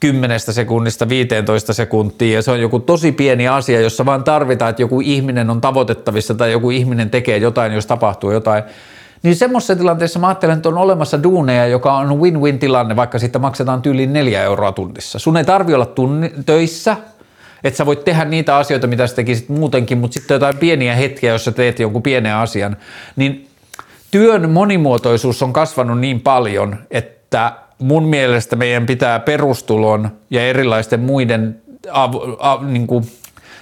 10 0.00 0.40
sekunnista 0.40 1.08
15 1.08 1.72
sekuntia 1.72 2.34
ja 2.34 2.42
se 2.42 2.50
on 2.50 2.60
joku 2.60 2.80
tosi 2.80 3.12
pieni 3.12 3.48
asia, 3.48 3.80
jossa 3.80 4.06
vaan 4.06 4.24
tarvitaan, 4.24 4.70
että 4.70 4.82
joku 4.82 5.00
ihminen 5.00 5.50
on 5.50 5.60
tavoitettavissa 5.60 6.34
tai 6.34 6.52
joku 6.52 6.70
ihminen 6.70 7.10
tekee 7.10 7.36
jotain, 7.36 7.72
jos 7.72 7.86
tapahtuu 7.86 8.30
jotain, 8.30 8.62
niin 9.22 9.36
semmoisessa 9.36 9.76
tilanteessa 9.76 10.18
mä 10.18 10.28
ajattelen, 10.28 10.56
että 10.56 10.68
on 10.68 10.78
olemassa 10.78 11.22
duuneja, 11.22 11.66
joka 11.66 11.96
on 11.96 12.20
win-win 12.20 12.58
tilanne, 12.58 12.96
vaikka 12.96 13.18
siitä 13.18 13.38
maksetaan 13.38 13.82
tyyliin 13.82 14.12
neljä 14.12 14.42
euroa 14.42 14.72
tunnissa. 14.72 15.18
Sun 15.18 15.36
ei 15.36 15.44
tarvi 15.44 15.74
olla 15.74 15.86
tunni, 15.86 16.32
töissä, 16.46 16.96
että 17.64 17.76
sä 17.78 17.86
voit 17.86 18.04
tehdä 18.04 18.24
niitä 18.24 18.56
asioita, 18.56 18.86
mitä 18.86 19.06
sä 19.06 19.16
tekisit 19.16 19.48
muutenkin, 19.48 19.98
mutta 19.98 20.14
sitten 20.14 20.34
jotain 20.34 20.56
pieniä 20.56 20.94
hetkiä, 20.94 21.32
jos 21.32 21.44
sä 21.44 21.52
teet 21.52 21.78
jonkun 21.78 22.02
pienen 22.02 22.34
asian, 22.34 22.76
niin 23.16 23.48
työn 24.10 24.50
monimuotoisuus 24.50 25.42
on 25.42 25.52
kasvanut 25.52 25.98
niin 25.98 26.20
paljon, 26.20 26.76
että 26.90 27.52
mun 27.78 28.04
mielestä 28.04 28.56
meidän 28.56 28.86
pitää 28.86 29.18
perustulon 29.18 30.10
ja 30.30 30.48
erilaisten 30.48 31.00
muiden 31.00 31.62
av, 31.90 32.14
av, 32.38 32.64
niin 32.64 32.86
kuin 32.86 33.04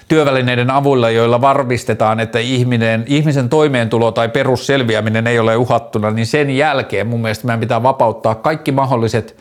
työvälineiden 0.08 0.70
avulla, 0.70 1.10
joilla 1.10 1.40
varmistetaan, 1.40 2.20
että 2.20 2.38
ihminen, 2.38 3.04
ihmisen 3.06 3.48
toimeentulo 3.48 4.12
tai 4.12 4.28
perusselviäminen 4.28 5.26
ei 5.26 5.38
ole 5.38 5.56
uhattuna, 5.56 6.10
niin 6.10 6.26
sen 6.26 6.50
jälkeen 6.50 7.06
mun 7.06 7.20
mielestä 7.20 7.46
meidän 7.46 7.60
pitää 7.60 7.82
vapauttaa 7.82 8.34
kaikki 8.34 8.72
mahdolliset 8.72 9.36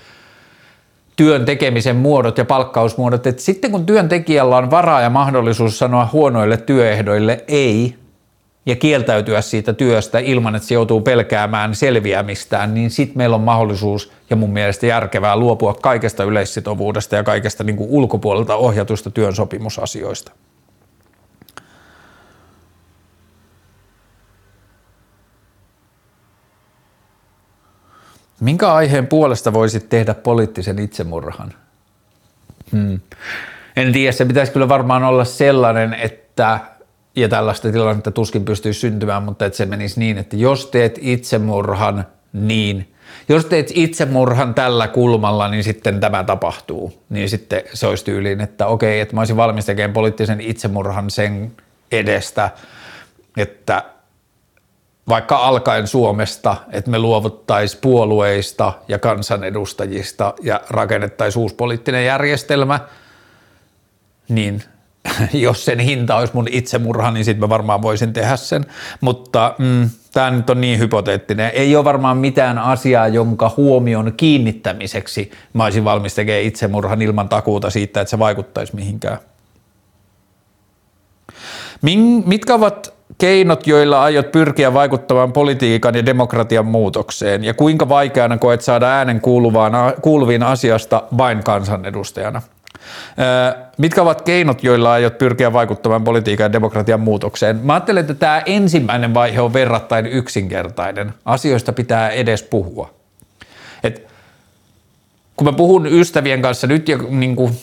työn 1.15 1.45
tekemisen 1.45 1.95
muodot 1.95 2.37
ja 2.37 2.45
palkkausmuodot, 2.45 3.27
että 3.27 3.41
sitten 3.41 3.71
kun 3.71 3.85
työntekijällä 3.85 4.57
on 4.57 4.71
varaa 4.71 5.01
ja 5.01 5.09
mahdollisuus 5.09 5.79
sanoa 5.79 6.09
huonoille 6.13 6.57
työehdoille 6.57 7.43
ei 7.47 7.95
ja 8.65 8.75
kieltäytyä 8.75 9.41
siitä 9.41 9.73
työstä 9.73 10.19
ilman, 10.19 10.55
että 10.55 10.67
se 10.67 10.73
joutuu 10.73 11.01
pelkäämään 11.01 11.75
selviämistään, 11.75 12.73
niin 12.73 12.89
sitten 12.89 13.17
meillä 13.17 13.35
on 13.35 13.41
mahdollisuus 13.41 14.11
ja 14.29 14.35
mun 14.35 14.49
mielestä 14.49 14.85
järkevää 14.85 15.35
luopua 15.35 15.73
kaikesta 15.73 16.23
yleissitovuudesta 16.23 17.15
ja 17.15 17.23
kaikesta 17.23 17.63
niin 17.63 17.75
kuin 17.75 17.89
ulkopuolelta 17.89 18.55
ohjatusta 18.55 19.09
työn 19.11 19.35
sopimusasioista. 19.35 20.31
Minkä 28.39 28.73
aiheen 28.73 29.07
puolesta 29.07 29.53
voisit 29.53 29.89
tehdä 29.89 30.13
poliittisen 30.13 30.79
itsemurhan? 30.79 31.53
Hmm. 32.71 32.99
En 33.75 33.93
tiedä, 33.93 34.11
se 34.11 34.25
pitäisi 34.25 34.51
kyllä 34.51 34.69
varmaan 34.69 35.03
olla 35.03 35.25
sellainen, 35.25 35.93
että 35.93 36.59
ja 37.15 37.29
tällaista 37.29 37.71
tilannetta 37.71 38.11
tuskin 38.11 38.45
pystyisi 38.45 38.79
syntymään, 38.79 39.23
mutta 39.23 39.45
että 39.45 39.57
se 39.57 39.65
menisi 39.65 39.99
niin, 39.99 40.17
että 40.17 40.35
jos 40.35 40.65
teet 40.65 40.99
itsemurhan, 41.01 42.05
niin 42.33 42.93
Jos 43.29 43.45
teet 43.45 43.71
itsemurhan 43.73 44.53
tällä 44.53 44.87
kulmalla, 44.87 45.47
niin 45.47 45.63
sitten 45.63 45.99
tämä 45.99 46.23
tapahtuu. 46.23 47.03
Niin 47.09 47.29
sitten 47.29 47.61
se 47.73 47.87
olisi 47.87 48.05
tyyliin, 48.05 48.41
että 48.41 48.67
okei, 48.67 48.99
että 48.99 49.15
mä 49.15 49.21
olisin 49.21 49.37
valmis 49.37 49.65
tekemään 49.65 49.93
poliittisen 49.93 50.41
itsemurhan 50.41 51.09
sen 51.09 51.51
edestä, 51.91 52.49
että 53.37 53.83
vaikka 55.09 55.35
alkaen 55.35 55.87
Suomesta, 55.87 56.55
että 56.71 56.91
me 56.91 56.99
luovuttaisiin 56.99 57.81
puolueista 57.81 58.73
ja 58.87 58.99
kansanedustajista 58.99 60.33
ja 60.41 60.61
rakennettaisiin 60.69 61.41
uusi 61.41 61.55
poliittinen 61.55 62.05
järjestelmä, 62.05 62.79
niin 64.29 64.63
jos 65.33 65.65
sen 65.65 65.79
hinta 65.79 66.15
olisi 66.15 66.33
mun 66.33 66.47
itsemurha, 66.51 67.11
niin 67.11 67.25
sitten 67.25 67.39
mä 67.39 67.49
varmaan 67.49 67.81
voisin 67.81 68.13
tehdä 68.13 68.35
sen. 68.35 68.65
Mutta 69.01 69.55
mm, 69.57 69.89
tämä 70.13 70.31
nyt 70.31 70.49
on 70.49 70.61
niin 70.61 70.79
hypoteettinen. 70.79 71.51
Ei 71.53 71.75
ole 71.75 71.85
varmaan 71.85 72.17
mitään 72.17 72.57
asiaa, 72.57 73.07
jonka 73.07 73.53
huomion 73.57 74.13
kiinnittämiseksi 74.17 75.31
mä 75.53 75.63
olisin 75.63 75.83
valmis 75.83 76.15
tekemään 76.15 76.43
itsemurhan 76.43 77.01
ilman 77.01 77.29
takuuta 77.29 77.69
siitä, 77.69 78.01
että 78.01 78.09
se 78.09 78.19
vaikuttaisi 78.19 78.75
mihinkään. 78.75 79.17
Min, 81.81 82.23
mitkä 82.25 82.53
ovat 82.55 82.96
keinot, 83.17 83.67
joilla 83.67 84.03
aiot 84.03 84.31
pyrkiä 84.31 84.73
vaikuttamaan 84.73 85.33
politiikan 85.33 85.95
ja 85.95 86.05
demokratian 86.05 86.65
muutokseen, 86.65 87.43
ja 87.43 87.53
kuinka 87.53 87.89
vaikeana 87.89 88.37
koet 88.37 88.61
saada 88.61 88.87
äänen 88.87 89.21
kuuluvaan, 89.21 89.73
kuuluviin 90.01 90.43
asiasta 90.43 91.03
vain 91.17 91.43
kansanedustajana? 91.43 92.41
Mitkä 93.77 94.01
ovat 94.01 94.21
keinot, 94.21 94.63
joilla 94.63 94.91
aiot 94.91 95.17
pyrkiä 95.17 95.53
vaikuttamaan 95.53 96.03
politiikan 96.03 96.45
ja 96.45 96.51
demokratian 96.51 96.99
muutokseen? 96.99 97.59
Mä 97.63 97.73
ajattelen, 97.73 98.01
että 98.01 98.13
tämä 98.13 98.41
ensimmäinen 98.45 99.13
vaihe 99.13 99.41
on 99.41 99.53
verrattain 99.53 100.05
yksinkertainen. 100.05 101.13
Asioista 101.25 101.73
pitää 101.73 102.09
edes 102.09 102.43
puhua. 102.43 102.89
Et 103.83 104.07
kun 105.35 105.47
mä 105.47 105.53
puhun 105.53 105.87
ystävien 105.87 106.41
kanssa 106.41 106.67
nyt 106.67 106.89
ja 106.89 106.97
niin 107.09 107.35
kuin 107.35 107.57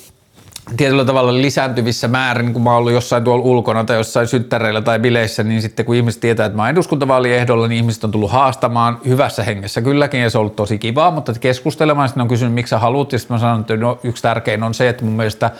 tietyllä 0.76 1.04
tavalla 1.04 1.34
lisääntyvissä 1.34 2.08
määrin, 2.08 2.52
kun 2.52 2.62
mä 2.62 2.70
oon 2.70 2.78
ollut 2.78 2.92
jossain 2.92 3.24
tuolla 3.24 3.44
ulkona 3.44 3.84
tai 3.84 3.96
jossain 3.96 4.26
syttäreillä 4.26 4.82
tai 4.82 4.98
bileissä, 4.98 5.42
niin 5.42 5.62
sitten 5.62 5.86
kun 5.86 5.94
ihmiset 5.94 6.20
tietää, 6.20 6.46
että 6.46 6.56
mä 6.56 6.62
oon 6.62 6.70
eduskuntavaaliehdolla, 6.70 7.68
niin 7.68 7.76
ihmiset 7.76 8.04
on 8.04 8.10
tullut 8.10 8.30
haastamaan 8.30 8.98
hyvässä 9.06 9.42
hengessä 9.42 9.82
kylläkin 9.82 10.20
ja 10.20 10.30
se 10.30 10.38
on 10.38 10.40
ollut 10.40 10.56
tosi 10.56 10.78
kivaa, 10.78 11.10
mutta 11.10 11.32
keskustelemaan 11.40 12.08
sitten 12.08 12.22
on 12.22 12.28
kysynyt, 12.28 12.54
miksi 12.54 12.70
sä 12.70 12.78
haluat 12.78 13.12
ja 13.12 13.18
sitten 13.18 13.34
mä 13.34 13.38
sanon, 13.38 13.60
että 13.60 13.76
no, 13.76 13.98
yksi 14.04 14.22
tärkein 14.22 14.62
on 14.62 14.74
se, 14.74 14.88
että 14.88 15.04
mun 15.04 15.14
mielestä 15.14 15.50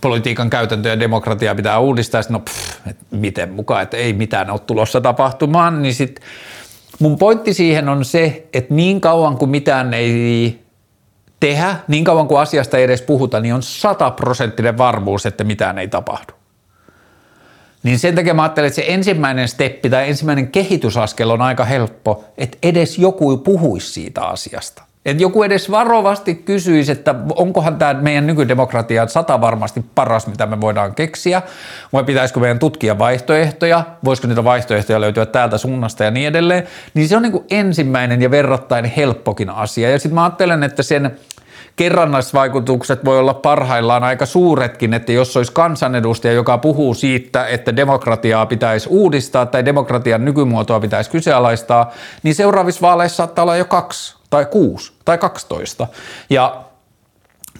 politiikan 0.00 0.50
käytäntö 0.50 0.88
ja 0.88 1.00
demokratia 1.00 1.54
pitää 1.54 1.78
uudistaa, 1.78 2.20
ja 2.20 2.24
no 2.28 2.38
pff, 2.40 2.86
et 2.86 2.96
miten 3.10 3.52
mukaan, 3.52 3.82
että 3.82 3.96
ei 3.96 4.12
mitään 4.12 4.50
ole 4.50 4.60
tulossa 4.60 5.00
tapahtumaan, 5.00 5.82
niin 5.82 5.94
sitten 5.94 6.24
mun 6.98 7.18
pointti 7.18 7.54
siihen 7.54 7.88
on 7.88 8.04
se, 8.04 8.46
että 8.52 8.74
niin 8.74 9.00
kauan 9.00 9.36
kuin 9.36 9.50
mitään 9.50 9.94
ei 9.94 10.63
tehdä, 11.44 11.76
niin 11.88 12.04
kauan 12.04 12.28
kuin 12.28 12.40
asiasta 12.40 12.76
ei 12.76 12.84
edes 12.84 13.02
puhuta, 13.02 13.40
niin 13.40 13.54
on 13.54 13.62
sataprosenttinen 13.62 14.78
varmuus, 14.78 15.26
että 15.26 15.44
mitään 15.44 15.78
ei 15.78 15.88
tapahdu. 15.88 16.32
Niin 17.82 17.98
sen 17.98 18.14
takia 18.14 18.34
mä 18.34 18.42
ajattelen, 18.42 18.68
että 18.68 18.74
se 18.76 18.84
ensimmäinen 18.88 19.48
steppi 19.48 19.90
tai 19.90 20.08
ensimmäinen 20.08 20.48
kehitysaskel 20.48 21.30
on 21.30 21.42
aika 21.42 21.64
helppo, 21.64 22.24
että 22.38 22.58
edes 22.62 22.98
joku 22.98 23.36
puhuisi 23.36 23.92
siitä 23.92 24.22
asiasta. 24.22 24.82
Että 25.04 25.22
joku 25.22 25.42
edes 25.42 25.70
varovasti 25.70 26.34
kysyisi, 26.34 26.92
että 26.92 27.14
onkohan 27.34 27.78
tämä 27.78 27.94
meidän 27.94 28.26
nykydemokratia 28.26 29.06
sata 29.06 29.40
varmasti 29.40 29.84
paras, 29.94 30.26
mitä 30.26 30.46
me 30.46 30.60
voidaan 30.60 30.94
keksiä, 30.94 31.42
vai 31.92 32.04
pitäisikö 32.04 32.40
meidän 32.40 32.58
tutkia 32.58 32.98
vaihtoehtoja, 32.98 33.84
voisiko 34.04 34.28
niitä 34.28 34.44
vaihtoehtoja 34.44 35.00
löytyä 35.00 35.26
täältä 35.26 35.58
suunnasta 35.58 36.04
ja 36.04 36.10
niin 36.10 36.28
edelleen, 36.28 36.66
niin 36.94 37.08
se 37.08 37.16
on 37.16 37.22
niin 37.22 37.32
kuin 37.32 37.44
ensimmäinen 37.50 38.22
ja 38.22 38.30
verrattain 38.30 38.84
helppokin 38.84 39.50
asia. 39.50 39.90
Ja 39.90 39.98
sitten 39.98 40.14
mä 40.14 40.22
ajattelen, 40.24 40.62
että 40.62 40.82
sen 40.82 41.18
kerrannaisvaikutukset 41.76 43.04
voi 43.04 43.18
olla 43.18 43.34
parhaillaan 43.34 44.04
aika 44.04 44.26
suuretkin, 44.26 44.94
että 44.94 45.12
jos 45.12 45.36
olisi 45.36 45.52
kansanedustaja, 45.52 46.32
joka 46.34 46.58
puhuu 46.58 46.94
siitä, 46.94 47.46
että 47.46 47.76
demokratiaa 47.76 48.46
pitäisi 48.46 48.88
uudistaa 48.88 49.46
tai 49.46 49.64
demokratian 49.64 50.24
nykymuotoa 50.24 50.80
pitäisi 50.80 51.10
kyseenalaistaa, 51.10 51.92
niin 52.22 52.34
seuraavissa 52.34 52.80
vaaleissa 52.80 53.16
saattaa 53.16 53.42
olla 53.42 53.56
jo 53.56 53.64
kaksi 53.64 54.16
tai 54.30 54.46
kuusi 54.46 54.92
tai 55.04 55.18
kaksitoista. 55.18 55.86
Ja 56.30 56.63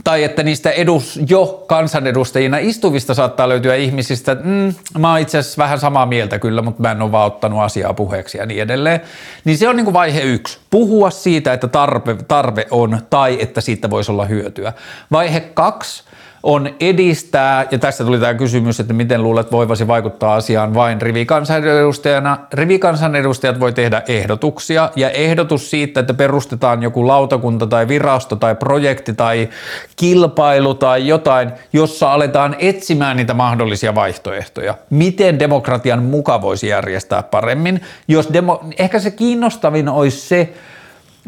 tai 0.04 0.24
että 0.24 0.42
niistä 0.42 0.70
edus, 0.70 1.20
jo 1.28 1.64
kansanedustajina 1.66 2.58
istuvista 2.58 3.14
saattaa 3.14 3.48
löytyä 3.48 3.74
ihmisistä, 3.74 4.32
että 4.32 4.44
mm, 4.44 4.74
mä 4.98 5.10
oon 5.10 5.20
itse 5.20 5.38
asiassa 5.38 5.62
vähän 5.62 5.80
samaa 5.80 6.06
mieltä 6.06 6.38
kyllä, 6.38 6.62
mutta 6.62 6.82
mä 6.82 6.90
en 6.90 7.02
ole 7.02 7.12
vaan 7.12 7.26
ottanut 7.26 7.60
asiaa 7.60 7.94
puheeksi 7.94 8.38
ja 8.38 8.46
niin 8.46 8.62
edelleen. 8.62 9.00
Niin 9.44 9.58
se 9.58 9.68
on 9.68 9.76
niin 9.76 9.84
kuin 9.84 9.94
vaihe 9.94 10.20
yksi. 10.20 10.58
Puhua 10.70 11.10
siitä, 11.10 11.52
että 11.52 11.68
tarve, 11.68 12.16
tarve 12.28 12.66
on 12.70 12.98
tai 13.10 13.38
että 13.40 13.60
siitä 13.60 13.90
voisi 13.90 14.12
olla 14.12 14.24
hyötyä. 14.24 14.72
Vaihe 15.12 15.40
kaksi 15.40 16.04
on 16.44 16.74
edistää, 16.80 17.66
ja 17.70 17.78
tästä 17.78 18.04
tuli 18.04 18.18
tämä 18.18 18.34
kysymys, 18.34 18.80
että 18.80 18.92
miten 18.92 19.22
luulet 19.22 19.52
voivasi 19.52 19.86
vaikuttaa 19.86 20.34
asiaan 20.34 20.74
vain 20.74 21.02
rivikansanedustajana. 21.02 22.38
Rivikansanedustajat 22.52 23.60
voi 23.60 23.72
tehdä 23.72 24.02
ehdotuksia, 24.08 24.90
ja 24.96 25.10
ehdotus 25.10 25.70
siitä, 25.70 26.00
että 26.00 26.14
perustetaan 26.14 26.82
joku 26.82 27.06
lautakunta 27.06 27.66
tai 27.66 27.88
virasto 27.88 28.36
tai 28.36 28.54
projekti 28.54 29.14
tai 29.14 29.48
kilpailu 29.96 30.74
tai 30.74 31.08
jotain, 31.08 31.52
jossa 31.72 32.12
aletaan 32.12 32.56
etsimään 32.58 33.16
niitä 33.16 33.34
mahdollisia 33.34 33.94
vaihtoehtoja. 33.94 34.74
Miten 34.90 35.38
demokratian 35.38 36.02
muka 36.02 36.42
voisi 36.42 36.68
järjestää 36.68 37.22
paremmin? 37.22 37.80
Jos 38.08 38.32
demo, 38.32 38.64
ehkä 38.78 38.98
se 38.98 39.10
kiinnostavin 39.10 39.88
olisi 39.88 40.20
se, 40.20 40.52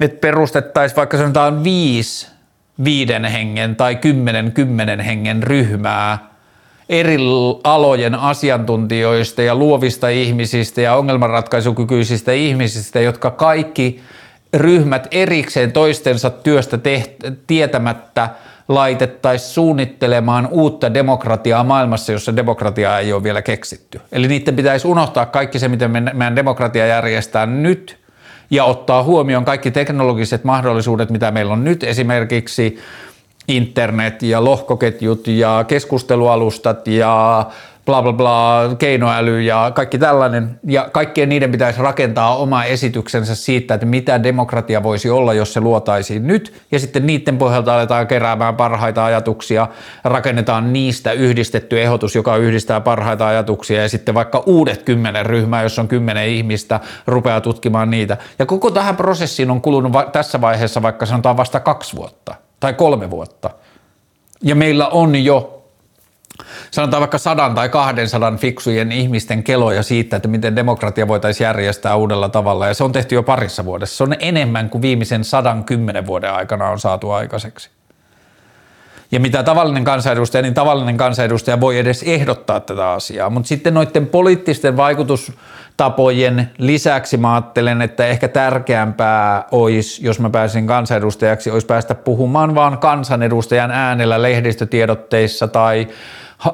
että 0.00 0.20
perustettaisiin 0.20 0.96
vaikka 0.96 1.16
sanotaan 1.16 1.64
viisi 1.64 2.35
viiden 2.84 3.24
hengen 3.24 3.76
tai 3.76 3.96
kymmenen 3.96 4.52
kymmenen 4.52 5.00
hengen 5.00 5.42
ryhmää 5.42 6.18
eri 6.88 7.16
alojen 7.64 8.14
asiantuntijoista 8.14 9.42
ja 9.42 9.54
luovista 9.54 10.08
ihmisistä 10.08 10.80
ja 10.80 10.94
ongelmanratkaisukykyisistä 10.96 12.32
ihmisistä, 12.32 13.00
jotka 13.00 13.30
kaikki 13.30 14.02
ryhmät 14.54 15.08
erikseen 15.10 15.72
toistensa 15.72 16.30
työstä 16.30 16.76
teht- 16.76 17.32
tietämättä 17.46 18.28
laitettaisiin 18.68 19.50
suunnittelemaan 19.50 20.48
uutta 20.50 20.94
demokratiaa 20.94 21.64
maailmassa, 21.64 22.12
jossa 22.12 22.36
demokratiaa 22.36 22.98
ei 22.98 23.12
ole 23.12 23.22
vielä 23.22 23.42
keksitty. 23.42 24.00
Eli 24.12 24.28
niiden 24.28 24.56
pitäisi 24.56 24.88
unohtaa 24.88 25.26
kaikki 25.26 25.58
se, 25.58 25.68
miten 25.68 25.90
meidän 25.90 26.36
demokratia 26.36 26.86
järjestää 26.86 27.46
nyt– 27.46 27.98
ja 28.50 28.64
ottaa 28.64 29.02
huomioon 29.02 29.44
kaikki 29.44 29.70
teknologiset 29.70 30.44
mahdollisuudet, 30.44 31.10
mitä 31.10 31.30
meillä 31.30 31.52
on 31.52 31.64
nyt, 31.64 31.84
esimerkiksi 31.84 32.78
internet 33.48 34.22
ja 34.22 34.44
lohkoketjut 34.44 35.26
ja 35.26 35.64
keskustelualustat 35.68 36.88
ja 36.88 37.46
bla 37.86 38.02
bla 38.02 38.12
bla, 38.12 38.60
keinoäly 38.78 39.42
ja 39.42 39.72
kaikki 39.74 39.98
tällainen. 39.98 40.60
Ja 40.66 40.88
kaikkien 40.92 41.28
niiden 41.28 41.52
pitäisi 41.52 41.82
rakentaa 41.82 42.36
oma 42.36 42.64
esityksensä 42.64 43.34
siitä, 43.34 43.74
että 43.74 43.86
mitä 43.86 44.22
demokratia 44.22 44.82
voisi 44.82 45.10
olla, 45.10 45.34
jos 45.34 45.52
se 45.52 45.60
luotaisiin 45.60 46.26
nyt. 46.26 46.62
Ja 46.72 46.78
sitten 46.78 47.06
niiden 47.06 47.38
pohjalta 47.38 47.74
aletaan 47.74 48.06
keräämään 48.06 48.56
parhaita 48.56 49.04
ajatuksia, 49.04 49.68
rakennetaan 50.04 50.72
niistä 50.72 51.12
yhdistetty 51.12 51.82
ehdotus, 51.82 52.14
joka 52.14 52.36
yhdistää 52.36 52.80
parhaita 52.80 53.26
ajatuksia. 53.26 53.82
Ja 53.82 53.88
sitten 53.88 54.14
vaikka 54.14 54.42
uudet 54.46 54.82
kymmenen 54.82 55.26
ryhmää, 55.26 55.62
jos 55.62 55.78
on 55.78 55.88
kymmenen 55.88 56.28
ihmistä, 56.28 56.80
rupeaa 57.06 57.40
tutkimaan 57.40 57.90
niitä. 57.90 58.16
Ja 58.38 58.46
koko 58.46 58.70
tähän 58.70 58.96
prosessiin 58.96 59.50
on 59.50 59.60
kulunut 59.60 59.92
va- 59.92 60.08
tässä 60.12 60.40
vaiheessa 60.40 60.82
vaikka 60.82 61.06
sanotaan 61.06 61.36
vasta 61.36 61.60
kaksi 61.60 61.96
vuotta 61.96 62.34
tai 62.60 62.72
kolme 62.74 63.10
vuotta. 63.10 63.50
Ja 64.42 64.54
meillä 64.54 64.88
on 64.88 65.24
jo 65.24 65.55
sanotaan 66.70 67.00
vaikka 67.00 67.18
sadan 67.18 67.54
tai 67.54 67.68
kahden 67.68 68.08
sadan 68.08 68.38
fiksujen 68.38 68.92
ihmisten 68.92 69.42
keloja 69.42 69.82
siitä, 69.82 70.16
että 70.16 70.28
miten 70.28 70.56
demokratia 70.56 71.08
voitaisiin 71.08 71.44
järjestää 71.44 71.96
uudella 71.96 72.28
tavalla, 72.28 72.66
ja 72.66 72.74
se 72.74 72.84
on 72.84 72.92
tehty 72.92 73.14
jo 73.14 73.22
parissa 73.22 73.64
vuodessa. 73.64 73.96
Se 73.96 74.04
on 74.04 74.14
enemmän 74.18 74.70
kuin 74.70 74.82
viimeisen 74.82 75.24
sadan 75.24 75.64
kymmenen 75.64 76.06
vuoden 76.06 76.32
aikana 76.32 76.68
on 76.68 76.80
saatu 76.80 77.10
aikaiseksi. 77.10 77.70
Ja 79.12 79.20
mitä 79.20 79.42
tavallinen 79.42 79.84
kansanedustaja, 79.84 80.42
niin 80.42 80.54
tavallinen 80.54 80.96
kansanedustaja 80.96 81.60
voi 81.60 81.78
edes 81.78 82.02
ehdottaa 82.02 82.60
tätä 82.60 82.90
asiaa. 82.90 83.30
Mutta 83.30 83.48
sitten 83.48 83.74
noiden 83.74 84.06
poliittisten 84.06 84.76
vaikutustapojen 84.76 86.50
lisäksi 86.58 87.16
mä 87.16 87.34
ajattelen, 87.34 87.82
että 87.82 88.06
ehkä 88.06 88.28
tärkeämpää 88.28 89.44
olisi, 89.50 90.04
jos 90.04 90.20
mä 90.20 90.30
pääsin 90.30 90.66
kansanedustajaksi, 90.66 91.50
olisi 91.50 91.66
päästä 91.66 91.94
puhumaan 91.94 92.54
vaan 92.54 92.78
kansanedustajan 92.78 93.70
äänellä 93.70 94.22
lehdistötiedotteissa 94.22 95.48
tai 95.48 95.88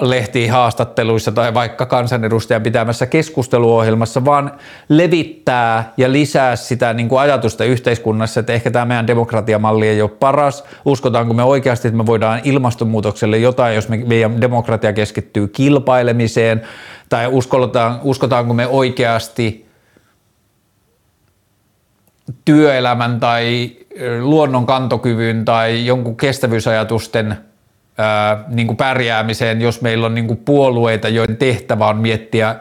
lehtihaastatteluissa 0.01 1.33
tai 1.33 1.55
vaikka 1.55 1.87
kansanedustajan 1.87 2.63
pitämässä 2.63 3.07
keskusteluohjelmassa, 3.07 4.25
vaan 4.25 4.53
levittää 4.89 5.93
ja 5.97 6.13
lisää 6.13 6.57
sitä 6.57 6.93
niin 6.93 7.09
kuin 7.09 7.21
ajatusta 7.21 7.65
yhteiskunnassa, 7.65 8.41
että 8.41 8.53
ehkä 8.53 8.71
tämä 8.71 8.85
meidän 8.85 9.07
demokratiamalli 9.07 9.89
ei 9.89 10.03
ole 10.03 10.11
paras. 10.11 10.65
Uskotaanko 10.85 11.35
me 11.35 11.43
oikeasti, 11.43 11.89
että 11.89 11.99
me 11.99 12.07
voidaan 12.07 12.41
ilmastonmuutokselle 12.45 13.39
jotain, 13.39 13.75
jos 13.75 13.89
me, 13.89 13.97
meidän 13.97 14.41
demokratia 14.41 14.93
keskittyy 14.93 15.49
kilpailemiseen, 15.49 16.63
tai 17.09 17.27
uskotaan, 17.27 18.01
uskotaanko 18.03 18.55
me 18.55 18.67
oikeasti 18.67 19.67
työelämän 22.45 23.21
tai 23.21 23.71
luonnon 24.21 24.67
kantokyvyn 24.67 25.45
tai 25.45 25.87
jonkun 25.87 26.17
kestävyysajatusten 26.17 27.52
ää, 27.99 28.45
niin 28.49 28.67
kuin 28.67 28.77
pärjäämiseen, 28.77 29.61
jos 29.61 29.81
meillä 29.81 30.07
on 30.07 30.15
niin 30.15 30.27
kuin 30.27 30.37
puolueita, 30.45 31.09
joiden 31.09 31.37
tehtävä 31.37 31.87
on 31.87 31.97
miettiä 31.97 32.57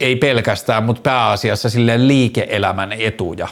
ei 0.00 0.16
pelkästään, 0.16 0.84
mutta 0.84 1.02
pääasiassa 1.02 1.70
silleen 1.70 2.08
liike-elämän 2.08 2.92
etuja. 2.92 3.48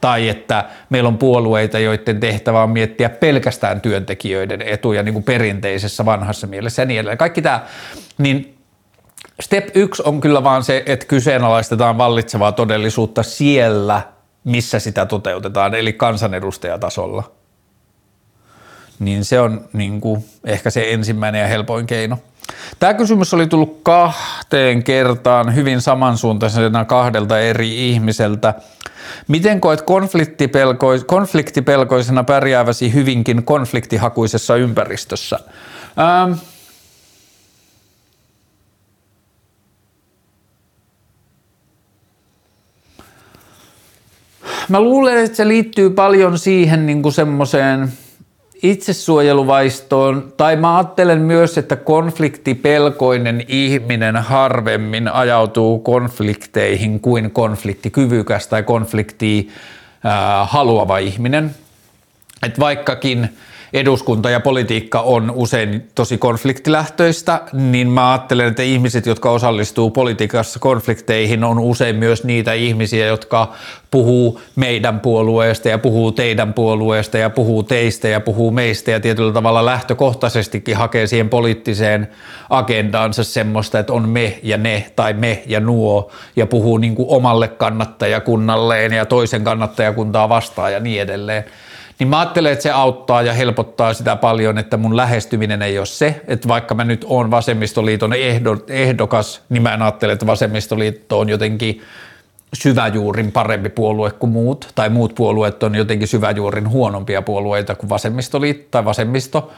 Tai 0.00 0.28
että 0.28 0.64
meillä 0.90 1.08
on 1.08 1.18
puolueita, 1.18 1.78
joiden 1.78 2.20
tehtävä 2.20 2.62
on 2.62 2.70
miettiä 2.70 3.08
pelkästään 3.08 3.80
työntekijöiden 3.80 4.62
etuja 4.62 5.02
niin 5.02 5.12
kuin 5.12 5.24
perinteisessä 5.24 6.04
vanhassa 6.04 6.46
mielessä 6.46 6.82
ja 6.82 6.86
niin 6.86 6.98
edelleen. 6.98 7.18
Kaikki 7.18 7.42
tämä, 7.42 7.60
niin 8.18 8.58
step 9.40 9.68
yksi 9.74 10.02
on 10.06 10.20
kyllä 10.20 10.44
vaan 10.44 10.64
se, 10.64 10.82
että 10.86 11.06
kyseenalaistetaan 11.06 11.98
vallitsevaa 11.98 12.52
todellisuutta 12.52 13.22
siellä, 13.22 14.02
missä 14.44 14.78
sitä 14.78 15.06
toteutetaan, 15.06 15.74
eli 15.74 15.92
kansanedustajatasolla. 15.92 17.37
Niin 18.98 19.24
se 19.24 19.40
on 19.40 19.64
niin 19.72 20.00
kuin, 20.00 20.24
ehkä 20.44 20.70
se 20.70 20.92
ensimmäinen 20.92 21.40
ja 21.40 21.46
helpoin 21.46 21.86
keino. 21.86 22.18
Tämä 22.78 22.94
kysymys 22.94 23.34
oli 23.34 23.46
tullut 23.46 23.80
kahteen 23.82 24.82
kertaan 24.82 25.54
hyvin 25.54 25.80
samansuuntaisena 25.80 26.84
kahdelta 26.84 27.40
eri 27.40 27.90
ihmiseltä. 27.90 28.54
Miten 29.28 29.60
koet 29.60 29.80
konfliktipelkois- 29.80 31.04
konfliktipelkoisena 31.06 32.24
pärjääväsi 32.24 32.94
hyvinkin 32.94 33.44
konfliktihakuisessa 33.44 34.56
ympäristössä? 34.56 35.38
Ähm, 35.98 36.32
Mä 44.68 44.80
luulen, 44.80 45.18
että 45.24 45.36
se 45.36 45.48
liittyy 45.48 45.90
paljon 45.90 46.38
siihen 46.38 46.86
niin 46.86 47.12
semmoiseen 47.12 47.92
itsesuojeluvaistoon, 48.62 50.32
tai 50.36 50.56
mä 50.56 50.76
ajattelen 50.76 51.20
myös, 51.20 51.58
että 51.58 51.76
konfliktipelkoinen 51.76 53.44
ihminen 53.48 54.16
harvemmin 54.16 55.08
ajautuu 55.08 55.78
konflikteihin 55.78 57.00
kuin 57.00 57.30
konfliktikyvykäs 57.30 58.46
tai 58.46 58.62
konfliktia 58.62 59.42
haluava 60.44 60.98
ihminen. 60.98 61.54
Et 62.42 62.60
vaikkakin 62.60 63.28
eduskunta 63.72 64.30
ja 64.30 64.40
politiikka 64.40 65.00
on 65.00 65.32
usein 65.34 65.88
tosi 65.94 66.18
konfliktilähtöistä, 66.18 67.40
niin 67.52 67.88
mä 67.88 68.12
ajattelen, 68.12 68.46
että 68.46 68.62
ihmiset, 68.62 69.06
jotka 69.06 69.30
osallistuu 69.30 69.90
politiikassa 69.90 70.58
konflikteihin, 70.58 71.44
on 71.44 71.58
usein 71.58 71.96
myös 71.96 72.24
niitä 72.24 72.52
ihmisiä, 72.52 73.06
jotka 73.06 73.52
puhuu 73.90 74.40
meidän 74.56 75.00
puolueesta 75.00 75.68
ja 75.68 75.78
puhuu 75.78 76.12
teidän 76.12 76.54
puolueesta 76.54 77.18
ja 77.18 77.30
puhuu 77.30 77.62
teistä 77.62 78.08
ja 78.08 78.20
puhuu 78.20 78.50
meistä 78.50 78.90
ja 78.90 79.00
tietyllä 79.00 79.32
tavalla 79.32 79.64
lähtökohtaisestikin 79.64 80.76
hakee 80.76 81.06
siihen 81.06 81.28
poliittiseen 81.28 82.08
agendaansa 82.50 83.24
semmoista, 83.24 83.78
että 83.78 83.92
on 83.92 84.08
me 84.08 84.38
ja 84.42 84.58
ne 84.58 84.86
tai 84.96 85.12
me 85.12 85.42
ja 85.46 85.60
nuo 85.60 86.10
ja 86.36 86.46
puhuu 86.46 86.78
niin 86.78 86.94
kuin 86.94 87.08
omalle 87.10 87.48
kannattajakunnalleen 87.48 88.92
ja 88.92 89.06
toisen 89.06 89.44
kannattajakuntaa 89.44 90.28
vastaan 90.28 90.72
ja 90.72 90.80
niin 90.80 91.02
edelleen 91.02 91.44
niin 91.98 92.08
mä 92.08 92.18
ajattelen, 92.18 92.52
että 92.52 92.62
se 92.62 92.70
auttaa 92.70 93.22
ja 93.22 93.32
helpottaa 93.32 93.94
sitä 93.94 94.16
paljon, 94.16 94.58
että 94.58 94.76
mun 94.76 94.96
lähestyminen 94.96 95.62
ei 95.62 95.78
ole 95.78 95.86
se, 95.86 96.20
että 96.26 96.48
vaikka 96.48 96.74
mä 96.74 96.84
nyt 96.84 97.04
oon 97.08 97.30
vasemmistoliiton 97.30 98.12
ehdokas, 98.68 99.42
niin 99.48 99.62
mä 99.62 99.74
en 99.74 99.82
ajattele, 99.82 100.12
että 100.12 100.26
vasemmistoliitto 100.26 101.18
on 101.18 101.28
jotenkin 101.28 101.82
syväjuurin 102.54 103.32
parempi 103.32 103.68
puolue 103.68 104.10
kuin 104.10 104.30
muut, 104.30 104.68
tai 104.74 104.88
muut 104.88 105.14
puolueet 105.14 105.62
on 105.62 105.74
jotenkin 105.74 106.08
syväjuurin 106.08 106.68
huonompia 106.68 107.22
puolueita 107.22 107.74
kuin 107.74 107.90
vasemmistoliitto 107.90 108.68
tai 108.70 108.84
vasemmisto. 108.84 109.52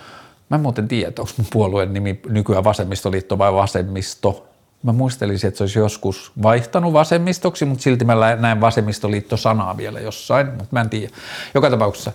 Mä 0.48 0.54
en 0.54 0.60
muuten 0.60 0.88
tiedä, 0.88 1.12
onko 1.18 1.32
mun 1.36 1.46
puolueen 1.52 1.94
nimi 1.94 2.20
nykyään 2.28 2.64
vasemmistoliitto 2.64 3.38
vai 3.38 3.52
vasemmisto. 3.52 4.49
Mä 4.82 4.92
muistelisin, 4.92 5.48
että 5.48 5.58
se 5.58 5.62
olisi 5.64 5.78
joskus 5.78 6.32
vaihtanut 6.42 6.92
vasemmistoksi, 6.92 7.64
mutta 7.64 7.82
silti 7.82 8.04
mä 8.04 8.36
näen 8.36 8.60
vasemmistoliitto-sanaa 8.60 9.76
vielä 9.76 10.00
jossain, 10.00 10.46
mutta 10.46 10.68
mä 10.70 10.80
en 10.80 10.90
tiedä. 10.90 11.14
Joka 11.54 11.70
tapauksessa. 11.70 12.12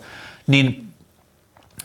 Niin 0.48 0.86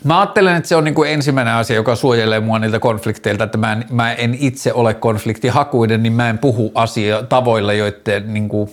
Mä 0.04 0.20
ajattelen, 0.20 0.56
että 0.56 0.68
se 0.68 0.76
on 0.76 0.84
niin 0.84 0.94
kuin 0.94 1.10
ensimmäinen 1.10 1.54
asia, 1.54 1.76
joka 1.76 1.96
suojelee 1.96 2.40
mua 2.40 2.58
niiltä 2.58 2.78
konflikteilta, 2.78 3.44
että 3.44 3.58
mä 3.58 3.72
en, 3.72 3.84
mä 3.90 4.12
en 4.12 4.36
itse 4.40 4.72
ole 4.72 4.94
konfliktihakuinen, 4.94 6.02
niin 6.02 6.12
mä 6.12 6.30
en 6.30 6.38
puhu 6.38 6.72
asia 6.74 7.22
tavoilla, 7.22 7.72
joiden, 7.72 8.34
niin 8.34 8.48
kuin, 8.48 8.70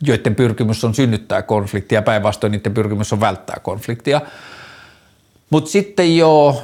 joiden 0.00 0.34
pyrkimys 0.34 0.84
on 0.84 0.94
synnyttää 0.94 1.42
konfliktia, 1.42 2.02
päinvastoin 2.02 2.50
niiden 2.50 2.74
pyrkimys 2.74 3.12
on 3.12 3.20
välttää 3.20 3.56
konfliktia. 3.62 4.20
Mutta 5.50 5.70
sitten 5.70 6.16
joo, 6.16 6.62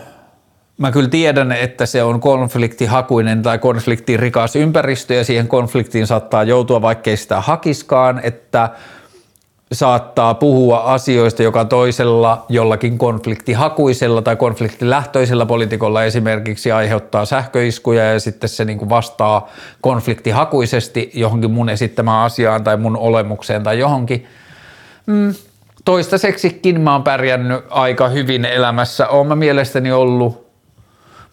Mä 0.79 0.93
kyllä 0.93 1.09
tiedän, 1.09 1.53
että 1.53 1.87
se 1.87 2.03
on 2.03 2.21
konfliktihakuinen 2.21 3.43
tai 3.43 3.59
konfliktirikas 3.59 4.57
ympäristö 4.57 5.15
ja 5.15 5.25
siihen 5.25 5.49
konfliktiin 5.49 6.07
saattaa 6.07 6.43
joutua, 6.45 6.83
vaikkei 6.83 7.17
sitä 7.17 7.41
hakiskaan, 7.41 8.21
että 8.23 8.71
saattaa 9.73 10.35
puhua 10.35 10.79
asioista, 10.79 11.43
joka 11.43 11.65
toisella 11.65 12.47
jollakin 12.49 12.99
konfliktihakuisella 12.99 14.23
tai 14.23 14.37
konfliktilähtöisellä 14.37 15.47
poliitikolla 15.47 16.05
esimerkiksi 16.05 16.73
aiheuttaa 16.73 17.25
sähköiskuja 17.25 18.05
ja 18.05 18.21
sitten 18.21 18.49
se 18.49 18.65
niin 18.65 18.79
kuin 18.79 18.89
vastaa 18.89 19.49
konfliktihakuisesti 19.81 21.11
johonkin 21.15 21.51
mun 21.51 21.69
esittämään 21.69 22.25
asiaan 22.25 22.65
tai 22.65 22.77
mun 22.77 22.97
olemukseen 22.97 23.63
tai 23.63 23.79
johonkin. 23.79 24.27
Mm, 25.07 25.35
toistaiseksikin 25.85 26.81
mä 26.81 26.93
oon 26.93 27.03
pärjännyt 27.03 27.65
aika 27.71 28.09
hyvin 28.09 28.45
elämässä. 28.45 29.09
Oon 29.09 29.27
mä 29.27 29.37
mielestäni 29.37 29.93
ollut 29.93 30.44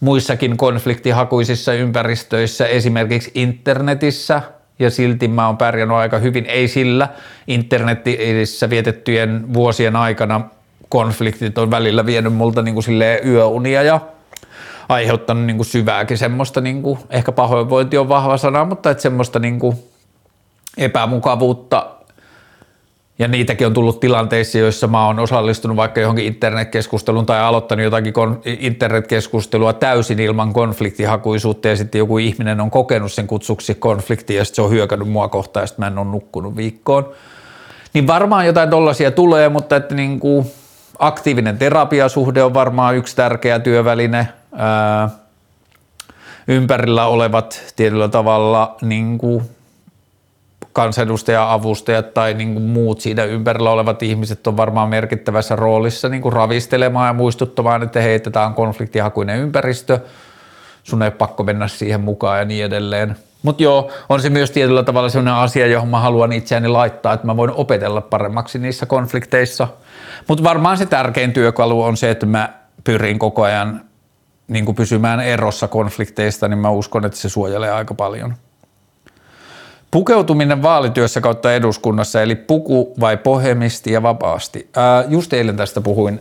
muissakin 0.02 0.56
konfliktihakuisissa 0.56 1.72
ympäristöissä, 1.72 2.66
esimerkiksi 2.66 3.30
internetissä, 3.34 4.42
ja 4.78 4.90
silti 4.90 5.28
mä 5.28 5.46
oon 5.46 5.56
pärjännyt 5.56 5.96
aika 5.96 6.18
hyvin, 6.18 6.46
ei 6.46 6.68
sillä 6.68 7.08
internetissä 7.46 8.70
vietettyjen 8.70 9.54
vuosien 9.54 9.96
aikana 9.96 10.40
konfliktit 10.88 11.58
on 11.58 11.70
välillä 11.70 12.06
vienyt 12.06 12.34
multa 12.34 12.62
niin 12.62 12.74
kuin 12.74 12.84
yöunia 13.24 13.82
ja 13.82 14.00
aiheuttanut 14.88 15.44
niin 15.44 15.56
kuin 15.56 15.66
syvääkin 15.66 16.18
semmoista, 16.18 16.60
niin 16.60 16.82
kuin, 16.82 16.98
ehkä 17.10 17.32
pahoinvointi 17.32 17.98
on 17.98 18.08
vahva 18.08 18.36
sana, 18.36 18.64
mutta 18.64 18.90
että 18.90 19.02
semmoista 19.02 19.38
niin 19.38 19.58
kuin 19.58 19.76
epämukavuutta 20.76 21.86
ja 23.22 23.28
niitäkin 23.28 23.66
on 23.66 23.74
tullut 23.74 24.00
tilanteissa, 24.00 24.58
joissa 24.58 24.86
mä 24.86 25.06
oon 25.06 25.18
osallistunut 25.18 25.76
vaikka 25.76 26.00
johonkin 26.00 26.24
internetkeskusteluun 26.24 27.26
tai 27.26 27.40
aloittanut 27.40 27.84
jotakin 27.84 28.14
internetkeskustelua 28.44 29.72
täysin 29.72 30.18
ilman 30.18 30.52
konfliktihakuisuutta 30.52 31.68
ja 31.68 31.76
sitten 31.76 31.98
joku 31.98 32.18
ihminen 32.18 32.60
on 32.60 32.70
kokenut 32.70 33.12
sen 33.12 33.26
kutsuksi 33.26 33.74
konfliktiin 33.74 34.38
ja 34.38 34.44
sitten 34.44 34.56
se 34.56 34.62
on 34.62 34.70
hyökännyt 34.70 35.08
mua 35.08 35.28
kohtaan 35.28 35.62
ja 35.62 35.66
sitten 35.66 35.82
mä 35.82 35.86
en 35.86 35.98
ole 35.98 36.06
nukkunut 36.06 36.56
viikkoon. 36.56 37.08
Niin 37.94 38.06
varmaan 38.06 38.46
jotain 38.46 38.70
tollaisia 38.70 39.10
tulee, 39.10 39.48
mutta 39.48 39.76
että 39.76 39.94
niin 39.94 40.20
kuin 40.20 40.46
aktiivinen 40.98 41.58
terapiasuhde 41.58 42.42
on 42.42 42.54
varmaan 42.54 42.96
yksi 42.96 43.16
tärkeä 43.16 43.58
työväline. 43.58 44.28
Ää, 44.56 45.08
ympärillä 46.48 47.06
olevat 47.06 47.62
tietyllä 47.76 48.08
tavalla 48.08 48.76
niin 48.80 49.18
kuin 49.18 49.42
kansanedustaja-avustajat 50.72 52.14
tai 52.14 52.34
niin 52.34 52.52
kuin 52.52 52.64
muut 52.64 53.00
siinä 53.00 53.24
ympärillä 53.24 53.70
olevat 53.70 54.02
ihmiset 54.02 54.46
on 54.46 54.56
varmaan 54.56 54.88
merkittävässä 54.88 55.56
roolissa 55.56 56.08
niin 56.08 56.22
kuin 56.22 56.32
ravistelemaan 56.32 57.06
ja 57.06 57.12
muistuttamaan, 57.12 57.82
että 57.82 58.00
hei, 58.00 58.20
tämä 58.20 58.46
on 58.46 58.54
konfliktihakuinen 58.54 59.38
ympäristö, 59.38 59.98
sun 60.82 61.02
ei 61.02 61.06
ole 61.06 61.14
pakko 61.14 61.42
mennä 61.42 61.68
siihen 61.68 62.00
mukaan 62.00 62.38
ja 62.38 62.44
niin 62.44 62.64
edelleen. 62.64 63.16
Mutta 63.42 63.62
joo, 63.62 63.90
on 64.08 64.20
se 64.20 64.30
myös 64.30 64.50
tietyllä 64.50 64.82
tavalla 64.82 65.08
sellainen 65.08 65.34
asia, 65.34 65.66
johon 65.66 65.88
mä 65.88 66.00
haluan 66.00 66.32
itseäni 66.32 66.68
laittaa, 66.68 67.12
että 67.12 67.26
mä 67.26 67.36
voin 67.36 67.50
opetella 67.50 68.00
paremmaksi 68.00 68.58
niissä 68.58 68.86
konflikteissa. 68.86 69.68
Mutta 70.28 70.44
varmaan 70.44 70.78
se 70.78 70.86
tärkein 70.86 71.32
työkalu 71.32 71.82
on 71.82 71.96
se, 71.96 72.10
että 72.10 72.26
mä 72.26 72.52
pyrin 72.84 73.18
koko 73.18 73.42
ajan 73.42 73.80
niin 74.48 74.74
pysymään 74.74 75.20
erossa 75.20 75.68
konflikteista, 75.68 76.48
niin 76.48 76.58
mä 76.58 76.70
uskon, 76.70 77.04
että 77.04 77.18
se 77.18 77.28
suojelee 77.28 77.70
aika 77.70 77.94
paljon. 77.94 78.34
Pukeutuminen 79.92 80.62
vaalityössä 80.62 81.20
kautta 81.20 81.54
eduskunnassa, 81.54 82.22
eli 82.22 82.34
puku 82.34 82.94
vai 83.00 83.16
pohemisti 83.16 83.92
ja 83.92 84.02
vapaasti. 84.02 84.70
Ää, 84.76 85.04
just 85.08 85.32
eilen 85.32 85.56
tästä 85.56 85.80
puhuin 85.80 86.20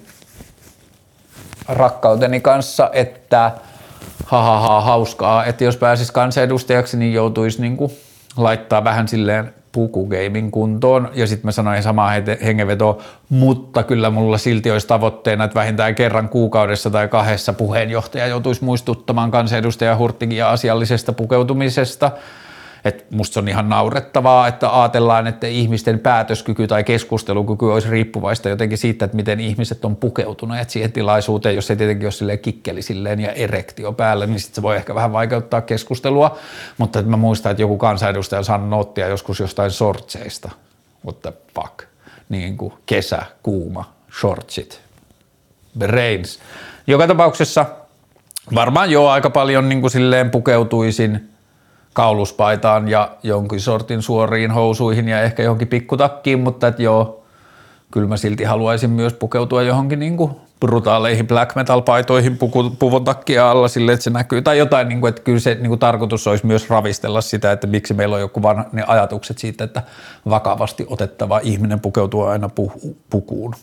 rakkauteni 1.68 2.42
kanssa, 2.42 2.90
että 2.94 3.52
ha, 4.26 4.60
ha, 4.60 4.82
hauskaa, 4.82 5.46
että 5.46 5.64
jos 5.64 5.78
pääsis 5.78 6.12
kansanedustajaksi, 6.12 6.98
niin 6.98 7.14
joutuisi 7.14 7.62
niin 7.62 7.78
kuin 7.78 7.92
laittaa 8.38 8.84
vähän 8.84 9.08
silleen 9.08 9.54
pukugaming 9.72 10.52
kuntoon. 10.52 11.10
Ja 11.14 11.28
sitten 11.28 11.48
mä 11.48 11.52
sanoin 11.52 11.84
samaa 11.84 12.12
hengenvetoa, 12.44 12.98
mutta 13.30 13.84
kyllä 13.84 14.10
mulla 14.10 14.38
silti 14.38 14.72
olisi 14.72 14.88
tavoitteena, 14.88 15.44
että 15.44 15.60
vähintään 15.60 15.96
kerran 15.96 16.30
kuukaudessa 16.30 16.90
tai 16.90 17.08
kahdessa 17.08 17.54
puheenjohtaja 17.54 18.28
joutuisi 18.28 18.64
muistuttamaan 18.64 19.32
kansanedustaja 19.32 19.98
Hurtigia 19.98 20.50
asiallisesta 20.50 21.14
pukeutumisesta– 21.14 22.12
että 22.86 23.04
musta 23.16 23.40
on 23.40 23.48
ihan 23.48 23.70
naurettavaa, 23.70 24.48
että 24.48 24.82
ajatellaan, 24.82 25.28
että 25.28 25.48
ihmisten 25.48 26.00
päätöskyky 26.00 26.68
tai 26.68 26.84
keskustelukyky 26.84 27.72
olisi 27.72 27.90
riippuvaista 27.90 28.50
jotenkin 28.50 28.78
siitä, 28.78 29.06
että 29.06 29.18
miten 29.18 29.40
ihmiset 29.40 29.86
on 29.86 29.96
pukeutuneet 29.96 30.70
siihen 30.70 30.92
tilaisuuteen, 30.92 31.56
jos 31.56 31.68
se 31.68 31.76
tietenkin 31.76 32.06
ole 32.06 32.12
silleen 32.12 32.40
kikkeli 32.40 32.82
silleen 32.82 33.20
ja 33.20 33.32
erektio 33.32 33.94
päällä, 33.94 34.26
niin 34.26 34.40
sitten 34.40 34.56
se 34.56 34.62
voi 34.62 34.76
ehkä 34.76 34.96
vähän 34.96 35.14
vaikeuttaa 35.14 35.62
keskustelua, 35.62 36.38
mutta 36.78 37.00
että 37.00 37.12
mä 37.12 37.18
muistan, 37.18 37.52
että 37.52 37.64
joku 37.64 37.78
kansanedustaja 37.78 38.44
saa 38.44 38.58
nottia 38.58 39.08
joskus 39.08 39.40
jostain 39.40 39.72
sortseista, 39.72 40.50
mutta 41.04 41.34
fuck, 41.56 41.84
niin 42.30 42.58
kuin 42.58 42.74
kesä, 42.86 43.26
kuuma, 43.44 43.94
shortsit, 44.20 44.82
brains. 45.78 46.40
Joka 46.88 47.08
tapauksessa 47.08 47.66
varmaan 48.56 48.92
jo 48.92 49.08
aika 49.08 49.30
paljon 49.30 49.70
niin 49.70 49.82
kuin 49.82 49.92
silleen 49.92 50.32
pukeutuisin 50.32 51.30
kauluspaitaan 51.94 52.88
ja 52.88 53.12
jonkin 53.24 53.60
sortin 53.62 54.02
suoriin 54.02 54.52
housuihin 54.52 55.08
ja 55.08 55.22
ehkä 55.22 55.44
johonkin 55.44 55.68
pikkutakkiin, 55.68 56.40
mutta 56.40 56.68
että 56.68 56.84
joo, 56.84 57.24
kyllä 57.92 58.08
mä 58.08 58.18
silti 58.18 58.44
haluaisin 58.44 58.90
myös 58.90 59.14
pukeutua 59.14 59.62
johonkin 59.62 60.00
niin 60.00 60.18
kuin 60.18 60.32
brutaaleihin 60.60 61.28
black 61.28 61.56
metal 61.56 61.82
paitoihin 61.82 62.38
puvun 62.80 63.04
takkia 63.04 63.52
alla 63.52 63.68
sille, 63.68 63.94
että 63.94 64.04
se 64.04 64.10
näkyy, 64.10 64.42
tai 64.42 64.58
jotain, 64.58 64.88
niin 64.88 65.02
kuin, 65.02 65.10
että 65.10 65.22
kyllä 65.22 65.40
se 65.40 65.56
niin 65.56 65.68
kuin, 65.68 65.80
tarkoitus 65.80 66.28
olisi 66.28 66.46
myös 66.46 66.70
ravistella 66.70 67.22
sitä, 67.22 67.52
että 67.52 67.68
miksi 67.68 67.94
meillä 67.94 68.16
on 68.16 68.22
joku 68.22 68.42
vaan 68.42 68.66
ne 68.72 68.84
ajatukset 68.88 69.38
siitä, 69.38 69.64
että 69.64 69.84
vakavasti 70.30 70.86
otettava 70.90 71.40
ihminen 71.44 71.80
pukeutuu 71.80 72.24
aina 72.24 72.50
pukuun. 73.10 73.56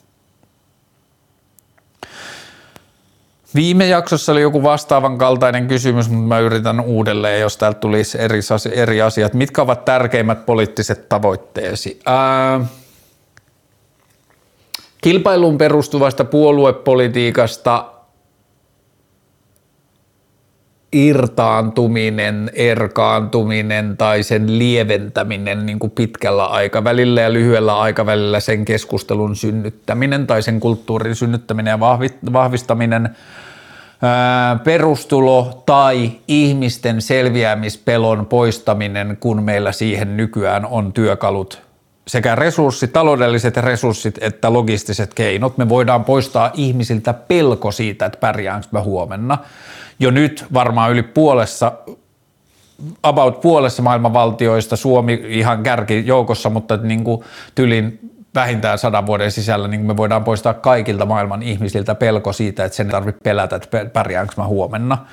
Viime 3.55 3.87
jaksossa 3.87 4.33
oli 4.33 4.41
joku 4.41 4.63
vastaavan 4.63 5.19
kaltainen 5.19 5.69
kysymys, 5.69 6.09
mutta 6.09 6.29
mä 6.29 6.39
yritän 6.39 6.81
uudelleen, 6.81 7.41
jos 7.41 7.57
täältä 7.57 7.81
tulisi 7.81 8.21
eri, 8.21 8.41
eri 8.73 9.03
asiat. 9.03 9.35
Mitkä 9.35 9.63
ovat 9.63 9.85
tärkeimmät 9.85 10.47
poliittiset 10.47 11.09
tavoitteesi? 11.09 12.01
Ää, 12.07 12.61
kilpailuun 15.01 15.59
perustuvasta 15.59 16.25
puoluepolitiikasta 16.25 17.85
irtaantuminen, 20.93 22.51
erkaantuminen 22.55 23.97
tai 23.97 24.23
sen 24.23 24.59
lieventäminen 24.59 25.67
niin 25.67 25.79
kuin 25.79 25.91
pitkällä 25.91 26.47
aikavälillä 26.47 27.21
ja 27.21 27.33
lyhyellä 27.33 27.81
aikavälillä 27.81 28.41
sen 28.41 28.65
keskustelun 28.65 29.37
synnyttäminen 29.37 30.27
tai 30.27 30.43
sen 30.43 30.61
kulttuurin 30.61 31.15
synnyttäminen 31.15 31.71
ja 31.71 31.81
vahvistaminen, 32.33 33.17
perustulo 34.65 35.63
tai 35.67 36.11
ihmisten 36.29 37.03
selviämispelon 37.03 38.27
poistaminen, 38.27 39.17
kun 39.21 39.43
meillä 39.43 39.73
siihen 39.73 40.17
nykyään 40.17 40.67
on 40.67 40.93
työkalut 40.93 41.63
sekä 42.07 42.35
resurssit, 42.35 42.93
taloudelliset 42.93 43.57
resurssit 43.57 44.19
että 44.21 44.53
logistiset 44.53 45.15
keinot. 45.15 45.59
Me 45.59 45.69
voidaan 45.69 46.05
poistaa 46.05 46.51
ihmisiltä 46.55 47.13
pelko 47.13 47.73
siitä, 47.73 48.07
että 48.07 48.19
pärjäänkö 48.19 48.67
mä 48.71 48.83
huomenna 48.83 49.39
jo 49.99 50.11
nyt 50.11 50.47
varmaan 50.53 50.93
yli 50.93 51.03
puolessa 51.03 51.73
about 53.03 53.41
puolessa 53.41 53.83
maailman 53.83 54.13
valtioista, 54.13 54.77
Suomi 54.77 55.23
ihan 55.29 55.63
kärki 55.63 56.07
joukossa, 56.07 56.51
mutta 56.51 56.77
niin 56.77 57.05
kuin 57.05 57.25
tylin 57.55 57.99
vähintään 58.35 58.79
sadan 58.79 59.07
vuoden 59.07 59.33
sisällä 59.33 59.69
niin 59.69 59.81
me 59.81 59.97
voidaan 59.97 60.25
poistaa 60.25 60.55
kaikilta 60.55 61.07
maailman 61.07 61.43
ihmisiltä 61.43 61.95
pelko 61.95 62.33
siitä, 62.33 62.65
että 62.65 62.77
sen 62.77 62.87
ei 62.87 62.91
tarvitse 62.91 63.21
pelätä, 63.25 63.57
että 63.57 63.85
pärjäänkö 63.93 64.35
mä 64.37 64.47
huomenna. 64.47 65.07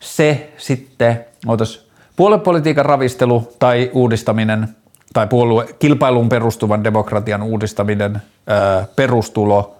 Se 0.00 0.52
sitten, 0.56 1.24
ootas, 1.46 1.86
puoluepolitiikan 2.16 2.86
ravistelu 2.86 3.52
tai 3.58 3.90
uudistaminen 3.94 4.68
tai 5.12 5.26
puolue, 5.26 5.66
kilpailuun 5.78 6.28
perustuvan 6.28 6.84
demokratian 6.84 7.42
uudistaminen, 7.42 8.22
ää, 8.46 8.86
perustulo, 8.96 9.76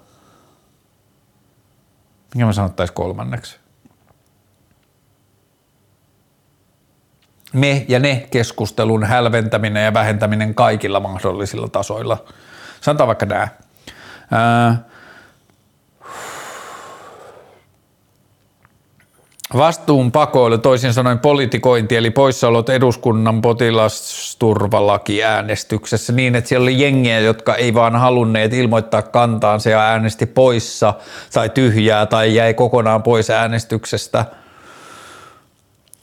mikä 2.35 2.47
mä 2.47 2.53
sanottaisiin 2.53 2.95
kolmanneksi? 2.95 3.66
Me 7.57 7.85
ja 7.89 7.99
ne 7.99 8.27
keskustelun 8.31 9.05
hälventäminen 9.05 9.85
ja 9.85 9.95
vähentäminen 9.95 10.55
kaikilla 10.55 11.01
mahdollisilla 11.01 11.69
tasoilla. 11.69 12.25
Sanotaan 12.81 13.07
vaikka 13.07 13.27
nämä. 13.27 13.49
Vastuun 19.57 20.13
pakoilu, 20.13 20.59
toisin 20.59 20.95
sanoen 20.95 21.19
politikointi, 21.19 21.97
eli 21.97 22.11
poissaolot 22.11 22.69
eduskunnan 22.69 23.41
potilasturvalaki 23.41 25.25
äänestyksessä 25.25 26.13
niin, 26.13 26.35
että 26.35 26.49
siellä 26.49 26.65
oli 26.65 26.81
jengiä, 26.81 27.21
jotka 27.21 27.55
ei 27.55 27.75
vaan 27.75 27.97
halunneet 27.97 28.53
ilmoittaa 28.53 29.03
kantaansa 29.03 29.71
ja 29.71 29.81
äänesti 29.81 30.27
poissa 30.27 30.95
tai 31.33 31.49
tyhjää 31.49 32.07
tai 32.07 32.35
jäi 32.35 32.55
kokonaan 32.55 33.03
pois 33.03 33.31
äänestyksestä– 33.31 34.25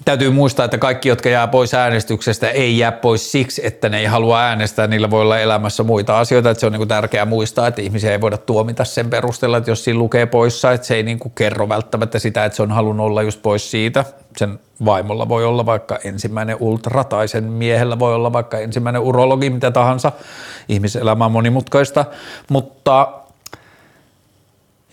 Täytyy 0.05 0.29
muistaa, 0.29 0.65
että 0.65 0.77
kaikki, 0.77 1.09
jotka 1.09 1.29
jää 1.29 1.47
pois 1.47 1.73
äänestyksestä, 1.73 2.49
ei 2.49 2.77
jää 2.77 2.91
pois 2.91 3.31
siksi, 3.31 3.65
että 3.65 3.89
ne 3.89 3.99
ei 3.99 4.05
halua 4.05 4.41
äänestää. 4.41 4.87
Niillä 4.87 5.09
voi 5.09 5.21
olla 5.21 5.39
elämässä 5.39 5.83
muita 5.83 6.19
asioita. 6.19 6.49
Että 6.49 6.59
se 6.59 6.65
on 6.65 6.71
niin 6.71 6.79
kuin 6.79 6.87
tärkeää 6.87 7.25
muistaa, 7.25 7.67
että 7.67 7.81
ihmisiä 7.81 8.11
ei 8.11 8.21
voida 8.21 8.37
tuomita 8.37 8.85
sen 8.85 9.09
perusteella, 9.09 9.57
että 9.57 9.71
jos 9.71 9.83
siinä 9.83 9.99
lukee 9.99 10.25
poissa, 10.25 10.71
että 10.71 10.87
se 10.87 10.95
ei 10.95 11.03
niin 11.03 11.19
kuin 11.19 11.31
kerro 11.35 11.69
välttämättä 11.69 12.19
sitä, 12.19 12.45
että 12.45 12.55
se 12.55 12.63
on 12.63 12.71
halunnut 12.71 13.05
olla 13.05 13.21
just 13.21 13.41
pois 13.41 13.71
siitä. 13.71 14.05
Sen 14.37 14.59
vaimolla 14.85 15.29
voi 15.29 15.45
olla 15.45 15.65
vaikka 15.65 15.99
ensimmäinen 16.03 16.57
ultra 16.59 17.03
tai 17.03 17.27
sen 17.27 17.43
miehellä 17.43 17.99
voi 17.99 18.15
olla 18.15 18.33
vaikka 18.33 18.57
ensimmäinen 18.57 19.01
urologi, 19.01 19.49
mitä 19.49 19.71
tahansa. 19.71 20.11
Ihmiselämä 20.69 21.25
on 21.25 21.31
monimutkaista, 21.31 22.05
mutta 22.49 23.22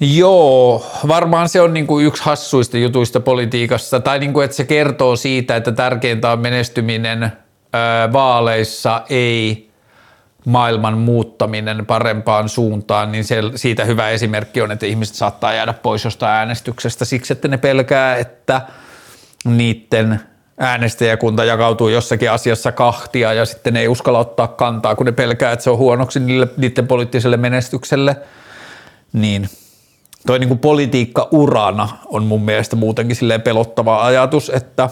Joo, 0.00 0.86
varmaan 1.08 1.48
se 1.48 1.60
on 1.60 1.74
niin 1.74 1.86
kuin 1.86 2.06
yksi 2.06 2.22
hassuista 2.24 2.78
jutuista 2.78 3.20
politiikassa, 3.20 4.00
tai 4.00 4.18
niin 4.18 4.32
kuin, 4.32 4.44
että 4.44 4.56
se 4.56 4.64
kertoo 4.64 5.16
siitä, 5.16 5.56
että 5.56 5.72
tärkeintä 5.72 6.32
on 6.32 6.38
menestyminen 6.38 7.32
vaaleissa, 8.12 9.02
ei 9.10 9.70
maailman 10.46 10.98
muuttaminen 10.98 11.86
parempaan 11.86 12.48
suuntaan, 12.48 13.12
niin 13.12 13.24
se, 13.24 13.42
siitä 13.54 13.84
hyvä 13.84 14.08
esimerkki 14.08 14.62
on, 14.62 14.72
että 14.72 14.86
ihmiset 14.86 15.14
saattaa 15.14 15.54
jäädä 15.54 15.72
pois 15.72 16.04
jostain 16.04 16.32
äänestyksestä 16.32 17.04
siksi, 17.04 17.32
että 17.32 17.48
ne 17.48 17.58
pelkää, 17.58 18.16
että 18.16 18.60
niiden 19.44 20.20
äänestäjäkunta 20.58 21.44
jakautuu 21.44 21.88
jossakin 21.88 22.30
asiassa 22.30 22.72
kahtia 22.72 23.32
ja 23.32 23.44
sitten 23.44 23.74
ne 23.74 23.80
ei 23.80 23.88
uskalla 23.88 24.18
ottaa 24.18 24.48
kantaa, 24.48 24.94
kun 24.94 25.06
ne 25.06 25.12
pelkää, 25.12 25.52
että 25.52 25.62
se 25.62 25.70
on 25.70 25.78
huonoksi 25.78 26.20
niille, 26.20 26.48
niiden 26.56 26.86
poliittiselle 26.86 27.36
menestykselle, 27.36 28.16
niin– 29.12 29.48
toi 30.26 30.38
niin 30.38 30.48
kuin 30.48 30.58
politiikka 30.58 31.28
urana 31.30 31.88
on 32.06 32.26
mun 32.26 32.42
mielestä 32.42 32.76
muutenkin 32.76 33.16
silleen 33.16 33.42
pelottava 33.42 34.04
ajatus, 34.04 34.50
että 34.54 34.90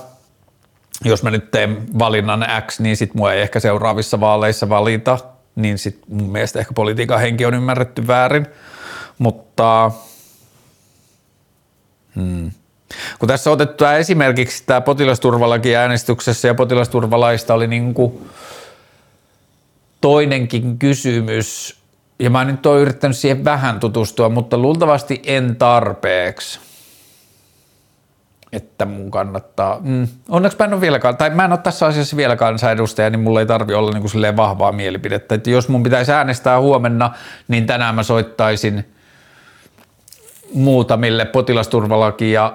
jos 1.04 1.22
mä 1.22 1.30
nyt 1.30 1.50
teen 1.50 1.98
valinnan 1.98 2.46
X, 2.66 2.80
niin 2.80 2.96
sit 2.96 3.14
mua 3.14 3.32
ei 3.32 3.40
ehkä 3.40 3.60
seuraavissa 3.60 4.20
vaaleissa 4.20 4.68
valita, 4.68 5.18
niin 5.56 5.78
sit 5.78 5.98
mun 6.08 6.32
mielestä 6.32 6.58
ehkä 6.58 6.74
politiikan 6.74 7.20
henki 7.20 7.46
on 7.46 7.54
ymmärretty 7.54 8.06
väärin, 8.06 8.46
mutta 9.18 9.90
hmm. 12.14 12.50
kun 13.18 13.28
tässä 13.28 13.50
on 13.50 13.54
otettu 13.54 13.76
tämä 13.76 13.96
esimerkiksi 13.96 14.62
tämä 14.66 14.80
potilasturvalaki 14.80 15.76
äänestyksessä 15.76 16.48
ja 16.48 16.54
potilasturvalaista 16.54 17.54
oli 17.54 17.66
niin 17.66 17.94
kuin 17.94 18.30
toinenkin 20.00 20.78
kysymys, 20.78 21.77
ja 22.18 22.30
mä 22.30 22.44
nyt 22.44 22.66
oon 22.66 22.80
yrittänyt 22.80 23.16
siihen 23.16 23.44
vähän 23.44 23.80
tutustua, 23.80 24.28
mutta 24.28 24.58
luultavasti 24.58 25.22
en 25.26 25.56
tarpeeksi 25.56 26.60
että 28.52 28.84
mun 28.84 29.10
kannattaa. 29.10 29.78
Mm. 29.80 30.08
Onneksi 30.28 30.58
mä 30.58 30.64
en 30.64 30.72
ole 30.72 30.80
vieläkaan, 30.80 31.16
tai 31.16 31.30
mä 31.30 31.44
en 31.44 31.52
ole 31.52 31.60
tässä 31.62 31.86
asiassa 31.86 32.16
vielä 32.16 32.36
kansanedustaja, 32.36 33.10
niin 33.10 33.20
mulla 33.20 33.40
ei 33.40 33.46
tarvi 33.46 33.74
olla 33.74 33.92
niin 33.92 34.10
kuin 34.10 34.36
vahvaa 34.36 34.72
mielipidettä. 34.72 35.34
Että 35.34 35.50
jos 35.50 35.68
mun 35.68 35.82
pitäisi 35.82 36.12
äänestää 36.12 36.60
huomenna, 36.60 37.10
niin 37.48 37.66
tänään 37.66 37.94
mä 37.94 38.02
soittaisin 38.02 38.92
muutamille 40.54 41.24
potilasturvalakia 41.24 42.52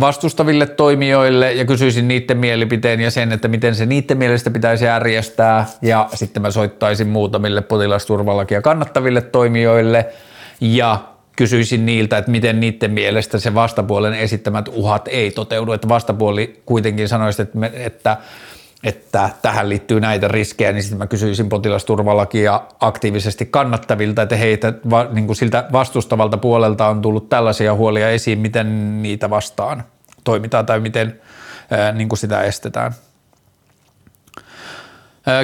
vastustaville 0.00 0.66
toimijoille 0.66 1.52
ja 1.52 1.64
kysyisin 1.64 2.08
niiden 2.08 2.36
mielipiteen 2.36 3.00
ja 3.00 3.10
sen, 3.10 3.32
että 3.32 3.48
miten 3.48 3.74
se 3.74 3.86
niiden 3.86 4.18
mielestä 4.18 4.50
pitäisi 4.50 4.84
järjestää 4.84 5.66
ja 5.82 6.08
sitten 6.14 6.42
mä 6.42 6.50
soittaisin 6.50 7.08
muutamille 7.08 7.60
potilasturvallakin 7.60 8.62
kannattaville 8.62 9.20
toimijoille 9.20 10.06
ja 10.60 10.98
kysyisin 11.36 11.86
niiltä, 11.86 12.18
että 12.18 12.30
miten 12.30 12.60
niiden 12.60 12.90
mielestä 12.90 13.38
se 13.38 13.54
vastapuolen 13.54 14.14
esittämät 14.14 14.68
uhat 14.72 15.08
ei 15.08 15.30
toteudu, 15.30 15.72
että 15.72 15.88
vastapuoli 15.88 16.62
kuitenkin 16.66 17.08
sanoisi, 17.08 17.42
että, 17.42 17.58
me, 17.58 17.72
että 17.74 18.16
että 18.84 19.30
tähän 19.42 19.68
liittyy 19.68 20.00
näitä 20.00 20.28
riskejä, 20.28 20.72
niin 20.72 20.82
sitten 20.82 20.98
mä 20.98 21.06
kysyisin 21.06 21.48
potilasturvallakia 21.48 22.60
aktiivisesti 22.80 23.46
kannattavilta, 23.46 24.22
että 24.22 24.36
heitä 24.36 24.72
va, 24.90 25.04
niin 25.04 25.26
kuin 25.26 25.36
siltä 25.36 25.64
vastustavalta 25.72 26.36
puolelta 26.36 26.88
on 26.88 27.02
tullut 27.02 27.28
tällaisia 27.28 27.74
huolia 27.74 28.10
esiin, 28.10 28.38
miten 28.38 29.02
niitä 29.02 29.30
vastaan 29.30 29.84
toimitaan 30.24 30.66
tai 30.66 30.80
miten 30.80 31.20
ää, 31.70 31.92
niin 31.92 32.08
kuin 32.08 32.18
sitä 32.18 32.42
estetään. 32.42 32.92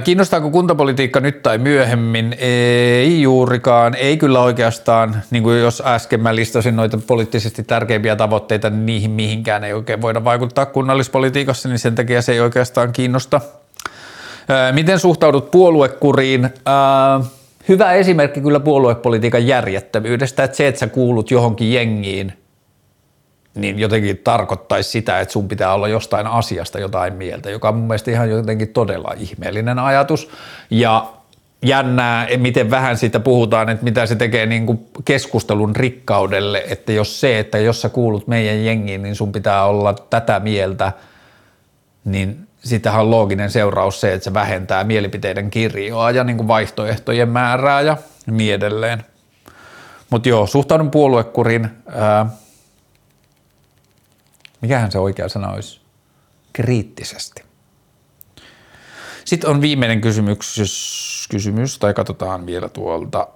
Kiinnostaako 0.04 0.50
kuntapolitiikka 0.50 1.20
nyt 1.20 1.42
tai 1.42 1.58
myöhemmin? 1.58 2.36
Ei 2.38 3.22
juurikaan, 3.22 3.94
ei 3.94 4.16
kyllä 4.16 4.40
oikeastaan, 4.40 5.22
niin 5.30 5.42
kuin 5.42 5.60
jos 5.60 5.82
äsken 5.86 6.22
mä 6.22 6.34
listasin 6.34 6.76
noita 6.76 6.98
poliittisesti 7.06 7.62
tärkeimpiä 7.62 8.16
tavoitteita, 8.16 8.70
niin 8.70 8.86
niihin 8.86 9.10
mihinkään 9.10 9.64
ei 9.64 9.72
oikein 9.72 10.02
voida 10.02 10.24
vaikuttaa 10.24 10.66
kunnallispolitiikassa, 10.66 11.68
niin 11.68 11.78
sen 11.78 11.94
takia 11.94 12.22
se 12.22 12.32
ei 12.32 12.40
oikeastaan 12.40 12.92
kiinnosta. 12.92 13.40
Miten 14.72 14.98
suhtaudut 14.98 15.50
puoluekuriin? 15.50 16.50
Hyvä 17.68 17.92
esimerkki 17.92 18.40
kyllä 18.40 18.60
puoluepolitiikan 18.60 19.46
järjettömyydestä, 19.46 20.44
että 20.44 20.56
se, 20.56 20.68
että 20.68 20.78
sä 20.78 20.86
kuulut 20.86 21.30
johonkin 21.30 21.72
jengiin, 21.72 22.32
niin 23.54 23.78
jotenkin 23.78 24.18
tarkoittaisi 24.18 24.90
sitä, 24.90 25.20
että 25.20 25.32
sun 25.32 25.48
pitää 25.48 25.74
olla 25.74 25.88
jostain 25.88 26.26
asiasta 26.26 26.78
jotain 26.78 27.14
mieltä, 27.14 27.50
joka 27.50 27.68
on 27.68 27.74
mun 27.74 27.86
mielestä 27.86 28.10
ihan 28.10 28.30
jotenkin 28.30 28.68
todella 28.68 29.14
ihmeellinen 29.16 29.78
ajatus. 29.78 30.30
Ja 30.70 31.12
jännää, 31.62 32.28
miten 32.36 32.70
vähän 32.70 32.96
siitä 32.96 33.20
puhutaan, 33.20 33.68
että 33.68 33.84
mitä 33.84 34.06
se 34.06 34.16
tekee 34.16 34.46
niin 34.46 34.66
kuin 34.66 34.86
keskustelun 35.04 35.76
rikkaudelle, 35.76 36.64
että 36.68 36.92
jos 36.92 37.20
se, 37.20 37.38
että 37.38 37.58
jos 37.58 37.82
sä 37.82 37.88
kuulut 37.88 38.26
meidän 38.26 38.64
jengiin, 38.64 39.02
niin 39.02 39.14
sun 39.14 39.32
pitää 39.32 39.64
olla 39.64 39.94
tätä 39.94 40.40
mieltä, 40.40 40.92
niin 42.04 42.48
sitähän 42.64 43.00
on 43.00 43.10
looginen 43.10 43.50
seuraus 43.50 44.00
se, 44.00 44.12
että 44.12 44.24
se 44.24 44.34
vähentää 44.34 44.84
mielipiteiden 44.84 45.50
kirjoa 45.50 46.10
ja 46.10 46.24
niin 46.24 46.36
kuin 46.36 46.48
vaihtoehtojen 46.48 47.28
määrää 47.28 47.80
ja 47.80 47.96
niin 48.26 48.54
edelleen. 48.54 49.04
Mutta 50.10 50.28
joo, 50.28 50.46
suhtaudun 50.46 50.90
puoluekurin. 50.90 51.70
Ää, 51.94 52.26
mikähän 54.60 54.92
se 54.92 54.98
oikea 54.98 55.28
sana 55.28 55.52
olisi? 55.52 55.80
Kriittisesti. 56.52 57.42
Sitten 59.24 59.50
on 59.50 59.60
viimeinen 59.60 60.00
kysymys, 60.00 61.26
kysymys 61.30 61.78
tai 61.78 61.94
katsotaan 61.94 62.46
vielä 62.46 62.68
tuolta 62.68 63.28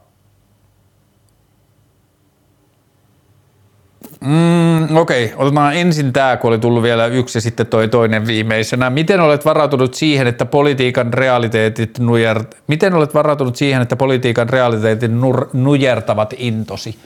Mm, 4.20 4.96
Okei, 4.96 5.24
okay. 5.24 5.36
otetaan 5.46 5.76
ensin 5.76 6.12
tämä, 6.12 6.36
kun 6.36 6.48
oli 6.48 6.58
tullut 6.58 6.82
vielä 6.82 7.06
yksi 7.06 7.36
ja 7.38 7.42
sitten 7.42 7.66
toi 7.66 7.88
toinen 7.88 8.26
viimeisenä. 8.26 8.90
Miten 8.90 9.20
olet 9.20 9.44
varautunut 9.44 9.94
siihen, 9.94 10.26
että 10.26 10.46
politiikan 10.46 11.14
realiteetit 11.14 11.98
nujert... 11.98 12.56
Miten 12.66 12.94
olet 12.94 13.14
varautunut 13.14 13.56
siihen, 13.56 13.82
että 13.82 13.96
politiikan 13.96 14.48
realiteetit 14.48 15.12
nur... 15.12 15.48
nujertavat 15.52 16.34
intosi? 16.36 16.98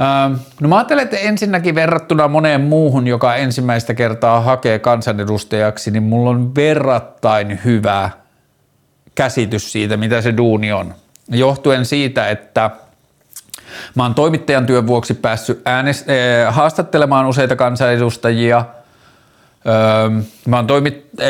Ähm, 0.00 0.40
no 0.60 0.68
mä 0.68 0.76
ajattelen, 0.76 1.04
että 1.04 1.16
ensinnäkin 1.16 1.74
verrattuna 1.74 2.28
moneen 2.28 2.60
muuhun, 2.60 3.06
joka 3.06 3.34
ensimmäistä 3.34 3.94
kertaa 3.94 4.40
hakee 4.40 4.78
kansanedustajaksi, 4.78 5.90
niin 5.90 6.02
mulla 6.02 6.30
on 6.30 6.54
verrattain 6.54 7.60
hyvä 7.64 8.10
käsitys 9.14 9.72
siitä, 9.72 9.96
mitä 9.96 10.20
se 10.20 10.36
duuni 10.36 10.72
on. 10.72 10.94
Johtuen 11.30 11.84
siitä, 11.84 12.28
että– 12.28 12.70
Mä 13.94 14.02
oon 14.02 14.14
toimittajan 14.14 14.66
työn 14.66 14.86
vuoksi 14.86 15.14
päässyt 15.14 15.58
äänest- 15.58 16.10
äh, 16.10 16.54
haastattelemaan 16.54 17.26
useita 17.26 17.56
kansanedustajia. 17.56 18.64
Öö, 19.66 20.22
mä 20.46 20.56
oon 20.56 20.66
toimit, 20.66 21.06
äh, 21.20 21.26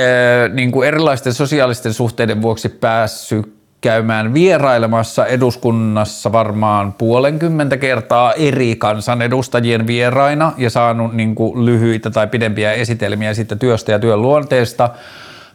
niin 0.53 0.73
kuin 0.73 0.89
erilaisten 0.89 1.35
sosiaalisten 1.35 1.93
suhteiden 1.93 2.43
vuoksi 2.43 2.69
päässyt 2.69 3.58
käymään 3.81 4.35
vierailemassa 4.35 5.27
eduskunnassa 5.27 6.33
varmaan 6.33 6.93
puolenkymmentä 6.93 7.77
kertaa 7.77 8.33
eri 8.33 8.77
kansanedustajien 8.77 9.87
vieraina 9.87 10.53
ja 10.57 10.71
saanut 10.71 11.13
niin 11.13 11.35
kuin 11.35 11.67
lyhyitä 11.67 12.11
tai 12.11 12.27
pidempiä 12.27 12.73
esitelmiä 12.73 13.35
siitä 13.35 13.57
työstä 13.57 13.93
ja 13.93 13.99
työn 13.99 14.23
luonteesta– 14.23 14.91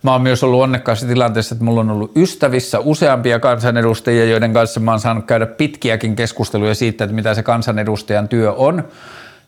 Mä 0.04 0.12
oon 0.12 0.22
myös 0.22 0.44
ollut 0.44 0.62
onnekkaassa 0.62 1.08
tilanteessa, 1.08 1.56
että 1.56 1.66
mulla 1.66 1.82
on 1.82 1.90
ollut 1.90 2.12
ystävissä 2.18 2.80
useampia 2.80 3.40
kansanedustajia, 3.40 4.26
joiden 4.26 4.54
kanssa 4.54 4.80
mä 4.80 4.92
oon 4.92 5.00
saanut 5.00 5.26
käydä 5.26 5.46
pitkiäkin 5.46 6.16
keskusteluja 6.16 6.76
siitä, 6.76 7.04
että 7.04 7.16
mitä 7.16 7.34
se 7.34 7.44
kansanedustajan 7.44 8.28
työ 8.28 8.54
on. 8.54 8.84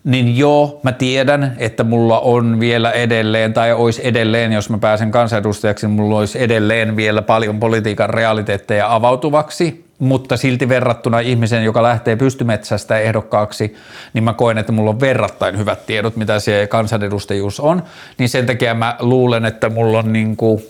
Niin 0.06 0.38
joo, 0.38 0.80
mä 0.84 0.92
tiedän, 0.92 1.56
että 1.58 1.84
mulla 1.84 2.20
on 2.20 2.60
vielä 2.60 2.92
edelleen, 2.92 3.54
tai 3.54 3.74
olisi 3.74 4.08
edelleen, 4.08 4.52
jos 4.54 4.70
mä 4.70 4.78
pääsen 4.78 5.12
kansanedustajaksi, 5.12 5.88
niin 5.88 5.96
mulla 5.96 6.20
olisi 6.20 6.44
edelleen 6.44 6.96
vielä 6.96 7.22
paljon 7.22 7.60
politiikan 7.60 8.10
realiteetteja 8.10 8.96
avautuvaksi, 8.96 9.86
mutta 10.00 10.38
silti 10.38 10.70
verrattuna 10.70 11.20
ihmisen, 11.20 11.64
joka 11.64 11.84
lähtee 11.84 12.16
pystymetsästä 12.16 13.00
ehdokkaaksi, 13.00 13.76
niin 14.14 14.24
mä 14.24 14.34
koen, 14.34 14.58
että 14.58 14.72
mulla 14.72 14.90
on 14.90 15.00
verrattain 15.00 15.58
hyvät 15.58 15.86
tiedot, 15.86 16.16
mitä 16.16 16.40
se 16.40 16.68
kansanedustajuus 16.70 17.60
on, 17.60 17.84
niin 18.18 18.30
sen 18.30 18.46
takia 18.46 18.74
mä 18.74 18.96
luulen, 19.00 19.46
että 19.46 19.70
mulla 19.70 20.00
on 20.00 20.14
niin 20.14 20.38
kuin 20.38 20.66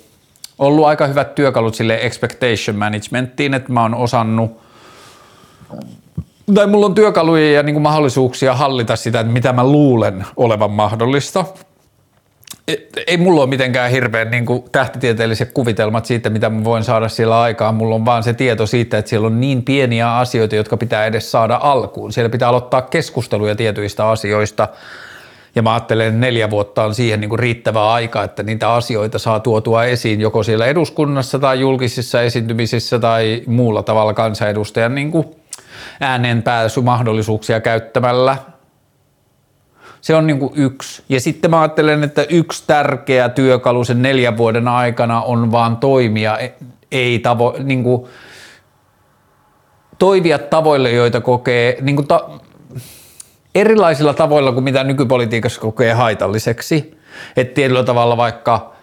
ollut 0.60 0.86
aika 0.86 1.08
hyvät 1.08 1.36
työkalut 1.36 1.76
sille 1.76 2.00
expectation 2.02 2.78
managementtiin, 2.78 3.54
että 3.54 3.74
mä 3.74 3.82
oon 3.82 3.96
osannut 3.96 4.66
tai 6.54 6.68
mulla 6.68 6.86
on 6.86 6.96
työkaluja 6.96 7.52
ja 7.52 7.64
niin 7.64 7.74
kuin 7.74 7.84
mahdollisuuksia 7.84 8.56
hallita 8.56 8.96
sitä, 8.96 9.20
että 9.20 9.34
mitä 9.34 9.54
mä 9.54 9.64
luulen 9.64 10.26
olevan 10.38 10.72
mahdollista 10.72 11.46
ei 13.08 13.18
mulla 13.18 13.42
ole 13.42 13.50
mitenkään 13.50 13.92
hirveän 13.92 14.32
niin 14.32 14.46
kuin 14.46 14.64
tähtitieteelliset 14.72 15.52
kuvitelmat 15.52 16.06
siitä, 16.06 16.30
mitä 16.30 16.50
mä 16.50 16.64
voin 16.64 16.84
saada 16.84 17.10
siellä 17.10 17.42
aikaan. 17.42 17.76
Mulla 17.76 17.96
on 17.96 18.06
vaan 18.06 18.24
se 18.24 18.34
tieto 18.34 18.66
siitä, 18.66 18.98
että 18.98 19.10
siellä 19.10 19.28
on 19.28 19.42
niin 19.42 19.64
pieniä 19.64 20.18
asioita, 20.18 20.56
jotka 20.56 20.78
pitää 20.78 21.06
edes 21.06 21.32
saada 21.32 21.60
alkuun. 21.64 22.14
Siellä 22.14 22.30
pitää 22.30 22.50
aloittaa 22.50 22.82
keskusteluja 22.82 23.56
tietyistä 23.56 24.10
asioista. 24.10 24.68
Ja 25.56 25.62
mä 25.62 25.74
ajattelen, 25.74 26.08
että 26.08 26.20
neljä 26.20 26.50
vuotta 26.50 26.84
on 26.84 26.96
siihen 26.96 27.22
niin 27.22 27.30
kuin 27.30 27.40
riittävää 27.40 27.92
aikaa, 27.92 28.24
että 28.24 28.44
niitä 28.44 28.74
asioita 28.74 29.20
saa 29.20 29.40
tuotua 29.40 29.84
esiin 29.84 30.22
joko 30.22 30.44
siellä 30.44 30.66
eduskunnassa 30.66 31.40
tai 31.40 31.60
julkisissa 31.60 32.22
esiintymisissä 32.22 33.00
tai 33.00 33.44
muulla 33.48 33.84
tavalla 33.84 34.14
kansanedustajan 34.14 34.96
niin 34.96 35.12
kuin 35.12 35.26
ääneenpääsymahdollisuuksia 36.00 37.62
käyttämällä– 37.62 38.38
se 40.06 40.16
on 40.16 40.28
niin 40.28 40.40
kuin 40.40 40.52
yksi. 40.56 41.04
Ja 41.10 41.22
sitten 41.22 41.52
mä 41.52 41.62
ajattelen, 41.62 42.04
että 42.04 42.26
yksi 42.30 42.64
tärkeä 42.68 43.30
työkalu 43.30 43.84
sen 43.84 44.02
neljän 44.02 44.38
vuoden 44.38 44.68
aikana 44.68 45.22
on 45.22 45.52
vaan 45.52 45.78
toimia, 45.78 46.38
e- 46.38 46.54
ei 46.92 47.20
tavo, 47.20 47.56
niin 47.64 47.84
kuin, 47.84 48.08
toivia 49.98 50.40
tavoille, 50.40 50.92
joita 50.92 51.22
kokee 51.22 51.78
niin 51.82 51.96
kuin 51.96 52.08
ta, 52.08 52.30
erilaisilla 53.56 54.14
tavoilla 54.14 54.52
kuin 54.52 54.64
mitä 54.64 54.84
nykypolitiikassa 54.84 55.62
kokee 55.62 55.94
haitalliseksi. 55.94 57.00
Että 57.38 57.54
tietyllä 57.54 57.84
tavalla 57.84 58.18
vaikka– 58.18 58.72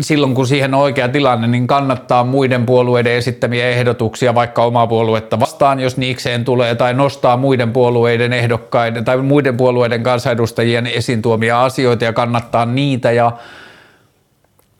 silloin 0.00 0.34
kun 0.34 0.46
siihen 0.46 0.74
on 0.74 0.80
oikea 0.80 1.08
tilanne, 1.08 1.46
niin 1.46 1.66
kannattaa 1.66 2.24
muiden 2.24 2.66
puolueiden 2.66 3.12
esittämiä 3.12 3.68
ehdotuksia 3.68 4.34
vaikka 4.34 4.64
omaa 4.64 4.86
puoluetta 4.86 5.40
vastaan, 5.40 5.80
jos 5.80 5.96
niikseen 5.96 6.44
tulee, 6.44 6.74
tai 6.74 6.94
nostaa 6.94 7.36
muiden 7.36 7.72
puolueiden 7.72 8.32
ehdokkaiden 8.32 9.04
tai 9.04 9.16
muiden 9.16 9.56
puolueiden 9.56 10.02
kansanedustajien 10.02 10.86
esiin 10.86 11.22
tuomia 11.22 11.64
asioita 11.64 12.04
ja 12.04 12.12
kannattaa 12.12 12.66
niitä. 12.66 13.12
Ja 13.12 13.32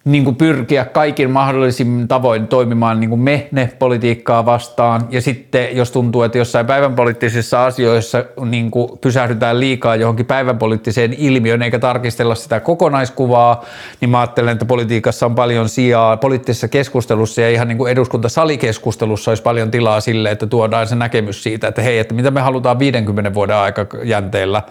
niin 0.04 0.24
kuin 0.24 0.36
pyrkiä 0.36 0.84
kaikin 0.84 1.30
mahdollisin 1.30 2.08
tavoin 2.08 2.48
toimimaan 2.48 3.00
niin 3.00 3.10
kuin 3.10 3.20
me 3.20 3.48
ne 3.52 3.70
politiikkaa 3.78 4.46
vastaan. 4.46 5.08
Ja 5.10 5.22
sitten 5.22 5.76
jos 5.76 5.90
tuntuu, 5.90 6.22
että 6.22 6.38
jossain 6.38 6.66
päivänpoliittisissa 6.66 7.66
asioissa 7.66 8.24
niin 8.44 8.70
kuin 8.70 8.98
pysähdytään 8.98 9.60
liikaa 9.60 9.96
johonkin 9.96 10.26
päivänpoliittiseen 10.26 11.12
ilmiöön 11.12 11.62
eikä 11.62 11.78
tarkistella 11.78 12.34
sitä 12.34 12.60
kokonaiskuvaa, 12.60 13.64
niin 14.00 14.10
mä 14.10 14.20
ajattelen, 14.20 14.52
että 14.52 14.64
politiikassa 14.64 15.26
on 15.26 15.34
paljon 15.34 15.68
sijaa. 15.68 16.16
Poliittisessa 16.16 16.68
keskustelussa 16.68 17.40
ja 17.40 17.50
ihan 17.50 17.68
niin 17.68 17.78
kuin 17.78 17.92
eduskuntasalikeskustelussa 17.92 19.30
olisi 19.30 19.42
paljon 19.42 19.70
tilaa 19.70 20.00
sille, 20.00 20.30
että 20.30 20.46
tuodaan 20.46 20.86
se 20.86 20.94
näkemys 20.94 21.42
siitä, 21.42 21.68
että 21.68 21.82
hei, 21.82 21.98
että 21.98 22.14
mitä 22.14 22.30
me 22.30 22.40
halutaan 22.40 22.78
50 22.78 23.34
vuoden 23.34 23.56
aikajänteellä 23.56 24.62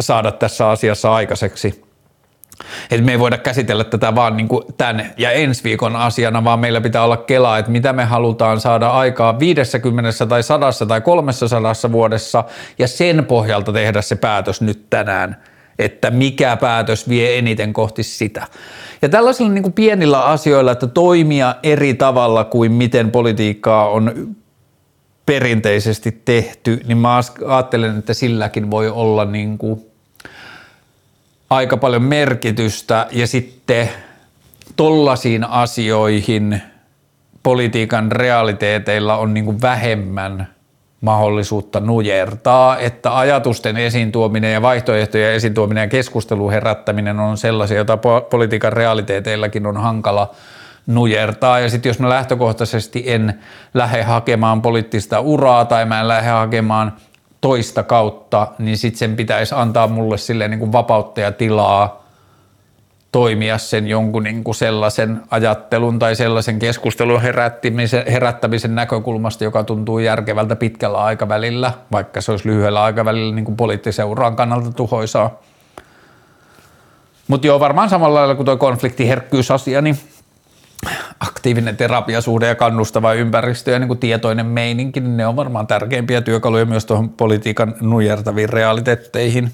saada 0.00 0.32
tässä 0.32 0.70
asiassa 0.70 1.14
aikaiseksi. 1.14 1.89
Että 2.90 3.06
me 3.06 3.12
ei 3.12 3.18
voida 3.18 3.38
käsitellä 3.38 3.84
tätä 3.84 4.14
vaan 4.14 4.36
niin 4.36 4.48
kuin 4.48 4.64
tämän 4.78 5.12
ja 5.16 5.30
ensi 5.30 5.64
viikon 5.64 5.96
asiana, 5.96 6.44
vaan 6.44 6.60
meillä 6.60 6.80
pitää 6.80 7.04
olla 7.04 7.16
kelaa, 7.16 7.58
että 7.58 7.70
mitä 7.70 7.92
me 7.92 8.04
halutaan 8.04 8.60
saada 8.60 8.90
aikaa 8.90 9.38
50 9.38 10.26
tai 10.26 10.42
100 10.42 10.86
tai 10.88 11.00
300 11.00 11.72
vuodessa 11.92 12.44
ja 12.78 12.88
sen 12.88 13.24
pohjalta 13.24 13.72
tehdä 13.72 14.02
se 14.02 14.16
päätös 14.16 14.60
nyt 14.60 14.90
tänään, 14.90 15.36
että 15.78 16.10
mikä 16.10 16.56
päätös 16.56 17.08
vie 17.08 17.38
eniten 17.38 17.72
kohti 17.72 18.02
sitä. 18.02 18.46
Ja 19.02 19.08
tällaisilla 19.08 19.50
niin 19.50 19.62
kuin 19.62 19.72
pienillä 19.72 20.24
asioilla, 20.24 20.72
että 20.72 20.86
toimia 20.86 21.54
eri 21.62 21.94
tavalla 21.94 22.44
kuin 22.44 22.72
miten 22.72 23.10
politiikkaa 23.10 23.88
on 23.88 24.36
perinteisesti 25.26 26.22
tehty, 26.24 26.80
niin 26.86 26.98
mä 26.98 27.20
ajattelen, 27.46 27.98
että 27.98 28.14
silläkin 28.14 28.70
voi 28.70 28.88
olla 28.88 29.24
niin 29.24 29.58
kuin 29.58 29.89
aika 31.50 31.76
paljon 31.76 32.02
merkitystä 32.02 33.06
ja 33.10 33.26
sitten 33.26 33.88
tollasiin 34.76 35.44
asioihin 35.44 36.62
politiikan 37.42 38.12
realiteeteilla 38.12 39.16
on 39.16 39.34
niin 39.34 39.60
vähemmän 39.62 40.48
mahdollisuutta 41.00 41.80
nujertaa, 41.80 42.78
että 42.78 43.18
ajatusten 43.18 43.76
esiin 43.76 44.12
tuominen 44.12 44.52
ja 44.52 44.62
vaihtoehtojen 44.62 45.32
esiin 45.32 45.54
tuominen 45.54 45.82
ja 45.82 45.88
keskustelun 45.88 46.52
herättäminen 46.52 47.20
on 47.20 47.38
sellaisia, 47.38 47.76
joita 47.76 47.98
politiikan 48.30 48.72
realiteeteillakin 48.72 49.66
on 49.66 49.76
hankala 49.76 50.34
nujertaa. 50.86 51.60
Ja 51.60 51.70
sitten 51.70 51.90
jos 51.90 51.98
mä 51.98 52.08
lähtökohtaisesti 52.08 53.04
en 53.06 53.40
lähde 53.74 54.02
hakemaan 54.02 54.62
poliittista 54.62 55.20
uraa 55.20 55.64
tai 55.64 55.86
mä 55.86 56.00
en 56.00 56.08
lähde 56.08 56.28
hakemaan 56.28 56.92
toista 57.40 57.82
kautta, 57.82 58.46
niin 58.58 58.78
sitten 58.78 58.98
sen 58.98 59.16
pitäisi 59.16 59.54
antaa 59.54 59.86
mulle 59.86 60.18
silleen 60.18 60.50
niin 60.50 60.58
kuin 60.58 60.72
vapautta 60.72 61.20
ja 61.20 61.32
tilaa 61.32 62.00
toimia 63.12 63.58
sen 63.58 63.86
jonkun 63.86 64.22
niin 64.22 64.44
kuin 64.44 64.54
sellaisen 64.54 65.22
ajattelun 65.30 65.98
tai 65.98 66.16
sellaisen 66.16 66.58
keskustelun 66.58 67.22
herättämisen, 67.22 68.04
herättämisen 68.12 68.74
näkökulmasta, 68.74 69.44
joka 69.44 69.64
tuntuu 69.64 69.98
järkevältä 69.98 70.56
pitkällä 70.56 70.98
aikavälillä, 70.98 71.72
vaikka 71.92 72.20
se 72.20 72.30
olisi 72.30 72.48
lyhyellä 72.48 72.82
aikavälillä 72.82 73.34
niin 73.34 73.44
kuin 73.44 73.56
poliittisen 73.56 74.06
uran 74.06 74.36
kannalta 74.36 74.72
tuhoisaa. 74.72 75.40
Mutta 77.28 77.46
joo, 77.46 77.60
varmaan 77.60 77.88
samalla 77.88 78.18
lailla 78.18 78.34
kuin 78.34 78.46
tuo 78.46 78.56
konfliktiherkkyysasia, 78.56 79.82
niin 79.82 79.98
aktiivinen 81.20 81.76
terapiasuhde 81.76 82.46
ja 82.46 82.54
kannustava 82.54 83.14
ympäristö 83.14 83.70
ja 83.70 83.78
niin 83.78 83.88
kuin 83.88 83.98
tietoinen 83.98 84.46
meininki, 84.46 85.00
niin 85.00 85.16
ne 85.16 85.26
on 85.26 85.36
varmaan 85.36 85.66
tärkeimpiä 85.66 86.20
työkaluja 86.20 86.64
myös 86.64 86.84
tuohon 86.84 87.08
politiikan 87.08 87.74
nujertaviin 87.80 88.48
realiteetteihin 88.48 89.52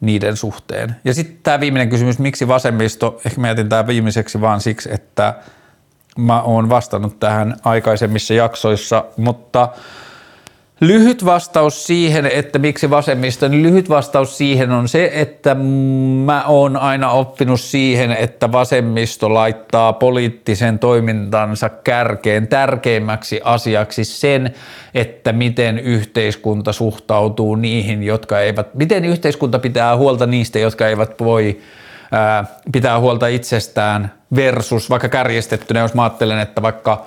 niiden 0.00 0.36
suhteen. 0.36 0.96
Ja 1.04 1.14
sitten 1.14 1.38
tämä 1.42 1.60
viimeinen 1.60 1.88
kysymys, 1.88 2.18
miksi 2.18 2.48
vasemmisto, 2.48 3.20
ehkä 3.26 3.40
mä 3.40 3.48
jätin 3.48 3.68
tämä 3.68 3.86
viimeiseksi 3.86 4.40
vaan 4.40 4.60
siksi, 4.60 4.88
että 4.92 5.34
mä 6.18 6.42
oon 6.42 6.68
vastannut 6.68 7.20
tähän 7.20 7.56
aikaisemmissa 7.64 8.34
jaksoissa, 8.34 9.04
mutta– 9.16 9.68
Lyhyt 10.80 11.24
vastaus 11.24 11.86
siihen, 11.86 12.26
että 12.26 12.58
miksi 12.58 12.90
vasemmisto, 12.90 13.48
niin 13.48 13.62
lyhyt 13.62 13.88
vastaus 13.88 14.38
siihen 14.38 14.70
on 14.70 14.88
se, 14.88 15.10
että 15.14 15.56
mä 16.24 16.44
oon 16.46 16.76
aina 16.76 17.10
oppinut 17.10 17.60
siihen, 17.60 18.12
että 18.12 18.52
vasemmisto 18.52 19.34
laittaa 19.34 19.92
poliittisen 19.92 20.78
toimintansa 20.78 21.68
kärkeen 21.68 22.48
tärkeimmäksi 22.48 23.40
asiaksi 23.44 24.04
sen, 24.04 24.54
että 24.94 25.32
miten 25.32 25.78
yhteiskunta 25.78 26.72
suhtautuu 26.72 27.54
niihin, 27.54 28.02
jotka 28.02 28.40
eivät, 28.40 28.74
miten 28.74 29.04
yhteiskunta 29.04 29.58
pitää 29.58 29.96
huolta 29.96 30.26
niistä, 30.26 30.58
jotka 30.58 30.88
eivät 30.88 31.20
voi 31.20 31.60
ää, 32.12 32.44
pitää 32.72 33.00
huolta 33.00 33.26
itsestään 33.26 34.12
versus 34.36 34.90
vaikka 34.90 35.08
kärjestettynä, 35.08 35.80
jos 35.80 35.94
mä 35.94 36.02
ajattelen, 36.02 36.38
että 36.38 36.62
vaikka 36.62 37.06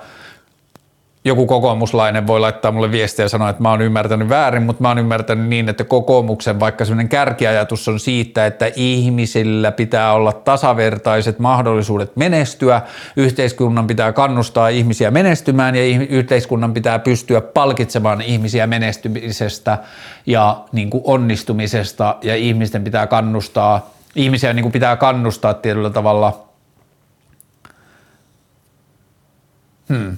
joku 1.24 1.46
kokoomuslainen 1.46 2.26
voi 2.26 2.40
laittaa 2.40 2.72
mulle 2.72 2.90
viestiä 2.90 3.24
ja 3.24 3.28
sanoa, 3.28 3.48
että 3.48 3.62
mä 3.62 3.70
oon 3.70 3.82
ymmärtänyt 3.82 4.28
väärin, 4.28 4.62
mutta 4.62 4.82
mä 4.82 4.88
oon 4.88 4.98
ymmärtänyt 4.98 5.48
niin, 5.48 5.68
että 5.68 5.84
kokoomuksen 5.84 6.60
vaikka 6.60 6.84
semmoinen 6.84 7.08
kärkiajatus 7.08 7.88
on 7.88 8.00
siitä, 8.00 8.46
että 8.46 8.70
ihmisillä 8.76 9.72
pitää 9.72 10.12
olla 10.12 10.32
tasavertaiset 10.32 11.38
mahdollisuudet 11.38 12.16
menestyä, 12.16 12.82
yhteiskunnan 13.16 13.86
pitää 13.86 14.12
kannustaa 14.12 14.68
ihmisiä 14.68 15.10
menestymään 15.10 15.74
ja 15.74 15.82
yhteiskunnan 16.08 16.74
pitää 16.74 16.98
pystyä 16.98 17.40
palkitsemaan 17.40 18.22
ihmisiä 18.22 18.66
menestymisestä 18.66 19.78
ja 20.26 20.64
niin 20.72 20.90
kuin 20.90 21.02
onnistumisesta 21.06 22.16
ja 22.22 22.36
ihmisten 22.36 22.84
pitää 22.84 23.06
kannustaa, 23.06 23.90
ihmisiä 24.14 24.52
niin 24.52 24.62
kuin 24.62 24.72
pitää 24.72 24.96
kannustaa 24.96 25.54
tietyllä 25.54 25.90
tavalla. 25.90 26.46
Hmm 29.88 30.16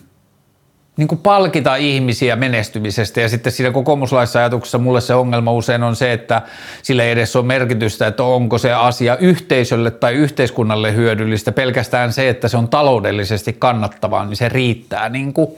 niin 0.96 1.08
kuin 1.08 1.18
palkita 1.18 1.76
ihmisiä 1.76 2.36
menestymisestä 2.36 3.20
ja 3.20 3.28
sitten 3.28 3.52
siinä 3.52 3.70
kokoomuslaissa 3.70 4.38
ajatuksessa 4.38 4.78
mulle 4.78 5.00
se 5.00 5.14
ongelma 5.14 5.52
usein 5.52 5.82
on 5.82 5.96
se, 5.96 6.12
että 6.12 6.42
sillä 6.82 7.04
ei 7.04 7.10
edes 7.10 7.36
ole 7.36 7.44
merkitystä, 7.44 8.06
että 8.06 8.22
onko 8.22 8.58
se 8.58 8.72
asia 8.72 9.16
yhteisölle 9.16 9.90
tai 9.90 10.14
yhteiskunnalle 10.14 10.94
hyödyllistä. 10.94 11.52
Pelkästään 11.52 12.12
se, 12.12 12.28
että 12.28 12.48
se 12.48 12.56
on 12.56 12.68
taloudellisesti 12.68 13.56
kannattavaa, 13.58 14.24
niin 14.24 14.36
se 14.36 14.48
riittää 14.48 15.08
niin 15.08 15.32
kuin 15.32 15.50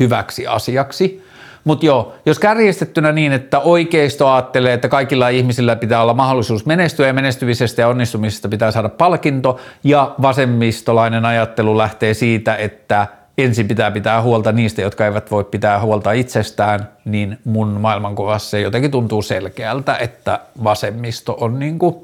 hyväksi 0.00 0.46
asiaksi. 0.46 1.24
Mutta 1.64 1.86
joo, 1.86 2.14
jos 2.26 2.38
kärjistettynä 2.38 3.12
niin, 3.12 3.32
että 3.32 3.58
oikeisto 3.58 4.32
ajattelee, 4.32 4.72
että 4.72 4.88
kaikilla 4.88 5.28
ihmisillä 5.28 5.76
pitää 5.76 6.02
olla 6.02 6.14
mahdollisuus 6.14 6.66
menestyä 6.66 7.06
ja 7.06 7.12
menestymisestä 7.12 7.82
ja 7.82 7.88
onnistumisesta 7.88 8.48
pitää 8.48 8.70
saada 8.70 8.88
palkinto 8.88 9.60
ja 9.84 10.14
vasemmistolainen 10.22 11.24
ajattelu 11.24 11.78
lähtee 11.78 12.14
siitä, 12.14 12.56
että– 12.56 13.06
ensin 13.42 13.68
pitää 13.68 13.90
pitää 13.90 14.22
huolta 14.22 14.52
niistä, 14.52 14.82
jotka 14.82 15.04
eivät 15.04 15.30
voi 15.30 15.44
pitää 15.44 15.80
huolta 15.80 16.12
itsestään, 16.12 16.88
niin 17.04 17.38
mun 17.44 17.68
maailmankuvassa 17.68 18.50
se 18.50 18.60
jotenkin 18.60 18.90
tuntuu 18.90 19.22
selkeältä, 19.22 19.96
että 19.96 20.40
vasemmisto 20.64 21.36
on 21.40 21.58
niin 21.58 21.78
kuin 21.78 21.96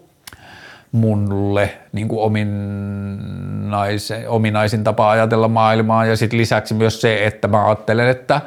mulle 0.93 1.71
niin 1.93 2.09
kuin 2.09 2.21
ominaisen, 2.21 4.29
ominaisin 4.29 4.85
tapa 4.85 5.11
ajatella 5.11 5.49
maailmaa. 5.49 6.07
Ja 6.07 6.17
sitten 6.17 6.39
lisäksi 6.39 6.75
myös 6.75 7.01
se, 7.01 7.27
että 7.27 7.49
mä 7.49 7.67
ajattelen, 7.67 8.09
että 8.09 8.41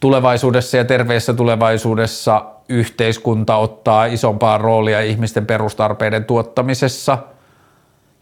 tulevaisuudessa 0.00 0.76
ja 0.76 0.84
terveessä 0.84 1.34
tulevaisuudessa 1.34 2.44
yhteiskunta 2.68 3.56
ottaa 3.56 4.04
isompaa 4.04 4.58
roolia 4.58 5.00
ihmisten 5.00 5.46
perustarpeiden 5.46 6.24
tuottamisessa 6.24 7.18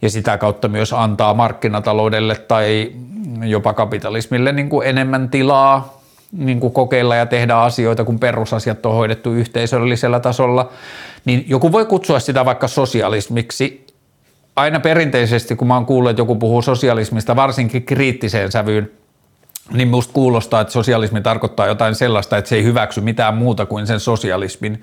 ja 0.01 0.09
sitä 0.09 0.37
kautta 0.37 0.67
myös 0.67 0.93
antaa 0.93 1.33
markkinataloudelle 1.33 2.35
tai 2.35 2.91
jopa 3.45 3.73
kapitalismille 3.73 4.51
niin 4.51 4.69
kuin 4.69 4.87
enemmän 4.87 5.29
tilaa 5.29 6.01
niin 6.31 6.59
kuin 6.59 6.73
kokeilla 6.73 7.15
ja 7.15 7.25
tehdä 7.25 7.55
asioita, 7.55 8.03
kun 8.03 8.19
perusasiat 8.19 8.85
on 8.85 8.93
hoidettu 8.93 9.33
yhteisöllisellä 9.33 10.19
tasolla, 10.19 10.69
niin 11.25 11.45
joku 11.47 11.71
voi 11.71 11.85
kutsua 11.85 12.19
sitä 12.19 12.45
vaikka 12.45 12.67
sosialismiksi. 12.67 13.87
Aina 14.55 14.79
perinteisesti, 14.79 15.55
kun 15.55 15.67
mä 15.67 15.73
oon 15.73 15.85
kuullut, 15.85 16.09
että 16.09 16.21
joku 16.21 16.35
puhuu 16.35 16.61
sosialismista 16.61 17.35
varsinkin 17.35 17.83
kriittiseen 17.83 18.51
sävyyn, 18.51 18.91
niin 19.71 19.87
musta 19.87 20.13
kuulostaa, 20.13 20.61
että 20.61 20.73
sosialismi 20.73 21.21
tarkoittaa 21.21 21.67
jotain 21.67 21.95
sellaista, 21.95 22.37
että 22.37 22.49
se 22.49 22.55
ei 22.55 22.63
hyväksy 22.63 23.01
mitään 23.01 23.33
muuta 23.33 23.65
kuin 23.65 23.87
sen 23.87 23.99
sosialismin. 23.99 24.81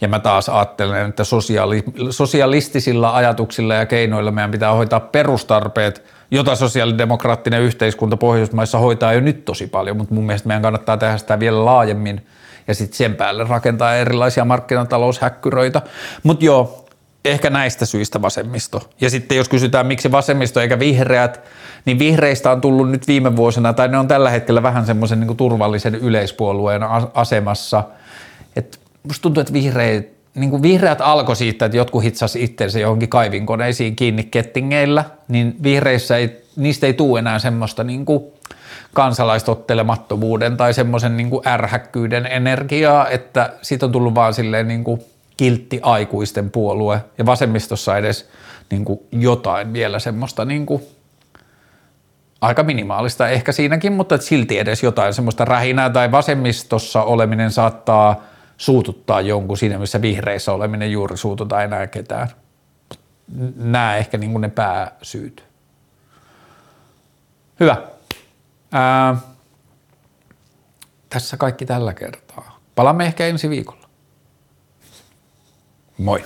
Ja 0.00 0.08
mä 0.08 0.18
taas 0.18 0.48
ajattelen, 0.48 1.08
että 1.08 1.24
sosiaali, 1.24 1.84
sosialistisilla 2.10 3.16
ajatuksilla 3.16 3.74
ja 3.74 3.86
keinoilla 3.86 4.30
meidän 4.30 4.50
pitää 4.50 4.72
hoitaa 4.72 5.00
perustarpeet– 5.00 6.04
jota 6.30 6.56
sosiaalidemokraattinen 6.56 7.62
yhteiskunta 7.62 8.16
Pohjoismaissa 8.16 8.78
hoitaa 8.78 9.12
jo 9.12 9.20
nyt 9.20 9.44
tosi 9.44 9.66
paljon, 9.66 9.96
mutta 9.96 10.14
mun 10.14 10.26
mielestä 10.26 10.48
meidän 10.48 10.62
kannattaa 10.62 10.96
tehdä 10.96 11.18
sitä 11.18 11.40
vielä 11.40 11.64
laajemmin 11.64 12.26
ja 12.68 12.74
sitten 12.74 12.96
sen 12.96 13.14
päälle 13.14 13.44
rakentaa 13.44 13.94
erilaisia 13.94 14.44
markkinataloushäkkyröitä. 14.44 15.82
Mutta 16.22 16.44
joo, 16.44 16.86
ehkä 17.24 17.50
näistä 17.50 17.86
syistä 17.86 18.22
vasemmisto. 18.22 18.90
Ja 19.00 19.10
sitten 19.10 19.36
jos 19.36 19.48
kysytään, 19.48 19.86
miksi 19.86 20.12
vasemmisto 20.12 20.60
eikä 20.60 20.78
vihreät, 20.78 21.40
niin 21.84 21.98
vihreistä 21.98 22.50
on 22.50 22.60
tullut 22.60 22.90
nyt 22.90 23.08
viime 23.08 23.36
vuosina, 23.36 23.72
tai 23.72 23.88
ne 23.88 23.98
on 23.98 24.08
tällä 24.08 24.30
hetkellä 24.30 24.62
vähän 24.62 24.86
semmoisen 24.86 25.20
niin 25.20 25.36
turvallisen 25.36 25.94
yleispuolueen 25.94 26.82
asemassa. 27.14 27.84
Et 28.56 28.80
musta 29.08 29.22
tuntuu, 29.22 29.40
että 29.40 29.52
vihreät 29.52 30.18
niin 30.34 30.50
kuin 30.50 30.62
vihreät 30.62 31.00
alkoi 31.00 31.36
siitä, 31.36 31.64
että 31.64 31.76
jotkut 31.76 32.02
hitsas 32.02 32.36
itsensä 32.36 32.78
johonkin 32.78 33.08
kaivinkoneisiin 33.08 33.96
kiinni 33.96 34.24
kettingeillä, 34.24 35.04
niin 35.28 35.56
vihreissä 35.62 36.16
ei, 36.16 36.42
niistä 36.56 36.86
ei 36.86 36.94
tule 36.94 37.18
enää 37.18 37.38
semmoista 37.38 37.84
niin 37.84 38.04
kuin 38.04 38.24
kansalaistottelemattomuuden 38.94 40.56
tai 40.56 40.74
semmoisen 40.74 41.16
niin 41.16 41.30
kuin 41.30 41.48
ärhäkkyyden 41.48 42.26
energiaa, 42.26 43.08
että 43.08 43.52
siitä 43.62 43.86
on 43.86 43.92
tullut 43.92 44.14
vaan 44.14 44.34
silleen 44.34 44.68
niin 44.68 44.84
kuin 44.84 45.00
kiltti 45.36 45.80
aikuisten 45.82 46.50
puolue. 46.50 47.00
Ja 47.18 47.26
vasemmistossa 47.26 47.96
edes 47.96 48.28
niin 48.70 48.84
kuin 48.84 49.00
jotain 49.12 49.72
vielä 49.72 49.98
semmoista 49.98 50.44
niin 50.44 50.66
kuin 50.66 50.82
aika 52.40 52.62
minimaalista 52.62 53.28
ehkä 53.28 53.52
siinäkin, 53.52 53.92
mutta 53.92 54.18
silti 54.18 54.58
edes 54.58 54.82
jotain 54.82 55.14
semmoista 55.14 55.44
rähinää 55.44 55.90
tai 55.90 56.10
vasemmistossa 56.10 57.02
oleminen 57.02 57.50
saattaa– 57.50 58.16
suututtaa 58.58 59.20
jonkun 59.20 59.58
siinä, 59.58 59.78
missä 59.78 60.02
vihreissä 60.02 60.52
oleminen 60.52 60.92
juuri 60.92 61.16
suututa 61.16 61.62
enää 61.62 61.86
ketään. 61.86 62.28
Nämä 63.56 63.96
ehkä 63.96 64.18
niin 64.18 64.32
kuin 64.32 64.40
ne 64.40 64.48
pääsyyt. 64.48 65.44
Hyvä. 67.60 67.76
Ää, 68.72 69.16
tässä 71.10 71.36
kaikki 71.36 71.66
tällä 71.66 71.94
kertaa. 71.94 72.60
Palaamme 72.74 73.06
ehkä 73.06 73.26
ensi 73.26 73.50
viikolla. 73.50 73.88
Moi. 75.98 76.24